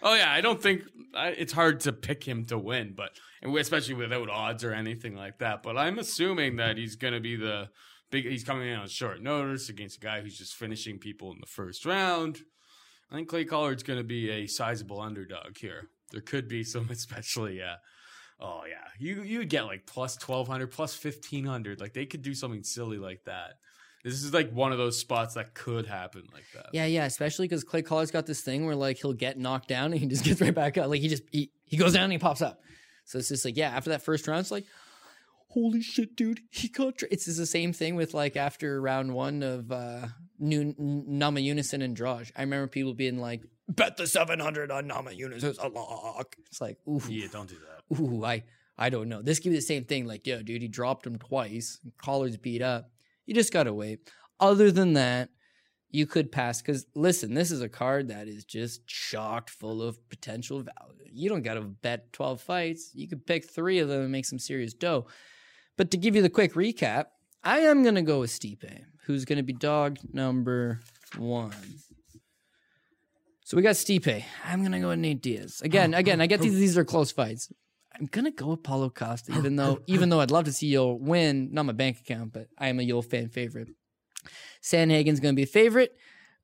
Oh 0.05 0.15
yeah, 0.15 0.31
I 0.31 0.41
don't 0.41 0.61
think 0.61 0.83
I, 1.15 1.29
it's 1.29 1.53
hard 1.53 1.79
to 1.81 1.93
pick 1.93 2.25
him 2.25 2.43
to 2.45 2.57
win, 2.57 2.93
but 2.95 3.11
especially 3.41 3.93
without 3.93 4.29
odds 4.29 4.65
or 4.65 4.73
anything 4.73 5.15
like 5.15 5.39
that. 5.39 5.63
But 5.63 5.77
I'm 5.77 5.97
assuming 5.97 6.57
that 6.57 6.77
he's 6.77 6.97
going 6.97 7.13
to 7.13 7.21
be 7.21 7.37
the 7.37 7.69
big. 8.11 8.25
He's 8.27 8.43
coming 8.43 8.67
in 8.67 8.77
on 8.77 8.87
short 8.89 9.21
notice 9.21 9.69
against 9.69 9.97
a 9.97 10.01
guy 10.01 10.19
who's 10.21 10.37
just 10.37 10.55
finishing 10.55 10.99
people 10.99 11.31
in 11.31 11.39
the 11.39 11.47
first 11.47 11.85
round. 11.85 12.41
I 13.09 13.15
think 13.15 13.29
Clay 13.29 13.45
Collard's 13.45 13.83
going 13.83 13.99
to 13.99 14.03
be 14.03 14.29
a 14.29 14.47
sizable 14.47 14.99
underdog 14.99 15.57
here. 15.57 15.87
There 16.11 16.21
could 16.21 16.49
be 16.49 16.65
some, 16.65 16.87
especially 16.91 17.59
yeah. 17.59 17.75
Oh 18.41 18.63
yeah, 18.69 18.87
you 18.99 19.23
you 19.23 19.39
would 19.39 19.49
get 19.49 19.63
like 19.63 19.85
plus 19.85 20.17
twelve 20.17 20.49
hundred, 20.49 20.67
plus 20.67 20.93
fifteen 20.93 21.45
hundred. 21.45 21.79
Like 21.79 21.93
they 21.93 22.05
could 22.05 22.21
do 22.23 22.33
something 22.33 22.63
silly 22.63 22.97
like 22.97 23.23
that. 23.23 23.53
This 24.03 24.21
is 24.21 24.33
like 24.33 24.51
one 24.51 24.71
of 24.73 24.77
those 24.77 24.99
spots 24.99 25.35
that 25.35 25.53
could 25.53 25.85
happen 25.87 26.23
like 26.33 26.43
that. 26.53 26.67
Yeah, 26.73 26.85
yeah, 26.85 27.05
especially 27.05 27.47
because 27.47 27.63
Clay 27.63 27.81
Collard's 27.81 28.11
got 28.11 28.25
this 28.25 28.41
thing 28.41 28.65
where 28.65 28.75
like 28.75 28.97
he'll 28.97 29.13
get 29.13 29.37
knocked 29.39 29.69
down 29.69 29.91
and 29.93 29.99
he 30.01 30.07
just 30.07 30.23
gets 30.25 30.41
right 30.41 30.53
back 30.53 30.77
up. 30.77 30.87
Like 30.89 30.99
he 31.01 31.07
just 31.07 31.23
he, 31.31 31.51
he 31.65 31.77
goes 31.77 31.93
down 31.93 32.03
and 32.03 32.11
he 32.11 32.17
pops 32.19 32.41
up. 32.41 32.61
So 33.05 33.19
it's 33.19 33.29
just 33.29 33.45
like 33.45 33.55
yeah, 33.57 33.69
after 33.69 33.91
that 33.91 34.01
first 34.03 34.27
round, 34.27 34.41
it's 34.41 34.51
like 34.51 34.65
holy 35.49 35.81
shit, 35.81 36.15
dude, 36.15 36.41
he 36.49 36.67
got. 36.67 36.97
Tra-. 36.97 37.07
It's 37.11 37.25
just 37.25 37.37
the 37.37 37.45
same 37.45 37.73
thing 37.73 37.95
with 37.95 38.13
like 38.13 38.35
after 38.35 38.81
round 38.81 39.13
one 39.13 39.41
of 39.43 39.71
uh 39.71 40.07
Nun- 40.39 40.75
Namajunas 41.09 41.73
and 41.73 41.95
Draj. 41.95 42.31
I 42.35 42.41
remember 42.41 42.67
people 42.67 42.93
being 42.93 43.19
like, 43.19 43.43
bet 43.69 43.95
the 43.97 44.07
seven 44.07 44.39
hundred 44.39 44.69
on 44.71 44.87
Nama 44.87 45.11
Unison, 45.11 45.49
it's 45.51 45.59
a 45.59 45.67
lock. 45.67 46.35
It's 46.47 46.59
like 46.59 46.77
ooh, 46.87 47.01
Yeah, 47.07 47.27
don't 47.31 47.47
do 47.49 47.55
that. 47.55 48.01
ooh, 48.01 48.25
I 48.25 48.43
I 48.77 48.89
don't 48.89 49.07
know. 49.07 49.21
This 49.21 49.39
could 49.39 49.49
be 49.51 49.55
the 49.55 49.61
same 49.61 49.85
thing. 49.85 50.05
Like, 50.07 50.25
yo, 50.25 50.41
dude, 50.41 50.61
he 50.63 50.67
dropped 50.67 51.05
him 51.05 51.17
twice. 51.19 51.79
Collard's 52.01 52.37
beat 52.37 52.61
up. 52.63 52.89
You 53.25 53.33
just 53.33 53.53
gotta 53.53 53.73
wait. 53.73 54.09
Other 54.39 54.71
than 54.71 54.93
that, 54.93 55.29
you 55.89 56.07
could 56.07 56.31
pass 56.31 56.61
because 56.61 56.85
listen, 56.95 57.33
this 57.33 57.51
is 57.51 57.61
a 57.61 57.69
card 57.69 58.07
that 58.07 58.27
is 58.27 58.43
just 58.43 58.85
chocked 58.87 59.49
full 59.49 59.81
of 59.81 59.97
potential 60.09 60.57
value. 60.57 61.05
You 61.11 61.29
don't 61.29 61.43
gotta 61.43 61.61
bet 61.61 62.11
12 62.13 62.41
fights. 62.41 62.91
You 62.93 63.07
could 63.07 63.25
pick 63.25 63.49
three 63.49 63.79
of 63.79 63.87
them 63.87 64.01
and 64.01 64.11
make 64.11 64.25
some 64.25 64.39
serious 64.39 64.73
dough. 64.73 65.05
But 65.77 65.91
to 65.91 65.97
give 65.97 66.15
you 66.15 66.21
the 66.21 66.29
quick 66.29 66.53
recap, 66.53 67.05
I 67.43 67.59
am 67.59 67.83
gonna 67.83 68.01
go 68.01 68.21
with 68.21 68.31
Stipe, 68.31 68.83
who's 69.05 69.23
gonna 69.25 69.43
be 69.43 69.53
dog 69.53 69.99
number 70.11 70.79
one. 71.17 71.53
So 73.45 73.55
we 73.55 73.63
got 73.63 73.75
Stipe. 73.75 74.23
I'm 74.45 74.63
gonna 74.63 74.79
go 74.79 74.89
with 74.89 74.99
Nate 74.99 75.21
Diaz. 75.21 75.61
Again, 75.63 75.93
again, 75.93 76.21
I 76.21 76.25
get 76.25 76.39
oh, 76.39 76.43
these 76.43 76.55
oh. 76.55 76.59
these 76.59 76.77
are 76.77 76.85
close 76.85 77.11
fights. 77.11 77.51
I'm 77.99 78.07
gonna 78.07 78.31
go 78.31 78.47
with 78.47 78.63
Paulo 78.63 78.89
Costa, 78.89 79.37
even 79.37 79.55
though 79.55 79.79
even 79.87 80.09
though 80.09 80.19
I'd 80.19 80.31
love 80.31 80.45
to 80.45 80.51
see 80.53 80.67
Yo 80.67 80.93
win, 80.93 81.49
not 81.51 81.65
my 81.65 81.73
bank 81.73 81.99
account, 81.99 82.33
but 82.33 82.47
I 82.57 82.67
am 82.69 82.79
a 82.79 82.83
Yo 82.83 83.01
fan 83.01 83.29
favorite. 83.29 83.69
Sandhagen's 84.61 85.19
gonna 85.19 85.33
be 85.33 85.43
a 85.43 85.47
favorite. 85.47 85.95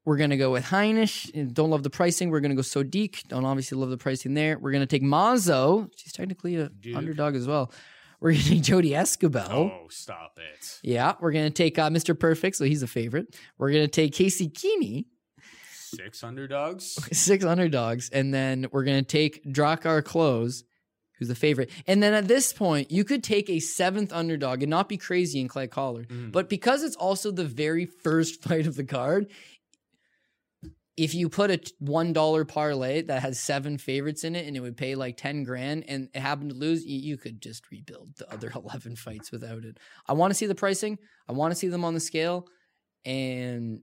We're 0.05 0.17
gonna 0.17 0.37
go 0.37 0.51
with 0.51 0.65
Heinisch. 0.65 1.53
Don't 1.53 1.69
love 1.69 1.83
the 1.83 1.89
pricing. 1.89 2.29
We're 2.29 2.39
gonna 2.39 2.55
go 2.55 2.61
Sodiq. 2.61 3.27
Don't 3.27 3.45
obviously 3.45 3.77
love 3.77 3.89
the 3.89 3.97
pricing 3.97 4.33
there. 4.33 4.57
We're 4.57 4.71
gonna 4.71 4.85
take 4.85 5.03
Mazo. 5.03 5.89
She's 5.95 6.13
technically 6.13 6.55
a 6.55 6.69
Dude. 6.69 6.95
underdog 6.95 7.35
as 7.35 7.47
well. 7.47 7.71
We're 8.19 8.31
gonna 8.31 8.43
take 8.43 8.63
Jodie 8.63 8.91
Esquibel. 8.91 9.49
Oh, 9.49 9.87
stop 9.89 10.37
it. 10.37 10.79
Yeah, 10.83 11.13
we're 11.19 11.31
gonna 11.31 11.49
take 11.49 11.79
uh, 11.79 11.89
Mr. 11.89 12.17
Perfect, 12.19 12.57
so 12.57 12.65
he's 12.65 12.83
a 12.83 12.87
favorite. 12.87 13.35
We're 13.57 13.71
gonna 13.71 13.87
take 13.87 14.13
Casey 14.13 14.49
Kenney, 14.49 15.07
Six 15.95 16.23
underdogs. 16.23 16.97
six 17.17 17.43
underdogs, 17.43 18.09
and 18.09 18.33
then 18.33 18.67
we're 18.71 18.83
gonna 18.83 19.01
take 19.03 19.43
Drakkar 19.45 20.01
Klose, 20.03 20.63
who's 21.19 21.27
the 21.27 21.35
favorite. 21.35 21.69
And 21.85 22.01
then 22.01 22.13
at 22.13 22.27
this 22.27 22.53
point, 22.53 22.89
you 22.89 23.03
could 23.03 23.23
take 23.23 23.49
a 23.49 23.59
seventh 23.59 24.11
underdog 24.11 24.63
and 24.63 24.69
not 24.69 24.89
be 24.89 24.97
crazy 24.97 25.39
in 25.39 25.47
Clay 25.47 25.67
Collard, 25.67 26.07
mm. 26.07 26.31
but 26.31 26.49
because 26.49 26.81
it's 26.81 26.95
also 26.95 27.29
the 27.29 27.45
very 27.45 27.85
first 27.85 28.41
fight 28.43 28.65
of 28.65 28.75
the 28.75 28.85
card. 28.85 29.29
If 30.97 31.15
you 31.15 31.29
put 31.29 31.49
a 31.49 31.61
one 31.79 32.11
dollar 32.11 32.43
parlay 32.43 33.03
that 33.03 33.21
has 33.21 33.39
seven 33.39 33.77
favorites 33.77 34.25
in 34.25 34.35
it 34.35 34.45
and 34.45 34.57
it 34.57 34.59
would 34.59 34.75
pay 34.75 34.95
like 34.95 35.15
ten 35.15 35.45
grand 35.45 35.85
and 35.87 36.09
it 36.13 36.19
happened 36.19 36.49
to 36.49 36.57
lose, 36.57 36.85
you, 36.85 36.99
you 36.99 37.17
could 37.17 37.41
just 37.41 37.71
rebuild 37.71 38.17
the 38.17 38.29
other 38.29 38.51
eleven 38.55 38.97
fights 38.97 39.31
without 39.31 39.63
it. 39.63 39.77
I 40.07 40.13
want 40.13 40.31
to 40.31 40.35
see 40.35 40.45
the 40.45 40.55
pricing. 40.55 40.97
I 41.29 41.31
want 41.31 41.51
to 41.51 41.55
see 41.55 41.69
them 41.69 41.85
on 41.85 41.93
the 41.93 42.01
scale, 42.01 42.47
and 43.05 43.79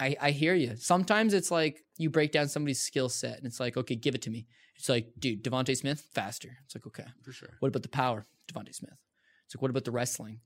I, 0.00 0.16
I 0.20 0.30
hear 0.30 0.54
you. 0.54 0.74
Sometimes 0.76 1.34
it's 1.34 1.50
like 1.50 1.84
you 1.98 2.10
break 2.10 2.32
down 2.32 2.48
somebody's 2.48 2.80
skill 2.80 3.08
set 3.08 3.36
and 3.36 3.46
it's 3.46 3.60
like, 3.60 3.76
okay, 3.76 3.94
give 3.94 4.14
it 4.14 4.22
to 4.22 4.30
me. 4.30 4.46
It's 4.80 4.88
like, 4.88 5.12
dude, 5.18 5.44
Devonte 5.44 5.76
Smith, 5.76 6.00
faster. 6.14 6.56
It's 6.64 6.74
like, 6.74 6.86
okay. 6.86 7.04
For 7.22 7.32
sure. 7.32 7.50
What 7.60 7.68
about 7.68 7.82
the 7.82 7.88
power? 7.90 8.26
Devonte 8.50 8.74
Smith. 8.74 8.96
It's 9.44 9.54
like, 9.54 9.60
what 9.62 9.70
about 9.70 9.84
the 9.84 9.90
wrestling? 9.90 10.40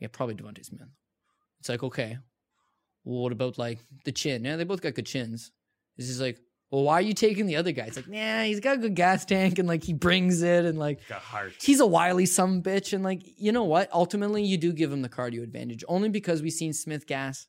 Yeah, 0.00 0.08
probably 0.10 0.34
Devonte 0.34 0.64
Smith. 0.64 0.88
It's 1.60 1.68
like, 1.68 1.82
okay. 1.82 2.16
Well, 3.04 3.22
what 3.22 3.32
about 3.32 3.58
like 3.58 3.78
the 4.06 4.12
chin? 4.12 4.44
Yeah, 4.44 4.56
they 4.56 4.64
both 4.64 4.80
got 4.80 4.94
good 4.94 5.04
chins. 5.06 5.52
It's 5.98 6.08
just 6.08 6.20
like, 6.20 6.38
well, 6.70 6.84
why 6.84 6.94
are 6.94 7.02
you 7.02 7.12
taking 7.14 7.44
the 7.46 7.56
other 7.56 7.70
guy? 7.72 7.84
It's 7.84 7.96
like, 7.96 8.08
nah, 8.08 8.42
he's 8.42 8.60
got 8.60 8.76
a 8.76 8.80
good 8.80 8.94
gas 8.96 9.24
tank 9.26 9.58
and 9.58 9.68
like 9.68 9.84
he 9.84 9.92
brings 9.92 10.42
it 10.42 10.64
and 10.64 10.78
like 10.78 11.06
Got 11.08 11.20
heart. 11.20 11.52
he's 11.60 11.80
a 11.80 11.86
wily 11.86 12.24
some 12.26 12.62
bitch 12.62 12.92
and 12.94 13.04
like 13.04 13.22
you 13.38 13.52
know 13.52 13.62
what 13.64 13.88
ultimately 13.92 14.42
you 14.42 14.56
do 14.58 14.72
give 14.72 14.90
him 14.90 15.02
the 15.02 15.08
cardio 15.08 15.42
advantage 15.44 15.84
only 15.86 16.08
because 16.08 16.42
we've 16.42 16.52
seen 16.52 16.72
smith 16.72 17.06
gas 17.06 17.46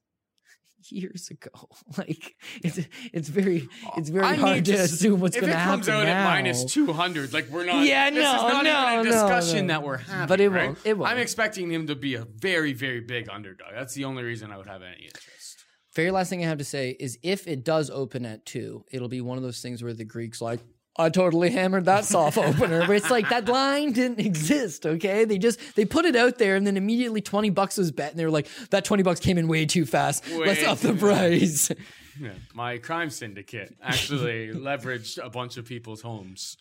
years 0.91 1.29
ago 1.29 1.49
like 1.97 2.35
it's 2.63 2.79
it's 3.13 3.29
very 3.29 3.67
oh, 3.85 3.91
it's 3.97 4.09
very 4.09 4.25
I 4.25 4.35
hard 4.35 4.55
need 4.55 4.65
to, 4.65 4.73
assume 4.73 5.19
what's 5.19 5.35
going 5.35 5.47
to 5.47 5.53
it 5.53 5.57
happen 5.57 5.75
comes 5.75 5.89
out 5.89 6.03
now. 6.05 6.19
at 6.29 6.33
minus 6.33 6.65
200 6.65 7.33
like 7.33 7.49
we're 7.49 7.65
not 7.65 7.85
Yeah, 7.85 8.09
this 8.09 8.19
is 8.19 8.23
no, 8.43 8.47
not 8.49 8.63
no, 8.63 8.99
a 9.01 9.03
no, 9.03 9.11
discussion 9.11 9.67
no. 9.67 9.73
that 9.73 9.83
we're 9.83 9.97
having 9.97 10.27
But 10.27 10.39
it 10.41 10.49
right? 10.49 10.67
won't, 10.67 10.79
it 10.85 10.97
won't. 10.97 11.11
i'm 11.11 11.17
expecting 11.17 11.71
him 11.71 11.87
to 11.87 11.95
be 11.95 12.15
a 12.15 12.25
very 12.25 12.73
very 12.73 13.01
big 13.01 13.29
underdog 13.29 13.69
that's 13.73 13.93
the 13.93 14.05
only 14.05 14.23
reason 14.23 14.51
i 14.51 14.57
would 14.57 14.67
have 14.67 14.81
any 14.81 15.03
interest 15.05 15.63
very 15.95 16.11
last 16.11 16.29
thing 16.29 16.43
i 16.43 16.47
have 16.47 16.57
to 16.59 16.63
say 16.63 16.95
is 16.99 17.17
if 17.23 17.47
it 17.47 17.63
does 17.63 17.89
open 17.89 18.25
at 18.25 18.45
two 18.45 18.83
it'll 18.91 19.07
be 19.09 19.21
one 19.21 19.37
of 19.37 19.43
those 19.43 19.61
things 19.61 19.83
where 19.83 19.93
the 19.93 20.05
greeks 20.05 20.41
like 20.41 20.59
I 20.99 21.09
totally 21.09 21.51
hammered 21.51 21.85
that 21.85 22.05
soft 22.05 22.37
opener, 22.37 22.85
but 22.87 22.95
it's 22.95 23.09
like 23.09 23.29
that 23.29 23.47
line 23.47 23.91
didn't 23.91 24.19
exist. 24.19 24.85
Okay, 24.85 25.25
they 25.25 25.37
just 25.37 25.59
they 25.75 25.85
put 25.85 26.05
it 26.05 26.15
out 26.15 26.37
there, 26.37 26.55
and 26.55 26.65
then 26.65 26.77
immediately 26.77 27.21
twenty 27.21 27.49
bucks 27.49 27.77
was 27.77 27.91
bet, 27.91 28.11
and 28.11 28.19
they 28.19 28.25
were 28.25 28.31
like, 28.31 28.47
"That 28.71 28.85
twenty 28.85 29.03
bucks 29.03 29.19
came 29.19 29.37
in 29.37 29.47
way 29.47 29.65
too 29.65 29.85
fast. 29.85 30.23
Let's 30.29 30.63
up 30.63 30.79
the 30.79 30.93
price." 30.93 31.71
yeah. 32.19 32.31
my 32.53 32.77
crime 32.77 33.09
syndicate 33.09 33.75
actually 33.81 34.47
leveraged 34.53 35.23
a 35.23 35.29
bunch 35.29 35.57
of 35.57 35.65
people's 35.65 36.01
homes 36.01 36.57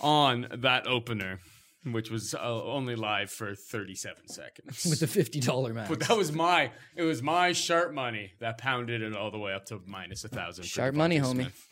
on 0.00 0.48
that 0.52 0.86
opener 0.86 1.38
which 1.84 2.10
was 2.10 2.34
uh, 2.34 2.38
only 2.64 2.94
live 2.94 3.30
for 3.30 3.54
37 3.56 4.28
seconds 4.28 4.86
with 4.88 5.00
the 5.00 5.06
fifty 5.06 5.40
dollar 5.40 5.74
max. 5.74 5.88
but 5.88 6.00
that 6.00 6.16
was 6.16 6.30
my 6.32 6.70
it 6.94 7.02
was 7.02 7.22
my 7.22 7.52
sharp 7.52 7.92
money 7.92 8.32
that 8.38 8.58
pounded 8.58 9.02
it 9.02 9.16
all 9.16 9.30
the 9.30 9.38
way 9.38 9.52
up 9.52 9.66
to 9.66 9.80
minus 9.86 10.24
a 10.24 10.28
thousand. 10.28 10.64
Sharp 10.64 10.94
money, 10.94 11.18
homie. 11.18 11.42
Smith. 11.42 11.68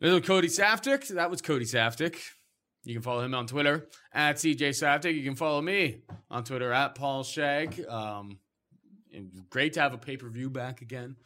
Little 0.00 0.20
Cody 0.20 0.48
Saftik. 0.48 1.08
That 1.08 1.30
was 1.30 1.42
Cody 1.42 1.64
Saftik. 1.64 2.16
You 2.84 2.94
can 2.94 3.02
follow 3.02 3.22
him 3.22 3.34
on 3.34 3.46
Twitter 3.46 3.88
at 4.12 4.36
CJ 4.36 4.70
Saftik. 4.70 5.14
You 5.14 5.24
can 5.24 5.34
follow 5.34 5.60
me 5.60 6.02
on 6.30 6.44
Twitter 6.44 6.72
at 6.72 6.94
Paul 6.94 7.24
Shag. 7.24 7.84
Um, 7.88 8.38
great 9.50 9.72
to 9.72 9.80
have 9.80 9.94
a 9.94 9.98
pay 9.98 10.16
per 10.16 10.28
view 10.28 10.50
back 10.50 10.82
again 10.82 11.16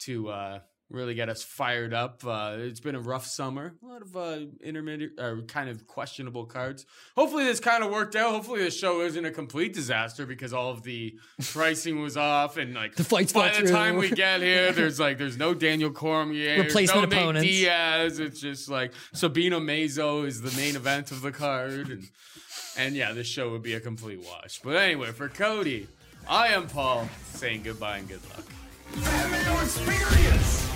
to 0.00 0.28
uh, 0.28 0.58
really 0.88 1.14
get 1.14 1.28
us 1.28 1.42
fired 1.42 1.92
up. 1.92 2.22
Uh, 2.24 2.56
it's 2.58 2.80
been 2.80 2.94
a 2.94 3.00
rough 3.00 3.26
summer. 3.26 3.74
A 3.82 3.86
lot 3.86 4.02
of 4.02 4.16
uh, 4.16 4.38
intermediate 4.62 5.18
or 5.18 5.42
kind 5.42 5.68
of 5.68 5.86
questionable 5.86 6.44
cards. 6.44 6.86
Hopefully, 7.16 7.44
this 7.44 7.60
kind 7.60 7.82
of 7.82 7.90
worked 7.90 8.14
out. 8.14 8.30
Hopefully, 8.32 8.60
this 8.60 8.78
show 8.78 9.00
isn't 9.02 9.24
a 9.24 9.30
complete 9.30 9.72
disaster 9.72 10.26
because 10.26 10.52
all 10.52 10.70
of 10.70 10.82
the 10.82 11.18
pricing 11.42 12.00
was 12.00 12.16
off 12.16 12.56
and 12.56 12.74
like 12.74 12.94
The 12.94 13.04
fights 13.04 13.32
By 13.32 13.50
fell 13.50 13.64
the 13.64 13.72
time 13.72 13.96
we 13.96 14.10
get 14.10 14.42
here, 14.42 14.72
there's 14.72 15.00
like 15.00 15.18
there's 15.18 15.36
no 15.36 15.54
Daniel 15.54 15.90
Cormier, 15.90 16.56
there's 16.56 16.66
Replacement 16.66 17.10
no 17.10 17.16
Nate 17.16 17.22
opponents. 17.22 17.48
Diaz. 17.48 18.18
It's 18.20 18.40
just 18.40 18.68
like 18.68 18.92
Sabina 19.12 19.60
Mazo 19.60 20.26
is 20.26 20.40
the 20.42 20.56
main 20.56 20.76
event 20.76 21.10
of 21.10 21.20
the 21.22 21.32
card, 21.32 21.88
and 21.88 22.08
and 22.76 22.94
yeah, 22.94 23.12
this 23.12 23.26
show 23.26 23.50
would 23.50 23.62
be 23.62 23.74
a 23.74 23.80
complete 23.80 24.20
wash. 24.24 24.60
But 24.62 24.76
anyway, 24.76 25.10
for 25.12 25.28
Cody, 25.28 25.88
I 26.28 26.48
am 26.48 26.68
Paul 26.68 27.08
saying 27.32 27.62
goodbye 27.62 27.98
and 27.98 28.08
good 28.08 28.20
luck. 28.30 28.44
Batman 29.02 29.62
experience. 29.64 30.75